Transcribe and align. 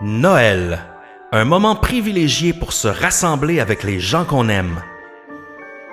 Noël, 0.00 0.84
un 1.32 1.44
moment 1.44 1.74
privilégié 1.74 2.52
pour 2.52 2.72
se 2.72 2.86
rassembler 2.86 3.58
avec 3.58 3.82
les 3.82 3.98
gens 3.98 4.24
qu'on 4.24 4.48
aime. 4.48 4.80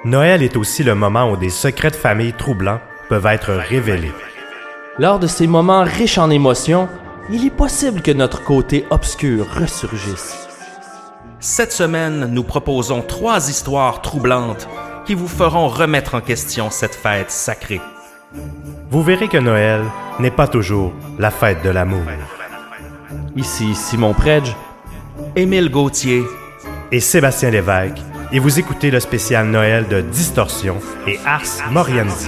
Noël 0.03 0.43
est 0.43 0.57
aussi 0.57 0.83
le 0.83 0.93
moment 0.93 1.31
où 1.31 1.37
des 1.37 1.49
secrets 1.49 1.89
de 1.89 1.96
famille 1.96 2.33
troublants 2.33 2.81
peuvent 3.10 3.26
être 3.26 3.51
révélés. 3.51 4.13
Lors 4.99 5.17
de 5.17 5.26
ces 5.26 5.47
moments 5.47 5.83
riches 5.83 6.19
en 6.19 6.29
émotions, 6.29 6.87
il 7.31 7.47
est 7.47 7.55
possible 7.55 8.03
que 8.03 8.12
notre 8.12 8.44
côté 8.44 8.85
obscur 8.91 9.47
ressurgisse. 9.51 10.47
Cette 11.40 11.74
semaine, 11.74 12.28
nous 12.31 12.44
proposons 12.44 13.01
trois 13.01 13.49
histoires 13.49 14.03
troublantes 14.03 14.69
qui 15.08 15.15
vous 15.15 15.28
feront 15.28 15.67
remettre 15.67 16.13
en 16.13 16.22
question 16.22 16.70
cette 16.70 16.94
fête 16.94 17.31
sacrée. 17.31 17.81
Vous 18.91 19.02
verrez 19.02 19.30
que 19.30 19.38
Noël 19.38 19.81
n'est 20.20 20.30
pas 20.30 20.48
toujours 20.48 20.94
la 21.17 21.31
fête 21.31 21.63
de 21.63 21.69
l'amour. 21.69 22.03
Ici 23.35 23.75
Simon 23.75 24.13
Predge. 24.13 24.55
Émile 25.35 25.69
Gauthier 25.69 26.23
Et 26.91 26.99
Sébastien 26.99 27.49
Lévesque, 27.49 28.01
et 28.31 28.39
vous 28.39 28.59
écoutez 28.59 28.91
le 28.91 28.99
spécial 28.99 29.47
Noël 29.47 29.87
de 29.87 30.01
Distorsion 30.01 30.77
et 31.07 31.17
Ars 31.25 31.71
Moriendi. 31.71 32.27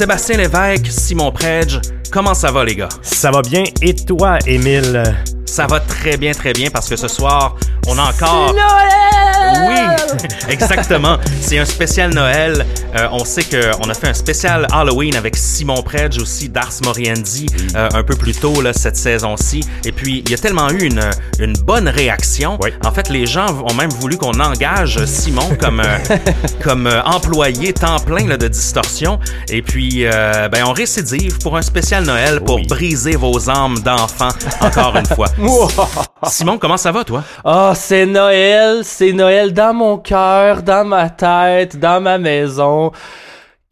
Sébastien 0.00 0.38
Lévesque, 0.38 0.86
Simon 0.86 1.30
Predge, 1.30 1.78
comment 2.10 2.32
ça 2.32 2.50
va 2.50 2.64
les 2.64 2.74
gars? 2.74 2.88
Ça 3.02 3.30
va 3.30 3.42
bien, 3.42 3.64
et 3.82 3.94
toi, 3.94 4.38
Émile? 4.46 5.02
Ça 5.44 5.66
va 5.66 5.78
très 5.78 6.16
bien, 6.16 6.32
très 6.32 6.54
bien 6.54 6.70
parce 6.70 6.88
que 6.88 6.96
ce 6.96 7.06
soir, 7.06 7.54
on 7.86 7.98
a 7.98 8.04
encore... 8.04 8.54
Oui, 9.68 9.76
exactement. 10.48 11.18
C'est 11.42 11.58
un 11.58 11.66
spécial 11.66 12.14
Noël. 12.14 12.64
Euh, 12.96 13.08
on 13.12 13.24
sait 13.24 13.42
qu'on 13.44 13.88
a 13.88 13.94
fait 13.94 14.08
un 14.08 14.14
spécial 14.14 14.66
Halloween 14.72 15.14
avec 15.16 15.36
Simon 15.36 15.82
Predge 15.82 16.18
aussi 16.20 16.48
d'Ars 16.48 16.72
Moriendi 16.84 17.46
euh, 17.76 17.88
un 17.94 18.02
peu 18.02 18.16
plus 18.16 18.34
tôt 18.34 18.60
là, 18.60 18.72
cette 18.72 18.96
saison-ci. 18.96 19.60
Et 19.84 19.92
puis, 19.92 20.22
il 20.24 20.30
y 20.30 20.34
a 20.34 20.38
tellement 20.38 20.70
eu 20.70 20.82
une, 20.84 21.02
une 21.38 21.52
bonne 21.54 21.88
réaction. 21.88 22.58
Oui. 22.62 22.70
En 22.84 22.90
fait, 22.92 23.08
les 23.08 23.26
gens 23.26 23.46
ont 23.68 23.74
même 23.74 23.90
voulu 23.90 24.16
qu'on 24.16 24.38
engage 24.40 25.04
Simon 25.04 25.48
comme, 25.60 25.80
euh, 25.80 26.16
comme 26.62 26.86
euh, 26.86 27.02
employé 27.04 27.72
temps 27.72 27.98
plein 28.00 28.26
là, 28.26 28.36
de 28.36 28.48
distorsion. 28.48 29.18
Et 29.48 29.62
puis, 29.62 30.04
euh, 30.06 30.48
ben, 30.48 30.64
on 30.66 30.72
récidive 30.72 31.38
pour 31.38 31.56
un 31.56 31.62
spécial 31.62 32.04
Noël 32.04 32.40
pour 32.40 32.56
Oui. 32.56 32.66
briser 32.66 33.16
vos 33.16 33.48
âmes 33.50 33.78
d'enfants 33.80 34.28
encore 34.60 34.96
une 34.96 35.06
fois. 35.06 35.28
Simon, 36.28 36.58
comment 36.58 36.76
ça 36.76 36.92
va, 36.92 37.04
toi? 37.04 37.22
Ah, 37.44 37.72
c'est 37.74 38.04
Noël, 38.04 38.80
c'est 38.84 39.12
Noël 39.12 39.52
dans 39.54 39.72
mon 39.72 39.96
cœur, 39.96 40.62
dans 40.62 40.84
ma 40.84 41.08
tête, 41.08 41.78
dans 41.78 42.00
ma 42.00 42.18
maison. 42.18 42.92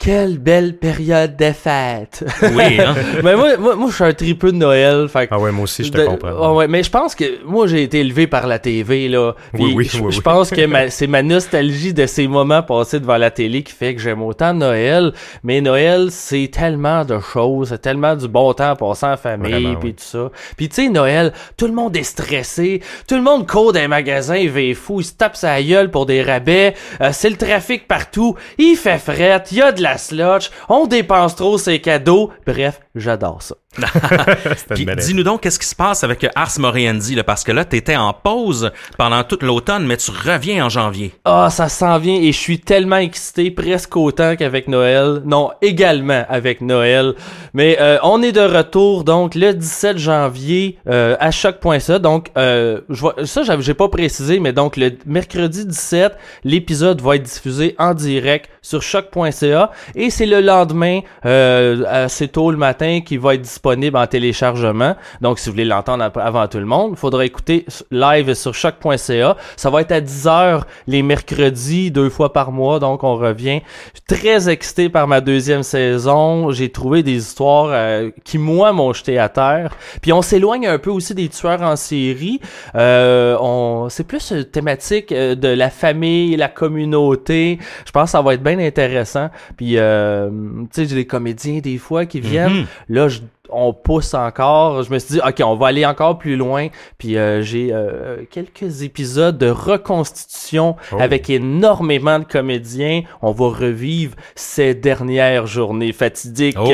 Quelle 0.01 0.37
belle 0.37 0.77
période 0.77 1.35
de 1.35 1.51
fête. 1.51 2.23
Oui, 2.41 2.79
hein? 2.79 2.95
mais 3.21 3.35
moi, 3.35 3.57
moi, 3.57 3.75
moi, 3.75 3.89
je 3.89 3.95
suis 3.95 4.03
un 4.05 4.13
tripeux 4.13 4.53
de 4.53 4.57
Noël. 4.57 5.09
Fait 5.09 5.27
que- 5.27 5.33
Ah 5.35 5.39
ouais, 5.39 5.51
moi 5.51 5.65
aussi, 5.65 5.83
je 5.83 5.91
te 5.91 5.97
de- 5.97 6.05
comprends. 6.05 6.31
Ah 6.41 6.53
ouais, 6.53 6.69
mais 6.69 6.83
je 6.83 6.89
pense 6.89 7.15
que 7.15 7.43
moi 7.43 7.67
j'ai 7.67 7.83
été 7.83 7.99
élevé 7.99 8.25
par 8.25 8.47
la 8.47 8.59
TV 8.59 9.09
là. 9.09 9.33
Oui, 9.55 9.73
oui, 9.75 9.89
je, 9.91 9.99
oui, 10.01 10.13
je 10.13 10.21
pense 10.21 10.51
que 10.51 10.89
c'est 10.89 11.07
ma 11.07 11.21
nostalgie 11.21 11.93
de 11.93 12.05
ces 12.05 12.29
moments 12.29 12.63
passés 12.63 13.01
devant 13.01 13.17
la 13.17 13.29
télé 13.29 13.61
qui 13.61 13.73
fait 13.73 13.93
que 13.93 13.99
j'aime 13.99 14.21
autant 14.21 14.53
Noël. 14.53 15.11
Mais 15.43 15.59
Noël, 15.59 16.07
c'est 16.11 16.49
tellement 16.49 17.03
de 17.03 17.19
choses, 17.19 17.67
c'est 17.69 17.81
tellement 17.81 18.15
du 18.15 18.29
bon 18.29 18.53
temps 18.53 18.77
passé 18.77 19.05
en 19.05 19.17
famille 19.17 19.75
puis 19.81 19.95
tout 19.95 20.03
ça. 20.05 20.31
Puis 20.55 20.69
tu 20.69 20.75
sais 20.83 20.87
Noël, 20.89 21.33
tout 21.57 21.67
le 21.67 21.73
monde 21.73 21.97
est 21.97 22.03
stressé, 22.03 22.81
tout 23.05 23.15
le 23.15 23.21
monde 23.21 23.45
court 23.45 23.73
dans 23.73 23.81
les 23.81 23.89
magasins, 23.89 24.37
il 24.37 24.49
va 24.49 24.61
fou, 24.75 25.01
il 25.01 25.03
se 25.03 25.11
tape 25.13 25.35
sa 25.35 25.61
gueule 25.61 25.91
pour 25.91 26.05
des 26.05 26.21
rabais. 26.21 26.73
Euh, 27.01 27.09
c'est 27.11 27.29
le 27.29 27.35
trafic 27.35 27.85
partout, 27.85 28.35
il 28.57 28.77
fait 28.77 28.97
fret, 28.97 29.43
il 29.51 29.57
y 29.57 29.61
a 29.61 29.73
de 29.73 29.81
la 29.81 29.88
on 30.67 30.85
dépense 30.87 31.35
trop 31.35 31.57
ses 31.57 31.81
cadeaux. 31.81 32.31
Bref, 32.45 32.81
j'adore 32.95 33.41
ça. 33.41 33.55
Dis-nous 34.97 35.23
donc 35.23 35.41
qu'est-ce 35.41 35.59
qui 35.59 35.67
se 35.67 35.75
passe 35.75 36.03
avec 36.03 36.25
Ars 36.35 36.51
Moriendi 36.59 37.15
là, 37.15 37.23
parce 37.23 37.43
que 37.43 37.51
là 37.51 37.65
t'étais 37.65 37.95
en 37.95 38.13
pause 38.13 38.71
pendant 38.97 39.23
toute 39.23 39.43
l'automne 39.43 39.85
mais 39.85 39.95
tu 39.97 40.11
reviens 40.11 40.65
en 40.65 40.69
janvier. 40.69 41.13
Ah, 41.25 41.49
ça 41.51 41.69
s'en 41.69 41.97
vient 41.99 42.15
et 42.15 42.31
je 42.31 42.37
suis 42.37 42.59
tellement 42.59 42.97
excité, 42.97 43.51
presque 43.51 43.95
autant 43.95 44.35
qu'avec 44.35 44.67
Noël. 44.67 45.21
Non, 45.25 45.51
également 45.61 46.25
avec 46.29 46.61
Noël. 46.61 47.13
Mais 47.53 47.77
euh, 47.79 47.97
on 48.03 48.21
est 48.23 48.31
de 48.31 48.41
retour 48.41 49.03
donc 49.03 49.35
le 49.35 49.53
17 49.53 49.97
janvier 49.97 50.77
euh, 50.87 51.15
à 51.19 51.29
choc.ca. 51.31 51.99
Donc 51.99 52.29
euh, 52.37 52.81
je 52.89 52.99
vois, 53.01 53.15
ça 53.25 53.43
j'avais- 53.43 53.61
j'ai 53.61 53.75
pas 53.75 53.87
précisé, 53.89 54.39
mais 54.39 54.51
donc 54.51 54.77
le 54.77 54.91
mercredi 55.05 55.65
17, 55.65 56.13
l'épisode 56.43 57.01
va 57.01 57.15
être 57.17 57.23
diffusé 57.23 57.75
en 57.77 57.93
direct 57.93 58.49
sur 58.61 58.81
choc.ca 58.81 59.71
et 59.95 60.09
c'est 60.09 60.25
le 60.25 60.41
lendemain 60.41 61.01
euh, 61.25 61.83
assez 61.87 62.27
tôt 62.27 62.49
le 62.51 62.57
matin 62.57 63.01
qui 63.05 63.17
va 63.17 63.35
être 63.35 63.41
disponible 63.41 63.58
en 63.65 64.07
téléchargement. 64.07 64.95
Donc 65.21 65.39
si 65.39 65.49
vous 65.49 65.53
voulez 65.53 65.65
l'entendre 65.65 66.11
avant 66.15 66.47
tout 66.47 66.59
le 66.59 66.65
monde, 66.65 66.91
il 66.93 66.97
faudra 66.97 67.25
écouter 67.25 67.65
live 67.91 68.33
sur 68.33 68.53
choc.ca. 68.53 69.35
Ça 69.55 69.69
va 69.69 69.81
être 69.81 69.91
à 69.91 70.01
10h 70.01 70.61
les 70.87 71.01
mercredis, 71.03 71.91
deux 71.91 72.09
fois 72.09 72.33
par 72.33 72.51
mois, 72.51 72.79
donc 72.79 73.03
on 73.03 73.15
revient. 73.15 73.61
Je 73.93 73.99
suis 74.15 74.21
très 74.21 74.49
excité 74.49 74.89
par 74.89 75.07
ma 75.07 75.21
deuxième 75.21 75.63
saison. 75.63 76.51
J'ai 76.51 76.69
trouvé 76.69 77.03
des 77.03 77.17
histoires 77.17 77.69
euh, 77.71 78.09
qui, 78.23 78.37
moi, 78.37 78.71
m'ont 78.73 78.93
jeté 78.93 79.17
à 79.19 79.29
terre. 79.29 79.75
Puis 80.01 80.13
on 80.13 80.21
s'éloigne 80.21 80.67
un 80.67 80.77
peu 80.79 80.89
aussi 80.89 81.13
des 81.13 81.29
tueurs 81.29 81.61
en 81.61 81.75
série. 81.75 82.39
Euh, 82.75 83.37
on... 83.39 83.87
C'est 83.89 84.03
plus 84.05 84.31
une 84.31 84.45
thématique 84.45 85.11
euh, 85.11 85.35
de 85.35 85.47
la 85.49 85.69
famille, 85.69 86.35
la 86.35 86.47
communauté. 86.49 87.59
Je 87.85 87.91
pense 87.91 88.05
que 88.05 88.11
ça 88.11 88.21
va 88.21 88.33
être 88.33 88.43
bien 88.43 88.59
intéressant. 88.59 89.29
Puis, 89.57 89.77
euh, 89.77 90.29
tu 90.29 90.67
sais, 90.71 90.85
j'ai 90.87 90.95
des 90.95 91.05
comédiens 91.07 91.59
des 91.59 91.77
fois 91.77 92.05
qui 92.05 92.19
viennent. 92.19 92.59
Mhm. 92.61 92.65
Là, 92.89 93.07
je- 93.09 93.19
on 93.51 93.73
pousse 93.73 94.13
encore. 94.13 94.83
Je 94.83 94.91
me 94.91 94.99
suis 94.99 95.15
dit, 95.15 95.21
OK, 95.25 95.41
on 95.43 95.55
va 95.55 95.67
aller 95.67 95.85
encore 95.85 96.17
plus 96.17 96.35
loin. 96.35 96.67
Puis 96.97 97.17
euh, 97.17 97.41
j'ai 97.41 97.69
euh, 97.71 98.17
quelques 98.29 98.81
épisodes 98.81 99.37
de 99.37 99.49
reconstitution 99.49 100.75
Oh. 100.91 100.97
avec 100.99 101.29
énormément 101.29 102.19
de 102.19 102.25
comédiens. 102.25 103.01
On 103.21 103.31
va 103.31 103.47
revivre 103.49 104.15
ces 104.35 104.73
dernières 104.73 105.47
journées 105.47 105.91
fatidiques. 105.93 106.57
Oh. 106.59 106.69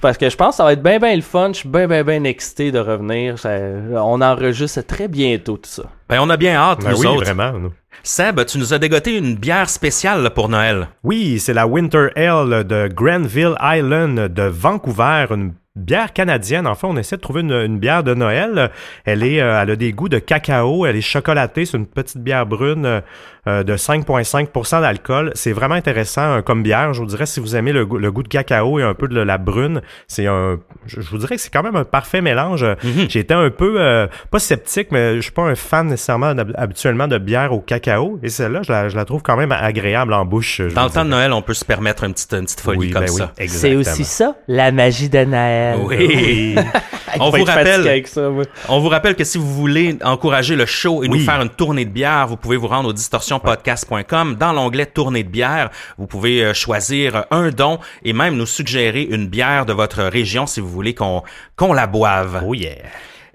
Parce 0.00 0.16
que 0.18 0.28
je 0.30 0.36
pense 0.36 0.50
que 0.50 0.56
ça 0.56 0.64
va 0.64 0.72
être 0.72 0.82
bien, 0.82 0.98
bien 0.98 1.14
le 1.14 1.22
fun. 1.22 1.50
Je 1.52 1.58
suis 1.58 1.68
bien, 1.68 1.86
bien, 1.86 2.02
bien 2.04 2.24
excité 2.24 2.72
de 2.72 2.78
revenir. 2.78 3.38
Ça- 3.38 3.58
on 3.94 4.20
enregistre 4.20 4.82
très 4.86 5.08
bientôt 5.08 5.56
tout 5.56 5.68
ça. 5.70 5.84
Ben 6.08 6.18
on 6.20 6.28
a 6.30 6.36
bien 6.36 6.54
hâte 6.56 6.80
Ben 6.82 6.90
nous 6.92 7.00
oui, 7.00 7.06
autres. 7.06 7.24
vraiment. 7.24 7.52
nous. 7.58 7.72
Seb, 8.02 8.44
tu 8.46 8.58
nous 8.58 8.72
as 8.72 8.78
dégoté 8.78 9.16
une 9.16 9.34
bière 9.36 9.68
spéciale 9.68 10.30
pour 10.30 10.48
Noël. 10.48 10.88
Oui, 11.04 11.38
c'est 11.38 11.52
la 11.52 11.66
Winter 11.66 12.08
Ale 12.16 12.64
de 12.64 12.88
Granville 12.88 13.54
Island 13.60 14.28
de 14.32 14.42
Vancouver, 14.44 15.26
une 15.30 15.52
bière 15.76 16.12
canadienne. 16.12 16.66
En 16.66 16.74
fait, 16.74 16.86
on 16.86 16.96
essaie 16.96 17.16
de 17.16 17.20
trouver 17.20 17.42
une, 17.42 17.52
une 17.52 17.78
bière 17.78 18.02
de 18.02 18.12
Noël. 18.14 18.70
Elle 19.04 19.22
est, 19.22 19.40
euh, 19.40 19.62
elle 19.62 19.70
a 19.70 19.76
des 19.76 19.92
goûts 19.92 20.08
de 20.08 20.18
cacao, 20.18 20.84
elle 20.86 20.96
est 20.96 21.00
chocolatée, 21.00 21.64
c'est 21.64 21.76
une 21.76 21.86
petite 21.86 22.18
bière 22.18 22.44
brune 22.44 23.02
euh, 23.46 23.62
de 23.62 23.76
5,5% 23.76 24.80
d'alcool. 24.80 25.30
C'est 25.34 25.52
vraiment 25.52 25.76
intéressant 25.76 26.38
euh, 26.38 26.42
comme 26.42 26.62
bière. 26.62 26.92
Je 26.92 27.00
vous 27.00 27.06
dirais, 27.06 27.24
si 27.26 27.38
vous 27.40 27.54
aimez 27.56 27.72
le, 27.72 27.86
goût- 27.86 27.98
le 27.98 28.10
goût 28.10 28.22
de 28.24 28.28
cacao 28.28 28.78
et 28.80 28.82
un 28.82 28.94
peu 28.94 29.06
de 29.08 29.20
la 29.20 29.38
brune, 29.38 29.80
c'est 30.08 30.26
un, 30.26 30.58
je, 30.86 31.00
vous 31.00 31.18
dirais 31.18 31.36
que 31.36 31.40
c'est 31.40 31.50
quand 31.52 31.62
même 31.62 31.76
un 31.76 31.84
parfait 31.84 32.20
mélange. 32.20 32.66
J'ai 33.08 33.20
été 33.20 33.32
un 33.32 33.48
peu, 33.50 33.76
euh, 33.80 34.08
pas 34.32 34.40
sceptique, 34.40 34.88
mais 34.90 35.16
je 35.16 35.20
suis 35.20 35.30
pas 35.32 35.42
un 35.42 35.54
fan 35.54 35.86
nécessairement 35.86 36.34
habituellement 36.56 37.06
de 37.08 37.16
bière 37.18 37.52
au 37.52 37.60
cacao. 37.60 38.18
Et 38.24 38.28
celle-là, 38.28 38.62
je 38.62 38.72
la, 38.72 38.88
je 38.88 38.96
la 38.96 39.04
trouve 39.04 39.22
quand 39.22 39.36
même 39.36 39.52
agréable 39.52 40.12
en 40.14 40.24
bouche. 40.24 40.60
Dans 40.74 40.84
le 40.84 40.90
temps 40.90 41.04
de. 41.04 41.10
Noël, 41.10 41.32
on 41.32 41.42
peut 41.42 41.54
se 41.54 41.64
permettre 41.64 42.04
une 42.04 42.12
petite, 42.12 42.32
une 42.34 42.44
petite 42.44 42.60
folie 42.60 42.78
Oui, 42.78 42.90
comme 42.90 43.04
ben 43.04 43.10
oui, 43.12 43.18
ça. 43.18 43.32
C'est 43.36 43.42
exactement. 43.44 43.80
aussi 43.80 44.04
ça, 44.04 44.36
la 44.48 44.72
magie 44.72 45.08
de 45.08 45.24
Noël. 45.24 45.59
Oui. 45.78 46.56
on 47.20 47.30
vous 47.30 47.44
rappelle, 47.44 47.86
avec 47.86 48.08
ça, 48.08 48.28
moi. 48.28 48.44
on 48.68 48.80
vous 48.80 48.88
rappelle 48.88 49.14
que 49.14 49.24
si 49.24 49.38
vous 49.38 49.52
voulez 49.52 49.96
encourager 50.02 50.56
le 50.56 50.66
show 50.66 51.02
et 51.02 51.08
nous 51.08 51.20
faire 51.20 51.40
une 51.40 51.50
tournée 51.50 51.84
de 51.84 51.90
bière, 51.90 52.26
vous 52.26 52.36
pouvez 52.36 52.56
vous 52.56 52.68
rendre 52.68 52.88
au 52.88 52.92
distorsionpodcast.com. 52.92 54.36
Dans 54.36 54.52
l'onglet 54.52 54.86
tournée 54.86 55.22
de 55.22 55.28
bière, 55.28 55.70
vous 55.98 56.06
pouvez 56.06 56.44
euh, 56.44 56.54
choisir 56.54 57.24
un 57.30 57.50
don 57.50 57.78
et 58.04 58.12
même 58.12 58.36
nous 58.36 58.46
suggérer 58.46 59.02
une 59.02 59.26
bière 59.26 59.66
de 59.66 59.72
votre 59.72 60.02
région 60.02 60.46
si 60.46 60.60
vous 60.60 60.68
voulez 60.68 60.94
qu'on 60.94 61.22
qu'on 61.56 61.72
la 61.72 61.86
boive. 61.86 62.42
Oh 62.46 62.54
yeah. 62.54 62.76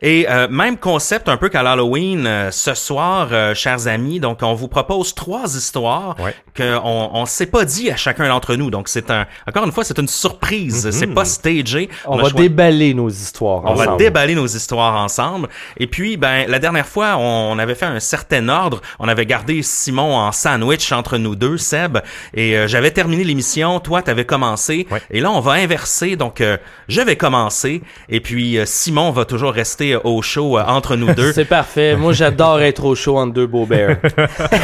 Et 0.05 0.27
euh, 0.29 0.47
même 0.47 0.77
concept 0.77 1.27
un 1.29 1.35
peu 1.35 1.49
qu'à 1.49 1.63
l'Halloween 1.63 2.27
euh, 2.27 2.51
ce 2.51 2.75
soir, 2.75 3.29
euh, 3.31 3.55
chers 3.55 3.87
amis. 3.87 4.19
Donc, 4.19 4.39
on 4.43 4.53
vous 4.53 4.67
propose 4.67 5.15
trois 5.15 5.55
histoires 5.55 6.15
Ouais. 6.19 6.35
qu'on 6.55 7.09
on 7.11 7.25
s'est 7.25 7.47
pas 7.47 7.65
dit 7.65 7.89
à 7.89 7.95
chacun 7.95 8.27
d'entre 8.27 8.55
nous. 8.55 8.69
Donc, 8.69 8.87
c'est 8.87 9.09
un 9.09 9.25
encore 9.47 9.65
une 9.65 9.71
fois, 9.71 9.83
c'est 9.83 9.97
une 9.97 10.07
surprise. 10.07 10.91
C'est 10.91 11.07
pas 11.07 11.25
stagé. 11.25 11.89
On, 12.05 12.17
va 12.17 12.29
déballer 12.29 12.93
nos 12.93 13.09
histoires. 13.09 13.63
on 13.65 13.73
va 13.73 13.95
déballer 13.95 14.35
nos 14.35 14.45
histoires 14.45 14.95
ensemble. 14.95 15.49
Et 15.77 15.87
puis, 15.87 16.17
ben, 16.17 16.45
la 16.47 16.59
dernière 16.59 16.85
fois, 16.85 17.17
on 17.17 17.57
avait 17.57 17.73
fait 17.73 17.87
un 17.87 17.99
certain 17.99 18.47
ordre. 18.47 18.81
On 18.99 19.07
avait 19.07 19.25
gardé 19.25 19.63
Simon 19.63 20.15
en 20.15 20.31
sandwich 20.31 20.91
entre 20.91 21.17
nous 21.17 21.35
deux, 21.35 21.57
Seb. 21.57 21.97
Et 22.35 22.55
euh, 22.55 22.67
j'avais 22.67 22.91
terminé 22.91 23.23
l'émission. 23.23 23.79
Toi, 23.79 24.03
t'avais 24.03 24.25
commencé. 24.25 24.87
Ouais. 24.91 25.01
Et 25.09 25.19
là, 25.19 25.31
on 25.31 25.39
va 25.39 25.53
inverser. 25.53 26.15
Donc, 26.15 26.41
euh, 26.41 26.57
je 26.87 27.01
vais 27.01 27.15
commencer. 27.15 27.81
Et 28.09 28.19
puis, 28.19 28.59
euh, 28.59 28.65
Simon 28.67 29.11
va 29.11 29.25
toujours 29.25 29.51
rester 29.51 29.94
euh, 29.95 29.99
au 30.03 30.21
show 30.21 30.57
euh, 30.57 30.63
entre 30.65 30.95
nous 30.95 31.13
deux. 31.13 31.33
C'est 31.33 31.45
parfait. 31.45 31.95
Moi, 31.95 32.13
j'adore 32.13 32.61
être 32.61 32.85
au 32.85 32.95
show 32.95 33.17
entre 33.17 33.33
deux 33.33 33.47
beaux 33.47 33.65
bears. 33.65 33.97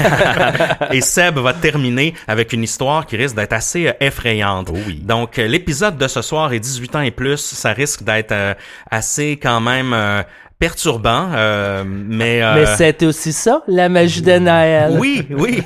Et 0.92 1.02
Seb 1.02 1.38
va 1.40 1.54
terminer 1.54 2.14
avec 2.28 2.54
une 2.54 2.64
histoire 2.64 3.06
qui 3.06 3.18
risque 3.18 3.36
d'être 3.36 3.54
assez 3.54 3.88
euh, 3.88 3.94
effrayante. 4.00 4.70
Oh 4.72 4.78
oui. 4.88 5.02
Donc, 5.04 5.38
l'épisode 5.38 5.98
de 5.98 6.08
ce 6.08 6.22
soir 6.22 6.54
est 6.54 6.60
18 6.60 6.96
ans 6.96 7.02
et 7.02 7.12
plus. 7.12 7.38
Ça 7.38 7.72
risque 7.74 8.04
d'être 8.04 8.32
euh, 8.32 8.54
assez 8.90 9.38
quand 9.42 9.60
même 9.62 9.94
euh, 9.94 10.22
perturbant. 10.60 11.30
euh, 11.34 11.84
mais 11.86 12.44
euh, 12.44 12.54
Mais 12.56 12.66
c'était 12.78 13.06
aussi 13.08 13.34
ça, 13.34 13.64
la 13.68 13.90
magie 13.90 14.22
de 14.22 14.38
Noël. 14.38 14.96
oui, 15.00 15.26
oui, 15.32 15.64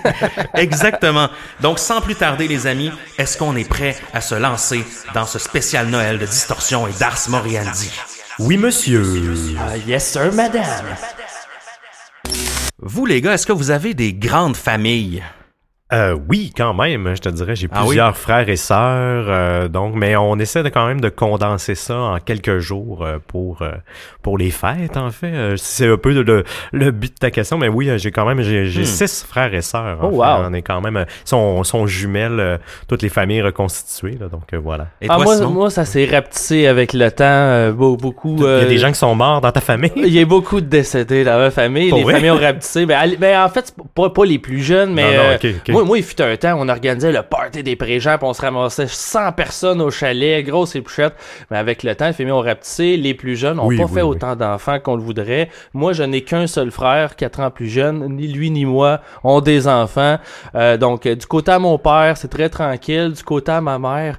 exactement. 0.54 1.28
Donc, 1.62 1.80
sans 1.80 2.00
plus 2.02 2.16
tarder, 2.16 2.48
les 2.48 2.66
amis, 2.68 2.92
est-ce 3.18 3.38
qu'on 3.38 3.56
est 3.58 3.68
prêt 3.68 3.96
à 4.14 4.22
se 4.22 4.36
lancer 4.36 4.84
dans 5.14 5.26
ce 5.26 5.38
spécial 5.40 5.88
Noël 5.88 6.18
de 6.18 6.26
Distorsion 6.26 6.88
et 6.88 6.94
d'Ars 7.00 7.20
Moriandi? 7.30 7.92
Oui, 8.40 8.58
monsieur. 8.58 9.04
Ah, 9.58 9.78
yes, 9.78 10.12
sir, 10.12 10.34
madame. 10.34 10.64
Vous, 12.80 13.06
les 13.06 13.22
gars, 13.22 13.34
est-ce 13.34 13.48
que 13.48 13.54
vous 13.54 13.72
avez 13.72 13.94
des 13.94 14.14
grandes 14.14 14.58
familles? 14.58 15.24
Euh, 15.94 16.18
oui, 16.30 16.52
quand 16.58 16.74
même, 16.74 17.12
je 17.16 17.22
te 17.22 17.30
dirais, 17.30 17.56
j'ai 17.56 17.68
Ah 17.72 17.82
oui? 17.82 17.90
plusieurs 17.90 18.18
frères 18.18 18.50
et 18.50 18.56
sœurs, 18.56 19.26
euh, 19.30 19.68
donc, 19.68 19.94
mais 19.94 20.16
on 20.16 20.36
essaie 20.40 20.64
de 20.64 20.70
quand 20.70 20.88
même 20.88 21.00
de 21.00 21.10
condenser 21.10 21.76
ça 21.76 21.96
en 21.96 22.20
quelques 22.20 22.58
jours 22.58 23.04
euh, 23.06 23.20
pour 23.28 23.62
euh, 23.62 23.70
pour 24.24 24.40
les 24.40 24.50
fêtes, 24.50 24.98
en 24.98 25.12
fait. 25.12 25.32
Euh, 25.32 25.58
c'est 25.58 25.88
un 25.88 25.98
peu 25.98 26.12
le, 26.12 26.24
le, 26.24 26.44
le 26.72 26.90
but 26.90 27.14
de 27.14 27.20
ta 27.20 27.30
question, 27.30 27.60
mais 27.60 27.68
oui, 27.68 27.88
euh, 27.88 28.00
j'ai 28.00 28.10
quand 28.12 28.26
même 28.26 28.42
j'ai 28.42 28.66
j'ai 28.66 28.82
Hmm. 28.82 28.86
six 28.86 29.24
frères 29.30 29.54
et 29.54 29.62
sœurs. 29.62 30.04
en 30.04 30.08
Oh, 30.08 30.16
wow. 30.16 30.46
On 30.50 30.54
est 30.54 30.64
quand 30.64 30.82
même, 30.82 30.98
euh, 30.98 31.06
sont 31.24 31.64
sont 31.64 31.86
jumelles, 31.86 32.40
euh, 32.40 32.58
toutes 32.88 33.04
les 33.04 33.10
familles 33.10 33.44
reconstituées, 33.44 34.18
là, 34.20 34.28
donc 34.28 34.54
euh, 34.56 34.58
voilà. 34.58 34.88
Et 35.02 35.06
Ah, 35.08 35.18
toi, 35.18 35.26
moi, 35.26 35.36
Simon? 35.36 35.50
moi, 35.52 35.70
ça 35.70 35.86
s'est 35.86 36.06
rapetissé 36.12 36.66
avec 36.66 36.94
le 36.94 37.12
temps. 37.12 37.26
euh, 37.26 37.72
beau- 37.72 37.96
beaucoup. 37.96 38.38
Il 38.40 38.44
y 38.44 38.48
a 38.48 38.66
des 38.66 38.80
gens 38.80 38.92
qui 38.92 38.98
sont 38.98 39.14
morts 39.14 39.40
dans 39.40 39.52
ta 39.52 39.62
famille? 39.62 39.92
Il 39.98 40.08
y 40.12 40.20
a 40.20 40.26
beaucoup 40.26 40.62
de 40.62 40.66
décédés 40.66 41.24
dans 41.24 41.38
ma 41.38 41.52
famille. 41.52 41.90
Pour 41.90 42.00
les 42.00 42.04
vrai? 42.06 42.14
familles 42.16 42.32
ont 42.32 42.40
rapetissé. 42.40 42.88
Ben, 42.88 42.98
allez- 42.98 43.18
ben, 43.18 43.40
en 43.44 43.50
fait, 43.50 43.72
pas, 43.94 44.10
pas 44.10 44.26
les 44.26 44.40
plus 44.40 44.64
jeunes, 44.64 44.92
mais 44.92 45.04
Non, 45.16 45.24
non, 45.24 45.30
euh. 45.30 45.38
Moi, 45.76 45.84
moi, 45.84 45.98
il 45.98 46.06
fut 46.06 46.22
un 46.22 46.38
temps, 46.38 46.56
on 46.58 46.70
organisait 46.70 47.12
le 47.12 47.22
party 47.22 47.62
des 47.62 47.76
puis 47.76 48.08
on 48.22 48.34
se 48.34 48.42
ramassait 48.42 48.88
100 48.88 49.34
personnes 49.34 49.82
au 49.82 49.92
chalet, 49.92 50.42
grosses 50.42 50.74
épluchettes. 50.74 51.16
Mais 51.52 51.58
avec 51.58 51.84
le 51.84 51.94
temps, 51.96 52.08
les 52.08 52.14
familles 52.14 52.32
ont 52.32 52.40
rapetissé. 52.40 52.96
Les 52.96 53.14
plus 53.14 53.36
jeunes 53.36 53.58
n'ont 53.58 53.68
Oui, 53.68 53.76
pas 53.76 53.84
oui, 53.84 53.94
fait 53.96 54.02
oui. 54.02 54.08
autant 54.08 54.38
d'enfants 54.38 54.80
qu'on 54.80 54.96
le 54.96 55.02
voudrait. 55.02 55.50
Moi, 55.74 55.92
je 55.92 56.04
n'ai 56.04 56.22
qu'un 56.22 56.48
seul 56.48 56.72
frère, 56.72 57.18
4 57.18 57.42
ans 57.42 57.52
plus 57.52 57.68
jeune. 57.68 58.08
Ni 58.16 58.30
lui 58.30 58.52
ni 58.52 58.64
moi 58.64 59.02
ont 59.26 59.42
des 59.42 59.68
enfants. 59.68 60.18
Euh, 60.56 60.78
donc, 60.78 61.06
euh, 61.08 61.16
du 61.16 61.26
côté 61.26 61.52
à 61.52 61.60
mon 61.60 61.78
père, 61.78 62.16
c'est 62.16 62.30
très 62.30 62.48
tranquille. 62.48 63.12
Du 63.12 63.24
côté 63.24 63.52
à 63.52 63.60
ma 63.60 63.78
mère... 63.78 64.18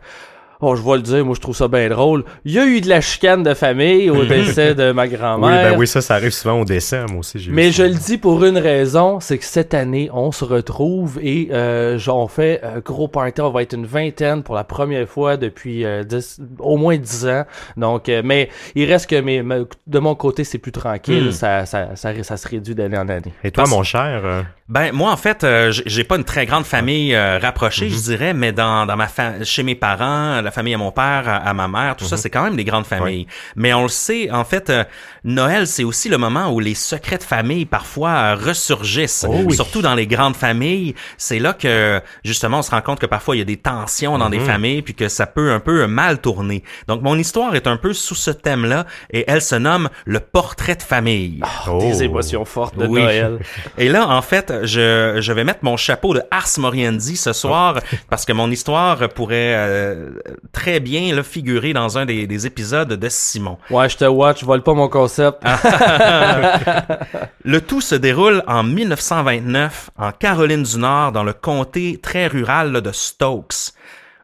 Oh, 0.61 0.75
je 0.77 0.83
vais 0.83 0.97
le 0.97 1.03
dire, 1.03 1.25
moi 1.25 1.35
je 1.35 1.41
trouve 1.41 1.57
ça 1.57 1.69
bien 1.69 1.89
drôle. 1.89 2.25
Il 2.45 2.53
y 2.53 2.59
a 2.59 2.65
eu 2.67 2.81
de 2.81 2.89
la 2.89 3.01
chicane 3.01 3.43
de 3.43 3.55
famille 3.55 4.09
au 4.11 4.25
décès 4.27 4.75
de 4.75 4.93
ma 4.93 5.05
Oui, 5.05 5.11
grand-mère. 5.11 5.73
ben 5.73 5.79
oui, 5.79 5.87
ça, 5.87 6.01
ça 6.01 6.15
arrive 6.15 6.31
souvent 6.33 6.61
au 6.61 6.65
décès, 6.65 7.05
moi 7.11 7.19
aussi. 7.21 7.47
Mais 7.51 7.71
je 7.73 7.83
le 7.83 7.95
dis 7.95 8.19
pour 8.19 8.45
une 8.45 8.59
raison, 8.59 9.21
c'est 9.21 9.39
que 9.39 9.45
cette 9.45 9.75
année, 9.75 10.09
on 10.13 10.33
se 10.33 10.45
retrouve 10.45 11.19
et 11.23 11.49
euh, 11.53 11.99
genre, 11.99 12.19
on 12.19 12.29
fait 12.29 12.61
un 12.63 12.79
gros 12.81 13.09
party. 13.09 13.41
On 13.41 13.51
va 13.51 13.63
être 13.63 13.75
une 13.75 13.87
vingtaine 13.87 14.43
pour 14.43 14.55
la 14.55 14.65
première 14.65 15.09
fois 15.09 15.37
depuis 15.37 15.85
euh, 15.85 16.03
dix- 16.05 16.41
au 16.59 16.77
moins 16.77 16.97
dix 16.97 17.27
ans. 17.27 17.45
Donc, 17.77 18.09
euh, 18.09 18.23
mais 18.25 18.49
il 18.75 18.91
reste 18.91 19.11
que 19.11 19.21
mes, 19.21 19.43
me- 19.43 19.69
de 19.87 19.99
mon 19.99 20.15
côté, 20.15 20.45
c'est 20.45 20.59
plus 20.59 20.73
tranquille. 20.73 21.29
Hmm. 21.29 21.33
Ça, 21.33 21.67
ça, 21.67 21.97
ça, 21.97 22.23
ça 22.23 22.37
se 22.37 22.49
réduit 22.49 22.75
d'année 22.75 22.99
en 22.99 23.09
année. 23.09 23.33
Et 23.45 23.51
toi, 23.51 23.65
Parce- 23.65 23.71
mon 23.77 23.83
cher, 23.83 24.23
euh, 24.25 24.43
Ben 24.69 24.91
moi 24.93 25.13
en 25.13 25.17
fait 25.17 25.45
euh, 25.45 25.71
j'ai- 25.71 26.03
pas 26.03 26.17
une 26.17 26.25
très 26.25 26.45
grande 26.45 26.65
famille 26.65 27.15
euh, 27.15 27.39
rapprochée 27.39 27.85
Mhm. 27.87 27.91
je 27.93 28.01
dirais 28.03 28.35
mais 28.35 28.51
dans 28.53 28.85
dans 28.85 28.97
ma 28.97 29.07
fa- 29.07 29.45
chez 29.45 29.63
mes 29.63 29.77
parents 29.77 30.43
la 30.47 30.51
famille 30.51 30.73
à 30.75 30.79
mon 30.79 30.91
père 30.93 31.25
à, 31.29 31.37
à 31.37 31.53
ma 31.53 31.69
mère 31.69 31.97
tout 31.97 32.05
Mhm. 32.05 32.11
ça 32.11 32.17
c'est 32.17 32.31
quand 32.31 32.43
même 32.45 32.57
des 32.57 32.65
grandes 32.65 32.87
familles 32.87 33.27
mais 33.57 33.75
on 33.75 33.83
le 33.83 33.89
sait 33.89 34.31
en 34.31 34.45
fait 34.45 34.71
euh, 34.71 34.85
Noël 35.25 35.67
c'est 35.67 35.85
aussi 35.85 36.09
le 36.09 36.17
moment 36.19 36.51
où 36.53 36.61
les 36.61 36.75
secrets 36.75 37.19
de 37.19 37.23
famille 37.23 37.67
parfois 37.67 38.11
euh, 38.11 38.35
ressurgissent 38.37 39.27
Oh 39.29 39.43
oui. 39.47 39.55
surtout 39.55 39.83
dans 39.83 39.95
les 39.95 40.07
grandes 40.07 40.37
familles 40.37 40.95
c'est 41.19 41.39
là 41.39 41.53
que 41.53 42.01
justement 42.25 42.59
on 42.61 42.63
se 42.63 42.71
rend 42.71 42.81
compte 42.81 42.99
que 43.01 43.07
parfois 43.07 43.37
il 43.37 43.41
y 43.41 43.43
a 43.43 43.45
des 43.45 43.57
tensions 43.57 44.17
dans 44.19 44.31
des 44.31 44.39
Mhm. 44.39 44.45
familles 44.47 44.83
puis 44.83 44.95
que 44.95 45.09
ça 45.09 45.27
peut 45.27 45.51
un 45.53 45.61
peu 45.61 45.87
mal 45.87 46.19
tourner 46.21 46.63
donc 46.89 47.03
mon 47.03 47.19
histoire 47.19 47.55
est 47.55 47.67
un 47.67 47.77
peu 47.77 47.93
sous 47.93 48.15
ce 48.15 48.31
thème 48.31 48.65
là 48.65 48.87
et 49.11 49.25
elle 49.27 49.43
se 49.43 49.57
nomme 49.57 49.89
le 50.05 50.21
portrait 50.21 50.77
de 50.77 50.83
famille 50.83 51.41
oh. 51.69 51.79
Des 51.81 52.03
émotions 52.05 52.45
fortes 52.45 52.77
de 52.79 52.87
Oui. 52.87 53.03
Noël. 53.03 53.39
et 53.79 53.89
là, 53.89 54.09
en 54.09 54.23
fait, 54.23 54.53
je, 54.63 55.17
je 55.21 55.33
vais 55.33 55.45
mettre 55.45 55.61
mon 55.63 55.77
chapeau 55.77 56.15
de 56.15 56.23
Ars 56.31 56.49
Moriendi 56.59 57.17
ce 57.17 57.33
soir 57.33 57.79
parce 58.09 58.25
que 58.25 58.33
mon 58.33 58.51
histoire 58.51 59.09
pourrait 59.11 59.55
euh, 59.57 60.11
très 60.53 60.81
bien 60.81 61.15
là, 61.15 61.23
figurer 61.23 61.73
dans 61.73 61.99
un 61.99 62.07
des, 62.07 62.27
des 62.27 62.47
épisodes 62.47 62.93
de 62.93 63.09
Simon. 63.09 63.59
Ouais, 63.71 63.89
je 63.89 63.97
te 63.97 64.05
watch, 64.05 64.41
je 64.41 64.47
vole 64.47 64.63
pas 64.63 64.75
mon 64.75 64.89
concept. 64.89 65.43
Le 67.45 67.61
tout 67.61 67.81
se 67.81 67.95
déroule 67.95 68.43
en 68.47 68.63
1929 68.63 69.91
en 69.97 70.13
Caroline 70.13 70.63
du 70.63 70.79
Nord 70.79 71.13
dans 71.13 71.25
le 71.25 71.33
comté 71.33 71.99
très 72.03 72.27
rural 72.27 72.73
là, 72.73 72.81
de 72.81 72.93
Stokes. 72.93 73.73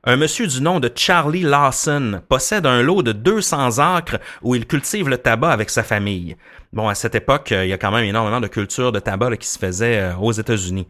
Un 0.05 0.17
monsieur 0.17 0.49
du 0.49 0.61
nom 0.61 0.81
de 0.81 0.91
Charlie 0.93 1.43
Lawson 1.43 2.23
possède 2.29 2.67
un 2.67 2.83
lot 2.83 3.05
de 3.05 3.13
200 3.13 3.79
acres 3.79 4.19
où 4.43 4.57
il 4.57 4.67
cultive 4.67 5.09
le 5.09 5.17
tabac 5.17 5.53
avec 5.53 5.71
sa 5.71 5.85
famille. 5.85 6.37
Bon, 6.73 6.89
à 6.89 6.97
cette 6.97 7.15
époque, 7.15 7.53
euh, 7.53 7.65
il 7.65 7.69
y 7.69 7.73
a 7.73 7.79
quand 7.79 7.93
même 7.93 8.05
énormément 8.05 8.41
de 8.41 8.49
culture 8.49 8.91
de 8.91 8.99
tabac 8.99 9.31
là, 9.31 9.37
qui 9.37 9.47
se 9.47 9.59
faisait 9.59 10.01
euh, 10.01 10.17
aux 10.17 10.33
États-Unis. 10.33 10.89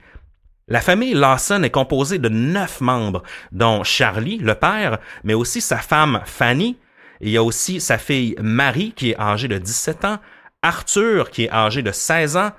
La 0.68 0.80
famille 0.80 1.14
Lawson 1.14 1.62
est 1.64 1.70
composée 1.70 2.18
de 2.18 2.28
neuf 2.28 2.80
membres, 2.80 3.22
dont 3.50 3.82
Charlie, 3.82 4.38
le 4.38 4.54
père, 4.54 4.98
mais 5.24 5.34
aussi 5.34 5.60
sa 5.60 5.78
femme 5.78 6.20
Fanny. 6.24 6.78
Il 7.20 7.30
y 7.30 7.36
a 7.36 7.42
aussi 7.42 7.80
sa 7.80 7.98
fille 7.98 8.36
Marie, 8.40 8.92
qui 8.92 9.10
est 9.10 9.20
âgée 9.20 9.48
de 9.48 9.58
17 9.58 10.04
ans, 10.04 10.18
Arthur, 10.62 11.30
qui 11.30 11.44
est 11.44 11.52
âgé 11.52 11.82
de 11.82 11.92
16 11.92 12.36
ans, 12.36 12.50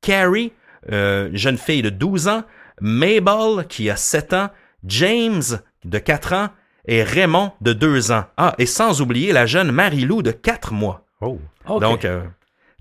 Carrie, 0.00 0.52
euh, 0.90 1.28
jeune 1.32 1.58
fille 1.58 1.82
de 1.82 1.90
12 1.90 2.28
ans, 2.28 2.44
Mabel, 2.80 3.66
qui 3.68 3.90
a 3.90 3.96
7 3.96 4.32
ans, 4.32 4.48
James, 4.84 5.42
de 5.84 5.98
4 5.98 6.32
ans, 6.32 6.48
et 6.86 7.02
Raymond, 7.02 7.52
de 7.60 7.72
2 7.74 8.12
ans. 8.12 8.24
Ah, 8.36 8.54
et 8.58 8.66
sans 8.66 9.02
oublier 9.02 9.32
la 9.32 9.46
jeune 9.46 9.70
Marie-Lou, 9.70 10.22
de 10.22 10.30
4 10.30 10.72
mois. 10.72 11.04
Oh. 11.20 11.38
Ok. 11.68 11.80
Donc, 11.80 12.04
euh, 12.04 12.22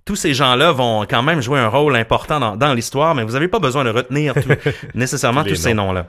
tous 0.09 0.15
ces 0.15 0.33
gens-là 0.33 0.71
vont 0.71 1.05
quand 1.07 1.21
même 1.21 1.39
jouer 1.39 1.59
un 1.59 1.67
rôle 1.67 1.95
important 1.95 2.39
dans, 2.39 2.57
dans 2.57 2.73
l'histoire, 2.73 3.13
mais 3.13 3.23
vous 3.23 3.33
n'avez 3.33 3.47
pas 3.47 3.59
besoin 3.59 3.83
de 3.83 3.91
retenir 3.91 4.33
tout- 4.33 4.49
nécessairement 4.95 5.43
Tous 5.43 5.53
ces 5.53 5.75
noms. 5.75 5.85
noms-là. 5.85 6.07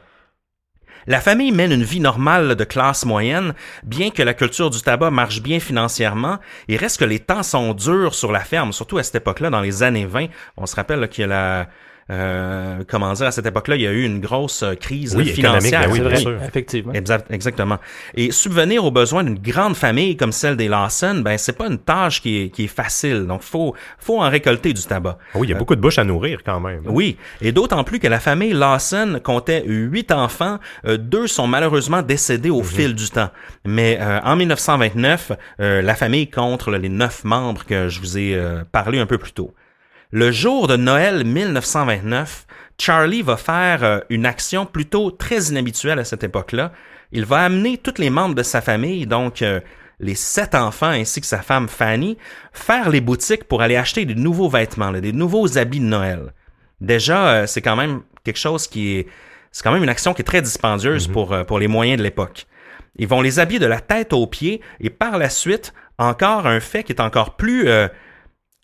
La 1.06 1.20
famille 1.20 1.52
mène 1.52 1.70
une 1.70 1.82
vie 1.82 2.00
normale 2.00 2.54
de 2.54 2.64
classe 2.64 3.04
moyenne, 3.04 3.52
bien 3.82 4.08
que 4.08 4.22
la 4.22 4.32
culture 4.32 4.70
du 4.70 4.80
tabac 4.80 5.10
marche 5.10 5.42
bien 5.42 5.60
financièrement, 5.60 6.38
il 6.66 6.78
reste 6.78 6.98
que 6.98 7.04
les 7.04 7.18
temps 7.18 7.42
sont 7.42 7.74
durs 7.74 8.14
sur 8.14 8.32
la 8.32 8.40
ferme, 8.40 8.72
surtout 8.72 8.96
à 8.96 9.02
cette 9.02 9.16
époque-là, 9.16 9.50
dans 9.50 9.60
les 9.60 9.82
années 9.82 10.06
20. 10.06 10.28
On 10.56 10.64
se 10.64 10.76
rappelle 10.76 11.06
qu'il 11.10 11.20
y 11.20 11.24
a 11.24 11.26
la... 11.28 11.68
euh, 12.10 12.82
comment 12.88 13.12
dire, 13.12 13.26
à 13.26 13.30
cette 13.30 13.46
époque-là, 13.46 13.76
il 13.76 13.82
y 13.82 13.86
a 13.86 13.92
eu 13.92 14.02
une 14.04 14.20
grosse 14.20 14.62
euh, 14.62 14.74
crise 14.74 15.14
Oui, 15.14 15.28
économique, 15.28 15.62
financière. 15.64 15.82
ben 15.88 15.92
oui, 15.92 16.00
bien 16.00 16.16
sûr. 16.16 16.38
effectivement. 16.42 16.92
Exact- 16.92 17.30
exactement. 17.30 17.78
Et 18.14 18.32
subvenir 18.32 18.84
aux 18.84 18.90
besoins 18.90 19.22
d'une 19.24 19.38
grande 19.38 19.76
famille 19.76 20.16
comme 20.16 20.32
celle 20.32 20.56
des 20.56 20.68
Lawson, 20.68 21.22
ben 21.24 21.38
c'est 21.38 21.52
pas 21.56 21.66
une 21.68 21.78
tâche 21.78 22.20
qui 22.20 22.42
est, 22.42 22.48
qui 22.50 22.64
est 22.64 22.68
facile. 22.68 23.26
Donc 23.26 23.42
faut 23.42 23.74
faut 23.98 24.20
en 24.20 24.28
récolter 24.28 24.72
du 24.72 24.82
tabac. 24.82 25.18
Ah 25.20 25.38
Oui, 25.38 25.46
il 25.46 25.50
y 25.50 25.54
a 25.54 25.58
beaucoup 25.58 25.76
de 25.76 25.80
bouches 25.80 25.98
à 25.98 26.04
nourrir 26.04 26.40
quand 26.44 26.60
même. 26.60 26.82
Oui, 26.86 27.16
et 27.40 27.52
d'autant 27.52 27.84
plus 27.84 27.98
que 28.00 28.08
la 28.08 28.20
famille 28.20 28.52
Lawson 28.52 29.20
comptait 29.22 29.62
huit 29.66 30.10
enfants, 30.10 30.58
euh, 30.86 30.96
deux 30.96 31.26
sont 31.28 31.46
malheureusement 31.46 32.02
décédés 32.02 32.50
au 32.50 32.62
fil 32.62 32.94
du 32.94 33.08
temps. 33.08 33.30
Mais 33.64 33.98
euh, 34.00 34.18
en 34.24 34.36
1929, 34.36 35.32
euh, 35.60 35.82
la 35.82 35.94
famille 35.94 36.28
compte 36.28 36.66
là, 36.66 36.78
les 36.78 36.88
neuf 36.88 37.24
membres 37.24 37.64
que 37.64 37.88
je 37.88 38.00
vous 38.00 38.18
ai 38.18 38.34
euh, 38.34 38.64
parlé 38.72 38.98
un 38.98 39.06
peu 39.06 39.18
plus 39.18 39.32
tôt. 39.32 39.54
Le 40.12 40.32
jour 40.32 40.66
de 40.66 40.76
Noël 40.76 41.24
1929, 41.24 42.46
Charlie 42.78 43.22
va 43.22 43.36
faire 43.36 43.84
euh, 43.84 44.00
une 44.10 44.26
action 44.26 44.66
plutôt 44.66 45.12
très 45.12 45.50
inhabituelle 45.50 46.00
à 46.00 46.04
cette 46.04 46.24
époque-là. 46.24 46.72
Il 47.12 47.24
va 47.24 47.44
amener 47.44 47.78
tous 47.78 47.98
les 47.98 48.10
membres 48.10 48.34
de 48.34 48.42
sa 48.42 48.60
famille, 48.60 49.06
donc 49.06 49.40
euh, 49.42 49.60
les 50.00 50.16
sept 50.16 50.56
enfants 50.56 50.88
ainsi 50.88 51.20
que 51.20 51.28
sa 51.28 51.42
femme 51.42 51.68
Fanny, 51.68 52.18
faire 52.52 52.88
les 52.88 53.00
boutiques 53.00 53.44
pour 53.44 53.62
aller 53.62 53.76
acheter 53.76 54.04
des 54.04 54.16
nouveaux 54.16 54.48
vêtements, 54.48 54.90
des 54.90 55.12
nouveaux 55.12 55.58
habits 55.58 55.78
de 55.78 55.84
Noël. 55.84 56.32
Déjà, 56.80 57.28
euh, 57.28 57.46
c'est 57.46 57.62
quand 57.62 57.76
même 57.76 58.02
quelque 58.24 58.38
chose 58.38 58.66
qui 58.66 58.96
est... 58.96 59.06
C'est 59.52 59.62
quand 59.62 59.72
même 59.72 59.82
une 59.82 59.88
action 59.88 60.14
qui 60.14 60.22
est 60.22 60.24
très 60.24 60.42
dispendieuse 60.42 61.06
pour, 61.08 61.32
euh, 61.32 61.44
pour 61.44 61.58
les 61.58 61.68
moyens 61.68 61.98
de 61.98 62.02
l'époque. 62.02 62.46
Ils 62.96 63.08
vont 63.08 63.20
les 63.20 63.38
habiller 63.38 63.58
de 63.58 63.66
la 63.66 63.80
tête 63.80 64.12
aux 64.12 64.26
pieds 64.26 64.60
et 64.80 64.90
par 64.90 65.18
la 65.18 65.28
suite, 65.28 65.72
encore 65.98 66.46
un 66.48 66.58
fait 66.58 66.82
qui 66.82 66.92
est 66.92 67.00
encore 67.00 67.36
plus... 67.36 67.68
euh, 67.68 67.86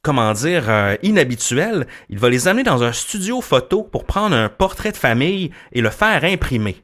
comment 0.07 0.33
dire, 0.35 0.67
euh, 0.69 0.95
inhabituel, 1.03 1.85
il 2.11 2.21
va 2.21 2.31
les 2.31 2.47
amener 2.47 2.63
dans 2.63 2.85
un 2.85 2.93
studio 2.93 3.41
photo 3.41 3.83
pour 3.83 4.05
prendre 4.05 4.37
un 4.37 4.49
portrait 4.49 4.93
de 4.93 4.97
famille 4.97 5.51
et 5.73 5.81
le 5.81 5.91
faire 5.91 6.23
imprimer. 6.23 6.77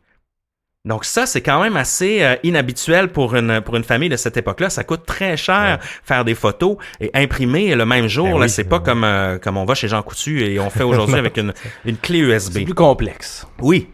Donc 0.85 1.05
ça, 1.05 1.25
c'est 1.25 1.41
quand 1.41 1.63
même 1.63 1.77
assez 1.77 2.25
euh, 2.25 2.35
inhabituel 2.43 3.13
pour 3.13 3.37
une 3.37 3.61
pour 3.61 3.77
une 3.77 3.85
famille 3.85 4.09
de 4.09 4.17
cette 4.17 4.37
époque-là. 4.37 4.71
Ça 4.71 4.83
coûte 4.83 5.07
très 5.07 5.37
cher 5.37 5.79
faire 6.03 6.25
des 6.25 6.35
photos 6.35 6.79
et 7.01 7.13
imprimer 7.15 7.77
le 7.77 7.87
même 7.87 8.09
jour. 8.09 8.27
Ben 8.27 8.33
là, 8.33 8.47
oui, 8.47 8.51
c'est 8.51 8.65
pas 8.65 8.81
comme 8.81 9.05
euh, 9.05 9.39
comme 9.39 9.57
on 9.57 9.65
va 9.65 9.77
chez 9.77 9.87
Jean 9.87 10.03
Coutu 10.03 10.43
et 10.45 10.59
on 10.59 10.69
fait 10.69 10.83
aujourd'hui 10.83 11.15
avec 11.25 11.37
une 11.37 11.55
une 11.85 11.99
clé 11.99 12.19
USB. 12.19 12.55
C'est 12.55 12.65
plus 12.65 12.75
complexe. 12.75 13.47
Oui. 13.61 13.87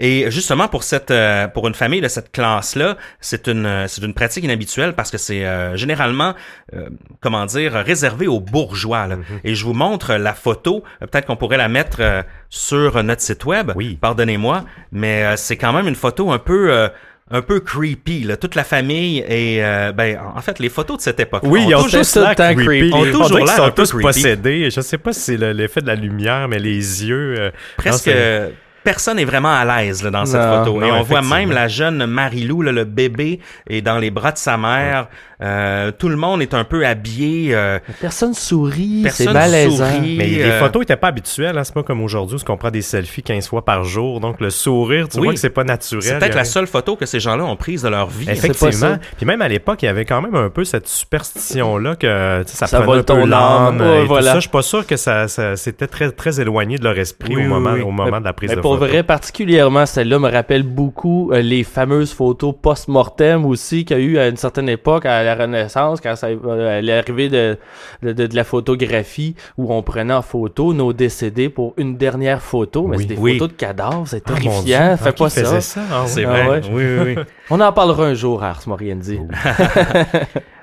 Et 0.00 0.30
justement 0.30 0.66
pour 0.66 0.82
cette 0.82 1.10
euh, 1.10 1.46
pour 1.46 1.68
une 1.68 1.74
famille 1.74 2.00
de 2.00 2.08
cette 2.08 2.32
classe-là, 2.32 2.96
c'est 3.20 3.46
une 3.46 3.66
euh, 3.66 3.86
c'est 3.86 4.02
une 4.02 4.14
pratique 4.14 4.42
inhabituelle 4.44 4.94
parce 4.94 5.10
que 5.10 5.18
c'est 5.18 5.44
euh, 5.44 5.76
généralement 5.76 6.34
euh, 6.74 6.88
comment 7.20 7.44
dire 7.46 7.72
réservé 7.74 8.26
aux 8.26 8.40
bourgeois. 8.40 9.06
là. 9.06 9.16
Et 9.44 9.54
je 9.54 9.64
vous 9.64 9.74
montre 9.74 10.14
la 10.14 10.34
photo. 10.34 10.82
Euh, 11.02 11.06
Peut-être 11.06 11.26
qu'on 11.26 11.36
pourrait 11.36 11.58
la 11.58 11.68
mettre 11.68 12.00
sur 12.48 13.02
notre 13.04 13.20
site 13.22 13.44
web. 13.44 13.72
Oui. 13.76 13.98
Pardonnez-moi, 14.00 14.64
mais 14.90 15.36
c'est 15.36 15.56
quand 15.56 15.72
même 15.72 15.86
une 15.86 15.94
photo 15.94 16.30
un 16.32 16.38
peu 16.38 16.72
euh, 16.72 16.88
un 17.32 17.42
peu 17.42 17.60
creepy, 17.60 18.24
là. 18.24 18.36
toute 18.36 18.56
la 18.56 18.64
famille 18.64 19.18
et 19.28 19.62
euh, 19.64 19.92
ben 19.92 20.18
en 20.34 20.40
fait 20.40 20.58
les 20.58 20.68
photos 20.68 20.96
de 20.96 21.02
cette 21.02 21.20
époque. 21.20 21.42
Oui, 21.44 21.64
ils 21.68 21.74
ont 21.76 21.82
toujours 21.84 22.34
temps 22.34 22.54
creepy. 22.54 22.64
creepy. 22.64 22.92
Ont 22.92 23.00
On 23.02 23.04
toujours 23.12 23.26
qu'ils 23.36 23.46
l'air 23.46 23.56
sont 23.56 23.62
un 23.64 23.70
peu 23.70 23.82
tous 23.82 23.90
creepy. 23.90 24.02
possédés. 24.04 24.70
Je 24.70 24.80
sais 24.80 24.98
pas 24.98 25.12
si 25.12 25.20
c'est 25.20 25.36
le- 25.36 25.52
l'effet 25.52 25.80
de 25.80 25.86
la 25.86 25.94
lumière, 25.94 26.48
mais 26.48 26.58
les 26.58 27.06
yeux... 27.06 27.34
euh, 27.38 27.50
presque 27.76 28.08
non, 28.08 28.50
personne 28.84 29.16
n'est 29.16 29.24
vraiment 29.24 29.52
à 29.52 29.64
l'aise 29.64 30.02
dans 30.02 30.24
cette 30.26 30.40
Non, 30.40 30.64
photo. 30.64 30.80
non, 30.80 30.86
et 30.86 30.90
on 30.92 31.02
voit 31.02 31.22
même 31.22 31.50
la 31.50 31.68
jeune 31.68 32.06
Marie-Lou, 32.06 32.62
le 32.62 32.84
bébé, 32.84 33.40
est 33.68 33.80
dans 33.82 33.98
les 33.98 34.10
bras 34.10 34.32
de 34.32 34.38
sa 34.38 34.56
mère. 34.56 35.08
Euh, 35.42 35.90
tout 35.90 36.08
le 36.08 36.16
monde 36.16 36.42
est 36.42 36.52
un 36.54 36.64
peu 36.64 36.86
habillé. 36.86 37.54
euh, 37.54 37.78
Personne 38.00 38.34
sourit, 38.34 39.04
c'est 39.10 39.24
Personne 39.24 39.32
malaisant. 39.34 39.90
sourit. 39.90 40.16
Mais 40.18 40.26
les 40.26 40.42
euh, 40.42 40.58
photos 40.60 40.82
étaient 40.82 40.96
pas 40.96 41.08
habituelles, 41.08 41.56
hein. 41.56 41.64
c'est 41.64 41.74
pas 41.74 41.82
comme 41.82 42.02
aujourd'hui 42.02 42.38
où 42.46 42.52
on 42.52 42.56
prend 42.56 42.70
des 42.70 42.82
selfies 42.82 43.22
15 43.22 43.48
fois 43.48 43.64
par 43.64 43.84
jour. 43.84 44.20
Donc 44.20 44.40
le 44.40 44.50
sourire, 44.50 45.08
tu 45.08 45.18
Oui. 45.18 45.24
vois 45.24 45.32
que 45.34 45.40
c'est 45.40 45.50
pas 45.50 45.64
naturel. 45.64 46.02
c'est 46.02 46.18
peut-être 46.18 46.34
la 46.36 46.44
seule 46.44 46.66
photo 46.66 46.96
que 46.96 47.06
ces 47.06 47.20
gens-là 47.20 47.44
ont 47.44 47.56
prise 47.56 47.82
de 47.82 47.88
leur 47.88 48.08
vie. 48.08 48.28
Effectivement. 48.30 48.98
Puis 49.16 49.26
même 49.26 49.40
à 49.42 49.48
l'époque, 49.48 49.82
il 49.82 49.86
y 49.86 49.88
avait 49.88 50.04
quand 50.04 50.20
même 50.20 50.34
un 50.34 50.50
peu 50.50 50.64
cette 50.64 50.88
superstition-là 50.88 51.96
que 51.96 52.42
tu 52.42 52.50
sais, 52.50 52.56
ça, 52.56 52.66
Ça 52.66 52.76
prenait 52.78 52.86
vole 52.86 52.98
un 52.98 53.02
peu 53.02 53.14
ton 53.14 53.22
âme. 53.22 53.78
l'âme. 53.78 53.80
Ouais, 53.80 53.98
et 53.98 54.02
tout 54.02 54.08
voilà. 54.08 54.26
ça. 54.30 54.34
Je 54.36 54.40
suis 54.40 54.50
pas 54.50 54.62
sûr 54.62 54.86
que 54.86 54.96
ça, 54.96 55.28
ça- 55.28 55.56
c'était 55.56 55.86
très, 55.86 56.10
très 56.10 56.40
éloigné 56.40 56.78
de 56.78 56.84
leur 56.84 56.98
esprit 56.98 57.36
Oui, 57.36 57.44
au, 57.44 57.48
moment, 57.48 57.72
oui. 57.74 57.82
au 57.82 57.90
moment 57.90 58.20
de 58.20 58.24
la 58.24 58.32
prise 58.32 58.50
Mais 58.50 58.56
de 58.56 58.60
pour 58.60 58.74
photo. 58.78 58.86
vrai, 58.86 59.02
particulièrement 59.02 59.86
celle-là 59.86 60.18
me 60.18 60.30
rappelle 60.30 60.62
beaucoup 60.62 61.30
euh, 61.32 61.40
les 61.40 61.64
fameuses 61.64 62.12
photos 62.12 62.54
post-mortem 62.60 63.44
aussi 63.44 63.84
qu'il 63.84 63.96
y 63.96 64.00
a 64.00 64.02
eu 64.02 64.18
à 64.18 64.28
une 64.28 64.36
certaine 64.36 64.68
époque, 64.68 65.06
à 65.06 65.22
la 65.34 65.44
Renaissance, 65.44 66.00
quand 66.00 66.16
ça, 66.16 66.28
euh, 66.28 66.80
l'arrivée 66.82 67.28
de, 67.28 67.58
de, 68.02 68.12
de- 68.12 68.26
de 68.26 68.36
la 68.36 68.44
photographie, 68.44 69.34
où 69.56 69.72
on 69.72 69.82
prenait 69.82 70.14
en 70.14 70.22
photo 70.22 70.72
nos 70.74 70.92
décédés 70.92 71.48
pour 71.48 71.74
une 71.76 71.96
dernière 71.96 72.42
photo. 72.42 72.86
Mais 72.86 72.96
Oui. 72.96 73.02
c'est 73.08 73.14
des 73.14 73.20
Oui. 73.20 73.32
photos 73.34 73.48
de 73.48 73.54
cadavres, 73.54 74.04
c'est 74.06 74.22
Ah. 74.28 74.96
Fais 74.96 75.08
Ah, 75.08 75.12
pas 75.12 75.28
ça. 75.30 75.60
ça? 75.60 75.80
Ah, 75.92 76.02
C'est 76.06 76.20
oui. 76.26 76.32
vrai. 76.32 76.48
ouais. 76.48 76.60
Oui, 76.72 76.84
oui, 76.84 77.14
oui. 77.16 77.22
On 77.50 77.60
en 77.60 77.72
parlera 77.72 78.06
un 78.06 78.14
jour, 78.14 78.42
Ars 78.44 78.62
Moriendi. 78.66 79.18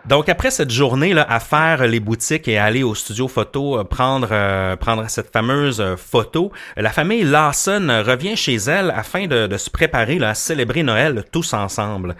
Donc 0.05 0.29
après 0.29 0.51
cette 0.51 0.71
journée 0.71 1.13
là 1.13 1.25
à 1.29 1.41
faire 1.41 1.85
les 1.85 1.99
boutiques 1.99 2.47
et 2.47 2.57
aller 2.57 2.81
au 2.81 2.95
studio 2.95 3.27
photo 3.27 3.77
euh, 3.77 3.83
prendre 3.83 4.29
euh, 4.31 4.77
prendre 4.77 5.03
cette 5.09 5.33
fameuse 5.33 5.83
photo, 5.97 6.49
la 6.77 6.91
famille 6.91 7.23
Lawson 7.25 8.03
revient 8.05 8.37
chez 8.37 8.55
elle 8.55 8.91
afin 8.95 9.27
de, 9.27 9.47
de 9.47 9.57
se 9.57 9.69
préparer 9.69 10.17
là, 10.17 10.29
à 10.29 10.33
célébrer 10.33 10.83
Noël 10.83 11.25
tous 11.29 11.53
ensemble. 11.53 12.15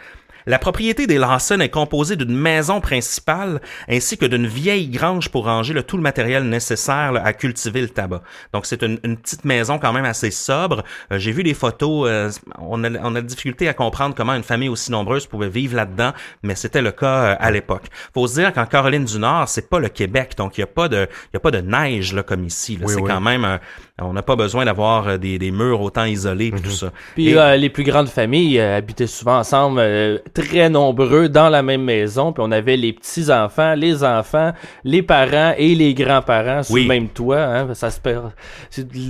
La 0.48 0.60
propriété 0.60 1.08
des 1.08 1.18
Lawson 1.18 1.60
est 1.60 1.70
composée 1.70 2.16
d'une 2.16 2.36
maison 2.36 2.80
principale 2.80 3.62
ainsi 3.90 4.18
que 4.18 4.26
d'une 4.26 4.48
vieille 4.48 4.88
grange 4.88 5.30
pour 5.30 5.44
ranger 5.44 5.74
le, 5.74 5.84
tout 5.84 5.98
le 5.98 6.04
matériel 6.04 6.44
nécessaire 6.44 7.12
là, 7.12 7.22
à 7.24 7.34
cultiver 7.34 7.82
le 7.82 7.90
tabac. 7.90 8.22
Donc 8.54 8.66
c'est 8.66 8.82
une, 8.82 8.98
une 9.04 9.18
petite 9.18 9.44
maison 9.44 9.78
quand 9.78 9.92
même 9.92 10.06
assez 10.06 10.32
sobre. 10.32 10.84
Euh, 11.12 11.20
J'ai 11.20 11.34
vu 11.34 11.44
des 11.44 11.54
photos, 11.54 12.08
euh, 12.10 12.32
on, 12.60 12.82
a, 12.86 12.90
on 13.04 13.14
a 13.16 13.22
de 13.22 13.28
difficulté 13.28 13.68
à 13.68 13.74
comprendre 13.74 14.16
comment 14.16 14.34
une 14.34 14.44
famille 14.44 14.70
aussi 14.70 14.90
nombreuse 14.90 15.28
pouvait 15.28 15.50
vivre 15.50 15.76
là-dedans, 15.76 16.14
mais 16.44 16.56
c'était 16.56 16.82
le 16.82 16.92
cas 16.92 17.18
euh, 17.18 17.36
à 17.38 17.52
l'époque. 17.52 17.84
Faut 18.14 18.26
se 18.26 18.40
dire 18.40 18.54
qu'en 18.54 18.66
Caroline 18.66 19.04
du 19.04 19.20
Nord, 19.20 19.50
c'est 19.50 19.70
pas 19.70 19.80
le 19.80 19.90
Québec, 19.90 20.36
donc 20.38 20.58
il 20.58 20.62
y 20.62 20.64
a 20.64 20.68
pas 20.68 20.88
de 20.88 21.10
il 21.26 21.34
y 21.34 21.38
a 21.38 21.42
pas 21.42 21.52
de 21.52 21.60
neige 21.60 22.14
là 22.14 22.24
comme 22.24 22.46
ici. 22.46 22.80
Oui, 22.82 22.88
c'est 22.88 23.02
oui. 23.02 23.10
quand 23.10 23.20
même 23.20 23.60
on 24.00 24.14
n'a 24.14 24.22
pas 24.22 24.36
besoin 24.36 24.64
d'avoir 24.66 25.08
euh, 25.08 25.18
des, 25.18 25.40
des 25.40 25.50
murs 25.50 25.82
autant 25.82 26.06
isolés 26.06 26.52
puis 26.52 26.62
tout 26.62 26.70
ça. 26.70 26.92
Puis 27.16 27.30
Et- 27.30 27.38
euh, 27.38 27.56
les 27.56 27.70
plus 27.70 27.84
grandes 27.84 28.10
familles 28.10 28.60
euh, 28.60 28.78
habitaient 28.78 29.08
souvent 29.08 29.40
ensemble, 29.40 29.80
euh, 29.80 30.20
très 30.36 30.70
nombreux 30.70 31.30
dans 31.30 31.50
la 31.50 31.64
même 31.64 31.82
maison. 31.84 32.32
Puis 32.32 32.44
on 32.46 32.52
avait 32.52 32.78
les 32.78 32.94
petits 32.94 33.32
enfants, 33.32 33.74
les 33.76 34.04
enfants, 34.04 34.54
les 34.84 35.02
parents 35.02 35.54
et 35.58 35.74
les 35.74 35.94
grands-parents 35.96 36.62
sous 36.64 36.74
Oui. 36.74 36.84
le 36.84 36.88
même 36.90 37.08
toit. 37.10 37.42
Hein, 37.42 37.74
ça 37.74 37.90
se 37.90 38.00
perd. 38.00 38.32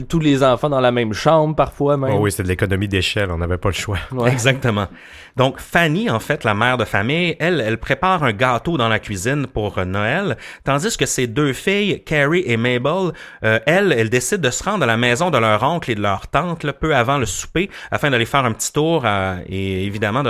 tous 0.07 0.19
les 0.19 0.41
enfants 0.43 0.69
dans 0.69 0.79
la 0.81 0.91
même 0.91 1.11
chambre 1.13 1.53
parfois 1.55 1.97
même. 1.97 2.11
Oh 2.13 2.19
oui, 2.21 2.31
c'est 2.31 2.43
de 2.43 2.47
l'économie 2.47 2.87
d'échelle, 2.87 3.29
on 3.31 3.37
n'avait 3.39 3.57
pas 3.57 3.69
le 3.69 3.73
choix. 3.75 3.97
Ouais. 4.13 4.31
Exactement. 4.37 4.87
Donc 5.37 5.59
Fanny, 5.59 6.09
en 6.09 6.19
fait, 6.19 6.43
la 6.43 6.55
mère 6.55 6.77
de 6.77 6.83
famille, 6.83 7.35
elle, 7.39 7.61
elle 7.61 7.77
prépare 7.77 8.23
un 8.23 8.33
gâteau 8.33 8.75
dans 8.75 8.89
la 8.89 8.97
cuisine 8.97 9.45
pour 9.45 9.77
euh, 9.77 9.85
Noël, 9.85 10.35
tandis 10.63 10.97
que 10.97 11.05
ses 11.05 11.27
deux 11.27 11.53
filles, 11.53 12.03
Carrie 12.03 12.43
et 12.47 12.57
Mabel, 12.57 13.11
euh, 13.43 13.59
elles, 13.67 13.91
elles 13.91 14.09
décident 14.09 14.41
de 14.41 14.49
se 14.49 14.63
rendre 14.63 14.83
à 14.83 14.87
la 14.87 14.97
maison 14.97 15.29
de 15.29 15.37
leur 15.37 15.61
oncle 15.61 15.91
et 15.91 15.95
de 15.95 16.01
leur 16.01 16.27
tante 16.27 16.63
là, 16.63 16.73
peu 16.73 16.95
avant 16.95 17.19
le 17.19 17.27
souper, 17.27 17.69
afin 17.91 18.09
d'aller 18.09 18.25
faire 18.25 18.45
un 18.45 18.51
petit 18.51 18.73
tour 18.73 19.03
euh, 19.05 19.37
et 19.47 19.85
évidemment 19.85 20.23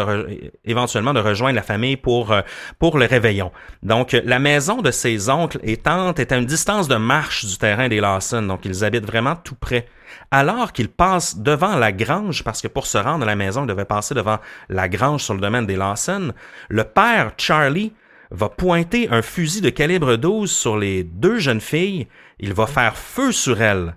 éventuellement 0.66 1.14
de 1.14 1.22
rejoindre 1.22 1.56
la 1.56 1.62
famille 1.62 1.96
pour 1.96 2.34
euh, 2.34 2.42
pour 2.78 2.98
le 2.98 3.06
réveillon. 3.06 3.54
Donc 3.84 4.12
la 4.12 4.40
maison 4.40 4.82
de 4.82 4.92
ses 4.92 5.30
oncles 5.30 5.60
et 5.64 5.78
tantes 5.78 6.20
est 6.20 6.34
à 6.34 6.38
une 6.38 6.46
distance 6.46 6.90
de 6.90 6.96
marche 6.96 7.46
du 7.46 7.58
terrain 7.58 7.88
des 7.88 8.02
Lawson, 8.02 8.42
donc 8.42 8.66
ils 8.66 8.84
habitent 8.84 9.06
vraiment 9.06 9.38
tout 9.38 9.56
près 9.56 9.86
alors 10.32 10.74
qu'il 10.74 10.90
passe 10.90 11.38
devant 11.38 11.76
la 11.76 11.92
grange, 11.92 12.44
parce 12.44 12.62
que 12.62 12.68
pour 12.68 12.88
se 12.88 12.98
rendre 12.98 13.24
à 13.24 13.28
la 13.28 13.36
maison, 13.36 13.64
il 13.64 13.68
devait 13.68 13.86
passer 13.86 14.14
devant 14.16 14.40
la 14.70 14.90
grange 14.90 15.24
sur 15.24 15.34
le 15.34 15.40
domaine 15.42 15.66
des 15.66 15.76
Lawson, 15.76 16.34
le 16.70 16.84
père 16.84 17.32
Charlie 17.38 17.94
va 18.32 18.50
pointer 18.50 19.08
un 19.10 19.22
fusil 19.22 19.62
de 19.62 19.70
calibre 19.70 20.16
12 20.16 20.52
sur 20.52 20.78
les 20.78 21.04
deux 21.04 21.40
jeunes 21.40 21.62
filles. 21.62 22.08
Il 22.40 22.54
va 22.54 22.68
faire 22.68 22.98
feu 22.98 23.32
sur 23.32 23.62
elles. 23.62 23.96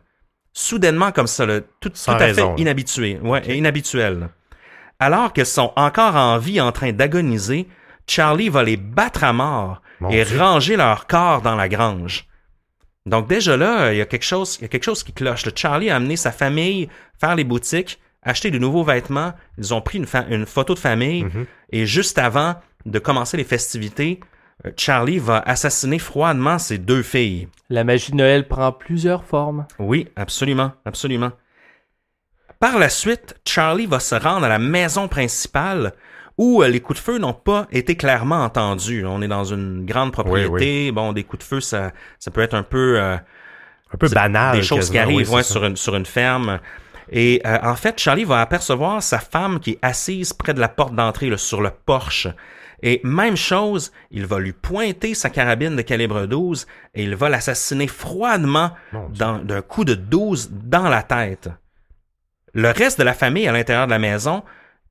Soudainement 0.52 1.12
comme 1.12 1.26
ça, 1.26 1.46
tout, 1.80 1.92
à 2.06 2.18
fait 2.18 2.24
raison, 2.24 2.50
là. 2.50 2.54
inhabitué. 2.58 3.18
Ouais, 3.22 3.42
inhabituel. 3.56 4.28
Alors 4.98 5.32
qu'elles 5.32 5.46
sont 5.46 5.72
encore 5.76 6.16
en 6.16 6.38
vie 6.38 6.60
en 6.60 6.72
train 6.72 6.92
d'agoniser, 6.92 7.68
Charlie 8.06 8.48
va 8.48 8.62
les 8.62 8.76
battre 8.76 9.24
à 9.24 9.32
mort 9.32 9.82
Mon 10.00 10.10
et 10.10 10.24
Dieu. 10.24 10.38
ranger 10.38 10.76
leur 10.76 11.06
corps 11.06 11.42
dans 11.42 11.54
la 11.54 11.68
grange. 11.68 12.26
Donc 13.06 13.28
déjà 13.28 13.56
là, 13.56 13.92
il 13.92 13.98
y 13.98 14.00
a 14.00 14.06
quelque 14.06 14.24
chose, 14.24 14.56
il 14.58 14.62
y 14.62 14.64
a 14.66 14.68
quelque 14.68 14.84
chose 14.84 15.02
qui 15.02 15.12
cloche. 15.12 15.46
Le 15.46 15.52
Charlie 15.54 15.90
a 15.90 15.96
amené 15.96 16.16
sa 16.16 16.32
famille 16.32 16.88
faire 17.18 17.34
les 17.34 17.44
boutiques, 17.44 17.98
acheter 18.22 18.50
de 18.50 18.58
nouveaux 18.58 18.84
vêtements. 18.84 19.32
Ils 19.58 19.72
ont 19.72 19.80
pris 19.80 19.98
une 19.98 20.46
photo 20.46 20.74
de 20.74 20.78
famille 20.78 21.24
Mhm. 21.24 21.46
et 21.72 21.86
juste 21.86 22.18
avant 22.18 22.56
de 22.86 22.98
commencer 22.98 23.36
les 23.36 23.44
festivités, 23.44 24.20
euh, 24.66 24.70
Charlie 24.76 25.18
va 25.18 25.38
assassiner 25.38 25.98
froidement 25.98 26.58
ses 26.58 26.76
deux 26.78 27.02
filles. 27.02 27.48
La 27.70 27.84
magie 27.84 28.12
de 28.12 28.16
Noël 28.16 28.46
prend 28.46 28.72
plusieurs 28.72 29.24
formes. 29.24 29.66
Oui, 29.78 30.08
absolument, 30.16 30.72
absolument. 30.84 31.32
Par 32.58 32.78
la 32.78 32.90
suite, 32.90 33.34
Charlie 33.46 33.86
va 33.86 34.00
se 34.00 34.14
rendre 34.14 34.44
à 34.44 34.48
la 34.50 34.58
maison 34.58 35.08
principale 35.08 35.94
où 36.40 36.62
euh, 36.62 36.68
les 36.68 36.80
coups 36.80 36.98
de 36.98 37.04
feu 37.04 37.18
n'ont 37.18 37.34
pas 37.34 37.66
été 37.70 37.96
clairement 37.96 38.42
entendus. 38.42 39.04
On 39.06 39.20
est 39.20 39.28
dans 39.28 39.44
une 39.44 39.84
grande 39.84 40.10
propriété. 40.10 40.90
Bon, 40.90 41.12
des 41.12 41.22
coups 41.22 41.44
de 41.44 41.46
feu, 41.46 41.60
ça, 41.60 41.92
ça 42.18 42.30
peut 42.30 42.40
être 42.40 42.54
un 42.54 42.62
peu 42.62 42.98
euh, 42.98 43.16
Un 43.92 43.98
peu 43.98 44.08
c'est 44.08 44.14
banal. 44.14 44.56
des 44.56 44.62
choses 44.62 44.88
qui 44.88 44.96
arrivent 44.96 45.28
oui, 45.28 45.36
ouais, 45.36 45.42
sur, 45.42 45.62
une, 45.66 45.76
sur 45.76 45.94
une 45.94 46.06
ferme. 46.06 46.58
Et 47.10 47.42
euh, 47.44 47.58
en 47.62 47.76
fait, 47.76 48.00
Charlie 48.00 48.24
va 48.24 48.40
apercevoir 48.40 49.02
sa 49.02 49.18
femme 49.18 49.60
qui 49.60 49.72
est 49.72 49.78
assise 49.82 50.32
près 50.32 50.54
de 50.54 50.60
la 50.60 50.70
porte 50.70 50.94
d'entrée, 50.94 51.30
sur 51.36 51.60
le 51.60 51.70
porche. 51.84 52.26
Et 52.82 53.02
même 53.04 53.36
chose, 53.36 53.92
il 54.10 54.24
va 54.24 54.38
lui 54.38 54.54
pointer 54.54 55.12
sa 55.12 55.28
carabine 55.28 55.76
de 55.76 55.82
calibre 55.82 56.24
12 56.24 56.66
et 56.94 57.02
il 57.02 57.16
va 57.16 57.28
l'assassiner 57.28 57.86
froidement 57.86 58.70
d'un 59.10 59.60
coup 59.60 59.84
de 59.84 59.92
12 59.92 60.52
dans 60.52 60.88
la 60.88 61.02
tête. 61.02 61.50
Le 62.54 62.70
reste 62.70 62.98
de 62.98 63.04
la 63.04 63.12
famille 63.12 63.46
à 63.46 63.52
l'intérieur 63.52 63.84
de 63.84 63.90
la 63.90 63.98
maison 63.98 64.42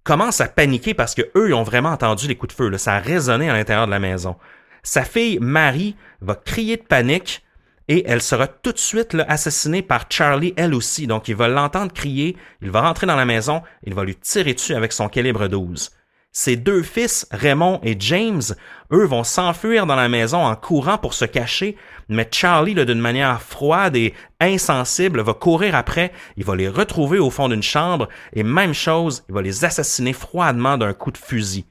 commence 0.04 0.42
à 0.42 0.48
paniquer 0.48 0.94
parce 0.94 1.16
que 1.16 1.30
eux 1.36 1.54
ont 1.54 1.64
vraiment 1.64 1.90
entendu 1.90 2.28
les 2.28 2.36
coups 2.36 2.54
de 2.54 2.58
feu. 2.58 2.70
là. 2.70 2.78
Ça 2.78 2.96
a 2.96 3.00
résonné 3.00 3.50
à 3.50 3.54
l'intérieur 3.54 3.86
de 3.86 3.92
la 3.92 4.00
maison. 4.00 4.36
Sa 4.84 5.04
fille 5.04 5.40
Marie 5.40 5.96
va 6.22 6.36
crier 6.36 6.78
de 6.78 6.84
panique 6.84 7.44
et 7.88 8.04
elle 8.08 8.22
sera 8.22 8.48
tout 8.48 8.72
de 8.72 8.78
suite 8.78 9.14
là, 9.14 9.26
assassinée 9.28 9.82
par 9.82 10.06
Charlie 10.10 10.54
elle 10.56 10.74
aussi. 10.74 11.08
Donc 11.08 11.28
il 11.28 11.36
va 11.36 11.48
l'entendre 11.48 11.92
crier, 11.92 12.38
il 12.62 12.72
va 12.72 12.82
rentrer 12.82 13.08
dans 13.08 13.16
la 13.16 13.26
maison, 13.26 13.62
il 13.84 13.94
va 13.94 14.04
lui 14.04 14.16
tirer 14.16 14.54
dessus 14.54 14.76
avec 14.76 14.94
son 14.94 15.10
calibre 15.10 15.48
12. 15.48 15.92
Ses 16.32 16.56
deux 16.56 16.84
fils, 16.84 17.28
Raymond 17.32 17.80
et 17.84 17.96
James, 18.00 18.44
eux 18.92 19.06
vont 19.06 19.24
s'enfuir 19.24 19.86
dans 19.86 19.96
la 19.96 20.10
maison 20.10 20.46
en 20.46 20.56
courant 20.56 20.98
pour 20.98 21.14
se 21.14 21.26
cacher, 21.26 21.78
mais 22.08 22.28
Charlie, 22.32 22.74
d'une 22.74 23.00
manière 23.00 23.42
froide 23.42 23.96
et 23.96 24.14
insensible, 24.40 25.22
va 25.22 25.34
courir 25.34 25.76
après, 25.76 26.12
il 26.38 26.44
va 26.44 26.56
les 26.56 26.70
retrouver 26.70 27.20
au 27.20 27.30
fond 27.30 27.50
d'une 27.50 27.64
chambre, 27.64 28.08
et 28.34 28.44
même 28.44 28.74
chose, 28.74 29.24
il 29.30 29.36
va 29.36 29.42
les 29.42 29.66
assassiner 29.66 30.14
froidement 30.14 30.78
d'un 30.78 30.94
coup 30.94 31.12
de 31.12 31.18
fusil. 31.18 31.66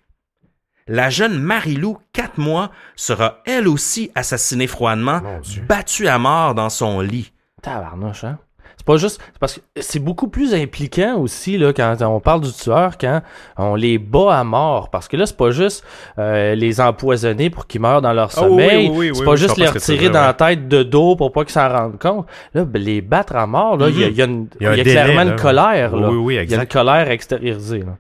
la 0.87 1.11
jeune 1.11 1.39
Marilou, 1.39 1.99
4 2.15 2.39
mois, 2.39 2.71
sera 2.97 3.43
elle 3.45 3.69
aussi 3.69 4.11
assassinée 4.15 4.67
froidement, 4.67 5.21
battue 5.69 6.09
à 6.09 6.19
mort 6.19 6.55
dans 6.55 6.71
son 6.71 7.01
lit. 7.01 7.33
Tabarnouche, 7.61 8.25
hein? 8.25 8.39
C'est 8.89 8.93
pas 8.95 8.97
juste. 8.99 9.21
c'est 9.23 9.39
Parce 9.39 9.55
que 9.57 9.61
c'est 9.77 9.99
beaucoup 9.99 10.29
plus 10.29 10.55
impliquant 10.55 11.17
aussi, 11.19 11.59
là, 11.59 11.73
quand 11.75 11.95
on 12.01 12.21
parle 12.21 12.41
du 12.41 12.53
tueur, 12.53 12.97
quand 12.99 13.21
on 13.59 13.75
les 13.75 13.99
bat 13.99 14.39
à 14.39 14.45
mort. 14.45 14.89
Parce 14.89 15.09
que 15.09 15.17
là, 15.19 15.27
c'est 15.27 15.37
pas 15.37 15.51
juste 15.51 15.85
euh, 16.19 16.55
les 16.55 16.81
empoisonner 16.81 17.51
pour 17.51 17.67
qu'ils 17.67 17.83
meurent 17.83 18.01
dans 18.01 18.15
leur 18.15 18.31
Ah 18.37 18.43
oui, 18.45 18.49
sommeil. 18.49 18.89
oui, 18.89 18.97
oui, 18.97 19.11
c'est 19.13 19.21
oui, 19.21 19.25
pas 19.27 19.31
oui, 19.33 19.37
je 19.37 19.43
juste 19.43 19.57
les 19.59 19.67
retirer 19.69 20.09
dans 20.09 20.23
la 20.23 20.33
tête 20.33 20.69
de 20.69 20.83
dos 20.83 21.17
pour 21.17 21.33
pas 21.33 21.45
qu'ils 21.45 21.53
s'en 21.53 21.69
rendent 21.69 21.99
compte. 21.99 22.27
Là, 22.55 22.65
ben, 22.65 22.81
les 22.83 23.01
battre 23.03 23.37
à 23.37 23.47
mort, 23.47 23.77
là, 23.77 23.89
il 23.91 23.99
y 24.01 24.05
a- 24.05 24.09
il 24.09 24.17
y, 24.17 24.23
a 24.23 24.25
une- 24.25 24.47
Il 24.61 24.65
y 24.65 24.67
a 24.67 24.71
y 24.77 24.81
a 24.81 24.85
délai, 24.85 24.93
clairement 25.03 25.25
là. 25.25 25.31
une 25.33 25.37
colère, 25.37 25.97
là. 25.97 26.09
Oui, 26.11 26.17
oui, 26.17 26.39
Il 26.43 26.51
y 26.51 26.55
a 26.55 26.61
une 26.63 26.67
colère 26.67 27.11
extériorisée, 27.11 27.81
là. 27.81 27.97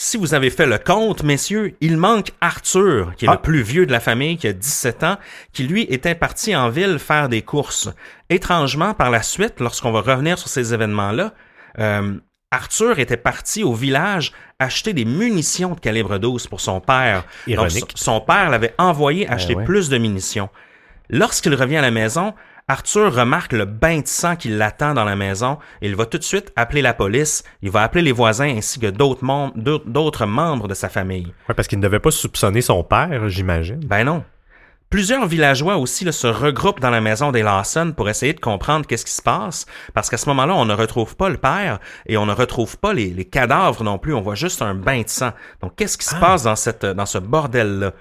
Si 0.00 0.16
vous 0.16 0.32
avez 0.32 0.50
fait 0.50 0.66
le 0.66 0.78
compte, 0.78 1.24
messieurs, 1.24 1.74
il 1.80 1.96
manque 1.96 2.30
Arthur, 2.40 3.14
qui 3.16 3.24
est 3.24 3.28
Ah. 3.28 3.32
le 3.32 3.42
plus 3.42 3.62
vieux 3.62 3.84
de 3.84 3.90
la 3.90 3.98
famille, 3.98 4.36
qui 4.36 4.46
a 4.46 4.52
17 4.52 5.02
ans, 5.02 5.16
qui 5.52 5.64
lui 5.64 5.82
était 5.90 6.14
parti 6.14 6.54
en 6.54 6.68
ville 6.70 7.00
faire 7.00 7.28
des 7.28 7.42
courses. 7.42 7.88
Étrangement, 8.30 8.94
par 8.94 9.10
la 9.10 9.22
suite, 9.22 9.58
lorsqu'on 9.58 9.90
va 9.90 10.00
revenir 10.02 10.38
sur 10.38 10.48
ces 10.48 10.72
événements-là, 10.72 11.32
euh, 11.80 12.14
Arthur 12.52 13.00
était 13.00 13.16
parti 13.16 13.64
au 13.64 13.74
village 13.74 14.30
acheter 14.60 14.92
des 14.92 15.04
munitions 15.04 15.74
de 15.74 15.80
calibre 15.80 16.18
12 16.18 16.46
pour 16.46 16.60
son 16.60 16.80
père. 16.80 17.24
Ironique. 17.48 17.90
son- 17.96 18.04
son 18.14 18.20
père 18.20 18.50
l'avait 18.50 18.74
envoyé 18.78 19.28
acheter 19.28 19.56
ouais. 19.56 19.64
plus 19.64 19.88
de 19.88 19.98
munitions. 19.98 20.48
Lorsqu'il 21.10 21.54
revient 21.56 21.76
à 21.78 21.82
la 21.82 21.90
maison, 21.90 22.34
Arthur 22.68 23.14
remarque 23.14 23.52
le 23.54 23.64
bain 23.64 24.00
de 24.00 24.06
sang 24.06 24.36
qui 24.36 24.48
l'attend 24.50 24.92
dans 24.92 25.04
la 25.04 25.16
maison 25.16 25.58
et 25.80 25.88
il 25.88 25.96
va 25.96 26.04
tout 26.04 26.18
de 26.18 26.22
suite 26.22 26.52
appeler 26.54 26.82
la 26.82 26.92
police. 26.92 27.42
Il 27.62 27.70
va 27.70 27.82
appeler 27.82 28.02
les 28.02 28.12
voisins 28.12 28.54
ainsi 28.56 28.78
que 28.78 28.86
d'autres 28.88 29.24
membres, 29.24 29.54
d'autres- 29.56 29.88
d'autres 29.88 30.26
membres 30.26 30.68
de 30.68 30.74
sa 30.74 30.88
famille. 30.90 31.32
Ouais, 31.48 31.54
parce 31.54 31.66
qu'il 31.66 31.78
ne 31.78 31.82
devait 31.82 31.98
pas 31.98 32.10
soupçonner 32.10 32.60
son 32.60 32.84
père, 32.84 33.28
j'imagine. 33.30 33.80
Ben 33.80 34.04
non. 34.04 34.22
Plusieurs 34.90 35.26
villageois 35.26 35.76
aussi 35.76 36.06
là, 36.06 36.12
se 36.12 36.26
regroupent 36.26 36.80
dans 36.80 36.88
la 36.88 37.02
maison 37.02 37.30
des 37.30 37.42
Lawson 37.42 37.92
pour 37.94 38.08
essayer 38.08 38.32
de 38.32 38.40
comprendre 38.40 38.86
qu'est-ce 38.86 39.04
qui 39.04 39.12
se 39.12 39.20
passe, 39.20 39.66
parce 39.92 40.08
qu'à 40.08 40.16
ce 40.16 40.26
moment-là, 40.30 40.54
on 40.54 40.64
ne 40.64 40.72
retrouve 40.72 41.14
pas 41.14 41.28
le 41.28 41.36
père 41.36 41.78
et 42.06 42.16
on 42.16 42.24
ne 42.24 42.32
retrouve 42.32 42.78
pas 42.78 42.94
les, 42.94 43.10
les 43.10 43.26
cadavres 43.26 43.84
non 43.84 43.98
plus. 43.98 44.14
On 44.14 44.22
voit 44.22 44.34
juste 44.34 44.62
un 44.62 44.74
bain 44.74 45.02
de 45.02 45.08
sang. 45.08 45.32
Donc, 45.60 45.72
qu'est-ce 45.76 45.98
qui 45.98 46.06
se 46.06 46.14
passe 46.16 46.44
dans 46.44 46.56
cette 46.56 46.86
dans 46.86 47.04
ce 47.04 47.18
bordel-là? 47.18 47.92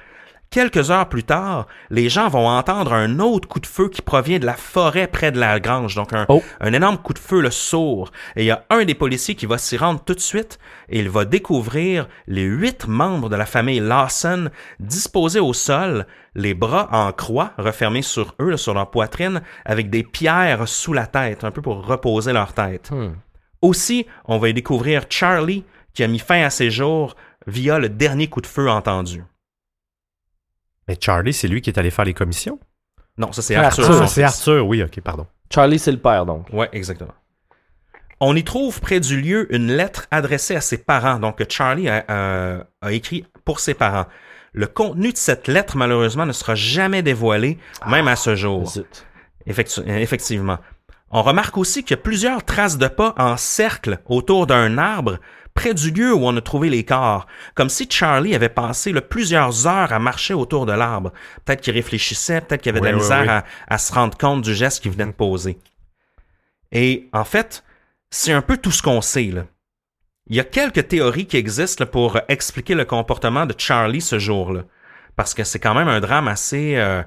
Quelques 0.49 0.91
heures 0.91 1.09
plus 1.09 1.23
tard, 1.23 1.67
les 1.89 2.07
gens 2.07 2.29
vont 2.29 2.47
entendre 2.47 2.93
un 2.93 3.19
autre 3.19 3.47
coup 3.47 3.59
de 3.59 3.65
feu 3.65 3.89
qui 3.89 4.01
provient 4.01 4.39
de 4.39 4.45
la 4.45 4.53
forêt 4.53 5.07
près 5.07 5.31
de 5.31 5.39
la 5.39 5.59
grange. 5.59 5.95
Donc, 5.95 6.13
un, 6.13 6.25
Oh. 6.29 6.41
un 6.61 6.71
énorme 6.71 6.97
coup 6.97 7.13
de 7.13 7.19
feu 7.19 7.41
le 7.41 7.51
sourd. 7.51 8.11
Et 8.35 8.43
il 8.43 8.45
y 8.45 8.51
a 8.51 8.63
un 8.69 8.85
des 8.85 8.95
policiers 8.95 9.35
qui 9.35 9.45
va 9.45 9.57
s'y 9.57 9.75
rendre 9.75 10.01
tout 10.03 10.13
de 10.13 10.21
suite 10.21 10.57
et 10.87 10.99
il 10.99 11.09
va 11.09 11.25
découvrir 11.25 12.07
les 12.27 12.43
huit 12.43 12.87
membres 12.87 13.29
de 13.29 13.35
la 13.35 13.45
famille 13.45 13.81
Lawson 13.81 14.49
disposés 14.79 15.41
au 15.41 15.53
sol, 15.53 16.07
les 16.33 16.53
bras 16.53 16.87
en 16.91 17.11
croix 17.11 17.51
refermés 17.57 18.01
sur 18.01 18.33
eux, 18.39 18.49
là, 18.51 18.57
sur 18.57 18.73
leur 18.73 18.89
poitrine, 18.89 19.41
avec 19.65 19.89
des 19.89 20.03
pierres 20.03 20.67
sous 20.67 20.93
la 20.93 21.07
tête, 21.07 21.43
un 21.43 21.51
peu 21.51 21.61
pour 21.61 21.85
reposer 21.85 22.31
leur 22.31 22.53
tête. 22.53 22.91
Hmm. 22.91 23.15
Aussi, 23.61 24.05
on 24.25 24.37
va 24.37 24.49
y 24.49 24.53
découvrir 24.53 25.03
Charlie 25.09 25.65
qui 25.93 26.03
a 26.03 26.07
mis 26.07 26.19
fin 26.19 26.43
à 26.43 26.49
ses 26.49 26.69
jours 26.71 27.15
via 27.47 27.79
le 27.79 27.89
dernier 27.89 28.27
coup 28.27 28.39
de 28.41 28.47
feu 28.47 28.69
entendu. 28.69 29.23
Mais 30.88 30.98
Charlie, 31.00 31.34
c'est 31.34 31.48
lui 31.48 31.62
qui 31.62 31.70
est 31.70 31.77
allé 31.79 31.91
faire 31.91 32.06
les 32.06 32.13
commissions. 32.13 32.60
Non, 33.17 33.32
ça 33.32 33.41
c'est 33.41 33.56
Ah, 33.56 33.65
Arthur. 33.67 33.84
Arthur, 33.86 34.01
Ah, 34.03 34.08
c'est. 34.08 34.24
Arthur, 34.24 34.67
oui, 34.67 34.84
ok, 34.84 35.01
pardon. 35.01 35.27
Charlie, 35.53 35.79
c'est 35.79 35.91
le 35.91 35.98
père, 36.00 36.25
donc. 36.25 36.48
Ouais, 36.53 36.70
exactement. 36.74 37.13
On 38.20 38.36
y 38.36 38.44
trouve 38.44 38.79
près 38.82 39.00
du 39.00 39.22
lieu 39.22 39.53
une 39.53 39.67
lettre 39.72 40.08
adressée 40.12 40.56
à 40.56 40.62
ses 40.62 40.77
parents, 40.79 41.20
donc 41.20 41.38
que 41.38 41.44
Charlie 41.48 41.88
a, 41.89 42.03
a- 42.08 42.63
a 42.82 42.91
écrit 42.91 43.25
pour 43.46 43.60
ses 43.60 43.74
parents. 43.75 44.06
Le 44.53 44.65
contenu 44.65 45.12
de 45.12 45.17
cette 45.17 45.48
lettre, 45.48 45.77
malheureusement, 45.77 46.25
ne 46.25 46.32
sera 46.32 46.56
jamais 46.56 47.03
dévoilé, 47.03 47.60
même 47.88 48.08
à 48.08 48.15
ce 48.15 48.36
jour. 48.36 48.67
Zut. 48.67 49.06
Effectu- 49.46 49.88
effectivement. 49.88 50.58
On 51.12 51.22
remarque 51.22 51.58
aussi 51.58 51.84
qu'il 51.84 51.96
y 51.96 52.00
a 52.00 52.01
plusieurs 52.03 52.44
traces 52.44 52.77
de 52.77 52.88
pas 52.88 53.13
en 53.17 53.38
cercle 53.38 54.00
autour 54.08 54.48
d'un 54.48 54.77
arbre 54.77 55.20
près 55.57 55.73
du 55.73 55.89
lieu 55.89 56.13
où 56.13 56.27
on 56.27 56.37
a 56.37 56.41
trouvé 56.41 56.69
les 56.69 56.85
corps, 56.85 57.25
comme 57.55 57.69
si 57.69 57.89
Charlie 57.89 58.35
avait 58.35 58.47
passé 58.47 58.93
là, 58.93 59.01
plusieurs 59.01 59.65
heures 59.65 59.91
à 59.91 59.97
marcher 59.97 60.35
autour 60.35 60.67
de 60.67 60.71
l'arbre. 60.71 61.11
Peut-être 61.43 61.61
qu'il 61.61 61.73
réfléchissait, 61.73 62.41
peut-être 62.41 62.61
qu'il 62.61 62.69
avait 62.69 62.79
de 62.79 62.85
la 62.85 62.91
oui, 62.91 62.99
misère 62.99 63.23
oui. 63.23 63.29
À, 63.29 63.43
à 63.67 63.77
se 63.79 63.91
rendre 63.91 64.15
compte 64.15 64.43
du 64.43 64.53
geste 64.53 64.84
qu'il 64.84 64.91
venait 64.91 65.08
de 65.08 65.12
poser. 65.12 65.58
Et 66.71 67.10
en 67.12 67.23
fait, 67.23 67.63
c'est 68.12 68.32
un 68.32 68.43
peu 68.43 68.58
tout 68.58 68.71
ce 68.71 68.84
qu'on 68.84 69.01
sait. 69.01 69.32
Là. 69.32 69.45
Il 70.27 70.36
y 70.36 70.39
a 70.39 70.43
quelques 70.43 70.89
théories 70.89 71.25
qui 71.25 71.38
existent 71.38 71.84
là, 71.84 71.89
pour 71.89 72.19
expliquer 72.27 72.75
le 72.75 72.86
comportement 72.86 73.47
de 73.47 73.55
Charlie 73.58 74.01
ce 74.01 74.19
jour-là, 74.19 74.62
parce 75.15 75.34
que 75.34 75.43
c'est 75.43 75.60
quand 75.60 75.73
même 75.73 75.88
un 75.88 76.01
drame 76.01 76.27
assez, 76.27 76.75
euh, 76.75 77.01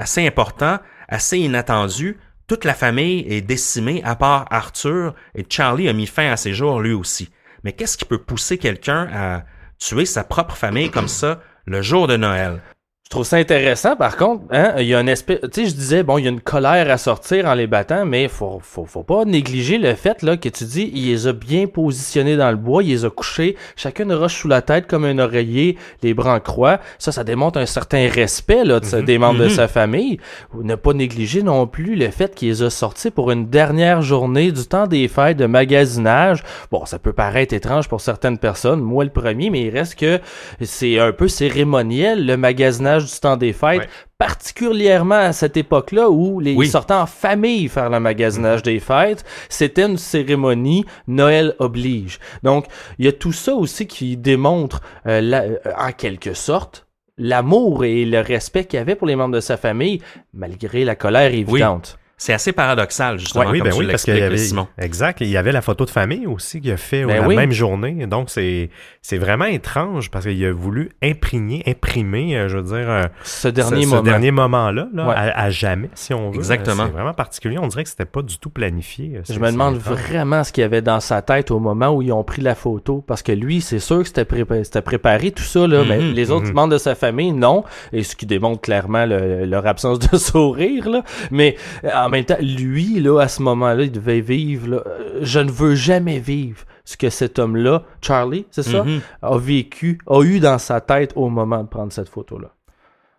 assez 0.00 0.26
important, 0.26 0.80
assez 1.08 1.38
inattendu. 1.38 2.18
Toute 2.48 2.64
la 2.64 2.74
famille 2.74 3.24
est 3.28 3.40
décimée 3.40 4.02
à 4.04 4.16
part 4.16 4.46
Arthur 4.50 5.14
et 5.36 5.46
Charlie 5.48 5.88
a 5.88 5.92
mis 5.92 6.08
fin 6.08 6.32
à 6.32 6.36
ses 6.36 6.54
jours 6.54 6.80
lui 6.80 6.92
aussi. 6.92 7.30
Mais 7.64 7.72
qu'est-ce 7.72 7.96
qui 7.96 8.04
peut 8.04 8.22
pousser 8.22 8.58
quelqu'un 8.58 9.08
à 9.12 9.44
tuer 9.78 10.04
sa 10.04 10.22
propre 10.22 10.54
famille 10.54 10.90
comme 10.90 11.08
ça 11.08 11.40
le 11.64 11.82
jour 11.82 12.06
de 12.06 12.16
Noël? 12.16 12.60
Je 13.04 13.10
trouve 13.10 13.26
ça 13.26 13.36
intéressant, 13.36 13.96
par 13.96 14.16
contre, 14.16 14.44
hein, 14.50 14.72
il 14.78 14.86
y 14.86 14.94
a 14.94 14.98
un 14.98 15.06
espèce, 15.06 15.38
tu 15.52 15.62
sais, 15.62 15.66
je 15.70 15.74
disais, 15.74 16.02
bon, 16.02 16.16
il 16.16 16.24
y 16.24 16.26
a 16.26 16.30
une 16.30 16.40
colère 16.40 16.90
à 16.90 16.96
sortir 16.96 17.44
en 17.44 17.52
les 17.52 17.66
battant, 17.66 18.06
mais 18.06 18.28
faut, 18.28 18.60
faut, 18.62 18.86
faut 18.86 19.02
pas 19.02 19.26
négliger 19.26 19.76
le 19.76 19.94
fait, 19.94 20.22
là, 20.22 20.38
que 20.38 20.48
tu 20.48 20.64
dis, 20.64 20.90
il 20.94 21.10
les 21.10 21.26
a 21.26 21.34
bien 21.34 21.66
positionnés 21.66 22.38
dans 22.38 22.50
le 22.50 22.56
bois, 22.56 22.82
il 22.82 22.88
les 22.88 23.04
a 23.04 23.10
couchés, 23.10 23.56
chacun 23.76 24.04
une 24.04 24.14
roche 24.14 24.34
sous 24.40 24.48
la 24.48 24.62
tête 24.62 24.86
comme 24.86 25.04
un 25.04 25.18
oreiller, 25.18 25.76
les 26.02 26.14
bras 26.14 26.34
en 26.34 26.40
croix. 26.40 26.80
Ça, 26.98 27.12
ça 27.12 27.24
démontre 27.24 27.58
un 27.58 27.66
certain 27.66 28.08
respect, 28.08 28.64
là, 28.64 28.80
de 28.80 28.86
sa- 28.86 29.02
des 29.02 29.18
membres 29.18 29.38
de 29.38 29.44
Mhm. 29.44 29.50
sa 29.50 29.68
famille. 29.68 30.18
Ne 30.60 30.74
pas 30.74 30.94
négliger 30.94 31.42
non 31.42 31.66
plus 31.66 31.96
le 31.96 32.08
fait 32.10 32.34
qu'il 32.34 32.48
les 32.48 32.62
a 32.62 32.70
sortis 32.70 33.10
pour 33.10 33.30
une 33.30 33.48
dernière 33.48 34.00
journée 34.00 34.50
du 34.50 34.64
temps 34.66 34.86
des 34.86 35.08
fêtes 35.08 35.36
de 35.36 35.44
magasinage. 35.46 36.42
Bon, 36.72 36.86
ça 36.86 36.98
peut 36.98 37.12
paraître 37.12 37.52
étrange 37.52 37.86
pour 37.86 38.00
certaines 38.00 38.38
personnes, 38.38 38.80
moi 38.80 39.04
le 39.04 39.10
premier, 39.10 39.50
mais 39.50 39.60
il 39.60 39.70
reste 39.70 39.94
que 39.96 40.20
c'est 40.62 40.98
un 40.98 41.12
peu 41.12 41.28
cérémoniel, 41.28 42.24
le 42.24 42.38
magasinage 42.38 42.93
du 43.02 43.20
temps 43.20 43.36
des 43.36 43.52
fêtes, 43.52 43.80
Ouais. 43.80 43.88
particulièrement 44.18 45.14
à 45.16 45.32
cette 45.32 45.56
époque-là 45.56 46.10
où 46.10 46.38
les 46.40 46.54
Oui. 46.54 46.68
sortaient 46.68 46.94
en 46.94 47.06
famille 47.06 47.68
faire 47.68 47.90
le 47.90 47.98
magasinage 48.00 48.62
des 48.62 48.78
fêtes. 48.80 49.24
C'était 49.48 49.84
une 49.86 49.96
cérémonie, 49.98 50.84
Noël 51.08 51.54
oblige. 51.58 52.18
Donc, 52.42 52.66
il 52.98 53.06
y 53.06 53.08
a 53.08 53.12
tout 53.12 53.32
ça 53.32 53.54
aussi 53.54 53.86
qui 53.86 54.16
démontre, 54.16 54.80
euh, 55.06 55.20
la- 55.20 55.42
euh, 55.42 55.56
en 55.78 55.92
quelque 55.92 56.34
sorte, 56.34 56.86
l'amour 57.16 57.84
et 57.84 58.04
le 58.04 58.20
respect 58.20 58.64
qu'il 58.64 58.78
avait 58.78 58.96
pour 58.96 59.06
les 59.06 59.16
membres 59.16 59.34
de 59.34 59.40
sa 59.40 59.56
famille, 59.56 60.00
malgré 60.32 60.84
la 60.84 60.94
colère 60.96 61.32
évidente. 61.32 61.98
C'est 62.16 62.32
assez 62.32 62.52
paradoxal, 62.52 63.18
justement, 63.18 63.44
oui, 63.50 63.58
comme 63.58 63.68
ben 63.68 63.74
tu 63.74 63.80
oui, 63.80 63.86
parce 63.90 64.04
qu'il 64.04 64.14
y 64.14 64.20
l'expliques, 64.20 64.38
avait, 64.40 64.48
Simon. 64.48 64.68
exact, 64.78 65.20
il 65.20 65.28
y 65.28 65.36
avait 65.36 65.50
la 65.52 65.60
photo 65.62 65.84
de 65.84 65.90
famille 65.90 66.26
aussi 66.26 66.60
qu'il 66.60 66.70
a 66.70 66.76
fait 66.76 67.04
Ben 67.04 67.20
la 67.22 67.26
oui. 67.26 67.34
même 67.36 67.50
journée. 67.52 68.06
Donc 68.06 68.30
c'est 68.30 68.70
c'est 69.02 69.18
vraiment 69.18 69.44
étrange 69.46 70.10
parce 70.10 70.24
qu'il 70.24 70.42
a 70.46 70.52
voulu 70.52 70.90
imprégner, 71.02 71.62
imprimer, 71.66 72.36
euh, 72.36 72.48
je 72.48 72.56
veux 72.58 72.62
dire, 72.62 72.88
euh, 72.88 73.02
Ce 73.24 73.48
dernier 73.48 73.82
ce, 73.82 73.88
ce 73.90 73.94
moment. 73.96 74.02
dernier 74.02 74.30
moment-là, 74.30 74.86
là, 74.94 75.08
Ouais. 75.08 75.14
à, 75.14 75.38
à 75.42 75.50
jamais, 75.50 75.90
si 75.94 76.14
on 76.14 76.30
veut. 76.30 76.36
Exactement. 76.36 76.84
C'est 76.86 76.92
vraiment 76.92 77.12
particulier. 77.14 77.58
On 77.58 77.66
dirait 77.66 77.82
que 77.84 77.90
c'était 77.90 78.04
pas 78.04 78.22
du 78.22 78.38
tout 78.38 78.48
planifié. 78.50 79.20
C'est- 79.24 79.34
Je 79.34 79.40
me 79.40 79.50
demande 79.50 79.76
étrange. 79.76 79.98
vraiment 79.98 80.44
ce 80.44 80.52
qu'il 80.52 80.62
y 80.62 80.64
avait 80.64 80.82
dans 80.82 81.00
sa 81.00 81.20
tête 81.20 81.50
au 81.50 81.58
moment 81.58 81.90
où 81.90 82.00
ils 82.00 82.12
ont 82.12 82.24
pris 82.24 82.42
la 82.42 82.54
photo. 82.54 83.04
Parce 83.06 83.22
que 83.22 83.32
lui, 83.32 83.60
c'est 83.60 83.78
sûr 83.80 83.98
que 84.02 84.06
c'était 84.08 84.22
prépa- 84.24 84.62
c'était 84.64 84.82
préparé 84.82 85.32
tout 85.32 85.42
ça, 85.42 85.66
là. 85.66 85.82
mais 85.86 85.98
Mhm, 85.98 86.12
les 86.12 86.30
autres 86.30 86.46
mhm. 86.46 86.52
membres 86.54 86.72
de 86.74 86.78
sa 86.78 86.94
famille, 86.94 87.32
non. 87.32 87.64
Et 87.92 88.02
ce 88.04 88.14
qui 88.16 88.24
démontre 88.24 88.60
clairement 88.62 89.04
le- 89.04 89.44
leur 89.44 89.66
absence 89.66 89.98
de 89.98 90.16
sourire, 90.16 90.88
là. 90.88 91.02
Mais 91.30 91.56
euh, 91.84 91.90
en 92.04 92.10
même 92.10 92.24
temps, 92.24 92.36
lui, 92.40 93.00
là, 93.00 93.20
à 93.20 93.28
ce 93.28 93.42
moment-là, 93.42 93.84
il 93.84 93.92
devait 93.92 94.20
vivre, 94.20 94.68
là, 94.68 94.82
euh, 94.86 95.18
Je 95.22 95.40
ne 95.40 95.50
veux 95.50 95.74
jamais 95.74 96.18
vivre 96.18 96.64
ce 96.84 96.96
que 96.96 97.10
cet 97.10 97.38
homme-là, 97.38 97.82
Charlie, 98.02 98.46
c'est 98.50 98.62
ça, 98.62 98.82
Mhm. 98.84 99.00
a 99.22 99.38
vécu, 99.38 99.98
a 100.06 100.22
eu 100.22 100.40
dans 100.40 100.58
sa 100.58 100.80
tête 100.80 101.12
au 101.16 101.28
moment 101.28 101.62
de 101.62 101.68
prendre 101.68 101.92
cette 101.92 102.08
photo-là. 102.08 102.50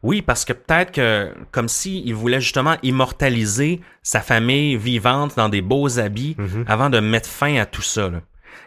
Oui, 0.03 0.21
parce 0.21 0.45
que 0.45 0.53
peut-être 0.53 0.91
que, 0.91 1.31
comme 1.51 1.67
s'il 1.67 2.13
voulait 2.13 2.39
justement 2.39 2.75
immortaliser 2.83 3.81
sa 4.03 4.21
famille 4.21 4.75
vivante 4.77 5.35
dans 5.35 5.49
des 5.49 5.61
beaux 5.63 5.97
habits 5.99 6.35
Mhm. 6.37 6.65
avant 6.67 6.89
de 6.91 6.99
mettre 6.99 7.27
fin 7.29 7.55
à 7.55 7.65
tout 7.65 7.81
ça. 7.81 8.09
là. 8.09 8.21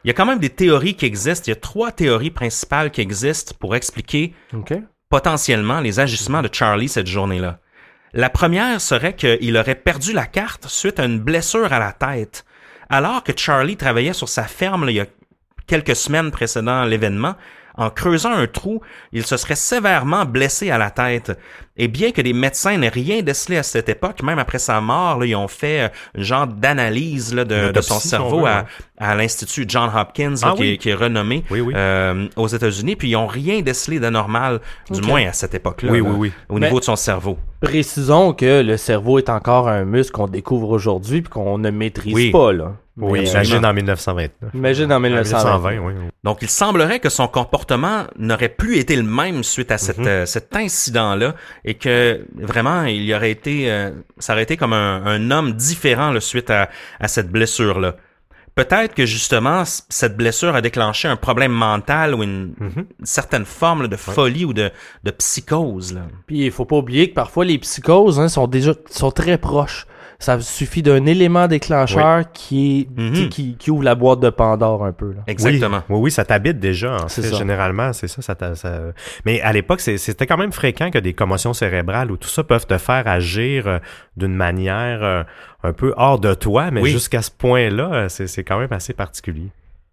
Il 0.04 0.09
y 0.09 0.11
a 0.11 0.14
quand 0.14 0.26
même 0.26 0.38
des 0.40 0.50
théories 0.50 0.94
qui 0.94 1.07
existent. 1.07 1.44
Il 1.46 1.50
y 1.50 1.52
a 1.52 1.57
trois 1.61 1.92
théories 1.92 2.31
principales 2.31 2.90
qui 2.90 3.00
existent 3.00 3.54
pour 3.59 3.74
expliquer 3.76 4.35
potentiellement 5.09 5.81
les 5.81 6.00
agissements 6.00 6.42
de 6.42 6.48
Charlie 6.52 6.88
cette 6.88 7.07
journée-là. 7.07 7.59
La 8.14 8.31
première 8.31 8.81
serait 8.81 9.14
qu'il 9.14 9.57
aurait 9.57 9.75
perdu 9.75 10.12
la 10.12 10.27
carte 10.27 10.66
suite 10.68 10.99
à 10.99 11.05
une 11.05 11.21
blessure 11.21 11.73
à 11.73 11.79
la 11.79 11.92
tête. 11.92 12.44
Alors 12.88 13.23
que 13.23 13.33
Charlie 13.37 13.77
travaillait 13.77 14.14
sur 14.14 14.29
sa 14.29 14.44
ferme 14.44 14.87
il 14.88 14.97
y 14.97 15.01
a 15.01 15.07
quelques 15.66 15.97
semaines 15.97 16.31
précédant 16.31 16.85
l'événement, 16.85 17.35
en 17.77 17.90
creusant 17.90 18.33
un 18.33 18.47
trou, 18.47 18.81
il 19.12 19.25
se 19.25 19.37
serait 19.37 19.55
sévèrement 19.55 20.25
blessé 20.25 20.71
à 20.71 20.79
la 20.79 20.90
tête. 20.90 21.38
Et 21.78 21.88
bien 21.88 22.10
que 22.10 22.20
les 22.20 22.32
médecins 22.32 22.76
n'aient 22.76 22.88
rien 22.88 23.22
décelé 23.22 23.56
à 23.56 23.62
cette 23.62 23.88
époque, 23.88 24.22
même 24.22 24.38
après 24.38 24.58
sa 24.58 24.80
mort, 24.80 25.18
là, 25.20 25.26
ils 25.26 25.36
ont 25.36 25.48
fait 25.48 25.82
euh, 25.82 25.88
un 26.18 26.22
genre 26.22 26.46
d'analyse 26.46 27.32
là, 27.34 27.44
de, 27.44 27.70
de 27.72 27.80
son 27.80 27.98
cerveau 28.00 28.46
à, 28.46 28.64
à 28.98 29.14
l'Institut 29.14 29.64
John 29.68 29.88
Hopkins, 29.94 30.34
Ah 30.42 30.52
qui, 30.56 30.60
oui? 30.62 30.68
est, 30.72 30.76
qui 30.78 30.88
est 30.90 30.94
renommé 30.94 31.44
Oui, 31.50 31.60
oui. 31.60 31.72
euh, 31.76 32.26
aux 32.36 32.48
États-Unis, 32.48 32.96
puis 32.96 33.10
ils 33.10 33.16
ont 33.16 33.26
rien 33.28 33.60
décelé 33.62 34.00
d'anormal, 34.00 34.60
du 34.90 35.00
moins 35.02 35.26
à 35.28 35.32
cette 35.32 35.54
époque-là, 35.54 35.92
Oui, 35.92 35.98
là, 36.02 36.04
oui, 36.08 36.16
oui. 36.18 36.32
au 36.48 36.58
Mais- 36.58 36.66
niveau 36.66 36.80
de 36.80 36.84
son 36.84 36.96
cerveau. 36.96 37.38
Précisons 37.60 38.32
que 38.34 38.62
le 38.62 38.76
cerveau 38.76 39.18
est 39.18 39.28
encore 39.28 39.68
un 39.68 39.84
muscle 39.84 40.12
qu'on 40.12 40.28
découvre 40.28 40.70
aujourd'hui 40.70 41.22
puis 41.22 41.30
qu'on 41.30 41.58
ne 41.58 41.70
maîtrise 41.70 42.14
Oui. 42.14 42.30
pas, 42.30 42.52
là. 42.52 42.72
Oui, 43.00 43.20
imagine 43.28 43.64
en 43.64 43.72
1929. 43.72 44.50
Imagine 44.54 44.92
en 44.92 44.98
1920. 44.98 45.70
1920, 45.70 45.86
oui. 45.86 45.94
oui. 45.98 46.08
Donc, 46.24 46.38
il 46.42 46.48
semblerait 46.48 46.98
que 46.98 47.08
son 47.08 47.28
comportement 47.28 48.04
n'aurait 48.18 48.48
plus 48.48 48.78
été 48.78 48.96
le 48.96 49.04
même 49.04 49.44
suite 49.44 49.70
à 49.70 49.74
Mhm. 49.74 49.78
cette, 49.78 49.98
euh, 50.00 50.26
cet 50.26 50.56
incident-là 50.56 51.34
et 51.68 51.74
que 51.74 52.24
vraiment, 52.35 52.85
il 52.85 53.02
y 53.04 53.14
aurait 53.14 53.31
été, 53.31 53.70
euh, 53.70 53.90
ça 54.18 54.33
aurait 54.33 54.44
été 54.44 54.57
comme 54.57 54.72
un, 54.72 55.04
un 55.04 55.31
homme 55.31 55.52
différent 55.52 56.11
là, 56.12 56.20
suite 56.20 56.48
à, 56.50 56.70
à 56.98 57.09
cette 57.09 57.31
blessure-là. 57.31 57.96
Peut-être 58.54 58.94
que 58.94 59.04
justement, 59.07 59.62
cette 59.88 60.16
blessure 60.16 60.54
a 60.57 60.61
déclenché 60.62 61.07
un 61.07 61.16
problème 61.16 61.52
mental 61.52 62.14
ou 62.14 62.22
une, 62.22 62.54
Mhm. 62.59 62.87
une 63.00 63.07
certaine 63.07 63.44
forme 63.44 63.83
là, 63.83 63.88
de 63.88 63.96
folie 63.96 64.44
ou 64.46 64.52
de, 64.52 64.70
de 65.04 65.11
psychose. 65.12 65.92
Là. 65.94 66.02
Puis 66.26 66.46
il 66.46 66.50
faut 66.50 66.64
pas 66.64 66.76
oublier 66.76 67.11
que 67.11 67.14
parfois 67.14 67.44
les 67.44 67.59
psychoses 67.59 68.18
hein, 68.18 68.28
sont 68.28 68.46
déjà 68.48 68.72
sont 68.90 69.11
très 69.12 69.37
proches. 69.38 69.87
Ça 70.20 70.40
suffit 70.40 70.83
d'un 70.83 71.07
élément 71.07 71.46
déclencheur 71.46 72.33
qui, 72.33 72.81
est, 72.96 73.00
Mhm. 73.00 73.12
tu 73.12 73.22
sais, 73.22 73.28
qui 73.28 73.57
qui 73.57 73.70
ouvre 73.70 73.85
la 73.85 73.94
boîte 73.94 74.18
de 74.18 74.31
Pandore 74.31 74.85
un 74.85 74.90
peu. 74.90 75.12
Là. 75.12 75.20
Exactement. 75.28 75.76
Oui, 75.88 75.94
oui, 75.96 76.00
oui, 76.04 76.11
ça 76.11 76.24
t'habite 76.24 76.59
déjà. 76.59 76.96
En 77.04 77.09
C'est 77.09 77.22
fait, 77.22 77.28
ça. 77.28 77.37
généralement, 77.37 77.92
c'est 77.92 78.09
ça, 78.09 78.20
ça, 78.20 78.35
t'a- 78.35 78.57
ça- 78.57 78.81
Mais 79.24 79.40
à 79.42 79.52
l'époque, 79.52 79.81
c'est- 79.81 79.96
c'était 79.96 80.26
quand 80.26 80.37
même 80.37 80.50
fréquent 80.50 80.90
que 80.90 80.98
des 80.98 81.12
commotions 81.14 81.54
cérébrales 81.54 82.11
ou 82.11 82.16
tout 82.16 82.28
ça 82.28 82.42
peuvent 82.42 82.66
te 82.66 82.78
faire 82.78 83.07
agir 83.07 83.68
euh, 83.68 83.78
d'une 84.16 84.35
manière 84.35 85.04
euh, 85.04 85.22
un 85.62 85.72
peu 85.72 85.94
hors 85.96 86.18
de 86.18 86.35
toi, 86.35 86.72
mais 86.72 86.81
Oui. 86.81 86.90
jusqu'à 86.90 87.22
ce 87.22 87.31
point-là, 87.31 87.90
euh, 87.94 88.09
c'est 88.09 88.26
c'est 88.26 88.42
quand 88.42 88.59
même 88.59 88.72
assez 88.72 88.94
particulier. 88.94 89.50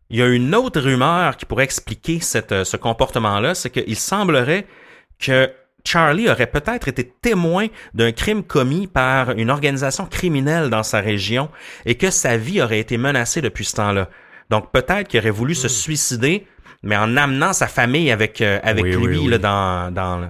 Il 0.09 0.17
y 0.17 0.23
a 0.23 0.27
une 0.27 0.55
autre 0.55 0.81
rumeur 0.81 1.37
qui 1.37 1.45
pourrait 1.45 1.63
expliquer 1.65 2.19
cette, 2.19 2.63
ce 2.63 2.77
comportement-là, 2.77 3.53
c'est 3.53 3.69
qu'il 3.69 3.95
semblerait 3.95 4.65
que 5.19 5.51
Charlie 5.85 6.29
aurait 6.29 6.47
peut-être 6.47 6.87
été 6.87 7.13
témoin 7.21 7.67
d'un 7.93 8.11
crime 8.11 8.43
commis 8.43 8.87
par 8.87 9.31
une 9.31 9.49
organisation 9.49 10.05
criminelle 10.05 10.69
dans 10.69 10.83
sa 10.83 10.99
région 10.99 11.49
et 11.85 11.95
que 11.95 12.09
sa 12.09 12.35
vie 12.37 12.61
aurait 12.61 12.79
été 12.79 12.97
menacée 12.97 13.41
depuis 13.41 13.65
ce 13.65 13.75
temps-là. 13.77 14.09
Donc 14.49 14.71
peut-être 14.71 15.07
qu'il 15.07 15.19
aurait 15.19 15.29
voulu 15.29 15.55
se 15.55 15.67
suicider, 15.67 16.45
mais 16.83 16.97
en 16.97 17.15
amenant 17.17 17.53
sa 17.53 17.67
famille 17.67 18.11
avec, 18.11 18.41
euh, 18.41 18.59
avec 18.63 18.83
Oui, 18.83 18.91
lui 18.91 18.97
oui, 18.97 19.17
oui. 19.19 19.27
là, 19.29 19.37
dans, 19.37 19.93
dans, 19.93 20.17
le- 20.19 20.27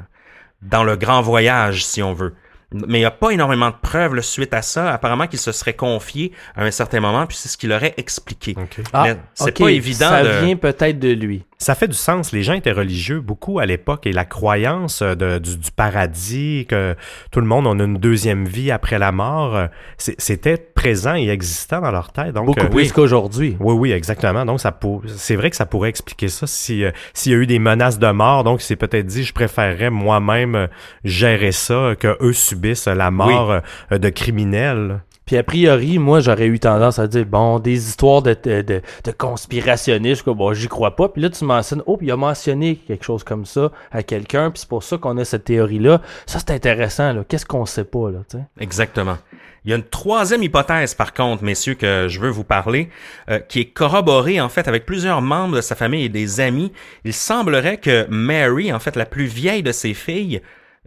dans 0.61 0.83
le 0.83 0.95
grand 0.95 1.21
voyage, 1.21 1.85
si 1.85 2.03
on 2.03 2.13
veut. 2.13 2.33
Mais 2.71 2.97
il 2.97 3.01
n'y 3.01 3.05
a 3.05 3.11
pas 3.11 3.29
énormément 3.29 3.69
de 3.69 3.75
preuves 3.81 4.15
là, 4.15 4.21
suite 4.21 4.53
à 4.53 4.61
ça. 4.61 4.91
Apparemment 4.91 5.27
qu'il 5.27 5.39
se 5.39 5.51
serait 5.53 5.75
confié 5.75 6.33
à 6.55 6.63
un 6.63 6.71
certain 6.71 6.99
moment, 6.99 7.25
puis 7.25 7.37
c'est 7.37 7.47
ce 7.47 7.57
qu'il 7.57 7.71
aurait 7.71 7.93
expliqué. 7.95 8.55
OK. 8.57 8.79
Mais 8.93 9.15
c'est 9.33 9.57
pas 9.57 9.69
évident 9.71 10.09
Ça 10.09 10.23
de- 10.23 10.45
vient 10.45 10.55
peut-être 10.57 10.99
de 10.99 11.09
lui. 11.09 11.45
Ça 11.65 11.73
fait 11.73 11.87
du 11.87 11.95
sens. 11.95 12.31
Les 12.31 12.43
gens 12.43 12.53
étaient 12.53 12.71
religieux 12.71 13.21
beaucoup 13.21 13.57
à 13.57 13.65
l'époque 13.65 14.05
et 14.05 14.11
la 14.11 14.23
croyance 14.23 15.01
euh, 15.01 15.15
de- 15.15 15.39
du, 15.39 15.57
du 15.57 15.71
paradis, 15.71 16.67
que 16.69 16.95
tout 17.31 17.39
le 17.41 17.47
monde 17.47 17.65
on 17.65 17.79
a 17.79 17.83
une 17.85 17.97
deuxième 17.97 18.45
vie 18.45 18.69
après 18.69 18.99
la 18.99 19.11
mort, 19.11 19.55
euh, 19.55 19.65
c'est- 19.97 20.13
c'était 20.21 20.57
présent 20.57 21.15
et 21.15 21.27
existant 21.29 21.81
dans 21.81 21.89
leur 21.89 22.11
tête. 22.11 22.33
Donc, 22.33 22.45
Beaucoup 22.45 22.59
euh, 22.67 22.69
plus 22.69 22.91
qu'aujourd'hui. 22.91 23.57
Oui, 23.59 23.73
oui, 23.73 23.91
exactement. 23.93 24.45
Donc, 24.45 24.59
ça 24.59 24.77
c'est 25.07 25.35
vrai 25.35 25.49
que 25.49 25.55
ça 25.55 25.65
pourrait 25.65 25.89
expliquer 25.89 26.27
ça 26.27 26.45
si 26.45 26.83
euh, 26.83 26.91
s'il 27.15 27.31
y 27.31 27.35
a 27.35 27.39
eu 27.39 27.47
des 27.47 27.57
menaces 27.57 27.97
de 27.97 28.11
mort. 28.11 28.43
Donc, 28.43 28.61
il 28.61 28.65
s'est 28.65 28.75
peut-être 28.75 29.07
dit, 29.07 29.23
je 29.23 29.33
préférerais 29.33 29.89
moi-même 29.89 30.67
gérer 31.03 31.51
ça 31.51 31.93
que 31.99 32.15
eux 32.21 32.33
subissent 32.33 32.85
la 32.85 33.09
mort 33.09 33.61
de 33.89 34.09
criminels. 34.09 35.01
Puis 35.25 35.37
a 35.37 35.43
priori, 35.43 35.97
moi, 35.97 36.19
j'aurais 36.19 36.45
eu 36.45 36.59
tendance 36.59 36.99
à 36.99 37.07
dire, 37.07 37.25
bon, 37.25 37.59
des 37.59 37.89
histoires 37.89 38.21
de, 38.21 38.35
de, 38.43 38.61
de, 38.61 39.11
conspirationnistes, 39.17 40.23
quoi, 40.23 40.33
bon, 40.33 40.53
j'y 40.53 40.67
crois 40.67 40.95
pas. 40.95 41.09
Puis 41.09 41.21
là, 41.21 41.29
tu 41.29 41.43
mentionnes, 41.45 41.81
oh, 41.87 41.97
puis 41.97 42.07
il 42.07 42.11
a 42.11 42.17
mentionné 42.17 42.75
quelque 42.75 43.03
chose 43.03 43.23
comme 43.23 43.45
ça 43.45 43.71
à 43.91 44.03
quelqu'un, 44.03 44.51
puis 44.51 44.59
c'est 44.59 44.69
pour 44.69 44.83
ça 44.83 44.97
qu'on 44.97 45.17
a 45.17 45.25
cette 45.25 45.45
théorie-là. 45.45 46.01
Ça, 46.25 46.39
c'est 46.39 46.51
intéressant, 46.51 47.13
là. 47.13 47.23
Qu'est-ce 47.27 47.45
qu'on 47.45 47.65
sait 47.65 47.85
pas, 47.85 48.11
là? 48.11 48.19
Exactement. 48.59 49.17
Il 49.65 49.71
y 49.71 49.73
a 49.73 49.77
une 49.77 49.83
troisième 49.83 50.43
hypothèse, 50.43 50.93
par 50.93 51.11
contre, 51.11 51.43
messieurs, 51.43 51.73
que 51.73 52.05
je 52.07 52.19
veux 52.19 52.29
vous 52.29 52.43
parler, 52.43 52.89
euh, 53.29 53.39
qui 53.39 53.61
est 53.61 53.65
corroborée, 53.65 54.39
en 54.39 54.47
fait, 54.47 54.67
avec 54.67 54.85
plusieurs 54.85 55.23
membres 55.23 55.55
de 55.55 55.61
sa 55.61 55.73
famille 55.73 56.05
et 56.05 56.09
des 56.09 56.39
amis. 56.39 56.71
Il 57.03 57.13
semblerait 57.13 57.77
que 57.77 58.05
Mary, 58.09 58.71
en 58.71 58.77
fait, 58.77 58.95
la 58.95 59.07
plus 59.07 59.25
vieille 59.25 59.63
de 59.63 59.71
ses 59.71 59.95
filles, 59.95 60.41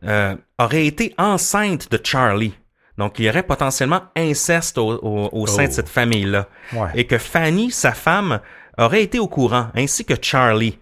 euh, 0.04 0.36
aurait 0.60 0.86
été 0.86 1.12
enceinte 1.18 1.90
de 1.90 1.98
Charlie. 2.02 2.54
Donc, 2.98 3.18
il 3.18 3.24
y 3.24 3.28
aurait 3.30 3.42
potentiellement 3.44 4.02
inceste 4.16 4.76
au, 4.78 4.92
au- 5.02 5.28
au 5.32 5.46
sein 5.46 5.64
de 5.64 5.68
Oh. 5.68 5.72
cette 5.72 5.88
famille-là. 5.88 6.48
Ouais. 6.74 6.88
Et 6.96 7.06
que 7.06 7.16
Fanny, 7.16 7.70
sa 7.70 7.92
femme, 7.92 8.40
aurait 8.76 9.02
été 9.02 9.18
au 9.18 9.28
courant, 9.28 9.68
ainsi 9.74 10.04
que 10.04 10.14
Charlie. 10.20 10.78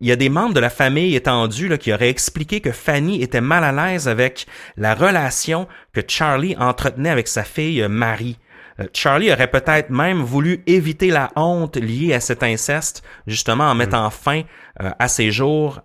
Il 0.00 0.06
y 0.08 0.12
a 0.12 0.16
des 0.16 0.28
membres 0.28 0.54
de 0.54 0.60
la 0.60 0.70
famille 0.70 1.14
étendue 1.16 1.68
là, 1.68 1.76
qui 1.76 1.92
auraient 1.92 2.08
expliqué 2.08 2.60
que 2.60 2.70
Fanny 2.72 3.20
était 3.22 3.40
mal 3.40 3.64
à 3.64 3.72
l'aise 3.72 4.06
avec 4.08 4.46
la 4.76 4.94
relation 4.94 5.66
que 5.92 6.00
Charlie 6.06 6.56
entretenait 6.58 7.10
avec 7.10 7.26
sa 7.28 7.42
fille 7.44 7.82
euh, 7.82 7.88
Marie. 7.88 8.38
Euh, 8.80 8.84
Charlie 8.94 9.32
aurait 9.32 9.50
peut-être 9.50 9.90
même 9.90 10.22
voulu 10.22 10.62
éviter 10.66 11.08
la 11.10 11.30
honte 11.36 11.76
liée 11.76 12.14
à 12.14 12.20
cet 12.20 12.42
inceste, 12.44 13.02
justement 13.26 13.64
en 13.64 13.74
mettant 13.74 14.08
fin 14.10 14.42
euh, 14.82 14.90
à 14.98 15.08
ses 15.08 15.30
jours 15.32 15.80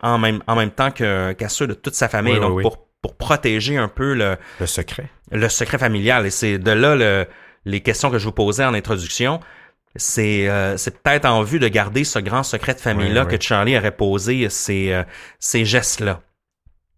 en 0.00 0.16
même, 0.16 0.42
en 0.46 0.54
même 0.56 0.70
temps 0.70 0.90
qu'à 0.92 1.48
ceux 1.48 1.66
de 1.66 1.74
toute 1.74 1.94
sa 1.94 2.08
famille, 2.08 2.34
Oui, 2.34 2.38
oui, 2.38 2.46
donc 2.46 2.56
oui. 2.56 2.62
Pour, 2.62 2.86
pour 3.02 3.16
protéger 3.16 3.76
un 3.76 3.88
peu 3.88 4.14
le, 4.14 4.36
Le 4.60 4.66
secret. 4.66 5.10
le 5.30 5.48
secret 5.48 5.78
familial. 5.78 6.26
Et 6.26 6.30
c'est 6.30 6.58
de 6.58 6.70
là 6.70 6.94
le- 6.96 7.26
les 7.64 7.80
questions 7.80 8.10
que 8.10 8.18
je 8.18 8.24
vous 8.24 8.32
posais 8.32 8.64
en 8.64 8.74
introduction. 8.74 9.40
C'est 9.96 10.48
euh, 10.48 10.76
c'est 10.76 11.02
peut-être 11.02 11.24
en 11.26 11.42
vue 11.42 11.58
de 11.58 11.66
garder 11.68 12.04
ce 12.04 12.18
grand 12.20 12.42
secret 12.44 12.74
de 12.74 12.80
famille-là 12.80 13.22
Oui, 13.24 13.28
oui. 13.32 13.38
que 13.38 13.42
Charlie 13.44 13.76
aurait 13.76 13.90
posé 13.96 14.48
ces, 14.48 14.92
euh, 14.92 15.02
ces 15.40 15.64
gestes-là. 15.64 16.20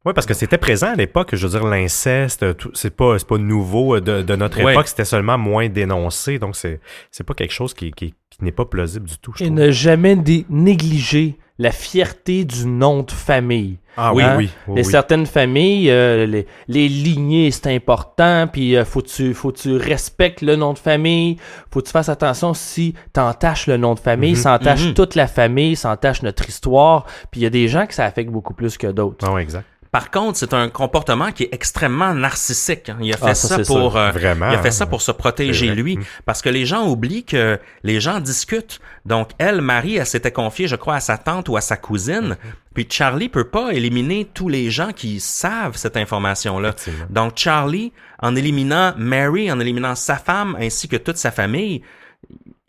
Oui, 0.04 0.12
parce 0.14 0.26
que 0.26 0.34
c'était 0.34 0.58
présent 0.58 0.88
à 0.92 0.94
l'époque. 0.96 1.30
Je 1.34 1.46
veux 1.46 1.58
dire, 1.58 1.64
l'inceste, 1.66 2.44
c'est 2.74 2.94
pas, 2.94 3.18
c'est 3.18 3.26
pas 3.28 3.38
nouveau 3.38 4.00
de, 4.00 4.20
de 4.22 4.36
notre 4.36 4.60
Ouais. 4.62 4.72
époque. 4.72 4.88
C'était 4.88 5.04
seulement 5.04 5.38
moins 5.38 5.68
dénoncé. 5.68 6.38
Donc, 6.40 6.56
c'est, 6.56 6.80
c'est 7.12 7.22
pas 7.24 7.34
quelque 7.34 7.52
chose 7.52 7.72
qui, 7.72 7.92
qui, 7.92 8.12
qui 8.28 8.44
n'est 8.44 8.50
pas 8.52 8.64
plausible 8.64 9.08
du 9.08 9.16
tout, 9.18 9.32
je 9.36 9.44
Et 9.44 9.46
trouve. 9.46 9.58
ne 9.60 9.70
jamais 9.70 10.16
négliger 10.50 11.38
la 11.58 11.70
fierté 11.70 12.44
du 12.44 12.66
nom 12.66 13.02
de 13.02 13.10
famille. 13.10 13.78
Ah 13.96 14.14
oui, 14.14 14.22
Hein? 14.22 14.36
oui. 14.38 14.50
oui, 14.68 14.74
les 14.76 14.86
oui. 14.86 14.90
certaines 14.90 15.26
familles, 15.26 15.90
euh, 15.90 16.24
les, 16.24 16.46
les 16.66 16.88
lignées, 16.88 17.50
c'est 17.50 17.74
important, 17.74 18.48
puis 18.50 18.74
euh, 18.74 18.86
faut 18.86 19.02
que 19.02 19.08
tu 19.08 19.34
faut 19.34 19.52
tu 19.52 19.76
respectes 19.76 20.40
le 20.40 20.56
nom 20.56 20.72
de 20.72 20.78
famille, 20.78 21.36
faut 21.70 21.80
que 21.80 21.86
tu 21.86 21.92
fasses 21.92 22.08
attention 22.08 22.54
si 22.54 22.94
t'entaches 23.12 23.66
le 23.66 23.76
nom 23.76 23.94
de 23.94 24.00
famille, 24.00 24.34
ça 24.34 24.54
entache 24.54 24.86
mhm. 24.86 24.94
toute 24.94 25.14
la 25.14 25.26
famille, 25.26 25.76
ça 25.76 25.90
entache 25.90 26.22
notre 26.22 26.48
histoire, 26.48 27.04
puis 27.30 27.42
il 27.42 27.44
y 27.44 27.46
a 27.46 27.50
des 27.50 27.68
gens 27.68 27.86
que 27.86 27.92
ça 27.92 28.06
affecte 28.06 28.30
beaucoup 28.30 28.54
plus 28.54 28.78
que 28.78 28.86
d'autres. 28.86 29.26
Ah 29.28 29.34
oui, 29.34 29.42
exact. 29.42 29.66
Par 29.92 30.10
contre, 30.10 30.38
c'est 30.38 30.54
un 30.54 30.68
comportement 30.70 31.30
qui 31.32 31.44
est 31.44 31.50
extrêmement 31.52 32.14
narcissique. 32.14 32.88
hein. 32.88 32.96
Il 33.00 33.12
a 33.12 33.16
fait 33.18 33.26
Ah, 33.28 33.34
ça, 33.34 33.62
ça, 33.62 33.62
pour 33.64 33.96
euh, 33.96 34.10
Vraiment. 34.10 34.48
il 34.50 34.54
a 34.56 34.62
fait 34.62 34.70
ça 34.70 34.86
pour 34.86 35.02
se 35.02 35.12
protéger 35.12 35.74
lui, 35.74 35.98
Mm. 35.98 36.02
parce 36.24 36.40
que 36.42 36.48
les 36.48 36.64
gens 36.66 36.88
oublient 36.88 37.24
que 37.24 37.58
les 37.84 38.00
gens 38.00 38.18
discutent. 38.18 38.80
Donc 39.04 39.30
elle, 39.38 39.60
Marie, 39.60 39.96
elle 39.96 40.06
s'était 40.06 40.32
confiée, 40.32 40.66
je 40.66 40.76
crois, 40.76 40.94
à 40.96 41.00
sa 41.00 41.18
tante 41.18 41.48
ou 41.50 41.56
à 41.56 41.60
sa 41.60 41.76
cousine. 41.76 42.36
Puis 42.74 42.86
Charlie 42.90 43.28
peut 43.28 43.44
pas 43.48 43.72
éliminer 43.72 44.26
tous 44.32 44.48
les 44.48 44.70
gens 44.70 44.92
qui 44.92 45.20
savent 45.20 45.76
cette 45.76 45.98
information-là. 45.98 46.74
Donc 47.10 47.34
Charlie, 47.36 47.92
en 48.20 48.34
éliminant 48.34 48.94
Mary, 48.96 49.52
en 49.52 49.60
éliminant 49.60 49.94
sa 49.94 50.16
femme 50.16 50.56
ainsi 50.58 50.88
que 50.88 50.96
toute 50.96 51.18
sa 51.18 51.30
famille, 51.30 51.82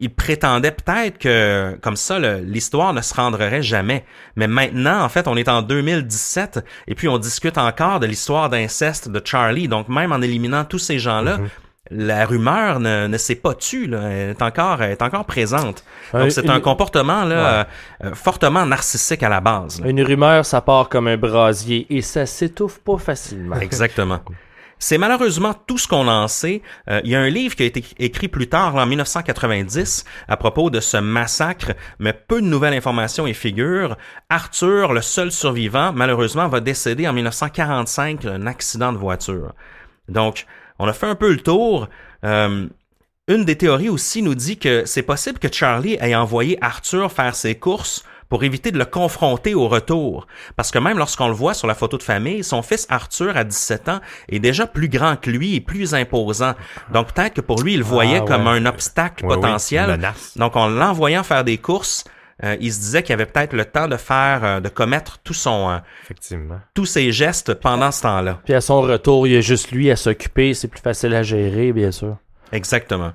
il 0.03 0.13
prétendait 0.13 0.71
peut-être 0.71 1.17
que 1.17 1.77
comme 1.81 1.95
ça 1.95 2.19
l'histoire 2.19 2.93
ne 2.93 3.01
se 3.01 3.13
rendrait 3.13 3.61
jamais. 3.63 4.03
Mais 4.35 4.47
maintenant, 4.47 5.01
en 5.03 5.09
fait, 5.09 5.27
on 5.27 5.35
est 5.37 5.47
en 5.49 5.61
2017 5.61 6.59
et 6.87 6.95
puis 6.95 7.07
on 7.07 7.17
discute 7.17 7.57
encore 7.57 7.99
de 7.99 8.05
l'histoire 8.07 8.49
d'inceste 8.49 9.09
de 9.09 9.21
Charlie. 9.23 9.67
Donc 9.67 9.87
même 9.89 10.11
en 10.11 10.21
éliminant 10.21 10.65
tous 10.65 10.79
ces 10.79 10.99
gens-là, 10.99 11.37
Mhm. 11.37 11.47
la 11.91 12.25
rumeur 12.25 12.79
ne, 12.79 13.07
ne 13.07 13.17
s'est 13.17 13.35
pas 13.35 13.53
tue. 13.53 13.87
Là. 13.87 14.01
Elle 14.09 14.29
est 14.31 14.41
encore, 14.41 14.81
elle 14.81 14.91
est 14.91 15.01
encore 15.01 15.25
présente. 15.25 15.83
Euh, 16.13 16.21
Donc 16.21 16.31
c'est 16.31 16.49
un 16.49 16.59
comportement 16.59 17.23
là 17.23 17.35
euh, 17.35 17.63
euh, 18.05 18.13
fortement 18.15 18.65
narcissique 18.65 19.23
à 19.23 19.29
la 19.29 19.41
base. 19.41 19.79
là. 19.81 19.87
Une 19.89 20.01
rumeur, 20.01 20.45
ça 20.45 20.61
part 20.61 20.89
comme 20.89 21.07
un 21.07 21.17
brasier 21.17 21.85
et 21.89 22.01
ça 22.01 22.25
s'étouffe 22.25 22.79
pas 22.79 22.97
facilement. 22.97 23.57
Exactement. 23.57 24.19
C'est 24.83 24.97
malheureusement 24.97 25.53
tout 25.53 25.77
ce 25.77 25.87
qu'on 25.87 26.09
en 26.09 26.27
sait. 26.27 26.61
Euh, 26.89 26.99
il 27.05 27.11
y 27.11 27.15
a 27.15 27.21
un 27.21 27.29
livre 27.29 27.55
qui 27.55 27.63
a 27.63 27.65
été 27.65 27.85
écrit 27.99 28.27
plus 28.27 28.49
tard, 28.49 28.75
en 28.75 28.85
1990, 28.85 30.03
à 30.27 30.35
propos 30.35 30.69
de 30.69 30.81
ce 30.81 30.97
massacre, 30.97 31.71
mais 31.99 32.11
peu 32.11 32.41
de 32.41 32.47
nouvelles 32.47 32.73
informations 32.73 33.25
et 33.25 33.33
figures. 33.33 33.95
Arthur, 34.29 34.91
le 34.91 35.01
seul 35.01 35.31
survivant, 35.31 35.93
malheureusement, 35.93 36.49
va 36.49 36.59
décéder 36.59 37.07
en 37.07 37.13
1945 37.13 38.23
d'un 38.23 38.45
accident 38.45 38.91
de 38.91 38.97
voiture. 38.97 39.53
Donc, 40.09 40.47
on 40.79 40.87
a 40.89 40.91
fait 40.91 41.07
un 41.07 41.15
peu 41.15 41.31
le 41.31 41.39
tour. 41.39 41.87
Euh, 42.25 42.67
une 43.29 43.45
des 43.45 43.57
théories 43.57 43.87
aussi 43.87 44.21
nous 44.21 44.35
dit 44.35 44.57
que 44.57 44.83
c'est 44.85 45.03
possible 45.03 45.39
que 45.39 45.47
Charlie 45.49 45.97
ait 46.01 46.13
envoyé 46.13 46.57
Arthur 46.61 47.09
faire 47.09 47.35
ses 47.35 47.55
courses 47.55 48.03
pour 48.33 48.43
éviter 48.43 48.71
de 48.71 48.79
le 48.79 48.85
confronter 48.85 49.53
au 49.53 49.67
retour. 49.67 50.25
Parce 50.55 50.71
que 50.71 50.79
même 50.79 50.97
lorsqu'on 50.97 51.27
le 51.27 51.35
voit 51.35 51.53
sur 51.53 51.67
la 51.67 51.75
photo 51.75 51.99
de 51.99 52.01
famille, 52.03 52.43
son 52.43 52.63
fils 52.63 52.87
Arthur, 52.89 53.37
à 53.37 53.43
17 53.43 53.89
ans, 53.89 53.99
est 54.27 54.39
déjà 54.39 54.65
plus 54.65 54.87
grand 54.89 55.17
que 55.17 55.29
lui 55.29 55.53
et 55.53 55.61
plus 55.61 55.93
imposant. 55.93 56.55
Donc 56.91 57.13
peut-être 57.13 57.35
que 57.35 57.41
pour 57.41 57.61
lui, 57.61 57.73
il 57.73 57.77
le 57.77 57.83
voyait 57.85 58.21
Ah, 58.23 58.25
comme 58.25 58.47
ouais. 58.47 58.53
un 58.57 58.65
obstacle 58.65 59.23
oui, 59.27 59.35
potentiel. 59.35 59.83
une 59.87 59.97
menace. 59.97 60.35
Donc 60.35 60.55
en 60.55 60.67
l'envoyant 60.67 61.21
faire 61.21 61.43
des 61.43 61.59
courses, 61.59 62.05
euh, 62.43 62.57
il 62.59 62.73
se 62.73 62.79
disait 62.79 63.03
qu'il 63.03 63.13
avait 63.13 63.27
peut-être 63.27 63.53
le 63.53 63.65
temps 63.65 63.87
de 63.87 63.97
faire, 63.97 64.39
euh, 64.43 64.59
de 64.59 64.69
commettre 64.69 65.19
tout 65.23 65.35
son, 65.35 65.69
euh, 65.69 65.77
Effectivement. 66.05 66.59
tous 66.73 66.87
ses 66.87 67.11
gestes 67.11 67.53
pendant 67.53 67.91
ce 67.91 68.01
temps-là. 68.01 68.39
Puis 68.45 68.55
à 68.55 68.61
son 68.61 68.81
retour, 68.81 69.27
il 69.27 69.33
y 69.33 69.37
a 69.37 69.41
juste 69.41 69.69
lui 69.71 69.91
à 69.91 69.95
s'occuper, 69.95 70.55
c'est 70.55 70.69
plus 70.69 70.81
facile 70.81 71.13
à 71.13 71.21
gérer, 71.21 71.71
bien 71.71 71.91
sûr. 71.91 72.17
Exactement. 72.51 73.11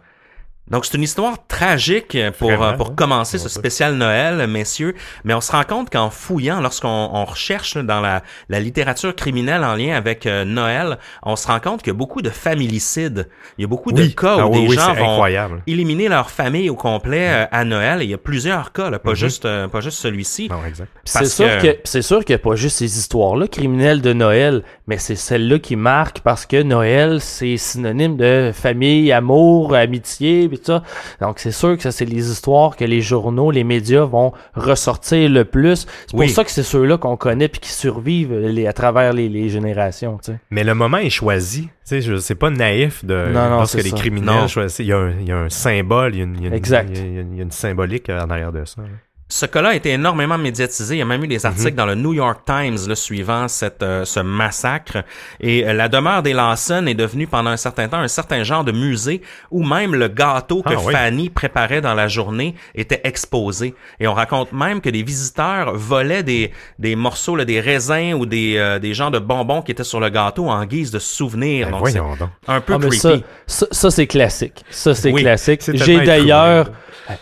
Donc 0.70 0.84
c'est 0.84 0.96
une 0.96 1.02
histoire 1.02 1.46
tragique 1.46 2.16
pour, 2.38 2.48
Vraiment, 2.48 2.64
euh, 2.64 2.72
pour 2.74 2.88
hein? 2.88 2.94
commencer 2.96 3.38
ce 3.38 3.48
spécial 3.48 3.94
Noël, 3.94 4.46
messieurs. 4.46 4.94
Mais 5.24 5.34
on 5.34 5.40
se 5.40 5.52
rend 5.52 5.64
compte 5.64 5.90
qu'en 5.90 6.10
fouillant, 6.10 6.60
lorsqu'on 6.60 6.88
on 7.12 7.24
recherche 7.24 7.74
là, 7.76 7.82
dans 7.82 8.00
la, 8.00 8.22
la 8.48 8.60
littérature 8.60 9.14
criminelle 9.16 9.64
en 9.64 9.74
lien 9.74 9.94
avec 9.96 10.26
euh, 10.26 10.44
Noël, 10.44 10.98
on 11.22 11.36
se 11.36 11.46
rend 11.46 11.60
compte 11.60 11.80
qu'il 11.82 11.88
y 11.92 11.96
a 11.96 11.98
beaucoup 11.98 12.22
de 12.22 12.30
familicides. 12.30 13.28
Il 13.56 13.62
y 13.62 13.64
a 13.64 13.68
beaucoup 13.68 13.92
de 13.92 14.04
cas 14.06 14.36
où 14.36 14.40
Ah 14.40 14.46
oui, 14.48 14.62
des 14.62 14.68
oui, 14.68 14.76
gens 14.76 14.92
vont 14.94 15.12
incroyable. 15.12 15.62
éliminer 15.66 16.08
leur 16.08 16.30
famille 16.30 16.68
au 16.70 16.74
complet 16.76 17.28
euh, 17.30 17.46
à 17.50 17.64
Noël. 17.64 18.02
Et 18.02 18.04
il 18.04 18.10
y 18.10 18.14
a 18.14 18.18
plusieurs 18.18 18.72
cas, 18.72 18.90
là, 18.90 18.98
pas 18.98 19.10
Mhm. 19.10 19.16
juste 19.16 19.44
euh, 19.44 19.68
pas 19.68 19.80
juste 19.80 19.98
celui-ci. 19.98 20.48
Non, 20.48 20.64
exact. 20.66 20.90
Puis 20.94 21.02
C'est 21.06 21.24
sûr 21.26 21.46
que- 21.58 21.66
que, 21.72 21.78
c'est 21.84 22.02
sûr 22.02 22.24
qu'il 22.24 22.34
n'y 22.34 22.40
a 22.40 22.44
pas 22.44 22.56
juste 22.56 22.76
ces 22.78 22.98
histoires-là 22.98 23.48
criminelles 23.48 24.00
de 24.02 24.12
Noël, 24.12 24.62
mais 24.86 24.98
c'est 24.98 25.16
celle-là 25.16 25.58
qui 25.58 25.76
marque 25.76 26.20
parce 26.20 26.46
que 26.46 26.62
Noël, 26.62 27.20
c'est 27.20 27.56
synonyme 27.56 28.16
de 28.16 28.52
famille, 28.54 29.12
amour, 29.12 29.74
amitié, 29.74 30.48
tout 30.58 30.66
ça. 30.66 30.82
Donc 31.20 31.38
c'est 31.38 31.50
sûr 31.52 31.76
que 31.76 31.82
ça, 31.82 31.92
c'est 31.92 32.04
les 32.04 32.30
histoires 32.30 32.76
que 32.76 32.84
les 32.84 33.00
journaux, 33.00 33.50
les 33.50 33.64
médias 33.64 34.04
vont 34.04 34.32
ressortir 34.54 35.28
le 35.30 35.44
plus. 35.44 35.86
C'est 36.06 36.10
pour 36.10 36.20
Oui. 36.20 36.28
ça 36.28 36.44
que 36.44 36.50
c'est 36.50 36.62
ceux-là 36.62 36.98
qu'on 36.98 37.16
connaît 37.16 37.48
puis 37.48 37.60
qui 37.60 37.70
survivent 37.72 38.34
les, 38.38 38.66
à 38.66 38.72
travers 38.72 39.12
les, 39.12 39.28
les 39.28 39.48
générations. 39.48 40.18
Mais 40.50 40.64
le 40.64 40.74
moment 40.74 40.98
est 40.98 41.10
choisi. 41.10 41.62
Tu 41.62 41.70
sais, 41.84 42.00
je- 42.02 42.16
c'est 42.16 42.34
pas 42.34 42.50
naïf 42.50 43.04
de 43.04 43.14
Non, 43.32 43.44
non, 43.48 43.56
lorsque 43.58 43.78
c'est 43.78 43.84
les 43.84 43.90
ça. 43.90 43.96
criminels 43.96 44.48
choisissent. 44.48 44.78
Il 44.80 44.86
y, 44.86 44.92
a 44.92 44.98
un, 44.98 45.10
il 45.20 45.28
y 45.28 45.32
a 45.32 45.38
un 45.38 45.48
symbole, 45.48 46.14
il 46.14 46.18
y 46.18 46.20
a 46.20 46.24
une, 46.24 46.34
il 46.36 46.42
y 46.42 46.46
a 46.46 46.82
il 46.84 47.38
y 47.38 47.42
a 47.42 47.44
symbolique 47.50 48.10
en 48.10 48.28
arrière 48.30 48.52
de 48.52 48.64
ça. 48.64 48.82
là. 48.82 48.88
Ce 49.30 49.44
cas-là 49.44 49.70
a 49.70 49.74
été 49.74 49.90
énormément 49.90 50.38
médiatisé. 50.38 50.94
Il 50.94 50.98
y 50.98 51.02
a 51.02 51.04
même 51.04 51.22
eu 51.22 51.28
des 51.28 51.44
articles 51.44 51.74
dans 51.74 51.84
le 51.84 51.94
New 51.94 52.14
York 52.14 52.40
Times 52.46 52.78
là, 52.88 52.94
suivant 52.94 53.46
cette, 53.46 53.82
euh, 53.82 54.06
ce 54.06 54.20
massacre. 54.20 55.04
Et 55.40 55.66
euh, 55.68 55.74
la 55.74 55.88
demeure 55.88 56.22
des 56.22 56.32
Lawson 56.32 56.86
est 56.86 56.94
devenue 56.94 57.26
pendant 57.26 57.50
un 57.50 57.58
certain 57.58 57.88
temps 57.88 57.98
un 57.98 58.08
certain 58.08 58.42
genre 58.42 58.64
de 58.64 58.72
musée 58.72 59.20
où 59.50 59.62
même 59.62 59.94
le 59.94 60.08
gâteau 60.08 60.62
que 60.62 60.72
Ah, 60.72 60.80
oui. 60.82 60.94
Fanny 60.94 61.28
préparait 61.28 61.82
dans 61.82 61.92
la 61.92 62.08
journée 62.08 62.54
était 62.74 63.02
exposé. 63.04 63.74
Et 64.00 64.08
on 64.08 64.14
raconte 64.14 64.52
même 64.52 64.80
que 64.80 64.88
des 64.88 65.02
visiteurs 65.02 65.74
volaient 65.74 66.22
des, 66.22 66.50
des 66.78 66.96
morceaux, 66.96 67.36
là, 67.36 67.44
des 67.44 67.60
raisins 67.60 68.14
ou 68.14 68.24
des, 68.24 68.54
euh, 68.56 68.78
des 68.78 68.94
genres 68.94 69.10
de 69.10 69.18
bonbons 69.18 69.60
qui 69.60 69.72
étaient 69.72 69.84
sur 69.84 70.00
le 70.00 70.08
gâteau 70.08 70.48
en 70.48 70.64
guise 70.64 70.90
de 70.90 70.98
souvenir. 70.98 71.66
Ben, 71.70 71.78
Donc 71.78 72.18
donc. 72.18 72.30
un 72.46 72.60
peu 72.62 72.74
Ah, 72.74 72.78
creepy. 72.78 72.96
ça, 72.98 73.10
ça, 73.46 73.66
ça, 73.70 73.90
c'est 73.90 74.06
classique. 74.06 74.64
Ça, 74.70 74.94
c'est 74.94 75.12
Oui, 75.12 75.20
classique. 75.20 75.60
J'ai 75.74 76.00
d'ailleurs... 76.00 76.70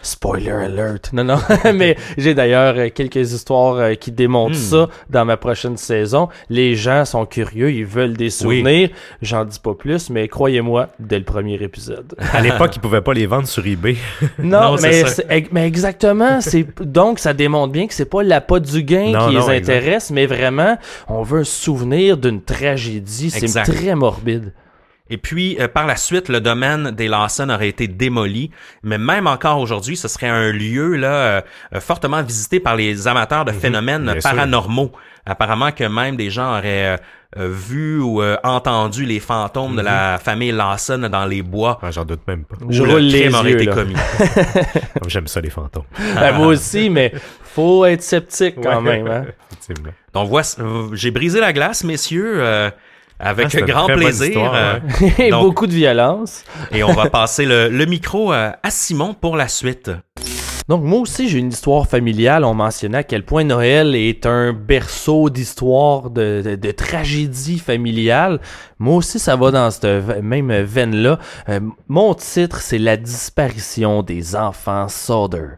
Spoiler 0.03 0.51
alert. 0.51 1.13
Non, 1.13 1.23
non. 1.23 1.39
mais 1.73 1.96
j'ai 2.17 2.35
d'ailleurs 2.35 2.75
euh, 2.77 2.89
quelques 2.95 3.33
histoires 3.33 3.77
euh, 3.77 3.95
qui 3.95 4.13
démontrent 4.13 4.47
Hmm. 4.47 4.55
ça 4.55 4.89
dans 5.11 5.25
ma 5.25 5.37
prochaine 5.37 5.77
saison. 5.77 6.29
Les 6.51 6.75
gens 6.77 7.05
sont 7.05 7.27
curieux, 7.27 7.73
ils 7.73 7.85
veulent 7.87 8.17
des 8.17 8.31
souvenirs. 8.31 8.91
J'en 9.23 9.45
dis 9.45 9.59
pas 9.59 9.75
plus, 9.75 10.11
mais 10.11 10.29
croyez-moi, 10.29 10.89
dès 11.01 11.19
le 11.19 11.25
premier 11.25 11.55
épisode. 11.63 12.15
À 12.33 12.41
l'époque, 12.41 12.77
ils 12.77 12.81
pouvaient 12.81 13.01
pas 13.01 13.13
les 13.15 13.27
vendre 13.27 13.49
sur 13.49 13.67
eBay. 13.67 13.97
Non, 14.39 14.77
mais, 14.83 15.67
exactement. 15.67 16.41
C'est 16.41 16.67
donc 16.81 17.19
ça 17.19 17.33
démontre 17.35 17.73
bien 17.73 17.87
que 17.87 17.95
c'est 17.95 18.05
pas 18.09 18.23
la 18.23 18.41
pas 18.41 18.61
du 18.61 18.83
gain 18.83 19.13
Non, 19.13 19.29
qui 19.29 19.35
non, 19.35 19.49
les 19.49 19.57
exact. 19.57 19.57
intéresse, 19.71 20.11
mais 20.11 20.27
vraiment, 20.27 20.77
on 21.09 21.23
veut 21.23 21.41
un 21.41 21.45
souvenir 21.45 22.17
d'une 22.17 22.41
tragédie. 22.43 23.31
C'est 23.31 23.63
très 23.63 23.95
morbide. 23.95 24.53
Et 25.09 25.19
puis, 25.19 25.57
euh, 25.61 25.69
par 25.69 25.87
la 25.87 25.97
suite, 25.97 26.29
le 26.29 26.41
domaine 26.41 26.91
des 26.91 27.07
Lawson 27.09 27.49
aurait 27.51 27.69
été 27.69 27.87
démoli. 27.87 28.51
Mais 28.83 28.99
même 28.99 29.27
encore 29.29 29.61
aujourd'hui, 29.61 29.97
ce 29.97 30.09
serait 30.09 30.29
un 30.29 30.51
lieu 30.51 30.97
là 30.97 31.09
euh, 31.13 31.41
euh, 31.75 31.81
fortement 31.81 32.23
visité 32.23 32.59
par 32.61 32.75
les 32.77 33.07
amateurs 33.07 33.45
de 33.45 33.53
phénomènes 33.53 34.05
Mhm. 34.05 34.21
sûr. 34.21 34.31
paranormaux. 34.31 34.93
Apparemment 35.25 35.73
que 35.73 35.85
même 35.85 36.17
des 36.17 36.31
gens 36.31 36.51
auraient 36.59 36.95
euh, 36.95 36.97
euh, 37.39 37.49
vu 37.53 38.01
ou 38.01 38.23
euh, 38.23 38.37
entendu 38.45 39.05
les 39.05 39.19
fantômes 39.21 39.75
de 39.77 39.83
la 39.83 40.19
famille 40.19 40.53
Lawson 40.53 41.09
dans 41.11 41.25
les 41.27 41.43
bois 41.43 41.79
Ah, 41.83 41.91
J'en 41.91 42.05
doute 42.05 42.21
même 42.29 42.45
pas. 42.45 42.57
Mhm. 42.61 42.73
Je 42.73 42.83
où 42.83 42.87
roule 42.87 42.95
le 43.03 43.09
les 43.09 43.21
crime 43.23 43.35
aurait 43.35 43.51
yeux, 43.51 43.57
été 43.57 43.67
là. 43.67 43.75
commis. 43.75 43.95
J'aime 45.09 45.27
ça, 45.27 45.41
les 45.41 45.51
fantômes. 45.51 45.85
Ben, 46.15 46.33
moi 46.37 46.47
aussi, 46.49 46.91
mais 46.91 47.13
faut 47.45 47.85
être 47.85 48.03
sceptique 48.03 48.57
quand 48.63 48.83
Ouais. 48.83 49.03
même. 49.03 49.07
Hein? 49.09 49.25
Donc, 50.15 50.29
voici, 50.29 50.57
j'ai 50.93 51.11
brisé 51.11 51.41
la 51.41 51.53
glace, 51.53 51.83
messieurs, 51.85 52.37
euh, 52.39 52.71
avec 53.19 53.55
Ah, 53.55 53.61
grand 53.63 53.87
plaisir. 53.87 54.27
histoire, 54.29 54.55
euh, 54.55 54.79
Et 55.19 55.31
Donc- 55.31 55.45
beaucoup 55.45 55.67
de 55.67 55.73
violence. 55.73 56.45
et 56.73 56.83
on 56.83 56.93
va 56.93 57.09
passer 57.11 57.45
le, 57.45 57.69
le 57.69 57.87
micro 57.87 58.33
euh, 58.33 58.51
à 58.63 58.71
Simon 58.71 59.15
pour 59.15 59.37
la 59.37 59.49
suite. 59.49 59.91
Donc 60.69 60.83
moi 60.83 60.99
aussi 60.99 61.29
j'ai 61.29 61.39
une 61.39 61.51
histoire 61.51 61.87
familiale. 61.87 62.45
On 62.45 62.53
mentionnait 62.53 62.99
à 62.99 63.03
quel 63.05 63.25
point 63.25 63.45
Noël 63.45 63.95
est 63.95 64.27
un 64.27 64.53
berceau 64.53 65.31
d'histoire, 65.31 66.11
de, 66.11 66.43
de, 66.45 66.57
de 66.57 66.71
tragédie 66.73 67.61
familiale. 67.61 68.41
Moi 68.81 68.97
aussi 68.97 69.21
ça 69.21 69.37
va 69.37 69.53
dans 69.53 69.71
cette 69.71 69.85
même 70.23 70.51
veine-là. 70.63 71.21
Euh, 71.49 71.61
mon 71.87 72.15
titre 72.15 72.61
c'est 72.61 72.79
La 72.79 72.97
disparition 72.97 74.03
des 74.03 74.35
enfants 74.35 74.89
Sauder. 74.89 75.51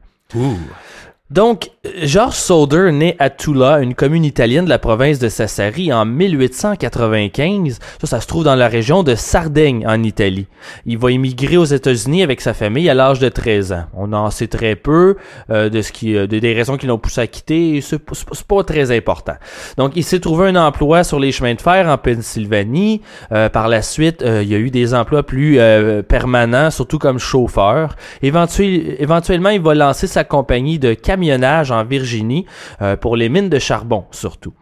Donc, 1.31 1.71
Georges 2.03 2.37
Sauder 2.37 2.91
naît 2.91 3.15
à 3.19 3.29
Tula, 3.29 3.81
une 3.81 3.95
commune 3.95 4.25
italienne 4.25 4.65
de 4.65 4.71
la 4.71 4.79
province 4.79 5.19
de 5.19 5.29
Sassari, 5.29 5.93
en 5.93 6.07
1895. 6.07 7.79
Ça, 8.01 8.07
ça 8.07 8.21
se 8.23 8.27
trouve 8.27 8.45
dans 8.45 8.55
la 8.55 8.67
région 8.67 9.03
de 9.03 9.15
Sardaigne, 9.15 9.87
en 9.87 10.03
Italie. 10.03 10.47
Il 10.87 10.97
va 10.97 11.13
émigrer 11.13 11.59
aux 11.59 11.67
États-Unis 11.67 12.23
avec 12.23 12.41
sa 12.41 12.55
famille 12.55 12.89
à 12.89 12.95
l'âge 12.95 13.19
de 13.19 13.29
13 13.29 13.73
ans. 13.73 13.85
On 13.95 14.15
en 14.15 14.31
sait 14.31 14.47
très 14.47 14.75
peu 14.75 15.17
euh, 15.51 15.69
de 15.69 15.83
ce 15.83 15.93
qui, 15.93 16.17
euh, 16.17 16.27
de- 16.27 16.39
des 16.39 16.55
raisons 16.55 16.79
qui 16.79 16.87
l'ont 16.87 16.97
poussé 16.99 17.21
à 17.21 17.27
quitter. 17.27 17.81
C'est 17.83 18.01
pas 18.47 18.65
très 18.65 18.97
important. 18.97 19.35
Donc, 19.77 19.93
il 19.97 20.05
s'est 20.05 20.21
trouvé 20.21 20.49
un 20.49 20.57
emploi 20.57 21.05
sur 21.05 21.21
les 21.21 21.31
chemins 21.33 21.55
de 21.55 21.61
fer 21.61 21.89
en 21.89 21.99
Pennsylvanie. 21.99 23.03
Euh, 23.33 23.51
par 23.51 23.69
la 23.69 23.83
suite, 23.83 24.23
euh, 24.23 24.43
il 24.43 24.49
y 24.49 24.55
a 24.55 24.59
eu 24.59 24.71
des 24.71 24.95
emplois 24.95 25.23
plus 25.25 25.59
euh, 25.59 26.03
permanents, 26.03 26.71
surtout 26.71 26.99
comme 26.99 27.19
chauffeur. 27.19 27.97
Éventuel- 28.23 28.97
éventuellement, 28.99 29.51
il 29.51 29.61
va 29.61 29.75
lancer 29.75 30.07
sa 30.07 30.25
compagnie 30.25 30.79
de 30.79 30.95
camionnage 31.19 31.73
en 31.73 31.85
Virginie 31.85 32.47
euh, 32.81 32.97
pour 32.97 33.17
les 33.17 33.29
mines 33.29 33.49
de 33.49 33.59
charbon, 33.59 34.05
surtout. 34.13 34.55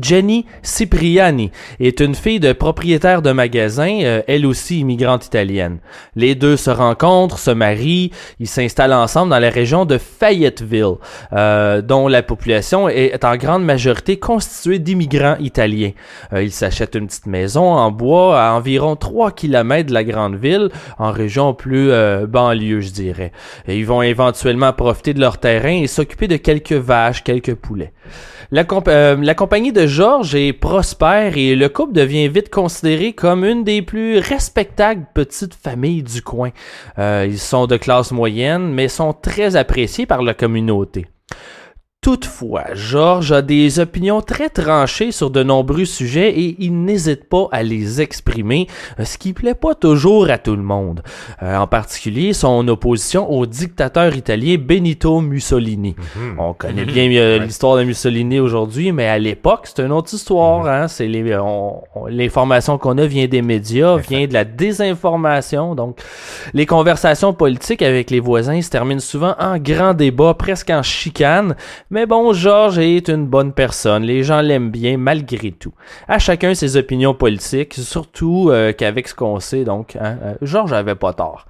Jenny 0.00 0.46
Cipriani 0.62 1.50
est 1.78 2.00
une 2.00 2.14
fille 2.14 2.40
de 2.40 2.52
propriétaire 2.52 3.20
de 3.20 3.32
magasin, 3.32 4.00
euh, 4.02 4.22
elle 4.26 4.46
aussi 4.46 4.80
immigrante 4.80 5.26
italienne. 5.26 5.78
Les 6.16 6.34
deux 6.34 6.56
se 6.56 6.70
rencontrent, 6.70 7.38
se 7.38 7.50
marient, 7.50 8.10
ils 8.40 8.48
s'installent 8.48 8.94
ensemble 8.94 9.30
dans 9.30 9.38
la 9.38 9.50
région 9.50 9.84
de 9.84 9.98
Fayetteville, 9.98 10.94
euh, 11.32 11.82
dont 11.82 12.08
la 12.08 12.22
population 12.22 12.88
est 12.88 13.24
en 13.24 13.36
grande 13.36 13.64
majorité 13.64 14.18
constituée 14.18 14.78
d'immigrants 14.78 15.36
italiens. 15.40 15.92
Euh, 16.32 16.42
ils 16.42 16.52
s'achètent 16.52 16.94
une 16.94 17.06
petite 17.06 17.26
maison 17.26 17.72
en 17.72 17.90
bois 17.90 18.40
à 18.40 18.52
environ 18.52 18.96
3 18.96 19.32
km 19.32 19.88
de 19.88 19.94
la 19.94 20.04
grande 20.04 20.36
ville, 20.36 20.70
en 20.98 21.10
région 21.10 21.52
plus 21.52 21.90
banlieue, 22.28 22.80
je 22.80 22.90
dirais. 22.90 23.32
Ils 23.68 23.86
vont 23.86 24.02
éventuellement 24.02 24.72
profiter 24.72 25.12
de 25.14 25.20
leur 25.20 25.38
terrain 25.38 25.82
et 25.82 25.86
s'occuper 25.86 26.28
de 26.28 26.36
quelques 26.36 26.72
vaches, 26.72 27.22
quelques 27.22 27.54
poulets. 27.54 27.92
La 28.52 28.64
compagnie 28.64 29.72
de 29.72 29.81
Georges 29.86 30.34
est 30.34 30.52
prospère 30.52 31.36
et 31.36 31.54
le 31.54 31.68
couple 31.68 31.92
devient 31.92 32.28
vite 32.28 32.50
considéré 32.50 33.12
comme 33.12 33.44
une 33.44 33.64
des 33.64 33.82
plus 33.82 34.18
respectables 34.18 35.06
petites 35.14 35.54
familles 35.54 36.02
du 36.02 36.22
coin. 36.22 36.50
Euh, 36.98 37.26
ils 37.28 37.38
sont 37.38 37.66
de 37.66 37.76
classe 37.76 38.12
moyenne, 38.12 38.72
mais 38.72 38.88
sont 38.88 39.12
très 39.12 39.56
appréciés 39.56 40.06
par 40.06 40.22
la 40.22 40.34
communauté. 40.34 41.06
Toutefois, 42.02 42.64
Georges 42.74 43.30
a 43.30 43.42
des 43.42 43.78
opinions 43.78 44.20
très 44.22 44.48
tranchées 44.48 45.12
sur 45.12 45.30
de 45.30 45.44
nombreux 45.44 45.84
sujets 45.84 46.30
et 46.36 46.56
il 46.58 46.82
n'hésite 46.82 47.28
pas 47.28 47.46
à 47.52 47.62
les 47.62 48.00
exprimer, 48.00 48.66
euh, 48.98 49.04
ce 49.04 49.16
qui 49.18 49.32
plaît 49.32 49.54
pas 49.54 49.76
toujours 49.76 50.28
à 50.28 50.36
tout 50.38 50.56
le 50.56 50.64
monde. 50.64 51.04
Euh, 51.44 51.56
en 51.56 51.68
particulier 51.68 52.32
son 52.32 52.66
opposition 52.66 53.30
au 53.30 53.46
dictateur 53.46 54.16
italien 54.16 54.56
Benito 54.58 55.20
Mussolini. 55.20 55.94
Mhm. 56.16 56.40
On 56.40 56.54
connaît 56.54 56.84
bien 56.86 57.08
euh, 57.12 57.38
Ouais. 57.38 57.46
l'histoire 57.46 57.76
de 57.76 57.84
Mussolini 57.84 58.40
aujourd'hui, 58.40 58.90
mais 58.90 59.06
à 59.06 59.20
l'époque, 59.20 59.66
c'est 59.72 59.80
une 59.84 59.92
autre 59.92 60.12
histoire. 60.12 60.66
Hein? 60.66 60.88
C'est 60.88 61.06
les, 61.06 61.36
on- 61.38 61.84
on- 61.94 62.06
l'information 62.06 62.78
qu'on 62.78 62.98
a 62.98 63.06
vient 63.06 63.28
des 63.28 63.42
médias, 63.42 63.96
vient 63.98 64.26
de 64.26 64.32
la 64.34 64.44
désinformation. 64.44 65.76
Donc, 65.76 66.00
les 66.52 66.66
conversations 66.66 67.32
politiques 67.32 67.80
avec 67.82 68.10
les 68.10 68.18
voisins 68.18 68.60
se 68.60 68.70
terminent 68.70 68.98
souvent 68.98 69.36
en 69.38 69.56
grand 69.58 69.94
débat, 69.94 70.34
presque 70.34 70.70
en 70.70 70.82
chicane. 70.82 71.54
Mais 71.92 72.06
bon, 72.06 72.32
Georges 72.32 72.78
est 72.78 73.10
une 73.10 73.26
bonne 73.26 73.52
personne. 73.52 74.04
Les 74.04 74.22
gens 74.22 74.40
l'aiment 74.40 74.70
bien 74.70 74.96
malgré 74.96 75.52
tout. 75.52 75.74
À 76.08 76.18
chacun 76.18 76.54
ses 76.54 76.78
opinions 76.78 77.12
politiques, 77.12 77.74
surtout 77.74 78.48
euh, 78.48 78.72
qu'avec 78.72 79.08
ce 79.08 79.14
qu'on 79.14 79.40
sait, 79.40 79.64
donc, 79.64 79.96
hein, 80.00 80.16
euh, 80.22 80.34
Georges 80.40 80.72
avait 80.72 80.94
pas 80.94 81.12
tort. 81.12 81.46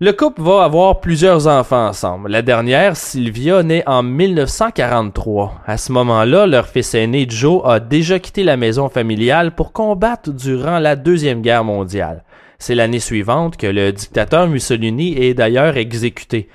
Le 0.00 0.12
couple 0.12 0.42
va 0.42 0.64
avoir 0.64 1.00
plusieurs 1.00 1.46
enfants 1.46 1.86
ensemble. 1.86 2.30
La 2.30 2.42
dernière, 2.42 2.94
Sylvia, 2.94 3.62
naît 3.62 3.84
en 3.86 4.02
1943. 4.02 5.62
À 5.66 5.78
ce 5.78 5.92
moment-là, 5.92 6.46
leur 6.46 6.68
fils 6.68 6.94
aîné 6.94 7.24
Joe 7.26 7.62
a 7.64 7.80
déjà 7.80 8.18
quitté 8.18 8.42
la 8.42 8.58
maison 8.58 8.90
familiale 8.90 9.54
pour 9.54 9.72
combattre 9.72 10.30
durant 10.30 10.78
la 10.78 10.94
Deuxième 10.94 11.40
Guerre 11.40 11.64
mondiale. 11.64 12.22
C'est 12.58 12.74
l'année 12.74 13.00
suivante 13.00 13.56
que 13.56 13.66
le 13.66 13.92
dictateur 13.92 14.46
Mussolini 14.46 15.16
est 15.18 15.32
d'ailleurs 15.32 15.78
exécuté. 15.78 16.50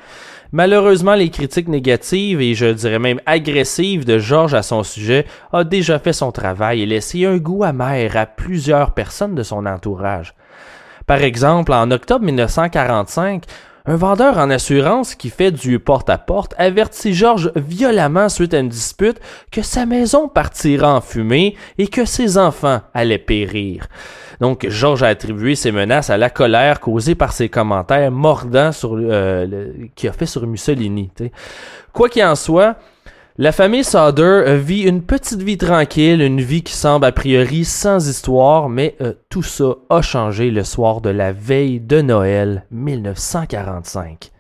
Malheureusement, 0.51 1.13
les 1.13 1.29
critiques 1.29 1.67
négatives 1.67 2.41
et 2.41 2.55
je 2.55 2.65
dirais 2.65 2.97
même 2.97 3.21
agressives 3.27 4.03
de 4.03 4.17
George 4.17 4.55
à 4.55 4.63
son 4.63 4.81
sujet 4.81 5.25
a 5.53 5.63
déjà 5.63 5.99
fait 5.99 6.13
son 6.13 6.31
travail 6.31 6.81
et 6.81 6.87
laissé 6.87 7.25
un 7.25 7.37
goût 7.37 7.63
amer 7.63 8.17
à 8.17 8.25
plusieurs 8.25 8.95
personnes 8.95 9.35
de 9.35 9.43
son 9.43 9.67
entourage. 9.67 10.33
Par 11.05 11.21
exemple, 11.21 11.71
en 11.71 11.91
octobre 11.91 12.25
1945, 12.25 13.43
un 13.89 13.95
vendeur 13.95 14.37
en 14.37 14.51
assurance 14.51 15.15
qui 15.15 15.31
fait 15.31 15.49
du 15.49 15.79
porte-à-porte 15.79 16.53
avertit 16.59 17.11
Georges 17.11 17.51
violemment 17.55 18.29
suite 18.29 18.53
à 18.53 18.59
une 18.59 18.69
dispute 18.69 19.19
que 19.51 19.63
sa 19.63 19.87
maison 19.87 20.27
partira 20.27 20.93
en 20.93 21.01
fumée 21.01 21.55
et 21.79 21.87
que 21.87 22.05
ses 22.05 22.37
enfants 22.37 22.81
allaient 22.93 23.17
périr. 23.17 23.87
Donc, 24.41 24.67
Georges 24.69 25.01
a 25.01 25.07
attribué 25.07 25.55
ces 25.55 25.71
menaces 25.71 26.11
à 26.11 26.17
la 26.17 26.29
colère 26.29 26.79
causée 26.81 27.15
par 27.15 27.31
ses 27.31 27.49
commentaires 27.49 28.11
mordants 28.11 28.71
sur, 28.71 28.95
euh, 28.95 29.87
qu'il 29.95 30.07
a 30.07 30.13
fait 30.13 30.27
sur 30.27 30.45
Mussolini. 30.45 31.09
Quoi 31.91 32.09
qu'il 32.09 32.23
en 32.23 32.35
soit, 32.35 32.75
la 33.39 33.53
famille 33.53 33.85
Sauder 33.85 34.57
vit 34.57 34.81
une 34.81 35.01
petite 35.01 35.41
vie 35.41 35.57
tranquille, 35.57 36.21
une 36.21 36.41
vie 36.41 36.61
qui 36.61 36.73
semble 36.73 37.05
a 37.05 37.13
priori 37.13 37.63
sans 37.63 38.09
histoire, 38.09 38.67
mais 38.67 38.97
euh, 38.99 39.13
tout 39.29 39.43
ça 39.43 39.75
a 39.89 40.01
changé 40.01 40.51
le 40.51 40.65
soir 40.65 40.99
de 40.99 41.09
la 41.09 41.31
veille 41.31 41.79
de 41.79 42.01
Noël 42.01 42.65
1945. 42.71 44.33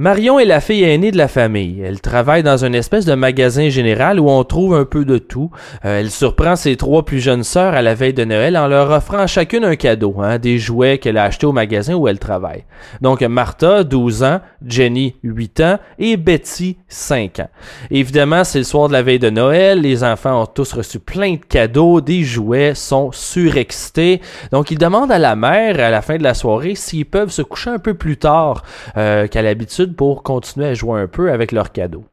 Marion 0.00 0.38
est 0.38 0.46
la 0.46 0.62
fille 0.62 0.82
aînée 0.82 1.10
de 1.10 1.18
la 1.18 1.28
famille. 1.28 1.82
Elle 1.82 2.00
travaille 2.00 2.42
dans 2.42 2.64
une 2.64 2.74
espèce 2.74 3.04
de 3.04 3.12
magasin 3.12 3.68
général 3.68 4.18
où 4.18 4.30
on 4.30 4.44
trouve 4.44 4.74
un 4.74 4.86
peu 4.86 5.04
de 5.04 5.18
tout. 5.18 5.50
Euh, 5.84 6.00
elle 6.00 6.10
surprend 6.10 6.56
ses 6.56 6.78
trois 6.78 7.04
plus 7.04 7.20
jeunes 7.20 7.44
sœurs 7.44 7.74
à 7.74 7.82
la 7.82 7.94
veille 7.94 8.14
de 8.14 8.24
Noël 8.24 8.56
en 8.56 8.66
leur 8.66 8.90
offrant 8.92 9.26
chacune 9.26 9.62
un 9.62 9.76
cadeau, 9.76 10.14
hein, 10.22 10.38
des 10.38 10.56
jouets 10.56 10.96
qu'elle 10.96 11.18
a 11.18 11.24
achetés 11.24 11.44
au 11.44 11.52
magasin 11.52 11.96
où 11.96 12.08
elle 12.08 12.18
travaille. 12.18 12.64
Donc 13.02 13.20
Martha, 13.20 13.84
12 13.84 14.22
ans, 14.22 14.40
Jenny, 14.64 15.16
8 15.22 15.60
ans 15.60 15.78
et 15.98 16.16
Betty, 16.16 16.78
5 16.88 17.40
ans. 17.40 17.50
Évidemment, 17.90 18.44
c'est 18.44 18.56
le 18.56 18.64
soir 18.64 18.88
de 18.88 18.94
la 18.94 19.02
veille 19.02 19.18
de 19.18 19.28
Noël. 19.28 19.82
Les 19.82 20.02
enfants 20.02 20.44
ont 20.44 20.46
tous 20.46 20.72
reçu 20.72 20.98
plein 20.98 21.34
de 21.34 21.44
cadeaux, 21.46 22.00
des 22.00 22.22
jouets, 22.22 22.74
sont 22.74 23.12
surexcités. 23.12 24.22
Donc 24.50 24.70
ils 24.70 24.78
demandent 24.78 25.12
à 25.12 25.18
la 25.18 25.36
mère 25.36 25.78
à 25.78 25.90
la 25.90 26.00
fin 26.00 26.16
de 26.16 26.22
la 26.22 26.32
soirée 26.32 26.74
s'ils 26.74 27.04
peuvent 27.04 27.28
se 27.28 27.42
coucher 27.42 27.68
un 27.68 27.78
peu 27.78 27.92
plus 27.92 28.16
tard 28.16 28.62
euh, 28.96 29.26
qu'à 29.26 29.42
l'habitude 29.42 29.89
pour 29.90 30.22
continuer 30.22 30.68
à 30.68 30.74
jouer 30.74 31.00
un 31.00 31.06
peu 31.06 31.30
avec 31.32 31.52
leurs 31.52 31.72
cadeaux. 31.72 32.04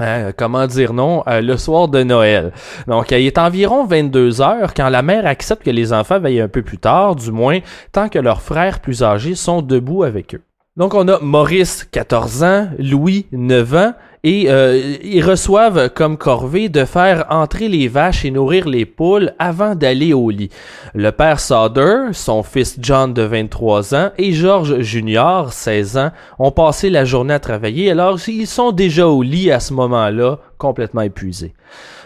Hein, 0.00 0.30
comment 0.36 0.66
dire 0.68 0.92
non 0.92 1.24
euh, 1.26 1.40
le 1.40 1.56
soir 1.56 1.88
de 1.88 2.04
Noël. 2.04 2.52
Donc, 2.86 3.10
il 3.10 3.26
est 3.26 3.38
environ 3.38 3.84
22 3.84 4.40
heures 4.40 4.72
quand 4.74 4.88
la 4.90 5.02
mère 5.02 5.26
accepte 5.26 5.64
que 5.64 5.70
les 5.70 5.92
enfants 5.92 6.20
veillent 6.20 6.40
un 6.40 6.48
peu 6.48 6.62
plus 6.62 6.78
tard, 6.78 7.16
du 7.16 7.32
moins 7.32 7.58
tant 7.90 8.08
que 8.08 8.18
leurs 8.20 8.42
frères 8.42 8.78
plus 8.78 9.02
âgés 9.02 9.34
sont 9.34 9.60
debout 9.60 10.04
avec 10.04 10.36
eux. 10.36 10.42
Donc, 10.76 10.94
on 10.94 11.08
a 11.08 11.18
Maurice, 11.18 11.88
14 11.90 12.42
ans, 12.44 12.68
Louis, 12.78 13.26
9 13.32 13.74
ans, 13.74 13.94
et 14.24 14.50
euh, 14.50 14.96
ils 15.02 15.24
reçoivent 15.24 15.90
comme 15.90 16.16
corvée 16.16 16.68
de 16.68 16.84
faire 16.84 17.26
entrer 17.30 17.68
les 17.68 17.88
vaches 17.88 18.24
et 18.24 18.30
nourrir 18.30 18.68
les 18.68 18.86
poules 18.86 19.32
avant 19.38 19.74
d'aller 19.74 20.12
au 20.12 20.30
lit. 20.30 20.50
Le 20.94 21.10
père 21.10 21.40
Sauder, 21.40 22.08
son 22.12 22.42
fils 22.42 22.78
John 22.80 23.14
de 23.14 23.22
23 23.22 23.94
ans 23.94 24.10
et 24.18 24.32
George 24.32 24.80
Junior, 24.80 25.52
16 25.52 25.96
ans, 25.96 26.10
ont 26.38 26.50
passé 26.50 26.90
la 26.90 27.04
journée 27.04 27.34
à 27.34 27.38
travailler 27.38 27.90
alors 27.90 28.18
ils 28.28 28.46
sont 28.46 28.72
déjà 28.72 29.06
au 29.06 29.22
lit 29.22 29.50
à 29.50 29.60
ce 29.60 29.72
moment-là, 29.74 30.38
complètement 30.58 31.02
épuisés. 31.02 31.54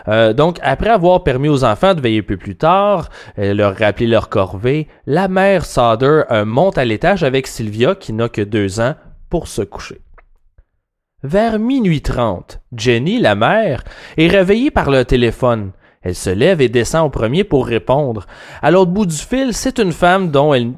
Euh, 0.09 0.33
donc, 0.33 0.59
après 0.63 0.91
avoir 0.91 1.23
permis 1.23 1.49
aux 1.49 1.65
enfants 1.65 1.95
de 1.95 2.01
veiller 2.01 2.21
un 2.21 2.25
peu 2.25 2.37
plus 2.37 2.57
tard, 2.57 3.09
et 3.37 3.55
leur 3.55 3.77
rappeler 3.77 4.07
leur 4.07 4.29
corvée, 4.29 4.89
la 5.07 5.29
mère 5.29 5.65
Sauder 5.65 6.23
euh, 6.31 6.45
monte 6.45 6.79
à 6.79 6.85
l'étage 6.85 7.23
avec 7.23 7.47
Sylvia, 7.47 7.95
qui 7.95 8.13
n'a 8.13 8.29
que 8.29 8.43
deux 8.43 8.81
ans, 8.81 8.95
pour 9.31 9.49
se 9.49 9.63
coucher. 9.63 10.01
Vers 11.25 11.61
minuit 11.61 12.03
trente, 12.03 12.61
Jenny, 12.77 13.21
la 13.21 13.37
mère, 13.37 13.85
est 14.17 14.27
réveillée 14.27 14.73
par 14.73 14.91
le 14.91 15.05
téléphone. 15.05 15.71
Elle 16.03 16.17
se 16.17 16.31
lève 16.31 16.61
et 16.61 16.69
descend 16.69 17.07
au 17.07 17.11
premier 17.11 17.45
pour 17.45 17.65
répondre. 17.65 18.27
À 18.61 18.73
l'autre 18.73 18.91
bout 18.91 19.07
du 19.07 19.17
fil, 19.17 19.55
c'est 19.55 19.79
une 19.79 19.93
femme 19.93 20.33
dont 20.33 20.53
elle, 20.53 20.75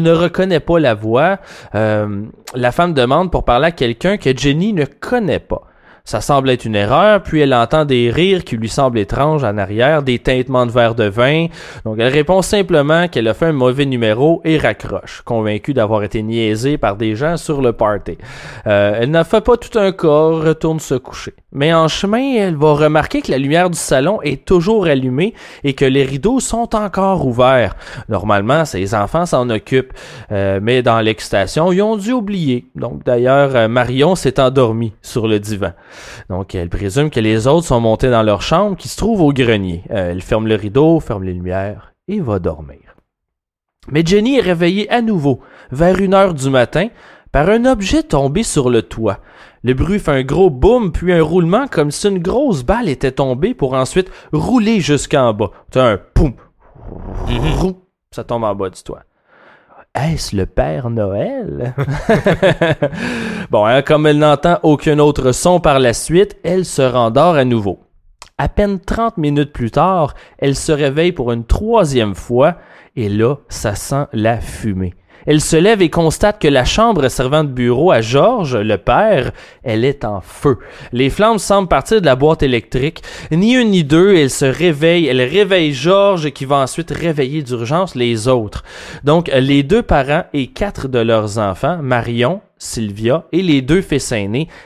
ne 0.00 0.10
reconnaît 0.10 0.60
pas 0.60 0.78
la 0.78 0.94
voix. 0.94 1.38
Euh, 1.74 2.22
la 2.54 2.72
femme 2.72 2.94
demande 2.94 3.30
pour 3.30 3.44
parler 3.44 3.66
à 3.66 3.72
quelqu'un 3.72 4.16
que 4.16 4.34
Jenny 4.34 4.72
ne 4.72 4.86
connaît 4.86 5.38
pas. 5.38 5.66
Ça 6.08 6.22
semble 6.22 6.48
être 6.48 6.64
une 6.64 6.74
erreur, 6.74 7.22
puis 7.22 7.40
elle 7.40 7.52
entend 7.52 7.84
des 7.84 8.10
rires 8.10 8.42
qui 8.42 8.56
lui 8.56 8.70
semblent 8.70 8.98
étranges 8.98 9.44
en 9.44 9.58
arrière, 9.58 10.02
des 10.02 10.18
tintements 10.18 10.64
de 10.64 10.70
verre 10.70 10.94
de 10.94 11.04
vin. 11.04 11.48
Donc 11.84 11.96
elle 11.98 12.10
répond 12.10 12.40
simplement 12.40 13.08
qu'elle 13.08 13.28
a 13.28 13.34
fait 13.34 13.44
un 13.44 13.52
mauvais 13.52 13.84
numéro 13.84 14.40
et 14.42 14.56
raccroche, 14.56 15.20
convaincue 15.26 15.74
d'avoir 15.74 16.02
été 16.04 16.22
niaisée 16.22 16.78
par 16.78 16.96
des 16.96 17.14
gens 17.14 17.36
sur 17.36 17.60
le 17.60 17.74
party. 17.74 18.16
Euh, 18.66 18.96
elle 18.98 19.10
n'a 19.10 19.24
fait 19.24 19.42
pas 19.42 19.58
tout 19.58 19.78
un 19.78 19.92
corps, 19.92 20.42
retourne 20.42 20.80
se 20.80 20.94
coucher. 20.94 21.34
Mais 21.52 21.74
en 21.74 21.88
chemin, 21.88 22.36
elle 22.36 22.56
va 22.56 22.72
remarquer 22.72 23.20
que 23.20 23.30
la 23.30 23.38
lumière 23.38 23.68
du 23.68 23.78
salon 23.78 24.22
est 24.22 24.46
toujours 24.46 24.86
allumée 24.86 25.34
et 25.62 25.74
que 25.74 25.84
les 25.84 26.04
rideaux 26.04 26.40
sont 26.40 26.74
encore 26.74 27.26
ouverts. 27.26 27.76
Normalement, 28.08 28.64
ses 28.64 28.94
enfants 28.94 29.26
s'en 29.26 29.50
occupent, 29.50 29.92
euh, 30.32 30.58
mais 30.62 30.82
dans 30.82 31.00
l'excitation, 31.00 31.70
ils 31.70 31.82
ont 31.82 31.96
dû 31.96 32.12
oublier. 32.12 32.66
Donc 32.76 33.04
d'ailleurs, 33.04 33.56
euh, 33.56 33.68
Marion 33.68 34.14
s'est 34.14 34.40
endormie 34.40 34.94
sur 35.02 35.28
le 35.28 35.38
divan. 35.38 35.72
Donc 36.28 36.54
elle 36.54 36.68
présume 36.68 37.10
que 37.10 37.20
les 37.20 37.46
autres 37.46 37.66
sont 37.66 37.80
montés 37.80 38.10
dans 38.10 38.22
leur 38.22 38.42
chambre 38.42 38.76
qui 38.76 38.88
se 38.88 38.96
trouve 38.96 39.20
au 39.22 39.32
grenier. 39.32 39.84
Euh, 39.90 40.12
elle 40.12 40.22
ferme 40.22 40.46
le 40.46 40.54
rideau, 40.54 41.00
ferme 41.00 41.24
les 41.24 41.32
lumières 41.32 41.92
et 42.08 42.20
va 42.20 42.38
dormir. 42.38 42.78
Mais 43.90 44.04
Jenny 44.04 44.36
est 44.36 44.42
réveillée 44.42 44.90
à 44.90 45.00
nouveau, 45.00 45.40
vers 45.70 45.98
une 45.98 46.14
heure 46.14 46.34
du 46.34 46.50
matin, 46.50 46.88
par 47.32 47.48
un 47.48 47.64
objet 47.64 48.02
tombé 48.02 48.42
sur 48.42 48.70
le 48.70 48.82
toit. 48.82 49.20
Le 49.64 49.74
bruit 49.74 49.98
fait 49.98 50.12
un 50.12 50.22
gros 50.22 50.50
boom, 50.50 50.92
puis 50.92 51.12
un 51.12 51.22
roulement 51.22 51.66
comme 51.66 51.90
si 51.90 52.08
une 52.08 52.20
grosse 52.20 52.62
balle 52.62 52.88
était 52.88 53.12
tombée 53.12 53.54
pour 53.54 53.74
ensuite 53.74 54.10
rouler 54.32 54.80
jusqu'en 54.80 55.32
bas. 55.34 55.50
C'est 55.72 55.80
un 55.80 55.98
poum. 55.98 56.34
Mhm. 57.28 57.74
Ça 58.10 58.24
tombe 58.24 58.44
en 58.44 58.54
bas 58.54 58.70
du 58.70 58.82
toit. 58.82 59.02
Est-ce 60.00 60.36
le 60.36 60.46
Père 60.46 60.90
Noël? 60.90 61.74
bon, 63.50 63.64
hein, 63.64 63.82
comme 63.82 64.06
elle 64.06 64.18
n'entend 64.18 64.60
aucun 64.62 65.00
autre 65.00 65.32
son 65.32 65.58
par 65.58 65.80
la 65.80 65.92
suite, 65.92 66.36
elle 66.44 66.64
se 66.64 66.82
rendort 66.82 67.34
à 67.34 67.44
nouveau. 67.44 67.80
À 68.38 68.48
peine 68.48 68.78
30 68.78 69.18
minutes 69.18 69.52
plus 69.52 69.72
tard, 69.72 70.14
elle 70.38 70.54
se 70.54 70.70
réveille 70.70 71.10
pour 71.10 71.32
une 71.32 71.44
troisième 71.44 72.14
fois, 72.14 72.58
et 72.94 73.08
là, 73.08 73.36
ça 73.48 73.74
sent 73.74 74.06
la 74.12 74.40
fumée. 74.40 74.94
Elle 75.30 75.42
se 75.42 75.56
lève 75.56 75.82
et 75.82 75.90
constate 75.90 76.40
que 76.40 76.48
la 76.48 76.64
chambre 76.64 77.06
servant 77.08 77.44
de 77.44 77.50
bureau 77.50 77.92
à 77.92 78.00
Georges, 78.00 78.56
le 78.56 78.78
père, 78.78 79.32
elle 79.62 79.84
est 79.84 80.06
en 80.06 80.22
feu. 80.22 80.56
Les 80.90 81.10
flammes 81.10 81.38
semblent 81.38 81.68
partir 81.68 82.00
de 82.00 82.06
la 82.06 82.16
boîte 82.16 82.42
électrique. 82.42 83.02
Ni 83.30 83.52
une 83.52 83.72
ni 83.72 83.84
deux, 83.84 84.16
elle 84.16 84.30
se 84.30 84.46
réveille. 84.46 85.06
Elle 85.06 85.20
réveille 85.20 85.74
Georges 85.74 86.30
qui 86.30 86.46
va 86.46 86.56
ensuite 86.56 86.90
réveiller 86.90 87.42
d'urgence 87.42 87.94
les 87.94 88.26
autres. 88.26 88.64
Donc, 89.04 89.30
les 89.34 89.62
deux 89.62 89.82
parents 89.82 90.24
et 90.32 90.46
quatre 90.46 90.88
de 90.88 90.98
leurs 90.98 91.36
enfants, 91.36 91.76
Marion, 91.82 92.40
Sylvia 92.58 93.24
et 93.32 93.42
les 93.42 93.62
deux 93.62 93.82
fils 93.82 94.12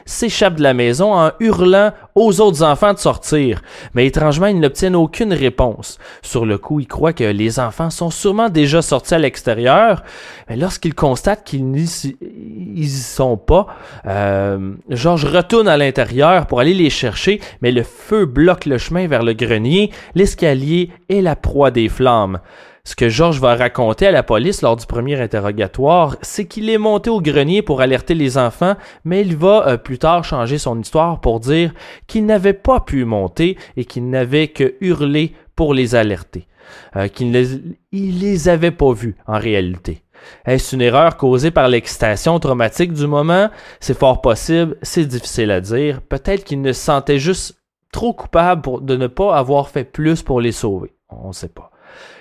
s'échappent 0.05 0.57
de 0.57 0.63
la 0.63 0.75
maison 0.75 1.15
en 1.15 1.33
hurlant 1.41 1.93
aux 2.15 2.41
autres 2.41 2.63
enfants 2.63 2.93
de 2.93 2.99
sortir. 2.99 3.63
Mais 3.95 4.07
étrangement, 4.07 4.47
ils 4.47 4.59
n'obtiennent 4.59 4.97
aucune 4.97 5.33
réponse. 5.33 5.99
Sur 6.23 6.47
le 6.47 6.59
coup, 6.59 6.81
ils 6.81 6.87
croient 6.87 7.13
que 7.13 7.25
les 7.25 7.59
enfants 7.59 7.91
sont 7.91 8.11
sûrement 8.11 8.49
déjà 8.49 8.83
sortis 8.83 9.15
à 9.15 9.19
l'extérieur. 9.19 10.03
Mais 10.49 10.57
lorsqu'ils 10.57 10.95
constatent 10.95 11.45
qu'ils 11.45 11.71
n'y 11.71 12.87
sont 12.89 13.37
pas, 13.37 13.67
euh, 14.07 14.73
Georges 14.91 15.25
retourne 15.25 15.69
à 15.69 15.77
l'intérieur 15.77 16.47
pour 16.47 16.61
aller 16.61 16.75
les 16.75 16.91
chercher, 16.91 17.41
mais 17.61 17.73
le 17.73 17.83
feu 17.83 18.27
bloque 18.27 18.67
le 18.67 18.79
chemin 18.79 19.07
vers 19.07 19.23
le 19.23 19.33
grenier. 19.33 19.91
L'escalier 20.15 20.91
est 21.09 21.21
la 21.21 21.37
proie 21.37 21.71
des 21.71 21.89
flammes. 21.89 22.41
Ce 22.85 22.97
que 22.97 23.09
Georges 23.09 23.39
va 23.39 23.55
raconter 23.55 24.09
à 24.09 24.11
la 24.11 24.25
police 24.25 24.61
lors 24.61 24.77
du 24.77 24.87
premier 24.87 25.21
interrogatoire, 25.21 26.17
c'est 26.21 26.47
qu'il 26.47 26.69
est 26.69 26.79
monté 26.79 27.11
au 27.11 27.21
grenier 27.21 27.63
pour 27.63 27.81
alerter 27.81 28.15
les 28.15 28.39
enfants, 28.39 28.75
mais 29.05 29.21
il 29.21 29.37
va 29.37 29.69
euh, 29.69 29.77
plus 29.77 29.99
tard 29.99 30.25
changer 30.25 30.59
son 30.59 30.81
histoire 30.81 31.21
pour 31.21 31.39
dire 31.39 31.73
qu'il 32.09 32.27
n'avait 32.27 32.53
pas 32.53 32.81
pu 32.81 33.05
monter 33.05 33.57
et 33.77 33.85
qu'il 33.85 34.11
n'avait 34.11 34.49
que 34.49 34.75
hurlé 34.81 35.33
pour 35.55 35.75
les 35.75 35.95
alerter, 35.95 36.49
euh, 36.97 37.07
qu'il 37.07 37.31
ne 37.31 37.45
les 37.93 38.49
avait 38.49 38.73
pas 38.73 38.93
vus 38.93 39.15
en 39.29 39.39
réalité. 39.39 40.03
Est-ce 40.45 40.75
une 40.75 40.83
erreur 40.83 41.17
causée 41.17 41.53
par 41.53 41.69
l'excitation 41.69 42.39
traumatique 42.41 42.93
du 42.93 43.07
moment? 43.07 43.49
C'est 43.79 43.97
fort 43.97 44.21
possible, 44.21 44.77
c'est 44.83 45.07
difficile 45.07 45.53
à 45.53 45.61
dire. 45.61 46.01
Peut-être 46.03 46.43
qu'il 46.43 46.61
ne 46.61 46.73
se 46.73 46.81
sentait 46.81 47.19
juste 47.19 47.57
trop 47.93 48.13
coupable 48.13 48.85
de 48.85 48.97
ne 48.97 49.07
pas 49.07 49.37
avoir 49.37 49.69
fait 49.69 49.85
plus 49.85 50.23
pour 50.23 50.41
les 50.41 50.53
sauver. 50.53 50.93
On 51.11 51.29
ne 51.29 51.33
sait 51.33 51.49
pas. 51.49 51.72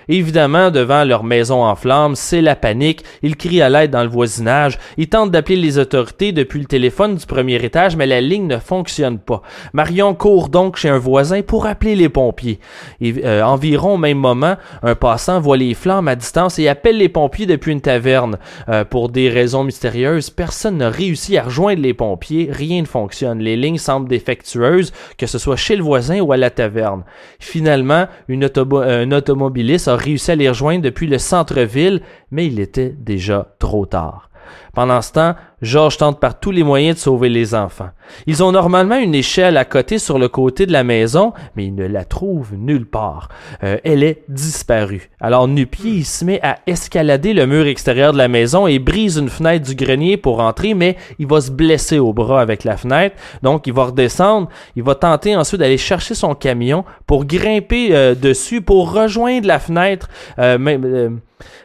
Évidemment, 0.08 0.70
devant 0.70 1.04
leur 1.04 1.24
maison 1.24 1.64
en 1.64 1.74
flammes, 1.74 2.14
c'est 2.16 2.42
la 2.42 2.56
panique. 2.56 3.04
Ils 3.22 3.36
crient 3.36 3.62
à 3.62 3.68
l'aide 3.68 3.90
dans 3.90 4.02
le 4.02 4.08
voisinage. 4.08 4.78
Ils 4.96 5.08
tentent 5.08 5.30
d'appeler 5.30 5.56
les 5.56 5.78
autorités 5.78 6.32
depuis 6.32 6.60
le 6.60 6.66
téléphone 6.66 7.16
du 7.16 7.26
premier 7.26 7.64
étage, 7.64 7.96
mais 7.96 8.06
la 8.06 8.20
ligne 8.20 8.46
ne 8.46 8.58
fonctionne 8.58 9.18
pas. 9.18 9.42
Marion 9.72 10.14
court 10.14 10.48
donc 10.48 10.76
chez 10.76 10.88
un 10.88 10.98
voisin 10.98 11.42
pour 11.42 11.66
appeler 11.66 11.94
les 11.94 12.08
pompiers. 12.08 12.58
Euh, 13.02 13.42
environ 13.42 13.94
au 13.94 13.98
même 13.98 14.18
moment, 14.18 14.56
un 14.82 14.94
passant 14.94 15.40
voit 15.40 15.56
les 15.56 15.74
flammes 15.74 16.08
à 16.08 16.16
distance 16.16 16.58
et 16.58 16.68
appelle 16.68 16.98
les 16.98 17.08
pompiers 17.08 17.46
depuis 17.46 17.72
une 17.72 17.80
taverne. 17.80 18.38
Euh, 18.68 18.84
pour 18.84 19.08
des 19.08 19.28
raisons 19.28 19.64
mystérieuses, 19.64 20.30
personne 20.30 20.78
n'a 20.78 20.90
réussi 20.90 21.36
à 21.36 21.44
rejoindre 21.44 21.82
les 21.82 21.94
pompiers. 21.94 22.48
Rien 22.50 22.82
ne 22.82 22.86
fonctionne. 22.86 23.38
Les 23.38 23.56
lignes 23.56 23.78
semblent 23.78 24.08
défectueuses, 24.08 24.92
que 25.16 25.26
ce 25.26 25.38
soit 25.38 25.56
chez 25.56 25.76
le 25.76 25.82
voisin 25.82 26.20
ou 26.20 26.32
à 26.32 26.36
la 26.36 26.50
taverne. 26.50 27.04
Finalement, 27.38 28.06
un 28.28 29.12
automobiliste 29.12 29.88
réussi 29.96 30.30
à 30.30 30.36
les 30.36 30.48
rejoindre 30.48 30.82
depuis 30.82 31.06
le 31.06 31.18
centre-ville, 31.18 32.02
mais 32.30 32.46
il 32.46 32.60
était 32.60 32.94
déjà 32.98 33.54
trop 33.58 33.86
tard. 33.86 34.31
Pendant 34.74 35.02
ce 35.02 35.12
temps, 35.12 35.34
George 35.62 35.96
tente 35.96 36.18
par 36.18 36.40
tous 36.40 36.50
les 36.50 36.64
moyens 36.64 36.96
de 36.96 37.00
sauver 37.00 37.28
les 37.28 37.54
enfants. 37.54 37.90
Ils 38.26 38.42
ont 38.42 38.50
normalement 38.50 38.96
une 38.96 39.14
échelle 39.14 39.56
à 39.56 39.64
côté 39.64 39.98
sur 39.98 40.18
le 40.18 40.28
côté 40.28 40.66
de 40.66 40.72
la 40.72 40.82
maison, 40.82 41.32
mais 41.54 41.66
ils 41.66 41.74
ne 41.74 41.86
la 41.86 42.04
trouvent 42.04 42.54
nulle 42.56 42.86
part. 42.86 43.28
Euh, 43.62 43.76
elle 43.84 44.02
est 44.02 44.24
disparue. 44.28 45.10
Alors 45.20 45.46
nu-pied, 45.46 45.90
il 45.90 46.04
se 46.04 46.24
met 46.24 46.40
à 46.42 46.58
escalader 46.66 47.32
le 47.32 47.46
mur 47.46 47.66
extérieur 47.66 48.12
de 48.12 48.18
la 48.18 48.28
maison 48.28 48.66
et 48.66 48.80
brise 48.80 49.18
une 49.18 49.28
fenêtre 49.28 49.66
du 49.66 49.76
grenier 49.76 50.16
pour 50.16 50.40
entrer, 50.40 50.74
mais 50.74 50.96
il 51.20 51.28
va 51.28 51.40
se 51.40 51.50
blesser 51.50 52.00
au 52.00 52.12
bras 52.12 52.40
avec 52.40 52.64
la 52.64 52.76
fenêtre. 52.76 53.16
Donc 53.42 53.66
il 53.66 53.72
va 53.72 53.84
redescendre. 53.84 54.48
Il 54.74 54.82
va 54.82 54.96
tenter 54.96 55.36
ensuite 55.36 55.60
d'aller 55.60 55.78
chercher 55.78 56.14
son 56.14 56.34
camion 56.34 56.84
pour 57.06 57.24
grimper 57.24 57.94
euh, 57.94 58.14
dessus 58.16 58.62
pour 58.62 58.92
rejoindre 58.92 59.46
la 59.46 59.60
fenêtre. 59.60 60.08
Euh, 60.38 61.10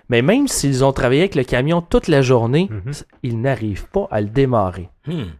mais 0.09 0.21
même 0.21 0.47
s'ils 0.47 0.83
ont 0.83 0.93
travaillé 0.93 1.21
avec 1.21 1.35
le 1.35 1.43
camion 1.43 1.81
toute 1.81 2.07
la 2.07 2.21
journée, 2.21 2.69
mhm. 2.69 2.93
ils 3.23 3.41
n'arrivent 3.41 3.89
pas 3.89 4.07
à 4.11 4.21
le 4.21 4.27
démarrer. 4.27 4.89
Hmm. 5.05 5.31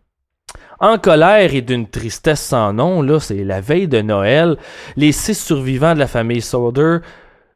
En 0.79 0.97
colère 0.97 1.53
et 1.53 1.61
d'une 1.61 1.87
tristesse 1.87 2.41
sans 2.41 2.71
nom, 2.71 3.01
là, 3.01 3.19
c'est 3.19 3.43
la 3.43 3.61
veille 3.61 3.87
de 3.87 4.01
Noël, 4.01 4.57
les 4.95 5.11
six 5.11 5.33
survivants 5.33 5.95
de 5.95 5.99
la 5.99 6.07
famille 6.07 6.41
Soder 6.41 6.99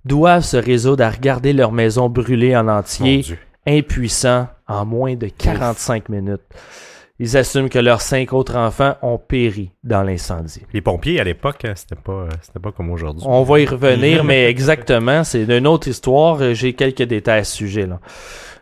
doivent 0.06 0.44
se 0.44 0.58
résoudre 0.58 1.04
à 1.04 1.10
regarder 1.10 1.54
leur 1.54 1.72
maison 1.72 2.10
brûler 2.10 2.56
en 2.58 2.68
entier, 2.68 3.24
impuissants, 3.68 4.48
en 4.68 4.86
moins 4.86 5.16
de 5.16 5.28
45 5.28 6.10
minutes. 6.10 6.42
Ils 7.24 7.38
assument 7.38 7.70
que 7.70 7.78
leurs 7.78 8.02
cinq 8.02 8.34
autres 8.34 8.56
enfants 8.56 8.96
ont 9.04 9.20
péri 9.20 9.70
dans 9.84 10.02
l'incendie. 10.02 10.64
Les 10.74 10.82
pompiers, 10.82 11.20
à 11.20 11.24
l'époque, 11.24 11.66
hein, 11.66 11.74
c'était 11.76 11.94
pas, 11.96 12.28
c'était 12.42 12.60
pas 12.60 12.72
comme 12.72 12.90
aujourd'hui. 12.90 13.24
On 13.28 13.44
va 13.44 13.60
y 13.60 13.66
revenir, 13.68 14.24
mais 14.26 14.50
exactement, 14.50 15.24
c'est 15.24 15.44
une 15.44 15.68
autre 15.68 15.88
histoire. 15.88 16.56
J'ai 16.56 16.74
quelques 16.74 17.04
détails 17.04 17.42
à 17.42 17.44
ce 17.44 17.56
sujet, 17.56 17.86
là. 17.86 18.00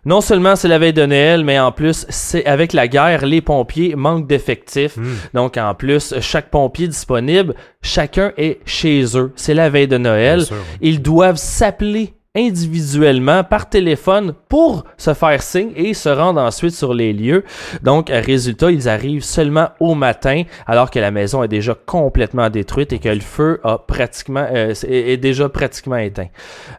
Non 0.04 0.20
seulement 0.20 0.58
c'est 0.58 0.68
la 0.68 0.78
veille 0.78 0.92
de 0.92 1.06
Noël, 1.06 1.46
mais 1.46 1.58
en 1.58 1.72
plus, 1.72 2.06
c'est 2.10 2.46
avec 2.46 2.74
la 2.74 2.90
guerre, 2.90 3.26
les 3.26 3.42
pompiers 3.42 3.96
manquent 3.96 4.28
d'effectifs. 4.28 4.98
Hmm. 4.98 5.16
Donc, 5.34 5.56
en 5.56 5.74
plus, 5.74 6.20
chaque 6.20 6.50
pompier 6.50 6.90
disponible, 6.90 7.56
chacun 7.82 8.34
est 8.36 8.60
chez 8.66 9.06
eux. 9.16 9.32
C'est 9.38 9.54
la 9.54 9.70
veille 9.70 9.88
de 9.88 9.98
Noël. 9.98 10.44
Ils 10.82 11.02
doivent 11.02 11.38
s'appeler 11.38 12.14
individuellement 12.36 13.44
par 13.44 13.70
téléphone 13.70 14.36
pour 14.50 14.84
se 14.98 15.16
faire 15.16 15.42
signe 15.42 15.72
et 15.76 15.96
se 15.96 16.10
rendre 16.10 16.40
ensuite 16.40 16.76
sur 16.76 16.94
les 16.94 17.12
lieux. 17.12 17.44
Donc, 17.82 18.10
résultat, 18.10 18.70
ils 18.70 18.88
arrivent 18.88 19.24
seulement 19.24 19.70
au 19.80 19.96
matin 19.96 20.44
alors 20.68 20.92
que 20.92 21.00
la 21.00 21.10
maison 21.10 21.42
est 21.42 21.48
déjà 21.48 21.74
complètement 21.74 22.52
détruite 22.52 22.94
et 22.94 23.00
que 23.00 23.10
le 23.10 23.20
feu 23.20 23.60
a 23.64 23.80
pratiquement 23.80 24.46
euh, 24.52 24.76
est, 24.88 25.18
déjà 25.18 25.50
pratiquement 25.50 25.96
éteint. 25.96 26.28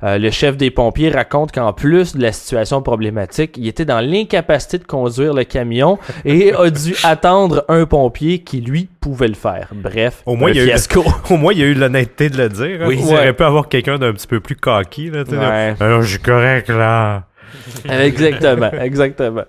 Euh, 0.04 0.18
le 0.18 0.30
chef 0.30 0.56
des 0.56 0.70
pompiers 0.70 1.10
raconte 1.10 1.50
qu'en 1.50 1.72
plus 1.72 2.14
de 2.14 2.22
la 2.22 2.30
situation 2.30 2.80
problématique, 2.80 3.56
il 3.56 3.66
était 3.66 3.84
dans 3.84 4.00
l'incapacité 4.00 4.78
de 4.78 4.84
conduire 4.84 5.34
le 5.34 5.42
camion 5.42 5.98
et 6.24 6.52
a 6.52 6.70
dû 6.70 6.94
attendre 7.02 7.64
un 7.68 7.86
pompier 7.86 8.38
qui 8.38 8.60
lui 8.60 8.88
pouvait 9.00 9.28
le 9.28 9.34
faire. 9.34 9.68
Bref, 9.72 10.22
au 10.26 10.36
moins, 10.36 10.50
il 10.50 10.56
y 10.56 10.60
a 10.60 10.76
eu, 10.76 10.78
au 11.30 11.36
moins 11.36 11.52
il 11.52 11.58
y 11.58 11.62
a 11.62 11.66
eu 11.66 11.74
l'honnêteté 11.74 12.28
de 12.28 12.36
le 12.36 12.48
dire. 12.48 12.82
Hein. 12.82 12.86
Oui, 12.86 12.98
il 13.00 13.12
aurait 13.12 13.32
pu 13.32 13.42
avoir 13.42 13.68
quelqu'un 13.68 13.98
d'un 13.98 14.12
petit 14.12 14.26
peu 14.26 14.40
plus 14.40 14.56
cocky 14.56 15.10
là, 15.10 15.24
alors, 15.80 16.02
je 16.02 16.10
suis 16.10 16.18
correct, 16.18 16.68
là. 16.68 17.24
exactement, 17.88 18.70
exactement. 18.72 19.44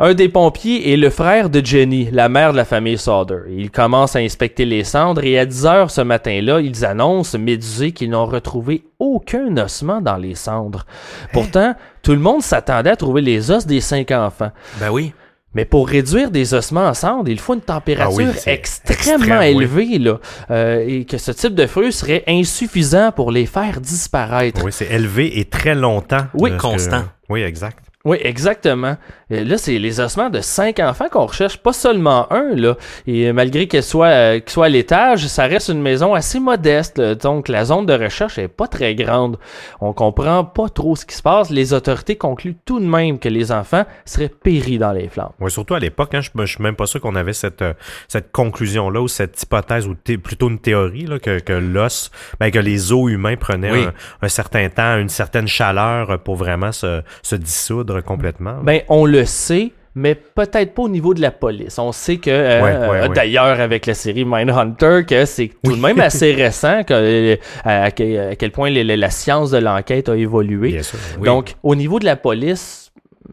Un 0.00 0.14
des 0.14 0.28
pompiers 0.28 0.92
est 0.92 0.96
le 0.96 1.10
frère 1.10 1.50
de 1.50 1.64
Jenny, 1.64 2.08
la 2.10 2.28
mère 2.28 2.52
de 2.52 2.56
la 2.56 2.64
famille 2.64 2.98
Sauder. 2.98 3.40
Il 3.48 3.70
commence 3.70 4.16
à 4.16 4.20
inspecter 4.20 4.64
les 4.64 4.84
cendres 4.84 5.24
et 5.24 5.38
à 5.38 5.46
10 5.46 5.66
heures 5.66 5.90
ce 5.90 6.00
matin-là, 6.00 6.60
ils 6.60 6.84
annoncent 6.84 7.38
médusés 7.38 7.92
qu'ils 7.92 8.10
n'ont 8.10 8.26
retrouvé 8.26 8.84
aucun 8.98 9.56
ossement 9.56 10.00
dans 10.00 10.16
les 10.16 10.34
cendres. 10.34 10.86
Pourtant, 11.32 11.74
tout 12.02 12.12
le 12.12 12.18
monde 12.18 12.42
s'attendait 12.42 12.90
à 12.90 12.96
trouver 12.96 13.20
les 13.20 13.50
os 13.50 13.66
des 13.66 13.80
cinq 13.80 14.10
enfants. 14.10 14.50
Ben 14.78 14.90
oui. 14.90 15.12
Mais 15.54 15.64
pour 15.64 15.88
réduire 15.88 16.30
des 16.30 16.54
ossements 16.54 16.86
en 16.86 16.94
cendres, 16.94 17.28
il 17.28 17.38
faut 17.38 17.54
une 17.54 17.60
température 17.60 18.32
ah 18.34 18.50
extrêmement 18.50 19.40
élevée 19.40 19.98
là, 19.98 20.18
euh, 20.50 20.84
et 20.86 21.04
que 21.04 21.18
ce 21.18 21.30
type 21.30 21.54
de 21.54 21.66
feu 21.66 21.90
serait 21.90 22.24
insuffisant 22.26 23.12
pour 23.12 23.30
les 23.30 23.46
faire 23.46 23.80
disparaître. 23.80 24.64
Oui, 24.64 24.72
c'est 24.72 24.90
élevé 24.90 25.38
et 25.38 25.44
très 25.44 25.74
longtemps. 25.74 26.26
Oui, 26.34 26.56
constant. 26.56 27.04
Oui, 27.28 27.42
exact. 27.42 27.78
Oui, 28.04 28.18
exactement. 28.20 28.96
Là, 29.30 29.58
c'est 29.58 29.78
les 29.78 30.00
ossements 30.00 30.30
de 30.30 30.40
cinq 30.40 30.80
enfants 30.80 31.08
qu'on 31.10 31.26
recherche, 31.26 31.58
pas 31.58 31.72
seulement 31.72 32.32
un. 32.32 32.54
Là. 32.54 32.76
Et 33.06 33.32
malgré 33.32 33.66
qu'elle 33.66 33.82
soit, 33.82 34.08
euh, 34.08 34.40
soit 34.46 34.66
à 34.66 34.68
l'étage, 34.68 35.26
ça 35.26 35.44
reste 35.44 35.68
une 35.68 35.82
maison 35.82 36.14
assez 36.14 36.40
modeste. 36.40 37.00
Donc, 37.00 37.48
la 37.48 37.64
zone 37.64 37.86
de 37.86 37.94
recherche 37.94 38.38
est 38.38 38.48
pas 38.48 38.66
très 38.66 38.94
grande. 38.94 39.38
On 39.80 39.92
comprend 39.92 40.44
pas 40.44 40.68
trop 40.68 40.96
ce 40.96 41.06
qui 41.06 41.14
se 41.14 41.22
passe. 41.22 41.50
Les 41.50 41.72
autorités 41.72 42.16
concluent 42.16 42.56
tout 42.64 42.80
de 42.80 42.86
même 42.86 43.18
que 43.18 43.28
les 43.28 43.52
enfants 43.52 43.84
seraient 44.04 44.28
péris 44.28 44.78
dans 44.78 44.92
les 44.92 45.08
flammes. 45.08 45.32
Oui, 45.40 45.50
surtout 45.50 45.74
à 45.74 45.80
l'époque, 45.80 46.14
hein, 46.14 46.20
je, 46.20 46.30
je 46.34 46.46
suis 46.46 46.62
même 46.62 46.76
pas 46.76 46.86
sûr 46.86 47.00
qu'on 47.00 47.16
avait 47.16 47.32
cette, 47.32 47.62
euh, 47.62 47.72
cette 48.08 48.32
conclusion-là 48.32 49.00
ou 49.00 49.08
cette 49.08 49.42
hypothèse 49.42 49.86
ou 49.86 49.94
plutôt 49.94 50.48
une 50.48 50.58
théorie 50.58 51.06
là, 51.06 51.18
que, 51.18 51.38
que 51.38 51.52
l'os, 51.52 52.10
ben, 52.40 52.50
que 52.50 52.58
les 52.58 52.92
os 52.92 53.10
humains 53.10 53.36
prenaient 53.36 53.88
un, 54.22 54.28
certain 54.28 54.68
temps, 54.68 54.98
une 54.98 55.08
certaine 55.08 55.48
chaleur 55.48 56.18
pour 56.20 56.36
vraiment 56.36 56.72
se, 56.72 57.02
se 57.22 57.36
dissoudre 57.36 58.02
complètement. 58.02 58.56
Ben, 58.62 58.82
on 58.88 59.06
le 59.06 59.23
sait, 59.24 59.72
mais 59.94 60.14
peut-être 60.14 60.74
pas 60.74 60.82
au 60.82 60.88
niveau 60.88 61.14
de 61.14 61.20
la 61.20 61.30
police. 61.30 61.78
On 61.78 61.92
sait 61.92 62.16
que, 62.16 62.30
euh, 62.30 63.08
d'ailleurs, 63.08 63.60
avec 63.60 63.86
la 63.86 63.94
série 63.94 64.24
Mindhunter, 64.24 65.02
que 65.08 65.24
c'est 65.24 65.52
tout 65.62 65.76
de 65.76 65.80
même 65.80 66.00
assez 66.00 66.32
récent 66.34 66.82
que, 66.82 66.92
euh, 66.94 67.36
à, 67.64 67.90
quel 67.92 68.50
point 68.50 68.70
la, 68.70 69.10
science 69.10 69.50
de 69.50 69.58
l'enquête 69.58 70.08
a 70.08 70.16
évolué. 70.16 70.80
Donc, 71.22 71.54
au 71.62 71.76
niveau 71.76 72.00
de 72.00 72.04
la 72.04 72.16
police, 72.16 72.84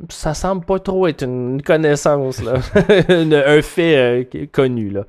ça 0.10 0.34
semble 0.34 0.66
pas 0.66 0.80
trop 0.80 1.08
être 1.08 1.24
une 1.24 1.62
connaissance, 1.62 2.42
là. 2.44 2.54
un 3.10 3.62
fait 3.62 3.96
euh, 3.96 4.24
connu. 4.52 4.90
Là. 4.90 5.06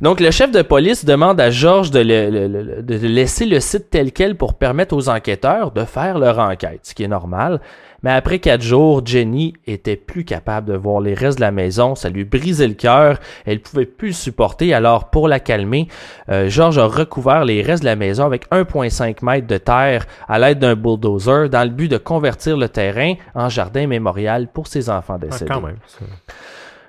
Donc, 0.00 0.20
le 0.20 0.30
chef 0.30 0.50
de 0.50 0.62
police 0.62 1.04
demande 1.04 1.40
à 1.40 1.50
Georges 1.50 1.90
de, 1.90 2.02
de, 2.02 3.06
laisser 3.06 3.46
le 3.46 3.60
site 3.60 3.90
tel 3.90 4.12
quel 4.12 4.36
pour 4.36 4.54
permettre 4.54 4.96
aux 4.96 5.08
enquêteurs 5.08 5.70
de 5.70 5.84
faire 5.84 6.18
leur 6.18 6.38
enquête, 6.38 6.80
ce 6.82 6.94
qui 6.94 7.04
est 7.04 7.08
normal. 7.08 7.60
Mais 8.02 8.10
après 8.10 8.38
quatre 8.38 8.62
jours, 8.62 9.04
Jenny 9.04 9.54
était 9.66 9.96
plus 9.96 10.24
capable 10.24 10.70
de 10.72 10.76
voir 10.76 11.00
les 11.00 11.14
restes 11.14 11.38
de 11.38 11.42
la 11.42 11.50
maison. 11.50 11.94
Ça 11.94 12.08
lui 12.08 12.24
brisait 12.24 12.68
le 12.68 12.74
cœur. 12.74 13.18
Elle 13.44 13.60
pouvait 13.60 13.86
plus 13.86 14.08
le 14.08 14.14
supporter. 14.14 14.72
Alors, 14.72 15.10
pour 15.10 15.28
la 15.28 15.40
calmer, 15.40 15.88
euh, 16.30 16.48
Georges 16.48 16.78
a 16.78 16.86
recouvert 16.86 17.44
les 17.44 17.62
restes 17.62 17.82
de 17.82 17.88
la 17.88 17.96
maison 17.96 18.24
avec 18.24 18.48
1,5 18.50 19.24
mètres 19.24 19.46
de 19.46 19.58
terre 19.58 20.06
à 20.28 20.38
l'aide 20.38 20.58
d'un 20.58 20.74
bulldozer 20.74 21.48
dans 21.48 21.64
le 21.64 21.70
but 21.70 21.88
de 21.88 21.98
convertir 21.98 22.56
le 22.56 22.68
terrain 22.68 23.14
en 23.34 23.48
jardin 23.48 23.86
mémorial 23.86 24.48
pour 24.48 24.66
ses 24.66 24.88
enfants 24.88 25.18
ah, 25.20 25.26
décédés. 25.26 25.52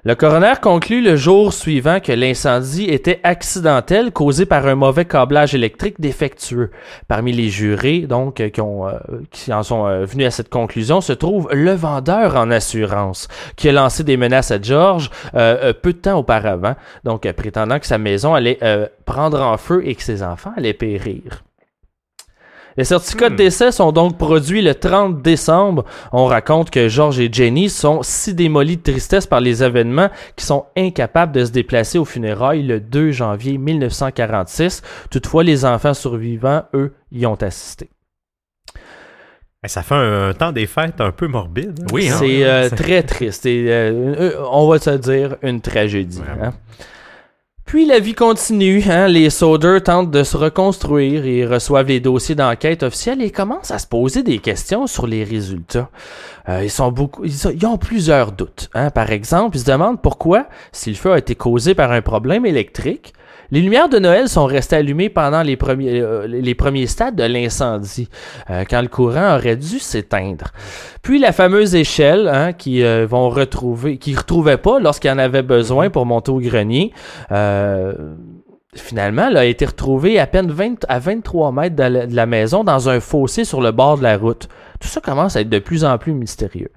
Le 0.04 0.16
coroner 0.16 0.54
conclut 0.60 1.00
le 1.00 1.16
jour 1.16 1.54
suivant 1.54 2.00
que 2.00 2.12
l'incendie 2.12 2.86
était 2.86 3.20
accidentel 3.22 4.12
causé 4.12 4.48
par 4.48 4.66
un 4.66 4.74
mauvais 4.74 5.06
câblage 5.06 5.54
électrique 5.54 6.02
défectueux. 6.02 6.72
Parmi 7.08 7.32
les 7.32 7.50
jurés, 7.50 8.00
donc, 8.00 8.40
euh, 8.40 8.50
euh, 8.58 9.00
qui 9.30 9.54
en 9.54 9.62
sont 9.62 9.86
euh, 9.86 10.04
venus 10.06 10.26
à 10.26 10.32
cette 10.32 10.50
conclusion, 10.50 11.02
se 11.02 11.14
trouve 11.14 11.50
le 11.54 11.74
vendeur 11.74 12.36
en 12.36 12.50
assurance, 12.50 13.28
qui 13.56 13.70
a 13.70 13.74
lancé 13.74 14.04
des 14.04 14.18
menaces 14.18 14.50
à 14.50 14.60
George 14.60 15.12
peu 15.34 15.94
de 15.94 16.00
temps 16.02 16.18
auparavant, 16.18 16.74
donc 17.04 17.32
prétendant 17.34 17.78
que 17.78 17.86
sa 17.86 18.00
maison 18.00 18.34
allait 18.34 18.58
prendre 19.06 19.40
en 19.40 19.58
feu 19.58 19.84
et 19.86 19.94
que 19.94 20.02
ses 20.02 20.24
enfants 20.24 20.54
allaient 20.58 20.74
périr. 20.74 21.44
Les 22.78 22.84
certificats 22.84 23.30
de 23.30 23.34
hmm. 23.34 23.38
décès 23.38 23.72
sont 23.72 23.92
donc 23.92 24.18
produits 24.18 24.62
le 24.62 24.76
30 24.76 25.22
décembre. 25.22 25.86
On 26.12 26.26
raconte 26.26 26.70
que 26.70 26.88
George 26.88 27.20
et 27.20 27.30
Jenny 27.32 27.70
sont 27.70 28.02
si 28.02 28.34
démolis 28.34 28.78
de 28.78 28.84
tristesse 28.84 29.28
par 29.28 29.42
les 29.42 29.64
événements 29.64 30.10
qu'ils 30.36 30.46
sont 30.46 30.66
incapables 30.78 31.34
de 31.34 31.46
se 31.46 31.52
déplacer 31.52 31.98
au 31.98 32.06
funérailles 32.06 32.64
le 32.64 32.80
2 32.80 33.12
janvier 33.12 33.58
1946. 33.58 34.82
Toutefois, 35.10 35.44
les 35.44 35.66
enfants 35.66 35.94
survivants, 35.94 36.64
eux, 36.74 36.94
y 37.12 37.26
ont 37.26 37.36
assisté. 37.36 37.90
Ça 39.68 39.84
fait 39.84 39.94
un, 39.94 40.34
temps 40.34 40.52
des 40.52 40.66
fêtes 40.66 41.02
un 41.02 41.12
peu 41.12 41.28
morbide. 41.28 41.82
Hein? 41.82 41.88
Oui, 41.94 42.10
hein? 42.10 42.16
c'est 42.18 42.44
euh, 42.44 42.70
très 42.76 43.04
triste. 43.04 43.46
Et, 43.46 43.66
euh, 43.70 44.34
on 44.52 44.68
va 44.68 44.80
se 44.80 44.90
dire 44.92 45.36
une 45.44 45.62
tragédie. 45.62 46.22
Puis 47.72 47.86
la 47.86 48.00
vie 48.00 48.16
continue, 48.16 48.84
hein? 48.90 49.08
les 49.08 49.30
Soder 49.30 49.78
tentent 49.82 50.12
de 50.12 50.24
se 50.24 50.36
reconstruire 50.36 51.26
et 51.26 51.46
reçoivent 51.46 51.88
les 51.88 52.02
dossiers 52.02 52.36
d'enquête 52.36 52.84
officiels 52.84 53.22
et 53.22 53.32
commencent 53.32 53.72
à 53.72 53.80
se 53.80 53.88
poser 53.88 54.24
des 54.24 54.40
questions 54.40 54.88
sur 54.88 55.08
les 55.08 55.24
résultats. 55.24 55.90
Euh, 56.50 56.66
ils, 56.66 57.54
ils, 57.56 57.66
ont 57.66 57.78
plusieurs 57.78 58.34
doutes. 58.34 58.70
Hein? 58.74 58.90
Par 58.90 59.10
exemple, 59.14 59.56
ils 59.56 59.62
se 59.62 59.72
demandent 59.72 60.02
pourquoi, 60.02 60.48
si 60.74 60.90
le 60.90 60.98
feu 60.98 61.14
a 61.14 61.18
été 61.18 61.34
causé 61.36 61.74
par 61.74 61.94
un 61.94 62.02
problème 62.02 62.46
électrique, 62.46 63.14
les 63.52 63.62
lumières 63.62 63.90
de 63.90 64.00
Noël 64.00 64.30
sont 64.30 64.46
restées 64.46 64.78
allumées 64.78 65.10
pendant 65.10 65.44
les 65.44 65.58
premiers, 65.58 66.02
euh, 66.02 66.86
stades 66.88 67.16
de 67.16 67.24
l'incendie, 67.24 68.10
euh, 68.50 68.64
quand 68.70 68.82
le 68.82 68.88
courant 68.88 69.36
aurait 69.36 69.58
dû 69.58 69.80
s'éteindre. 69.80 70.46
Puis 71.02 71.20
la 71.20 71.34
fameuse 71.34 71.76
échelle 71.76 72.30
hein, 72.30 72.54
qui 72.54 72.84
euh, 72.84 73.06
vont 73.06 73.30
retrouver, 73.30 73.98
qui 73.98 74.16
retrouvaient 74.16 74.58
pas 74.58 74.80
lorsqu'ils 74.80 75.12
en 75.12 75.18
avaient 75.18 75.42
besoin 75.42 75.90
pour 75.90 76.06
monter 76.06 76.32
au 76.32 76.40
grenier. 76.40 76.94
Finalement, 78.74 79.28
elle 79.28 79.36
a 79.36 79.44
été 79.44 79.66
retrouvée 79.66 80.18
à 80.18 80.28
peine 80.28 80.50
20, 80.50 80.86
à 80.88 81.00
23 81.00 81.52
mètres 81.52 81.76
de 81.76 82.16
la 82.16 82.26
maison 82.26 82.64
dans 82.64 82.88
un 82.88 83.02
fossé 83.02 83.44
sur 83.44 83.60
le 83.60 83.72
bord 83.72 83.98
de 83.98 84.04
la 84.04 84.18
route. 84.18 84.48
Tout 84.80 84.88
ça 84.88 85.02
commence 85.02 85.36
à 85.36 85.42
être 85.42 85.50
de 85.50 85.60
plus 85.60 85.84
en 85.84 85.98
plus 85.98 86.14
mystérieux. 86.14 86.70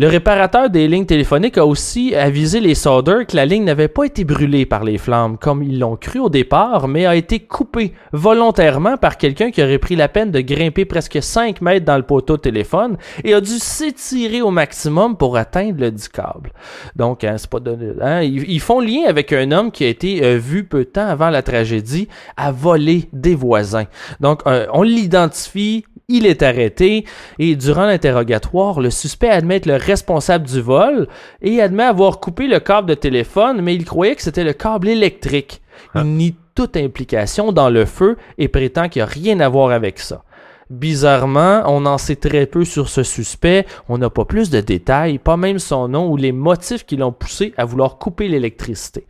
Le 0.00 0.08
réparateur 0.08 0.70
des 0.70 0.88
lignes 0.88 1.04
téléphoniques 1.04 1.58
a 1.58 1.66
aussi 1.66 2.14
avisé 2.14 2.58
les 2.60 2.74
solders 2.74 3.26
que 3.26 3.36
la 3.36 3.44
ligne 3.44 3.64
n'avait 3.64 3.86
pas 3.86 4.04
été 4.04 4.24
brûlée 4.24 4.64
par 4.64 4.82
les 4.82 4.96
flammes 4.96 5.36
comme 5.36 5.62
ils 5.62 5.78
l'ont 5.78 5.96
cru 5.96 6.20
au 6.20 6.30
départ, 6.30 6.88
mais 6.88 7.04
a 7.04 7.14
été 7.14 7.40
coupée 7.40 7.92
volontairement 8.14 8.96
par 8.96 9.18
quelqu'un 9.18 9.50
qui 9.50 9.62
aurait 9.62 9.76
pris 9.76 9.96
la 9.96 10.08
peine 10.08 10.30
de 10.30 10.40
grimper 10.40 10.86
presque 10.86 11.22
5 11.22 11.60
mètres 11.60 11.84
dans 11.84 11.98
le 11.98 12.02
poteau 12.02 12.38
de 12.38 12.40
téléphone 12.40 12.96
et 13.24 13.34
a 13.34 13.42
dû 13.42 13.58
s'étirer 13.58 14.40
au 14.40 14.50
maximum 14.50 15.18
pour 15.18 15.36
atteindre 15.36 15.78
le 15.78 15.90
dit 15.90 16.08
câble. 16.08 16.50
Donc, 16.96 17.22
hein, 17.22 17.34
c'est 17.36 17.50
pas 17.50 17.58
hein, 18.00 18.22
ils, 18.22 18.60
font 18.60 18.80
lien 18.80 19.02
avec 19.06 19.34
un 19.34 19.52
homme 19.52 19.70
qui 19.70 19.84
a 19.84 19.88
été 19.88 20.24
euh, 20.24 20.38
vu 20.38 20.64
peu 20.64 20.78
de 20.78 20.84
temps 20.84 21.08
avant 21.08 21.28
la 21.28 21.42
tragédie 21.42 22.08
à 22.38 22.52
voler 22.52 23.10
des 23.12 23.34
voisins. 23.34 23.84
Donc, 24.18 24.40
euh, 24.46 24.66
on 24.72 24.82
l'identifie 24.82 25.84
il 26.10 26.26
est 26.26 26.42
arrêté 26.42 27.04
et 27.38 27.56
durant 27.56 27.86
l'interrogatoire, 27.86 28.80
le 28.80 28.90
suspect 28.90 29.30
admet 29.30 29.56
être 29.56 29.66
le 29.66 29.76
responsable 29.76 30.46
du 30.46 30.60
vol 30.60 31.08
et 31.40 31.62
admet 31.62 31.84
avoir 31.84 32.20
coupé 32.20 32.46
le 32.46 32.60
câble 32.60 32.88
de 32.88 32.94
téléphone, 32.94 33.62
mais 33.62 33.74
il 33.74 33.84
croyait 33.84 34.16
que 34.16 34.22
c'était 34.22 34.44
le 34.44 34.52
câble 34.52 34.88
électrique. 34.88 35.62
Il 35.94 36.00
ah. 36.00 36.04
nie 36.04 36.34
toute 36.54 36.76
implication 36.76 37.52
dans 37.52 37.70
le 37.70 37.86
feu 37.86 38.16
et 38.36 38.48
prétend 38.48 38.88
qu'il 38.88 39.00
n'y 39.00 39.04
a 39.04 39.06
rien 39.06 39.40
à 39.40 39.48
voir 39.48 39.70
avec 39.70 39.98
ça. 39.98 40.24
Bizarrement, 40.70 41.64
on 41.66 41.84
en 41.84 41.98
sait 41.98 42.14
très 42.14 42.46
peu 42.46 42.64
sur 42.64 42.88
ce 42.88 43.02
suspect, 43.02 43.66
on 43.88 43.98
n'a 43.98 44.08
pas 44.08 44.24
plus 44.24 44.50
de 44.50 44.60
détails, 44.60 45.18
pas 45.18 45.36
même 45.36 45.58
son 45.58 45.88
nom 45.88 46.08
ou 46.08 46.16
les 46.16 46.30
motifs 46.30 46.86
qui 46.86 46.96
l'ont 46.96 47.10
poussé 47.10 47.52
à 47.56 47.64
vouloir 47.64 47.98
couper 47.98 48.28
l'électricité. 48.28 49.08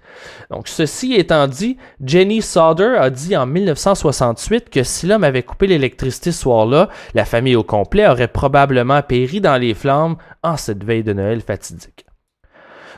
Donc 0.51 0.69
ceci 0.69 1.13
étant 1.13 1.47
dit, 1.49 1.77
Jenny 2.03 2.41
Sauder 2.41 2.97
a 2.99 3.11
dit 3.11 3.37
en 3.37 3.45
1968 3.45 4.71
que 4.71 4.83
si 4.83 5.07
l'homme 5.07 5.23
avait 5.23 5.43
coupé 5.43 5.67
l'électricité 5.67 6.33
ce 6.33 6.41
soir-là, 6.41 6.89
la 7.13 7.27
famille 7.27 7.57
au 7.57 7.63
complet 7.63 8.09
aurait 8.09 8.29
probablement 8.29 9.03
péri 9.03 9.43
dans 9.43 9.61
les 9.61 9.75
flammes 9.75 10.17
en 10.43 10.57
cette 10.57 10.83
veille 10.83 11.05
de 11.05 11.13
Noël 11.13 11.43
fatidique. 11.43 12.07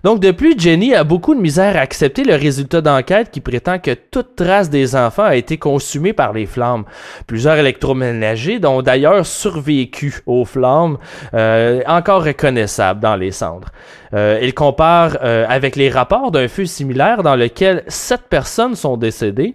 Donc, 0.05 0.18
de 0.20 0.32
plus, 0.32 0.59
Jenny 0.59 0.94
a 0.94 1.05
beaucoup 1.05 1.34
de 1.34 1.40
misère 1.40 1.76
à 1.76 1.80
accepter 1.80 2.24
le 2.24 2.34
résultat 2.34 2.80
d'enquête 2.80 3.30
qui 3.30 3.40
prétend 3.40 3.78
que 3.78 3.92
toute 3.92 4.34
trace 4.34 4.68
des 4.68 4.96
enfants 4.96 5.24
a 5.24 5.36
été 5.36 5.59
consumée 5.59 6.12
par 6.12 6.32
les 6.32 6.46
flammes. 6.46 6.84
Plusieurs 7.26 7.57
électroménagers, 7.57 8.59
dont 8.59 8.82
d'ailleurs 8.82 9.24
survécu 9.24 10.20
aux 10.26 10.44
flammes, 10.44 10.98
euh, 11.34 11.82
encore 11.86 12.24
reconnaissables 12.24 13.00
dans 13.00 13.16
les 13.16 13.30
cendres. 13.30 13.68
Euh, 14.14 14.40
il 14.42 14.55
compare 14.55 15.18
euh, 15.22 15.46
avec 15.48 15.76
les 15.76 15.88
rapports 15.88 16.32
d'un 16.32 16.48
feu 16.48 16.66
similaire 16.66 17.22
dans 17.22 17.36
lequel 17.36 17.84
sept 17.86 18.22
personnes 18.28 18.74
sont 18.74 18.96
décédées 18.96 19.55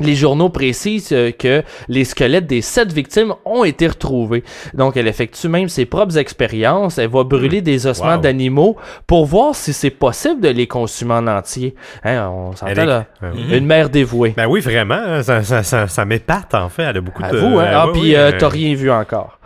les 0.00 0.14
journaux 0.14 0.48
précisent 0.48 1.12
euh, 1.12 1.30
que 1.30 1.62
les 1.88 2.04
squelettes 2.04 2.46
des 2.46 2.62
sept 2.62 2.92
victimes 2.92 3.34
ont 3.44 3.64
été 3.64 3.86
retrouvés. 3.86 4.44
Donc, 4.74 4.96
elle 4.96 5.08
effectue 5.08 5.48
même 5.48 5.68
ses 5.68 5.86
propres 5.86 6.18
expériences. 6.18 6.98
Elle 6.98 7.10
va 7.10 7.24
brûler 7.24 7.60
des 7.60 7.86
ossements 7.86 8.18
d'animaux 8.18 8.76
pour 9.06 9.26
voir 9.26 9.54
si 9.54 9.72
c'est 9.72 9.90
possible 9.90 10.40
de 10.40 10.48
les 10.48 10.66
consumer 10.66 11.14
en 11.14 11.26
entier. 11.26 11.74
Hein, 12.04 12.28
on 12.28 12.54
s'entend 12.54 12.84
là. 12.84 13.06
Ben 13.20 13.32
Une 13.50 13.66
mère 13.66 13.90
dévouée. 13.90 14.34
Ben 14.36 14.46
oui, 14.46 14.60
vraiment. 14.60 14.94
Hein, 14.94 15.22
ça, 15.22 15.42
ça, 15.42 15.86
ça, 15.86 16.04
m'épate, 16.04 16.54
en 16.54 16.68
fait. 16.68 16.84
Elle 16.84 16.98
a 16.98 17.00
beaucoup 17.00 17.22
de... 17.22 17.36
Vous, 17.36 17.58
hein? 17.58 17.68
Ah, 17.72 17.86
puis 17.92 18.14
euh, 18.16 18.32
t'as 18.36 18.48
rien 18.48 18.74
vu 18.74 18.90
encore. 18.90 19.38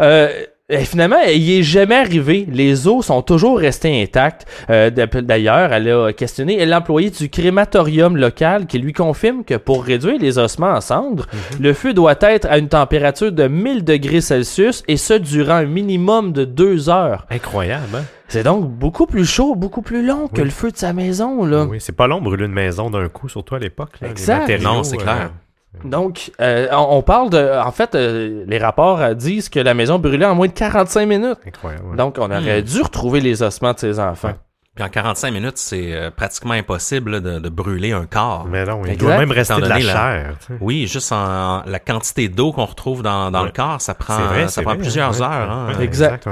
Euh, 0.00 0.28
et 0.68 0.84
finalement, 0.84 1.20
il 1.32 1.48
est 1.48 1.62
jamais 1.62 1.94
arrivé. 1.94 2.44
Les 2.50 2.88
os 2.88 3.06
sont 3.06 3.22
toujours 3.22 3.60
restés 3.60 4.02
intacts. 4.02 4.46
Euh, 4.68 4.90
d'ailleurs, 4.90 5.72
elle 5.72 5.88
a 5.88 6.12
questionné 6.12 6.66
l'employé 6.66 7.10
du 7.10 7.28
crématorium 7.28 8.16
local 8.16 8.66
qui 8.66 8.80
lui 8.80 8.92
confirme 8.92 9.44
que 9.44 9.54
pour 9.54 9.84
réduire 9.84 10.18
les 10.18 10.38
ossements 10.38 10.72
en 10.72 10.80
cendres, 10.80 11.26
mhm. 11.32 11.62
le 11.62 11.72
feu 11.72 11.94
doit 11.94 12.16
être 12.20 12.48
à 12.50 12.58
une 12.58 12.68
température 12.68 13.30
de 13.30 13.46
1000 13.46 13.84
degrés 13.84 14.20
Celsius 14.20 14.82
et 14.88 14.96
ce 14.96 15.14
durant 15.14 15.54
un 15.54 15.66
minimum 15.66 16.32
de 16.32 16.44
deux 16.44 16.88
heures. 16.88 17.26
Incroyable, 17.30 17.84
hein? 17.94 18.04
C'est 18.26 18.42
donc 18.42 18.68
beaucoup 18.68 19.06
plus 19.06 19.24
chaud, 19.24 19.54
beaucoup 19.54 19.82
plus 19.82 20.04
long 20.04 20.26
que 20.26 20.42
le 20.42 20.50
feu 20.50 20.72
de 20.72 20.76
sa 20.76 20.92
maison, 20.92 21.44
là. 21.44 21.64
Oui, 21.64 21.76
c'est 21.78 21.94
pas 21.94 22.08
long 22.08 22.20
brûler 22.20 22.46
une 22.46 22.52
maison 22.52 22.90
d'un 22.90 23.08
coup, 23.08 23.28
surtout 23.28 23.54
à 23.54 23.60
l'époque. 23.60 23.92
Exact. 24.02 24.50
non, 24.60 24.82
c'est 24.82 24.96
clair. 24.96 25.30
Euh, 25.32 25.45
donc, 25.84 26.32
euh, 26.40 26.68
on, 26.72 27.02
parle 27.02 27.30
de. 27.30 27.58
En 27.60 27.70
fait, 27.72 27.94
euh, 27.94 28.44
les 28.46 28.58
rapports 28.58 29.00
euh, 29.00 29.14
disent 29.14 29.48
que 29.48 29.60
la 29.60 29.74
maison 29.74 29.98
brûlait 29.98 30.26
en 30.26 30.34
moins 30.34 30.48
de 30.48 30.52
45 30.52 31.06
minutes. 31.06 31.38
Incroyable. 31.46 31.96
Donc, 31.96 32.16
on 32.18 32.30
aurait 32.30 32.62
hmm. 32.62 32.64
dû 32.64 32.82
retrouver 32.82 33.20
les 33.20 33.42
ossements 33.42 33.72
de 33.72 33.78
ses 33.78 34.00
enfants. 34.00 34.32
Puis 34.74 34.84
en 34.84 34.90
45 34.90 35.30
minutes, 35.30 35.56
c'est 35.56 36.10
pratiquement 36.16 36.52
impossible 36.52 37.22
de, 37.22 37.48
brûler 37.48 37.92
un 37.92 38.04
corps. 38.04 38.46
Mais 38.46 38.64
non, 38.66 38.82
il 38.84 38.98
doit 38.98 39.16
même 39.16 39.30
rester 39.30 39.60
de 39.60 39.66
la 39.66 39.80
chair. 39.80 40.34
Oui, 40.60 40.86
juste 40.86 41.12
en, 41.12 41.62
la 41.64 41.78
quantité 41.78 42.28
d'eau 42.28 42.52
qu'on 42.52 42.66
retrouve 42.66 43.02
dans, 43.02 43.30
le 43.30 43.52
corps, 43.52 43.80
ça 43.80 43.94
prend, 43.94 44.48
ça 44.48 44.62
prend 44.62 44.76
plusieurs 44.76 45.22
heures. 45.22 45.50
Hein. 45.50 45.80
exact. 45.80 46.28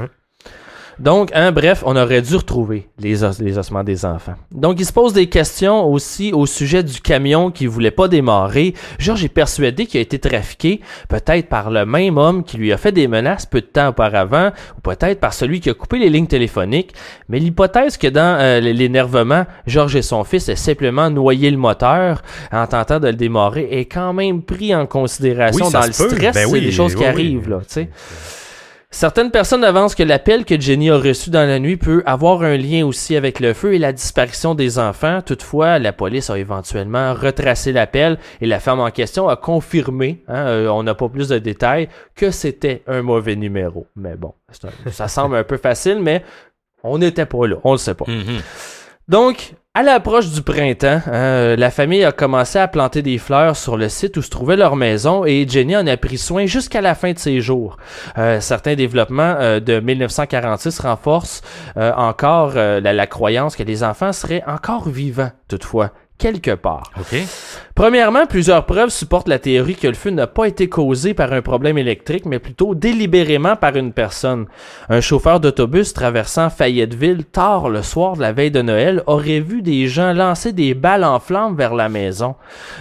Donc, 0.98 1.30
hein, 1.34 1.52
bref, 1.52 1.82
on 1.86 1.96
aurait 1.96 2.22
dû 2.22 2.36
retrouver 2.36 2.88
les, 2.98 3.16
les, 3.40 3.58
ossements 3.58 3.84
des 3.84 4.04
enfants. 4.04 4.34
Donc, 4.52 4.78
il 4.78 4.86
se 4.86 4.92
pose 4.92 5.12
des 5.12 5.28
questions 5.28 5.84
aussi 5.86 6.32
au 6.32 6.46
sujet 6.46 6.82
du 6.82 7.00
camion 7.00 7.50
qui 7.50 7.66
voulait 7.66 7.90
pas 7.90 8.08
démarrer. 8.08 8.74
Georges 8.98 9.24
est 9.24 9.28
persuadé 9.28 9.86
qu'il 9.86 9.98
a 9.98 10.02
été 10.02 10.18
trafiqué, 10.18 10.80
peut-être 11.08 11.48
par 11.48 11.70
le 11.70 11.84
même 11.84 12.18
homme 12.18 12.44
qui 12.44 12.56
lui 12.56 12.72
a 12.72 12.76
fait 12.76 12.92
des 12.92 13.08
menaces 13.08 13.46
peu 13.46 13.60
de 13.60 13.66
temps 13.66 13.88
auparavant, 13.88 14.52
ou 14.76 14.80
peut-être 14.80 15.20
par 15.20 15.34
celui 15.34 15.60
qui 15.60 15.70
a 15.70 15.74
coupé 15.74 15.98
les 15.98 16.10
lignes 16.10 16.26
téléphoniques. 16.26 16.94
Mais 17.28 17.38
l'hypothèse 17.38 17.96
que 17.96 18.06
dans 18.06 18.38
euh, 18.40 18.60
l'énervement, 18.60 19.46
Georges 19.66 19.96
et 19.96 20.02
son 20.02 20.24
fils 20.24 20.48
aient 20.48 20.56
simplement 20.56 21.10
noyé 21.10 21.50
le 21.50 21.56
moteur 21.56 22.22
en 22.52 22.66
tentant 22.66 23.00
de 23.00 23.08
le 23.08 23.14
démarrer 23.14 23.68
est 23.70 23.86
quand 23.86 24.12
même 24.12 24.42
pris 24.42 24.74
en 24.74 24.86
considération 24.86 25.70
dans 25.70 25.86
le 25.86 25.92
stress. 25.92 26.34
Ben 26.34 26.48
c'est 26.48 26.60
des 26.60 26.72
choses 26.72 26.94
qui 26.94 27.04
arrivent, 27.04 27.48
là, 27.48 27.58
tu 27.60 27.66
sais. 27.68 27.88
Certaines 28.94 29.32
personnes 29.32 29.64
avancent 29.64 29.96
que 29.96 30.04
l'appel 30.04 30.44
que 30.44 30.58
Jenny 30.58 30.88
a 30.88 30.96
reçu 30.96 31.28
dans 31.28 31.44
la 31.48 31.58
nuit 31.58 31.76
peut 31.76 32.04
avoir 32.06 32.42
un 32.42 32.56
lien 32.56 32.86
aussi 32.86 33.16
avec 33.16 33.40
le 33.40 33.52
feu 33.52 33.74
et 33.74 33.80
la 33.80 33.92
disparition 33.92 34.54
des 34.54 34.78
enfants. 34.78 35.20
Toutefois, 35.20 35.80
la 35.80 35.92
police 35.92 36.30
a 36.30 36.38
éventuellement 36.38 37.12
retracé 37.12 37.72
l'appel 37.72 38.20
et 38.40 38.46
la 38.46 38.60
femme 38.60 38.78
en 38.78 38.92
question 38.92 39.28
a 39.28 39.34
confirmé, 39.34 40.22
hein, 40.28 40.46
euh, 40.46 40.68
on 40.68 40.84
n'a 40.84 40.94
pas 40.94 41.08
plus 41.08 41.26
de 41.26 41.38
détails, 41.38 41.88
que 42.14 42.30
c'était 42.30 42.84
un 42.86 43.02
mauvais 43.02 43.34
numéro. 43.34 43.88
Mais 43.96 44.14
bon, 44.14 44.32
ça 44.92 45.08
semble 45.08 45.34
un 45.34 45.44
peu 45.44 45.56
facile, 45.56 45.98
mais 46.00 46.22
on 46.84 46.98
n'était 46.98 47.26
pas 47.26 47.48
là, 47.48 47.56
on 47.64 47.72
le 47.72 47.78
sait 47.78 47.94
pas. 47.94 48.04
Mm-hmm. 48.04 48.42
Donc, 49.08 49.54
à 49.76 49.82
l'approche 49.82 50.30
du 50.30 50.40
printemps, 50.40 51.00
hein, 51.10 51.56
la 51.56 51.68
famille 51.68 52.04
a 52.04 52.12
commencé 52.12 52.60
à 52.60 52.68
planter 52.68 53.02
des 53.02 53.18
fleurs 53.18 53.56
sur 53.56 53.76
le 53.76 53.88
site 53.88 54.16
où 54.16 54.22
se 54.22 54.30
trouvait 54.30 54.54
leur 54.54 54.76
maison 54.76 55.24
et 55.24 55.48
Jenny 55.48 55.76
en 55.76 55.84
a 55.88 55.96
pris 55.96 56.16
soin 56.16 56.46
jusqu'à 56.46 56.80
la 56.80 56.94
fin 56.94 57.12
de 57.12 57.18
ses 57.18 57.40
jours. 57.40 57.76
Euh, 58.16 58.40
certains 58.40 58.76
développements 58.76 59.34
euh, 59.40 59.58
de 59.58 59.80
1946 59.80 60.78
renforcent 60.78 61.42
euh, 61.76 61.92
encore 61.96 62.54
la, 62.54 62.80
la 62.80 63.06
croyance 63.08 63.56
que 63.56 63.64
les 63.64 63.82
enfants 63.82 64.12
seraient 64.12 64.44
encore 64.46 64.88
vivants 64.88 65.32
toutefois 65.48 65.90
quelque 66.18 66.54
part. 66.54 66.92
Premièrement, 67.74 68.26
plusieurs 68.26 68.66
preuves 68.66 68.90
supportent 68.90 69.26
la 69.26 69.40
théorie 69.40 69.74
que 69.74 69.88
le 69.88 69.94
feu 69.94 70.10
n'a 70.10 70.28
pas 70.28 70.46
été 70.46 70.68
causé 70.68 71.12
par 71.12 71.32
un 71.32 71.42
problème 71.42 71.76
électrique, 71.76 72.24
mais 72.24 72.38
plutôt 72.38 72.76
délibérément 72.76 73.56
par 73.56 73.74
une 73.74 73.92
personne. 73.92 74.46
Un 74.88 75.00
chauffeur 75.00 75.40
d'autobus 75.40 75.92
traversant 75.92 76.50
Fayetteville 76.50 77.24
tard 77.24 77.68
le 77.68 77.82
soir 77.82 78.14
de 78.14 78.20
la 78.20 78.30
veille 78.30 78.52
de 78.52 78.62
Noël 78.62 79.02
aurait 79.06 79.40
vu 79.40 79.60
des 79.60 79.88
gens 79.88 80.12
lancer 80.12 80.52
des 80.52 80.74
balles 80.74 81.02
en 81.02 81.18
flammes 81.18 81.56
vers 81.56 81.74
la 81.74 81.88
maison. 81.88 82.36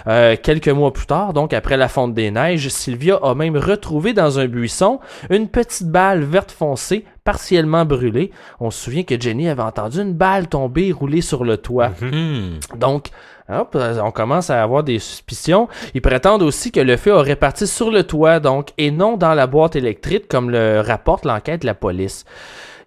Euh, 0.06 0.36
quelques 0.40 0.68
mois 0.68 0.92
plus 0.92 1.06
tard, 1.06 1.32
donc 1.32 1.52
après 1.52 1.76
la 1.76 1.88
fonte 1.88 2.14
des 2.14 2.30
neiges, 2.30 2.68
Sylvia 2.68 3.18
a 3.20 3.34
même 3.34 3.56
retrouvé 3.56 4.12
dans 4.12 4.38
un 4.38 4.46
buisson 4.46 5.00
une 5.28 5.48
petite 5.48 5.88
balle 5.88 6.22
verte 6.22 6.52
foncée 6.52 7.04
partiellement 7.24 7.84
brûlée. 7.84 8.30
On 8.60 8.70
se 8.70 8.84
souvient 8.84 9.02
que 9.02 9.18
Jenny 9.18 9.48
avait 9.48 9.62
entendu 9.62 9.98
une 9.98 10.12
balle 10.12 10.46
tomber 10.46 10.92
rouler 10.92 11.22
sur 11.22 11.42
le 11.42 11.56
toit. 11.56 11.90
Mm-hmm. 12.00 12.78
Donc, 12.78 13.08
on 13.48 14.10
commence 14.10 14.50
à 14.50 14.62
avoir 14.62 14.82
des 14.84 14.98
suspicions. 14.98 15.68
Ils 15.94 16.00
prétendent 16.00 16.42
aussi 16.42 16.72
que 16.72 16.80
le 16.80 16.96
feu 16.96 17.12
aurait 17.12 17.36
parti 17.36 17.66
sur 17.66 17.90
le 17.90 18.04
toit, 18.04 18.40
donc, 18.40 18.70
et 18.78 18.90
non 18.90 19.16
dans 19.16 19.34
la 19.34 19.46
boîte 19.46 19.76
électrique, 19.76 20.28
comme 20.28 20.50
le 20.50 20.80
rapporte 20.80 21.24
l'enquête 21.24 21.62
de 21.62 21.66
la 21.66 21.74
police. 21.74 22.24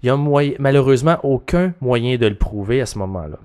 Il 0.03 0.11
n'y 0.11 0.11
a 0.11 0.53
malheureusement 0.59 1.17
aucun 1.23 1.73
moyen 1.81 2.17
de 2.17 2.27
le 2.27 2.35
prouver 2.35 2.81
à 2.81 2.85
ce 2.85 2.97
moment-là. 2.99 3.37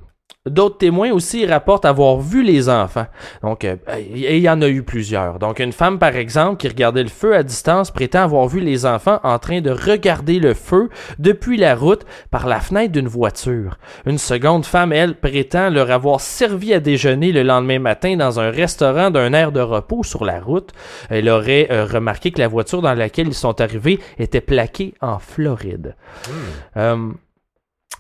D'autres 0.45 0.79
témoins 0.79 1.13
aussi 1.13 1.47
rapportent 1.47 1.85
avoir 1.85 2.19
vu 2.19 2.43
les 2.43 2.69
enfants. 2.69 3.07
Donc, 3.43 3.65
euh, 3.65 3.77
il 4.13 4.39
y 4.39 4.51
en 4.51 4.61
a 4.61 4.69
eu 4.69 4.83
plusieurs. 4.83 5.39
Donc, 5.39 5.61
une 5.61 5.71
femme, 5.71 6.01
par 6.01 6.17
exemple, 6.17 6.57
qui 6.57 6.67
regardait 6.67 7.05
le 7.05 7.09
feu 7.09 7.37
à 7.37 7.45
distance, 7.45 7.93
prétend 7.93 8.23
avoir 8.23 8.49
vu 8.49 8.59
les 8.59 8.85
enfants 8.85 9.21
en 9.23 9.39
train 9.39 9.61
de 9.61 9.71
regarder 9.71 10.41
le 10.41 10.55
feu 10.55 10.89
depuis 11.21 11.57
la 11.57 11.77
route 11.77 12.05
par 12.33 12.49
la 12.49 12.59
fenêtre 12.59 12.91
d'une 12.91 13.07
voiture. 13.07 13.79
Une 14.05 14.19
seconde 14.19 14.65
femme, 14.65 14.93
elle, 14.93 15.15
prétend 15.15 15.71
leur 15.71 15.93
avoir 15.93 16.21
servi 16.21 16.75
à 16.75 16.81
déjeuner 16.81 17.31
le 17.31 17.45
lendemain 17.45 17.79
matin 17.79 18.17
dans 18.17 18.41
un 18.41 18.51
restaurant 18.51 19.11
d'un 19.11 19.33
air 19.33 19.53
de 19.53 19.61
repos 19.61 20.03
sur 20.03 20.25
la 20.25 20.41
route. 20.41 20.73
Elle 21.09 21.29
aurait 21.29 21.69
euh, 21.71 21.85
remarqué 21.85 22.33
que 22.33 22.41
la 22.41 22.49
voiture 22.49 22.83
dans 22.83 22.95
laquelle 22.95 23.29
ils 23.29 23.35
sont 23.35 23.61
arrivés 23.61 24.01
était 24.19 24.41
plaquée 24.41 24.95
en 25.01 25.21
Floride. 25.21 25.95
Euh, 26.77 27.13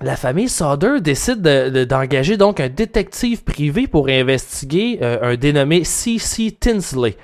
la 0.01 0.16
famille 0.16 0.49
Sauder 0.49 1.01
décide 1.01 1.43
d'engager 1.43 2.36
donc 2.36 2.61
un 2.61 2.68
détective 2.68 3.45
privé 3.45 3.86
pour 3.86 4.09
investiguer 4.09 4.99
euh, 5.03 5.18
un 5.22 5.36
dénommé 5.36 5.84
C.C. 5.84 6.57
Tinsley. 6.59 7.16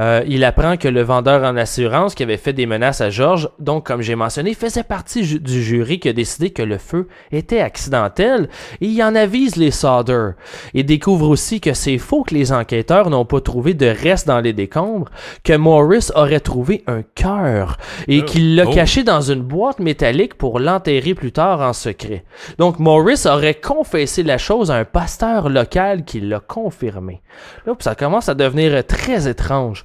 Euh, 0.00 0.22
il 0.26 0.44
apprend 0.44 0.76
que 0.76 0.88
le 0.88 1.02
vendeur 1.02 1.44
en 1.44 1.56
assurance 1.56 2.14
qui 2.14 2.24
avait 2.24 2.36
fait 2.36 2.52
des 2.52 2.66
menaces 2.66 3.00
à 3.00 3.10
George, 3.10 3.48
donc 3.58 3.86
comme 3.86 4.02
j'ai 4.02 4.16
mentionné, 4.16 4.54
faisait 4.54 4.82
partie 4.82 5.38
du 5.38 5.62
jury 5.62 6.00
qui 6.00 6.08
a 6.08 6.12
décidé 6.12 6.50
que 6.50 6.62
le 6.62 6.78
feu 6.78 7.08
était 7.30 7.60
accidentel 7.60 8.48
et 8.80 8.86
il 8.86 9.02
en 9.02 9.14
avise 9.14 9.56
les 9.56 9.70
Sauder. 9.70 10.30
Il 10.74 10.84
découvre 10.84 11.28
aussi 11.28 11.60
que 11.60 11.74
c'est 11.74 11.98
faux 11.98 12.24
que 12.24 12.34
les 12.34 12.52
enquêteurs 12.52 13.08
n'ont 13.08 13.24
pas 13.24 13.40
trouvé 13.40 13.72
de 13.72 13.86
reste 13.86 14.26
dans 14.26 14.40
les 14.40 14.52
décombres, 14.52 15.10
que 15.44 15.56
Morris 15.56 16.10
aurait 16.14 16.40
trouvé 16.40 16.82
un 16.86 17.02
cœur 17.14 17.78
et 18.08 18.20
oh. 18.20 18.24
qu'il 18.24 18.56
l'a 18.56 18.66
oh. 18.66 18.72
caché 18.72 19.04
dans 19.04 19.20
une 19.20 19.42
boîte 19.42 19.78
métallique 19.78 20.34
pour 20.34 20.58
l'enterrer 20.58 21.14
plus 21.14 21.32
tard 21.32 21.60
en 21.60 21.72
secret. 21.72 22.15
Donc 22.58 22.78
Morris 22.78 23.26
aurait 23.26 23.54
confessé 23.54 24.22
la 24.22 24.38
chose 24.38 24.70
à 24.70 24.76
un 24.76 24.84
pasteur 24.84 25.48
local 25.48 26.04
qui 26.04 26.20
l'a 26.20 26.40
confirmé. 26.40 27.22
Là, 27.66 27.74
ça 27.78 27.94
commence 27.94 28.28
à 28.28 28.34
devenir 28.34 28.84
très 28.86 29.28
étrange. 29.28 29.84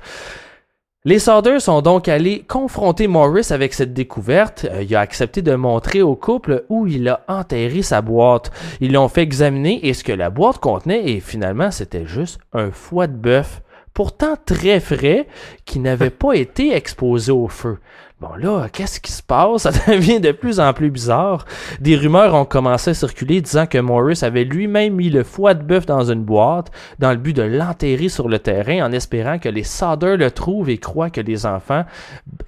Les 1.03 1.17
Saunders 1.17 1.61
sont 1.61 1.81
donc 1.81 2.07
allés 2.07 2.43
confronter 2.47 3.07
Morris 3.07 3.47
avec 3.49 3.73
cette 3.73 3.91
découverte. 3.91 4.67
Euh, 4.71 4.83
il 4.83 4.95
a 4.95 4.99
accepté 4.99 5.41
de 5.41 5.55
montrer 5.55 6.03
au 6.03 6.15
couple 6.15 6.63
où 6.69 6.85
il 6.85 7.09
a 7.09 7.21
enterré 7.27 7.81
sa 7.81 8.03
boîte. 8.03 8.51
Ils 8.81 8.91
l'ont 8.93 9.07
fait 9.07 9.23
examiner 9.23 9.87
et 9.87 9.95
ce 9.95 10.03
que 10.03 10.11
la 10.11 10.29
boîte 10.29 10.59
contenait 10.59 11.09
et 11.09 11.19
finalement 11.19 11.71
c'était 11.71 12.05
juste 12.05 12.39
un 12.53 12.69
foie 12.69 13.07
de 13.07 13.15
bœuf, 13.15 13.63
pourtant 13.95 14.35
très 14.45 14.79
frais, 14.79 15.25
qui 15.65 15.79
n'avait 15.79 16.11
pas 16.11 16.33
été 16.33 16.75
exposé 16.75 17.31
au 17.31 17.47
feu. 17.47 17.79
Bon 18.21 18.35
là, 18.35 18.67
qu'est-ce 18.71 18.99
qui 18.99 19.11
se 19.11 19.23
passe? 19.23 19.63
Ça 19.63 19.71
devient 19.91 20.19
de 20.19 20.31
plus 20.31 20.59
en 20.59 20.73
plus 20.73 20.91
bizarre. 20.91 21.43
Des 21.79 21.95
rumeurs 21.95 22.35
ont 22.35 22.45
commencé 22.45 22.91
à 22.91 22.93
circuler 22.93 23.41
disant 23.41 23.65
que 23.65 23.79
Morris 23.79 24.19
avait 24.21 24.43
lui-même 24.43 24.93
mis 24.93 25.09
le 25.09 25.23
foie 25.23 25.55
de 25.55 25.63
bœuf 25.63 25.87
dans 25.87 26.11
une 26.11 26.23
boîte 26.23 26.69
dans 26.99 27.09
le 27.09 27.17
but 27.17 27.35
de 27.35 27.41
l'enterrer 27.41 28.09
sur 28.09 28.29
le 28.29 28.37
terrain 28.37 28.85
en 28.85 28.91
espérant 28.91 29.39
que 29.39 29.49
les 29.49 29.63
Sauders 29.63 30.17
le 30.17 30.29
trouvent 30.29 30.69
et 30.69 30.77
croient 30.77 31.09
que 31.09 31.19
les 31.19 31.47
enfants 31.47 31.83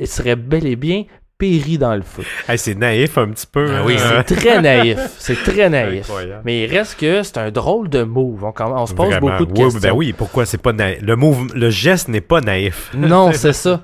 seraient 0.04 0.36
bel 0.36 0.68
et 0.68 0.76
bien 0.76 1.06
péris 1.40 1.80
dans 1.80 1.96
le 1.96 2.04
feu. 2.04 2.22
c'est 2.56 2.76
naïf 2.76 3.18
un 3.18 3.30
petit 3.30 3.48
peu. 3.48 3.68
Ah 3.76 3.84
oui, 3.84 3.96
hein. 3.98 4.24
c'est 4.28 4.36
très 4.36 4.62
naïf. 4.62 5.00
C'est 5.18 5.42
très 5.44 5.70
naïf. 5.72 6.12
Mais 6.46 6.66
il 6.66 6.68
reste 6.68 7.00
que 7.00 7.24
c'est 7.24 7.40
un 7.40 7.50
drôle 7.50 7.90
de 7.90 8.04
move. 8.04 8.44
On, 8.44 8.86
se 8.86 8.94
pose 8.94 9.18
beaucoup 9.20 9.48
de 9.48 9.52
ben 9.52 9.64
questions. 9.64 9.80
Ben 9.82 9.92
oui, 9.92 10.14
pourquoi 10.14 10.46
c'est 10.46 10.62
pas 10.62 10.72
naïf? 10.72 11.02
Le, 11.02 11.16
move, 11.16 11.48
le 11.56 11.72
geste 11.72 12.10
n'est 12.10 12.22
pas 12.22 12.42
naïf. 12.42 12.92
Non, 12.94 13.32
c'est 13.34 13.54
ça. 13.54 13.82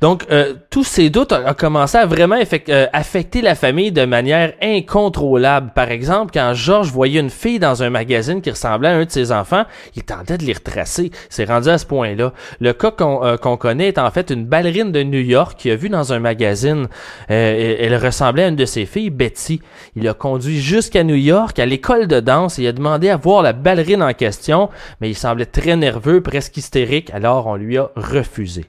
Donc, 0.00 0.24
euh, 0.30 0.54
tous 0.70 0.84
ces 0.84 1.10
doutes 1.10 1.32
ont, 1.32 1.52
commencé 1.52 1.98
à 1.98 2.06
vraiment 2.06 2.36
euh, 2.36 2.86
affecter 2.92 3.42
la 3.42 3.54
famille 3.54 3.92
de 3.92 4.04
manière 4.06 4.54
incontrôlable. 4.62 5.72
Par 5.74 5.90
exemple, 5.90 6.30
quand 6.32 6.54
Georges 6.54 6.90
voyait 6.90 7.20
une 7.20 7.30
fille 7.30 7.58
dans 7.58 7.82
un 7.82 7.90
magazine 7.90 8.40
qui 8.40 8.50
ressemblait 8.50 8.88
à 8.88 8.92
un 8.92 9.04
de 9.04 9.10
ses 9.10 9.30
enfants, 9.30 9.64
il 9.96 10.02
tentait 10.02 10.38
de 10.38 10.44
les 10.44 10.54
retracer. 10.54 11.10
C'est 11.28 11.44
rendu 11.44 11.68
à 11.68 11.76
ce 11.76 11.84
point-là. 11.84 12.32
Le 12.60 12.72
cas 12.72 12.92
euh, 13.00 13.36
qu'on 13.36 13.56
connaît 13.58 13.88
est 13.88 13.98
en 13.98 14.10
fait 14.10 14.30
une 14.30 14.46
ballerine 14.46 14.90
de 14.90 15.02
New 15.02 15.20
York 15.20 15.58
qui 15.58 15.70
a 15.70 15.76
vu 15.76 15.90
dans 15.90 16.12
un 16.12 16.18
magazine. 16.18 16.88
elle 17.28 17.96
ressemblait 17.96 18.44
à 18.44 18.48
une 18.48 18.56
de 18.56 18.64
ses 18.64 18.86
filles, 18.86 19.10
Betty. 19.10 19.60
Il 19.96 20.08
a 20.08 20.14
conduit 20.14 20.60
jusqu'à 20.60 21.04
New 21.04 21.14
York, 21.14 21.58
à 21.58 21.66
l'école 21.66 22.06
de 22.06 22.20
danse, 22.20 22.58
et 22.58 22.62
il 22.62 22.68
a 22.68 22.72
demandé 22.72 23.10
à 23.10 23.16
voir 23.16 23.42
la 23.42 23.52
ballerine 23.52 24.02
en 24.02 24.14
question, 24.14 24.70
mais 25.00 25.10
il 25.10 25.14
semblait 25.14 25.46
très 25.46 25.76
nerveux, 25.76 26.22
presque 26.22 26.56
hystérique, 26.56 27.10
alors 27.10 27.46
on 27.46 27.56
lui 27.56 27.76
a 27.76 27.90
refusé. 27.96 28.64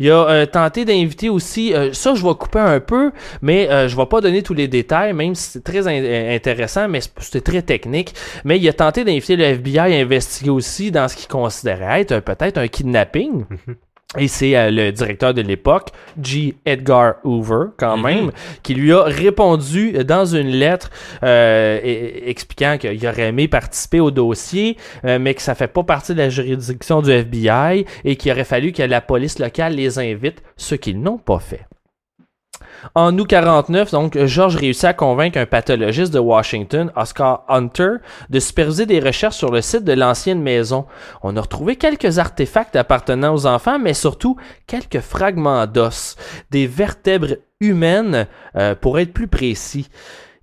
Il 0.00 0.10
a 0.10 0.28
euh, 0.28 0.46
tenté 0.54 0.84
d'inviter 0.84 1.28
aussi, 1.28 1.74
euh, 1.74 1.92
ça 1.92 2.14
je 2.14 2.24
vais 2.24 2.34
couper 2.34 2.60
un 2.60 2.78
peu, 2.78 3.10
mais 3.42 3.68
euh, 3.70 3.88
je 3.88 3.96
vais 3.96 4.06
pas 4.06 4.20
donner 4.20 4.42
tous 4.42 4.54
les 4.54 4.68
détails, 4.68 5.12
même 5.12 5.34
si 5.34 5.50
c'est 5.50 5.64
très 5.64 5.86
intéressant, 5.88 6.88
mais 6.88 7.00
c'était 7.18 7.40
très 7.40 7.62
technique. 7.62 8.14
Mais 8.44 8.58
il 8.58 8.68
a 8.68 8.72
tenté 8.72 9.04
d'inviter 9.04 9.34
le 9.34 9.44
FBI 9.44 9.78
à 9.78 9.84
investiguer 9.84 10.50
aussi 10.50 10.92
dans 10.92 11.08
ce 11.08 11.16
qu'il 11.16 11.28
considérait 11.28 12.02
être 12.02 12.20
peut-être 12.20 12.58
un 12.58 12.68
kidnapping. 12.68 13.44
Mhm. 13.50 13.74
Et 14.18 14.28
c'est 14.28 14.56
euh, 14.56 14.70
le 14.70 14.92
directeur 14.92 15.34
de 15.34 15.42
l'époque, 15.42 15.90
G. 16.22 16.54
Edgar 16.64 17.14
Hoover, 17.24 17.66
quand 17.76 17.96
mhm. 17.96 18.04
même, 18.04 18.30
qui 18.62 18.74
lui 18.74 18.92
a 18.92 19.02
répondu 19.02 19.92
dans 20.04 20.24
une 20.24 20.48
lettre 20.48 20.90
euh, 21.22 21.80
expliquant 22.26 22.78
qu'il 22.78 23.06
aurait 23.06 23.28
aimé 23.28 23.48
participer 23.48 24.00
au 24.00 24.10
dossier, 24.10 24.76
euh, 25.04 25.18
mais 25.18 25.34
que 25.34 25.42
ça 25.42 25.54
fait 25.54 25.68
pas 25.68 25.82
partie 25.82 26.12
de 26.12 26.18
la 26.18 26.28
juridiction 26.28 27.02
du 27.02 27.10
FBI 27.10 27.84
et 28.04 28.16
qu'il 28.16 28.32
aurait 28.32 28.44
fallu 28.44 28.72
que 28.72 28.82
la 28.82 29.00
police 29.00 29.38
locale 29.38 29.74
les 29.74 29.98
invite, 29.98 30.42
ce 30.56 30.74
qu'ils 30.74 31.00
n'ont 31.00 31.18
pas 31.18 31.38
fait. 31.38 31.66
En 32.94 33.18
août 33.18 33.26
49, 33.26 33.90
donc, 33.90 34.18
George 34.24 34.56
réussit 34.56 34.84
à 34.84 34.94
convaincre 34.94 35.38
un 35.38 35.46
pathologiste 35.46 36.12
de 36.12 36.18
Washington, 36.18 36.90
Oscar 36.96 37.44
Hunter, 37.48 37.96
de 38.30 38.40
superviser 38.40 38.86
des 38.86 39.00
recherches 39.00 39.36
sur 39.36 39.50
le 39.50 39.62
site 39.62 39.84
de 39.84 39.92
l'ancienne 39.92 40.42
maison. 40.42 40.86
On 41.22 41.36
a 41.36 41.40
retrouvé 41.40 41.76
quelques 41.76 42.18
artefacts 42.18 42.76
appartenant 42.76 43.34
aux 43.34 43.46
enfants, 43.46 43.78
mais 43.78 43.94
surtout 43.94 44.36
quelques 44.66 45.00
fragments 45.00 45.66
d'os, 45.66 46.16
des 46.50 46.66
vertèbres 46.66 47.36
humaines, 47.60 48.26
euh, 48.56 48.74
pour 48.74 48.98
être 48.98 49.12
plus 49.12 49.28
précis. 49.28 49.88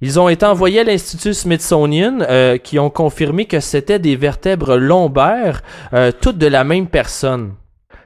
Ils 0.01 0.19
ont 0.19 0.29
été 0.29 0.45
envoyés 0.45 0.79
à 0.79 0.83
l'Institut 0.83 1.35
Smithsonian, 1.35 2.19
euh, 2.21 2.57
qui 2.57 2.79
ont 2.79 2.89
confirmé 2.89 3.45
que 3.45 3.59
c'était 3.59 3.99
des 3.99 4.15
vertèbres 4.15 4.75
lombaires, 4.75 5.61
euh, 5.93 6.11
toutes 6.11 6.39
de 6.39 6.47
la 6.47 6.63
même 6.63 6.87
personne 6.87 7.53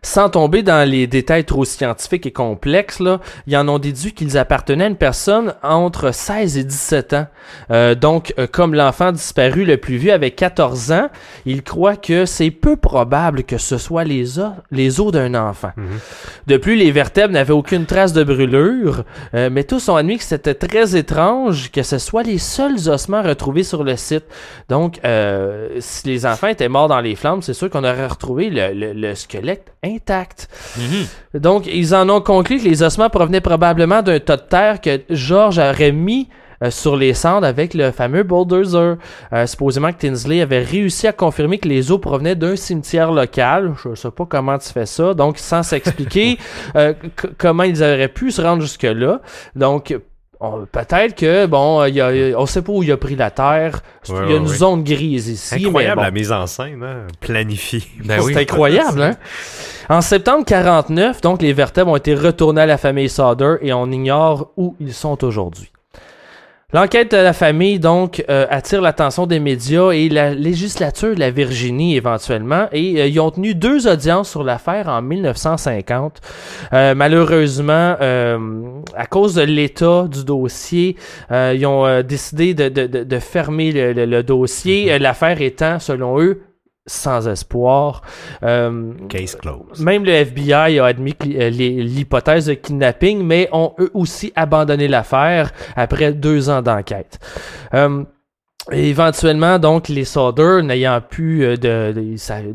sans 0.05 0.29
tomber 0.29 0.61
dans 0.61 0.87
les 0.87 1.07
détails 1.07 1.45
trop 1.45 1.65
scientifiques 1.65 2.27
et 2.27 2.31
complexes, 2.31 2.99
là, 2.99 3.19
ils 3.47 3.57
en 3.57 3.67
ont 3.67 3.79
déduit 3.79 4.13
qu'ils 4.13 4.37
appartenaient 4.37 4.83
à 4.83 4.87
une 4.87 4.95
personne 4.95 5.55
entre 5.63 6.13
16 6.13 6.57
et 6.57 6.63
17 6.63 7.13
ans. 7.13 7.27
Euh, 7.71 7.95
donc, 7.95 8.31
euh, 8.37 8.45
comme 8.45 8.75
l'enfant 8.75 9.11
disparu 9.11 9.65
le 9.65 9.77
plus 9.77 9.97
vieux 9.97 10.13
avait 10.13 10.29
14 10.29 10.91
ans, 10.91 11.09
ils 11.47 11.63
croient 11.63 11.95
que 11.95 12.25
c'est 12.25 12.51
peu 12.51 12.75
probable 12.75 13.43
que 13.43 13.57
ce 13.57 13.79
soit 13.79 14.03
les 14.03 14.37
os, 14.37 14.51
les 14.69 14.99
os 14.99 15.11
d'un 15.11 15.33
enfant. 15.33 15.71
Mhm. 15.75 15.85
De 16.45 16.57
plus, 16.57 16.75
les 16.75 16.91
vertèbres 16.91 17.33
n'avaient 17.33 17.53
aucune 17.53 17.87
trace 17.87 18.13
de 18.13 18.23
brûlure, 18.23 19.05
euh, 19.33 19.49
mais 19.51 19.63
tous 19.63 19.89
ont 19.89 19.95
admis 19.95 20.19
que 20.19 20.23
c'était 20.23 20.53
très 20.53 20.95
étrange 20.95 21.71
que 21.71 21.81
ce 21.81 21.97
soit 21.97 22.21
les 22.21 22.37
seuls 22.37 22.89
ossements 22.89 23.23
retrouvés 23.23 23.63
sur 23.63 23.83
le 23.83 23.95
site. 23.97 24.25
Donc, 24.69 24.99
si 25.79 26.07
les 26.07 26.25
enfants 26.27 26.47
étaient 26.47 26.69
morts 26.69 26.89
dans 26.89 27.01
les 27.01 27.15
flammes, 27.15 27.41
c'est 27.41 27.53
sûr 27.53 27.71
qu'on 27.71 27.83
aurait 27.83 28.05
retrouvé 28.05 28.51
le, 28.51 28.93
le 28.93 29.15
squelette 29.15 29.71
Mhm. 30.77 31.39
Donc, 31.41 31.67
ils 31.67 31.93
en 31.95 32.09
ont 32.09 32.21
conclu 32.21 32.59
que 32.59 32.63
les 32.63 32.83
ossements 32.83 33.09
provenaient 33.09 33.41
probablement 33.41 34.01
d'un 34.01 34.19
tas 34.19 34.37
de 34.37 34.41
terre 34.41 34.81
que 34.81 35.01
George 35.09 35.59
aurait 35.59 35.91
mis 35.91 36.29
euh, 36.63 36.71
sur 36.71 36.95
les 36.95 37.13
cendres 37.13 37.45
avec 37.45 37.73
le 37.73 37.91
fameux 37.91 38.23
bulldozer. 38.23 38.95
Euh, 39.33 39.45
supposément 39.45 39.91
que 39.91 39.97
Tinsley 39.97 40.41
avait 40.41 40.63
réussi 40.63 41.07
à 41.07 41.11
confirmer 41.11 41.57
que 41.57 41.67
les 41.67 41.91
eaux 41.91 41.99
provenaient 41.99 42.35
d'un 42.35 42.55
cimetière 42.55 43.11
local. 43.11 43.73
Je 43.83 43.89
ne 43.89 43.95
sais 43.95 44.11
pas 44.11 44.25
comment 44.25 44.57
tu 44.57 44.69
fais 44.69 44.85
ça. 44.85 45.13
Donc, 45.13 45.37
sans 45.37 45.63
s'expliquer 45.63 46.37
euh, 46.75 46.93
comment 47.37 47.63
ils 47.63 47.83
auraient 47.83 48.07
pu 48.07 48.31
se 48.31 48.41
rendre 48.41 48.61
jusque-là. 48.61 49.21
Donc, 49.55 49.95
Peut-être 50.71 51.15
que, 51.15 51.45
bon, 51.45 51.85
y 51.85 52.01
a, 52.01 52.39
on 52.39 52.45
sait 52.45 52.61
pas 52.61 52.71
où 52.71 52.83
il 52.83 52.91
a 52.91 52.97
pris 52.97 53.15
la 53.15 53.31
Terre. 53.31 53.81
il 54.09 54.31
y 54.31 54.33
a 54.33 54.37
une 54.37 54.47
zone 54.47 54.83
grise 54.83 55.27
ici. 55.27 55.65
Incroyable 55.65 56.01
la 56.01 56.11
mise 56.11 56.31
en 56.31 56.47
scène, 56.47 56.83
hein? 56.83 57.07
planifiée. 57.19 57.83
Ben 58.03 58.21
c'est 58.25 58.37
incroyable, 58.37 59.01
hein? 59.01 59.15
En 59.89 60.01
septembre 60.01 60.45
49, 60.45 61.21
donc, 61.21 61.43
les 61.43 61.53
vertèbres 61.53 61.91
ont 61.91 61.95
été 61.95 62.15
retournés 62.15 62.61
à 62.61 62.65
la 62.65 62.77
famille 62.77 63.07
Sauder 63.07 63.57
et 63.61 63.71
on 63.71 63.91
ignore 63.91 64.51
où 64.57 64.75
ils 64.79 64.93
sont 64.93 65.23
aujourd'hui. 65.23 65.71
L'enquête 66.74 67.11
de 67.11 67.18
la 67.18 67.34
famille, 67.34 67.78
donc, 67.78 68.26
euh, 68.28 68.47
attire 68.49 68.82
l'attention 68.82 69.28
des 69.28 69.39
médias 69.39 69.91
et 69.91 70.09
la 70.09 70.34
législature 70.34 71.13
de 71.13 71.20
la 71.20 71.30
Virginie 71.30 71.95
éventuellement. 71.95 72.68
Et 72.72 72.99
euh, 72.99 73.07
ils 73.07 73.20
ont 73.20 73.30
tenu 73.30 73.53
deux 73.53 73.88
audiences 73.88 74.32
sur 74.32 74.43
l'affaire 74.43 74.89
en 74.89 75.03
1950. 75.03 76.22
Euh, 76.74 76.95
malheureusement, 76.95 77.95
à 77.99 79.05
cause 79.07 79.36
de 79.36 79.43
l'état 79.43 80.07
du 80.09 80.26
dossier, 80.26 80.97
ils 81.32 81.66
ont 81.68 82.01
décidé 82.01 82.55
de, 82.55 82.70
de, 82.70 83.03
de, 83.03 83.20
fermer 83.20 83.72
le 83.72 84.24
dossier. 84.24 84.88
Mm-hmm. 84.88 85.01
L'affaire 85.01 85.41
étant, 85.41 85.80
selon 85.80 86.20
eux, 86.20 86.41
sans 86.86 87.27
espoir. 87.27 88.01
Euh, 88.43 88.93
Case 89.09 89.36
closed. 89.36 89.79
Même 89.79 90.05
le 90.05 90.11
FBI 90.11 90.79
a 90.79 90.86
admis 90.86 91.15
euh, 91.25 91.49
l'hypothèse 91.49 92.45
de 92.45 92.53
kidnapping, 92.53 93.23
mais 93.23 93.49
ont 93.51 93.73
eux 93.79 93.91
aussi 93.93 94.31
abandonné 94.36 94.88
l'affaire 94.88 95.51
après 95.75 96.13
deux 96.13 96.49
ans 96.49 96.61
d'enquête. 96.61 97.19
Euh, 97.73 98.03
Éventuellement, 98.72 99.59
donc, 99.59 99.89
les 99.89 100.05
soldats, 100.05 100.63
n'ayant 100.63 100.99
plus 100.99 101.43
euh, 101.43 101.55
de, 101.55 101.93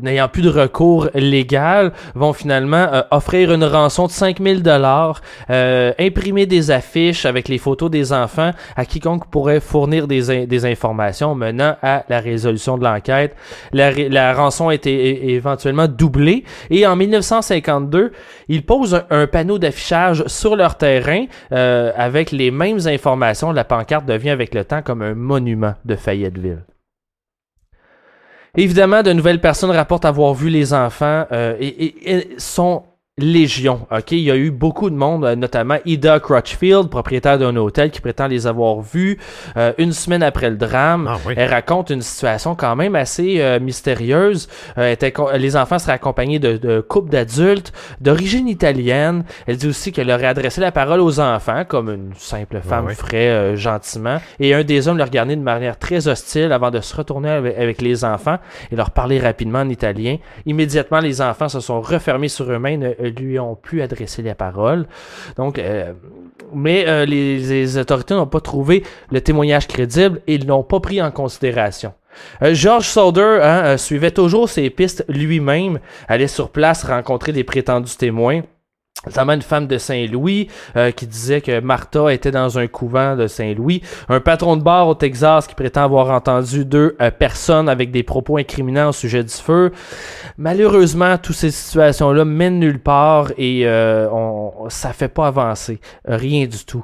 n'ayant 0.01 0.27
plus 0.27 0.41
de 0.41 0.49
recours 0.49 1.07
légal, 1.13 1.93
vont 2.15 2.33
finalement 2.33 2.85
euh, 2.91 3.01
offrir 3.11 3.53
une 3.53 3.63
rançon 3.63 4.07
de 4.07 4.11
5000 4.11 4.61
dollars, 4.61 5.21
euh, 5.49 5.93
imprimer 5.97 6.45
des 6.45 6.69
affiches 6.69 7.25
avec 7.25 7.47
les 7.47 7.57
photos 7.57 7.89
des 7.89 8.11
enfants 8.11 8.51
à 8.75 8.83
quiconque 8.83 9.27
pourrait 9.27 9.61
fournir 9.61 10.05
des, 10.05 10.45
des 10.47 10.65
informations 10.65 11.33
menant 11.33 11.77
à 11.81 12.03
la 12.09 12.19
résolution 12.19 12.77
de 12.77 12.83
l'enquête. 12.83 13.33
La, 13.71 14.33
rançon 14.33 14.67
a 14.67 14.75
été 14.75 15.31
éventuellement 15.31 15.87
doublée 15.87 16.43
et 16.69 16.85
en 16.85 16.97
1952, 16.97 18.11
ils 18.49 18.65
posent 18.65 19.01
un, 19.09 19.27
panneau 19.27 19.59
d'affichage 19.59 20.25
sur 20.27 20.57
leur 20.57 20.77
terrain 20.77 21.25
avec 21.51 22.31
les 22.31 22.51
mêmes 22.51 22.79
informations. 22.87 23.51
La 23.51 23.63
pancarte 23.63 24.05
devient 24.05 24.31
avec 24.31 24.53
le 24.53 24.65
temps 24.65 24.81
comme 24.81 25.01
un 25.01 25.13
monument 25.13 25.73
de 25.85 25.95
Fayetteville. 26.01 26.65
Évidemment, 28.57 29.01
de 29.01 29.13
nouvelles 29.13 29.39
personnes 29.39 29.71
rapportent 29.71 30.05
avoir 30.05 30.33
vu 30.33 30.49
les 30.49 30.73
enfants 30.73 31.25
euh, 31.31 31.55
et, 31.59 32.35
sont 32.37 32.83
légion. 33.17 33.87
Ok, 33.91 34.11
il 34.11 34.19
y 34.19 34.31
a 34.31 34.37
eu 34.37 34.51
beaucoup 34.51 34.89
de 34.89 34.95
monde, 34.95 35.25
euh, 35.25 35.35
notamment 35.35 35.75
Ida 35.85 36.19
Crutchfield, 36.19 36.89
propriétaire 36.89 37.37
d'un 37.37 37.55
hôtel, 37.57 37.91
qui 37.91 37.99
prétend 37.99 38.27
les 38.27 38.47
avoir 38.47 38.79
vus 38.81 39.19
euh, 39.57 39.73
une 39.77 39.91
semaine 39.91 40.23
après 40.23 40.49
le 40.49 40.55
drame. 40.55 41.09
Ah 41.09 41.17
Elle 41.35 41.49
raconte 41.49 41.89
une 41.89 42.01
situation 42.01 42.55
quand 42.55 42.75
même 42.75 42.95
assez 42.95 43.41
euh, 43.41 43.59
mystérieuse. 43.59 44.47
Était, 44.77 45.13
les 45.35 45.55
enfants 45.57 45.77
seraient 45.77 45.93
accompagnés 45.93 46.39
de, 46.39 46.57
de 46.57 46.79
couples 46.79 47.09
d'adultes 47.09 47.73
d'origine 47.99 48.47
italienne. 48.47 49.25
Elle 49.45 49.57
dit 49.57 49.67
aussi 49.67 49.91
qu'elle 49.91 50.09
aurait 50.09 50.27
adressé 50.27 50.61
la 50.61 50.71
parole 50.71 51.01
aux 51.01 51.19
enfants, 51.19 51.63
comme 51.67 51.89
une 51.89 52.13
simple 52.15 52.61
femme 52.61 52.89
ferait 52.89 53.55
gentiment. 53.57 54.17
Et 54.39 54.53
un 54.53 54.63
des 54.63 54.87
hommes 54.87 54.97
le 54.97 55.03
regardait 55.03 55.35
de 55.35 55.41
manière 55.41 55.77
très 55.77 56.07
hostile 56.07 56.51
avant 56.51 56.71
de 56.71 56.79
se 56.79 56.95
retourner 56.95 57.29
avec, 57.29 57.57
avec 57.57 57.81
les 57.81 58.05
enfants 58.05 58.37
et 58.71 58.75
leur 58.75 58.91
parler 58.91 59.19
rapidement 59.19 59.59
en 59.59 59.69
italien. 59.69 60.17
Immédiatement, 60.45 60.99
les 60.99 61.21
enfants 61.21 61.49
se 61.49 61.59
sont 61.59 61.81
refermés 61.81 62.29
sur 62.29 62.49
eux-mêmes 62.51 62.93
lui 63.09 63.39
ont 63.39 63.55
plus 63.55 63.81
adressé 63.81 64.21
la 64.21 64.35
parole. 64.35 64.87
Donc, 65.37 65.59
euh, 65.59 65.93
mais 66.53 66.85
euh, 66.87 67.05
les, 67.05 67.77
autorités 67.77 68.13
n'ont 68.13 68.27
pas 68.27 68.41
trouvé 68.41 68.83
le 69.11 69.21
témoignage 69.21 69.67
crédible 69.67 70.21
et 70.27 70.35
ils 70.35 70.47
l'ont 70.47 70.63
pas 70.63 70.79
pris 70.79 71.01
en 71.01 71.11
considération. 71.11 71.93
Euh, 72.41 72.53
George 72.53 72.87
Sauder 72.87 73.39
hein, 73.41 73.77
suivait 73.77 74.11
toujours 74.11 74.49
ses 74.49 74.69
pistes 74.69 75.05
lui-même, 75.07 75.79
allait 76.07 76.27
sur 76.27 76.49
place 76.49 76.83
rencontrer 76.83 77.31
des 77.31 77.43
prétendus 77.43 77.95
témoins 77.97 78.41
notamment 79.05 79.33
une 79.33 79.41
femme 79.41 79.67
de 79.67 79.77
Saint-Louis 79.77 80.47
euh, 80.75 80.91
qui 80.91 81.07
disait 81.07 81.41
que 81.41 81.59
Martha 81.59 82.13
était 82.13 82.31
dans 82.31 82.59
un 82.59 82.67
couvent 82.67 83.15
de 83.15 83.27
Saint-Louis. 83.27 83.81
Un 84.09 84.19
patron 84.19 84.57
de 84.57 84.63
bar 84.63 84.87
au 84.87 84.95
Texas 84.95 85.47
qui 85.47 85.55
prétend 85.55 85.83
avoir 85.83 86.11
entendu 86.11 86.65
deux 86.65 86.95
euh, 87.01 87.11
personnes 87.11 87.69
avec 87.69 87.91
des 87.91 88.03
propos 88.03 88.37
incriminants 88.37 88.89
au 88.89 88.93
sujet 88.93 89.23
du 89.23 89.33
feu. 89.33 89.71
Malheureusement, 90.37 91.17
toutes 91.17 91.35
ces 91.35 91.51
situations-là 91.51 92.25
mènent 92.25 92.59
nulle 92.59 92.79
part 92.79 93.31
et 93.37 93.61
euh, 93.65 94.09
on, 94.11 94.69
ça 94.69 94.93
fait 94.93 95.07
pas 95.07 95.27
avancer. 95.27 95.79
Rien 96.05 96.45
du 96.45 96.65
tout 96.65 96.83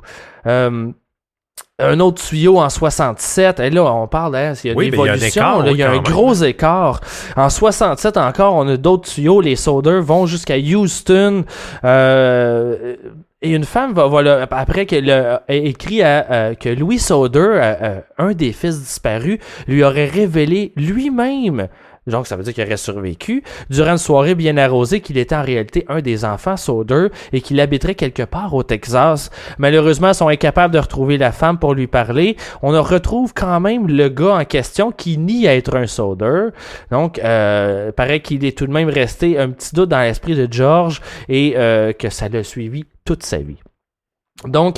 un 1.80 2.00
autre 2.00 2.24
tuyau 2.24 2.60
en 2.60 2.70
67. 2.70 3.60
Et 3.60 3.70
là, 3.70 3.84
on 3.84 4.08
parle, 4.08 4.36
hein, 4.36 4.54
il 4.64 4.68
y 4.68 4.70
a 4.72 4.74
une 4.74 4.94
évolution. 4.94 5.64
Il 5.66 5.78
y 5.78 5.84
a 5.84 5.92
un, 5.92 6.00
gros 6.00 6.34
écart. 6.34 7.02
En 7.36 7.50
67 7.50 8.18
encore, 8.18 8.56
on 8.56 8.68
a 8.68 8.78
d'autres 8.78 9.10
tuyaux. 9.10 9.42
Les 9.42 9.56
solders 9.56 10.02
vont 10.02 10.26
jusqu'à 10.26 10.58
Houston. 10.58 11.46
Euh, 11.84 12.96
et 13.44 13.52
une 13.52 13.66
femme 13.66 13.94
va, 13.94 14.08
voilà, 14.08 14.48
après 14.50 14.88
qu'elle 14.88 15.12
a 15.12 15.44
écrit 15.48 16.02
à, 16.02 16.56
que 16.56 16.70
Louis 16.70 16.98
Soder, 16.98 18.02
un 18.18 18.32
des 18.32 18.52
fils 18.52 18.80
disparus, 18.80 19.38
lui 19.68 19.84
aurait 19.84 20.08
révélé 20.08 20.74
lui-même 20.76 21.68
donc 22.08 22.28
ça 22.28 22.36
veut 22.36 22.44
dire 22.44 22.54
qu'il 22.54 22.64
aurait 22.64 22.78
survécu, 22.78 23.44
durant 23.70 23.92
une 23.92 23.98
soirée 23.98 24.36
bien 24.36 24.58
arrosée 24.58 25.02
qu'il 25.02 25.18
était 25.18 25.36
en 25.36 25.44
réalité 25.44 25.86
un 25.88 26.02
des 26.02 26.26
enfants 26.26 26.58
Sauder 26.58 27.08
et 27.34 27.42
qu'il 27.42 27.60
habiterait 27.60 27.96
quelque 27.96 28.24
part 28.24 28.54
au 28.54 28.64
Texas. 28.64 29.30
Malheureusement, 29.58 30.10
ils 30.10 30.16
sont 30.16 30.28
incapables 30.28 30.74
de 30.74 30.80
retrouver 30.80 31.18
la 31.18 31.32
femme 31.32 31.60
pour 31.60 31.74
lui 31.74 31.88
parler. 31.88 32.38
On 32.62 32.70
retrouve 32.82 33.34
quand 33.34 33.60
même 33.60 33.88
le 33.88 34.10
gars 34.10 34.36
en 34.36 34.46
question 34.46 34.92
qui 34.92 35.18
nie 35.18 35.46
être 35.46 35.76
un 35.76 35.88
Sauder. 35.88 36.50
Donc, 36.92 37.20
euh, 37.20 37.92
paraît 37.92 38.22
qu'il 38.22 38.46
est 38.46 38.58
tout 38.58 38.68
de 38.68 38.72
même 38.72 38.90
resté 38.90 39.38
un 39.38 39.50
petit 39.50 39.74
doute 39.74 39.90
dans 39.90 40.00
l'esprit 40.00 40.36
de 40.36 40.48
George 40.50 41.02
et 41.30 41.54
euh, 41.56 41.94
que 41.94 42.10
ça 42.10 42.30
l'a 42.30 42.44
suivi 42.44 42.86
toute 43.06 43.24
sa 43.24 43.38
vie. 43.38 43.58
Donc, 44.46 44.78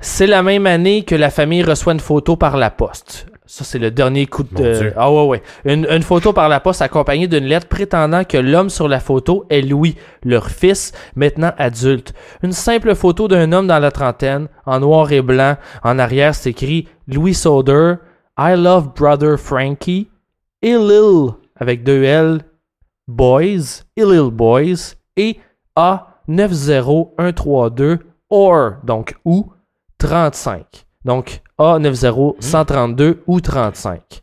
c'est 0.00 0.26
la 0.26 0.42
même 0.42 0.66
année 0.66 1.04
que 1.04 1.14
la 1.14 1.30
famille 1.30 1.62
reçoit 1.62 1.92
une 1.92 2.00
photo 2.00 2.36
par 2.36 2.56
la 2.56 2.70
poste. 2.70 3.26
Ça, 3.44 3.64
c'est 3.64 3.80
le 3.80 3.90
dernier 3.90 4.26
coup 4.26 4.44
de. 4.44 4.92
Ah 4.96 5.12
ouais, 5.12 5.26
ouais. 5.26 5.42
Une, 5.64 5.84
une, 5.90 6.02
photo 6.02 6.32
par 6.32 6.48
la 6.48 6.60
poste 6.60 6.80
accompagnée 6.80 7.26
d'une 7.26 7.44
lettre 7.44 7.66
prétendant 7.66 8.22
que 8.22 8.38
l'homme 8.38 8.70
sur 8.70 8.86
la 8.86 9.00
photo 9.00 9.46
est 9.50 9.62
Louis, 9.62 9.96
leur 10.24 10.48
fils, 10.48 10.92
maintenant 11.16 11.50
adulte. 11.58 12.14
Une 12.42 12.52
simple 12.52 12.94
photo 12.94 13.26
d'un 13.26 13.50
homme 13.52 13.66
dans 13.66 13.80
la 13.80 13.90
trentaine, 13.90 14.46
en 14.64 14.78
noir 14.80 15.10
et 15.10 15.22
blanc. 15.22 15.56
En 15.82 15.98
arrière, 15.98 16.36
c'est 16.36 16.50
écrit 16.50 16.86
Louis 17.08 17.34
Soder, 17.34 17.96
I 18.38 18.54
love 18.56 18.94
brother 18.94 19.36
Frankie, 19.38 20.08
Illil, 20.62 21.32
avec 21.56 21.82
deux 21.82 22.04
L, 22.04 22.42
Boys, 23.08 23.82
Illil 23.96 24.30
Boys, 24.30 24.94
et 25.16 25.40
A90132, 25.76 27.98
or, 28.30 28.74
donc 28.84 29.16
ou, 29.24 29.52
35. 29.98 30.86
Donc, 31.04 31.42
A90 31.58 32.36
132 32.40 33.22
ou 33.26 33.40
35. 33.40 34.22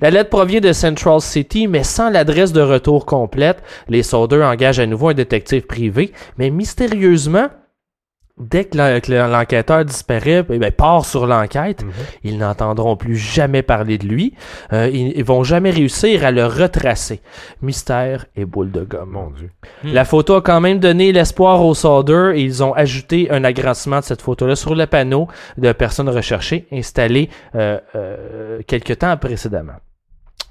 La 0.00 0.10
lettre 0.10 0.30
provient 0.30 0.60
de 0.60 0.72
Central 0.72 1.20
City, 1.20 1.68
mais 1.68 1.82
sans 1.82 2.10
l'adresse 2.10 2.52
de 2.52 2.60
retour 2.60 3.06
complète. 3.06 3.62
Les 3.88 4.02
soldats 4.02 4.48
engagent 4.48 4.80
à 4.80 4.86
nouveau 4.86 5.08
un 5.08 5.14
détective 5.14 5.66
privé, 5.66 6.12
mais 6.36 6.50
mystérieusement, 6.50 7.48
dès 8.38 8.66
que 8.66 8.76
l'enquêteur 9.30 9.84
disparaît, 9.84 10.44
eh 10.50 10.58
ben, 10.58 10.70
part 10.70 11.04
sur 11.06 11.26
l'enquête, 11.26 11.82
mhm. 11.82 11.92
ils 12.24 12.38
n'entendront 12.38 12.96
plus 12.96 13.16
jamais 13.16 13.62
parler 13.62 13.98
de 13.98 14.06
lui. 14.06 14.34
Euh, 14.72 14.88
ils, 14.92 15.24
vont 15.24 15.42
jamais 15.42 15.70
réussir 15.70 16.24
à 16.24 16.30
le 16.30 16.46
retracer. 16.46 17.20
Mystère 17.62 18.26
et 18.36 18.44
boule 18.44 18.70
de 18.70 18.82
gomme. 18.82 19.10
Mon 19.10 19.30
Dieu. 19.30 19.50
Hmm. 19.82 19.92
La 19.92 20.04
photo 20.04 20.34
a 20.34 20.42
quand 20.42 20.60
même 20.60 20.78
donné 20.78 21.12
l'espoir 21.12 21.64
aux 21.64 21.74
soldats 21.74 22.34
et 22.34 22.42
ils 22.42 22.62
ont 22.62 22.74
ajouté 22.74 23.30
un 23.30 23.42
agrandissement 23.44 24.00
de 24.00 24.04
cette 24.04 24.22
photo-là 24.22 24.54
sur 24.54 24.74
le 24.74 24.86
panneau 24.86 25.28
de 25.56 25.72
personnes 25.72 26.08
recherchées 26.08 26.66
installé 26.72 27.30
euh, 27.54 27.78
euh, 27.94 28.60
quelques 28.66 28.98
temps 28.98 29.16
précédemment. 29.16 29.74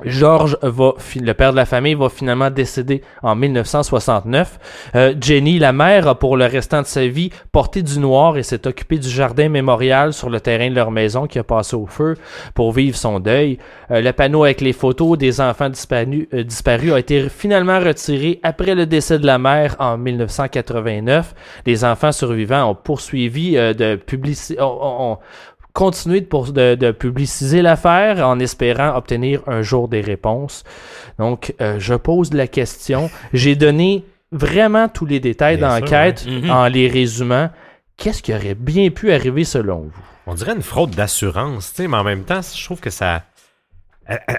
George 0.03 0.57
va, 0.61 0.93
le 1.15 1.33
père 1.33 1.51
de 1.51 1.55
la 1.55 1.65
famille, 1.65 1.93
va 1.93 2.09
finalement 2.09 2.49
décéder 2.49 3.01
en 3.23 3.35
1969. 3.35 4.91
Euh, 4.95 5.13
Jenny, 5.19 5.57
la 5.57 5.71
mère, 5.71 6.07
a 6.07 6.15
pour 6.15 6.35
le 6.35 6.45
restant 6.45 6.81
de 6.81 6.87
sa 6.87 7.07
vie 7.07 7.29
porté 7.53 7.81
du 7.81 7.99
noir 7.99 8.37
et 8.37 8.43
s'est 8.43 8.67
occupée 8.67 8.97
du 8.97 9.07
jardin 9.07 9.47
mémorial 9.47 10.11
sur 10.11 10.29
le 10.29 10.41
terrain 10.41 10.69
de 10.69 10.75
leur 10.75 10.91
maison 10.91 11.27
qui 11.27 11.39
a 11.39 11.43
passé 11.43 11.77
au 11.77 11.85
feu 11.85 12.15
pour 12.53 12.73
vivre 12.73 12.97
son 12.97 13.21
deuil. 13.21 13.57
Euh, 13.89 14.01
le 14.01 14.11
panneau 14.11 14.43
avec 14.43 14.59
les 14.59 14.73
photos 14.73 15.17
des 15.17 15.39
enfants 15.39 15.69
disparus, 15.69 16.27
euh, 16.33 16.43
disparus 16.43 16.91
a 16.91 16.99
été 16.99 17.29
finalement 17.29 17.79
retiré 17.79 18.41
après 18.43 18.75
le 18.75 18.85
décès 18.85 19.17
de 19.17 19.25
la 19.25 19.37
mère 19.37 19.77
en 19.79 19.97
1989. 19.97 21.33
Les 21.65 21.85
enfants 21.85 22.11
survivants 22.11 22.69
ont 22.69 22.75
poursuivi 22.75 23.53
de 23.53 23.95
publicité, 23.95 24.59
continuer 25.76 26.21
de, 26.21 26.76
de, 26.76 26.91
publiciser 26.91 27.61
l'affaire 27.61 28.26
en 28.26 28.39
espérant 28.39 28.95
obtenir 28.95 29.41
un 29.45 29.61
jour 29.61 29.89
des 29.89 29.99
réponses. 29.99 30.63
Donc, 31.19 31.53
euh, 31.59 31.76
je 31.80 31.93
pose 31.93 32.34
la 32.34 32.47
question. 32.47 33.11
J'ai 33.34 33.55
donné 33.55 34.05
vraiment 34.32 34.88
tous 34.88 35.05
les 35.05 35.19
détails 35.19 35.57
d'enquête 35.57 36.26
mhm. 36.26 36.49
en 36.49 36.67
les 36.67 36.88
résumant. 36.88 37.49
Qu'est-ce 37.97 38.23
qui 38.23 38.34
aurait 38.34 38.55
bien 38.55 38.89
pu 38.89 39.11
arriver 39.11 39.43
selon 39.43 39.82
vous? 39.82 40.03
On 40.28 40.34
dirait 40.34 40.53
une 40.53 40.63
fraude 40.63 40.91
d'assurance, 40.91 41.73
mais 41.78 41.95
en 41.95 42.03
même 42.03 42.23
temps, 42.23 42.41
je 42.41 42.63
trouve 42.63 42.80
que 42.80 42.89
ça 42.89 43.23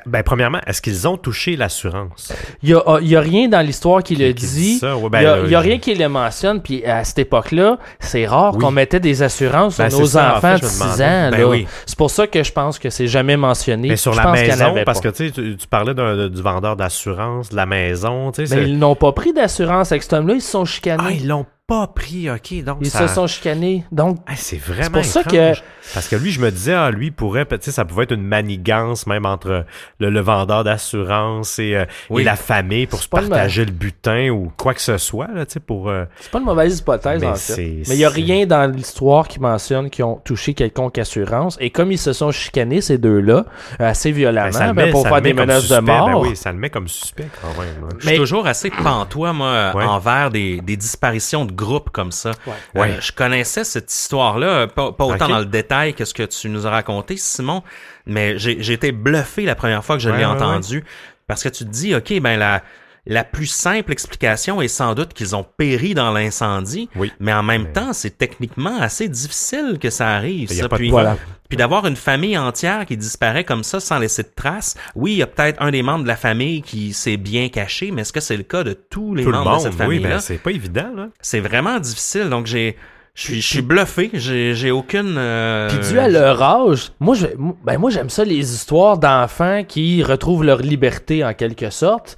ben, 0.07 0.23
premièrement, 0.23 0.61
est-ce 0.67 0.81
qu'ils 0.81 1.09
ont 1.09 1.17
touché 1.17 1.57
l'assurance? 1.57 2.33
Il 2.63 2.69
n'y 2.69 2.75
a, 2.75 2.83
ah, 2.87 2.99
a, 2.99 3.21
rien 3.21 3.49
dans 3.49 3.61
l'histoire 3.61 4.03
qui, 4.03 4.15
le 4.15 4.33
dit. 4.33 4.79
Ben, 4.81 5.43
il 5.43 5.49
n'y 5.49 5.55
a, 5.55 5.59
a, 5.59 5.61
rien 5.61 5.79
qui 5.79 5.95
le 5.95 6.09
mentionne. 6.09 6.63
Puis 6.63 6.85
à 6.85 7.03
cette 7.05 7.19
époque-là, 7.19 7.79
c'est 7.99 8.27
rare 8.27 8.57
qu'on 8.57 8.71
mettait 8.71 9.01
des 9.01 9.23
assurances 9.23 9.79
ben, 9.79 9.91
sur 9.91 10.01
nos 10.01 10.17
enfants 10.17 10.57
de 10.57 10.65
6 10.65 10.83
ans. 10.83 11.31
Ben 11.31 11.67
c'est 11.85 11.99
pour 11.99 12.11
ça 12.11 12.27
que 12.27 12.43
je 12.43 12.53
pense 12.53 12.79
que 12.79 12.91
c'est 12.91 13.09
jamais 13.09 13.37
mentionné. 13.37 13.89
Mais 13.89 13.97
sur 13.97 14.15
la 14.15 14.31
maison, 14.31 14.75
parce 14.85 15.01
que 15.01 15.09
tu, 15.09 15.33
tu 15.33 15.67
parlais 15.69 15.95
du 15.95 16.43
vendeur 16.43 16.77
d'assurance, 16.77 17.51
de 17.51 17.57
la 17.57 17.67
maison. 17.67 18.31
Mais 18.39 18.69
ils 18.69 18.79
n'ont 18.79 18.97
pas 18.97 19.13
pris 19.13 19.33
d'assurance 19.33 19.93
avec 19.93 20.03
cet 20.03 20.13
homme-là, 20.13 20.35
ils 20.35 20.43
se 20.43 20.51
sont 20.51 20.65
chicanés. 20.65 21.03
Ah, 21.07 21.13
ils 21.13 21.27
l'ont 21.27 21.47
pas 21.67 21.89
pris, 21.89 22.31
ok. 22.31 22.63
Donc 22.63 22.79
Ils 22.81 22.91
ça... 22.91 23.09
se 23.09 23.15
sont 23.17 23.27
chicanés. 23.27 23.85
Donc, 23.91 24.19
Ah, 24.27 24.35
c'est 24.37 24.57
vraiment 24.57 24.91
pour 25.01 25.05
ça 25.05 25.23
étrange. 25.23 25.65
Parce 25.95 26.07
que 26.07 26.15
lui, 26.15 26.31
je 26.31 26.41
me 26.41 26.51
disais, 26.53 26.75
ah, 26.75 26.91
lui 26.93 27.11
pourrait, 27.11 27.45
tu 27.45 27.57
sais, 27.61 27.73
ça 27.73 27.85
pouvait 27.85 28.05
être 28.05 28.13
une 28.13 28.23
manigance 28.23 29.07
même 29.09 29.27
entre 29.27 29.65
le, 29.99 30.11
le 30.11 30.21
vendeur 30.21 30.63
d'assurance 30.63 31.59
et, 31.59 31.75
euh, 31.75 31.85
Oui. 32.09 32.23
et 32.23 32.25
la 32.25 32.37
famille 32.37 32.87
pour 32.87 33.01
se 33.03 33.09
le 33.13 33.21
partager 33.29 33.65
le 33.65 33.73
butin 33.73 34.29
ou 34.31 34.53
quoi 34.57 34.75
que 34.75 34.81
ce 34.81 34.97
soit, 34.97 35.27
là, 35.35 35.45
tu 35.45 35.55
sais, 35.55 35.61
pour... 35.61 35.89
euh, 35.89 36.05
c'est 36.21 36.31
pas 36.31 36.39
une 36.39 36.45
mauvaise 36.45 36.79
hypothèse, 36.79 37.21
Mais 37.21 37.27
en 37.29 37.35
c'est- 37.35 37.55
fait. 37.57 37.83
Mais 37.89 37.95
il 37.97 37.99
y 37.99 38.05
a 38.05 38.11
rien 38.11 38.47
dans 38.47 38.71
l'histoire 38.71 39.27
qui 39.27 39.41
mentionne 39.41 39.91
qu'ils 39.91 40.05
ont 40.05 40.21
touché 40.25 40.55
quelconque 40.55 40.99
assurance. 40.99 41.57
Et 41.61 41.71
comme 41.71 41.91
ils 41.91 41.99
se 41.99 42.13
sont 42.13 42.31
chicanés, 42.31 42.81
ces 42.81 42.99
deux-là, 42.99 43.45
assez 43.81 44.13
violemment, 44.13 44.47
ben, 44.51 44.53
ça 44.53 44.73
ben, 44.73 44.85
met- 44.87 44.91
pour 44.93 45.03
ça 45.03 45.09
faire 45.09 45.23
des 45.23 45.35
menaces 45.35 45.69
de. 45.69 45.81
Ben 45.81 45.83
mort. 45.83 46.21
oui, 46.23 46.37
ça 46.37 46.53
le 46.53 46.59
met 46.59 46.71
comme 46.71 46.87
suspect 46.87 47.29
quand 47.43 47.61
même. 47.61 47.69
hein. 47.85 47.97
Je 47.99 48.07
suis 48.09 48.17
toujours 48.17 48.47
assez 48.47 48.71
pantois, 48.71 49.33
moi, 49.33 49.73
Ouais. 49.75 49.85
envers 49.85 50.31
des, 50.31 50.61
des 50.61 50.77
disparitions 50.77 51.45
de 51.45 51.56
groupes 51.57 51.91
comme 51.91 52.13
ça. 52.13 52.31
Ouais. 52.47 52.53
Euh, 52.77 52.81
Ouais. 52.83 52.97
je 53.01 53.11
connaissais 53.11 53.65
cette 53.65 53.93
histoire-là, 53.93 54.47
euh, 54.47 54.67
pas, 54.69 54.93
pas 54.93 55.05
autant 55.05 55.29
dans 55.29 55.39
le 55.41 55.47
détail 55.47 55.95
que 55.95 56.05
ce 56.05 56.15
que 56.15 56.23
tu 56.23 56.49
nous 56.49 56.67
as 56.67 56.71
raconté, 56.71 57.17
Simon, 57.17 57.63
mais 58.07 58.39
j'ai 58.39 58.63
j'ai 58.63 58.75
été 58.75 58.93
bluffé 58.93 59.45
la 59.45 59.57
première 59.57 59.85
fois 59.85 59.97
que 59.97 60.03
je 60.03 60.11
Ouais, 60.11 60.19
l'ai 60.19 60.25
ouais, 60.25 60.31
entendu. 60.31 60.85
Parce 61.27 61.43
que 61.43 61.49
tu 61.49 61.65
te 61.65 61.71
dis, 61.71 61.93
OK, 61.95 62.21
ben 62.21 62.39
la, 62.39 62.63
la 63.07 63.25
plus 63.25 63.47
simple 63.47 63.91
explication 63.91 64.63
est 64.63 64.69
sans 64.69 64.95
doute 64.95 65.13
qu'ils 65.13 65.35
ont 65.35 65.45
péri 65.57 65.95
dans 65.95 66.13
l'incendie, 66.13 66.89
Oui. 66.95 67.13
mais 67.19 67.33
en 67.33 67.43
même 67.43 67.65
Mais- 67.65 67.73
temps, 67.73 67.93
c'est 67.93 68.17
techniquement 68.17 68.81
assez 68.81 69.09
difficile 69.09 69.79
que 69.81 69.91
ça 69.91 70.11
arrive. 70.11 70.49
Il 70.53 70.57
y 70.57 70.61
a 70.61 70.63
ça. 70.65 70.69
pas 70.69 70.77
de 70.77 70.83
Puis, 70.83 70.91
Voilà. 70.91 71.17
Puis 71.49 71.57
d'avoir 71.57 71.87
une 71.87 71.97
famille 71.97 72.37
entière 72.39 72.87
qui 72.87 72.97
disparaît 72.97 73.45
comme 73.45 73.65
ça 73.65 73.81
sans 73.81 73.99
laisser 73.99 74.23
de 74.23 74.31
traces. 74.35 74.75
Oui, 74.95 75.13
il 75.13 75.19
y 75.19 75.23
a 75.23 75.27
peut-être 75.27 75.61
un 75.63 75.71
des 75.71 75.83
membres 75.83 76.03
de 76.05 76.09
la 76.09 76.17
famille 76.17 76.63
qui 76.63 76.93
s'est 76.93 77.17
bien 77.17 77.49
caché, 77.49 77.91
mais 77.91 78.03
est-ce 78.03 78.13
que 78.13 78.21
c'est 78.21 78.37
le 78.37 78.43
cas 78.43 78.65
de 78.65 78.73
tous 78.73 79.15
les 79.15 79.25
Tout 79.25 79.31
le 79.31 79.39
membres 79.39 79.51
monde, 79.51 79.59
de 79.59 79.63
cette 79.65 79.73
oui, 79.73 79.79
famille-là? 80.01 80.09
ben 80.09 80.19
c'est 80.21 80.39
pas 80.39 80.51
évident, 80.51 80.91
là. 80.95 81.09
c'est 81.21 81.41
vraiment 81.41 81.79
difficile. 81.79 82.29
Donc 82.29 82.47
j'ai, 82.47 82.77
je 83.15 83.23
suis, 83.23 83.41
je 83.41 83.47
suis 83.47 83.63
bluffé. 83.63 84.11
J'ai, 84.13 84.55
j'ai 84.55 84.71
aucune. 84.71 85.17
euh, 85.19 85.69
Puis 85.69 85.79
dû 85.91 85.99
à 85.99 86.09
leur 86.09 86.43
âge, 86.43 86.93
moi 87.01 87.15
je, 87.15 87.27
ben 87.65 87.79
moi 87.79 87.91
j'aime 87.91 88.11
ça 88.11 88.25
les 88.25 88.55
histoires 88.55 88.99
d'enfants 88.99 89.63
qui 89.67 90.03
retrouvent 90.03 90.45
leur 90.45 90.59
liberté 90.59 91.25
en 91.25 91.33
quelque 91.35 91.71
sorte. 91.71 92.17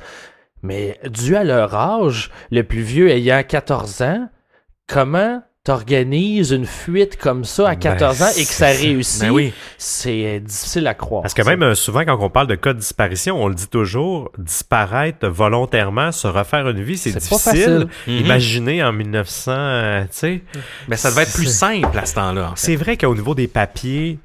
Mais 0.62 0.99
dû 1.09 1.37
à 1.37 1.45
leur 1.45 1.72
âge, 1.74 2.31
le 2.51 2.62
plus 2.64 2.81
vieux 2.81 3.11
ayant 3.11 3.43
14 3.47 4.03
ans, 4.03 4.29
comment 4.89 5.41
t'organises 5.69 6.51
une 6.53 6.64
fuite 6.66 7.16
comme 7.19 7.45
ça 7.45 7.69
à 7.69 7.75
Ben, 7.75 7.81
14 7.81 8.23
ans 8.23 8.29
et 8.37 8.45
que 8.45 8.51
ça 8.53 8.73
c'est- 8.73 8.87
réussit? 8.87 9.21
Ben 9.21 9.31
oui. 9.31 9.53
C'est 9.77 10.25
euh, 10.25 10.41
difficile 10.41 10.87
à 10.87 10.95
croire. 10.95 11.23
Parce 11.23 11.35
que 11.35 11.43
même 11.43 11.62
euh, 11.62 11.75
souvent, 11.75 12.05
quand 12.05 12.16
on 12.21 12.31
parle 12.31 12.47
de 12.47 12.55
cas 12.55 12.73
de 12.73 12.79
disparition, 12.79 13.43
on 13.43 13.49
le 13.49 13.55
dit 13.55 13.69
toujours, 13.69 14.31
disparaître 14.39 15.29
volontairement, 15.29 16.11
se 16.12 16.27
refaire 16.27 16.69
une 16.69 16.83
vie, 16.83 16.97
c'est 16.97 17.12
difficile. 17.12 17.87
Mhm. 18.07 18.14
Imaginez 18.16 18.83
en 18.83 18.93
1900, 18.93 19.53
euh, 19.55 20.03
tu 20.05 20.09
sais. 20.12 20.41
Ben, 20.89 20.97
ça 20.97 21.11
devait 21.11 21.23
être 21.23 21.35
plus 21.35 21.47
C'est- 21.47 21.53
simple 21.83 21.99
à 21.99 22.07
ce 22.07 22.14
temps-là. 22.14 22.45
en 22.53 22.57
fait. 22.57 22.66
C'est 22.66 22.77
vrai 22.77 22.97
qu'au 22.97 23.14
niveau 23.14 23.35
des 23.35 23.47
papiers, 23.49 24.19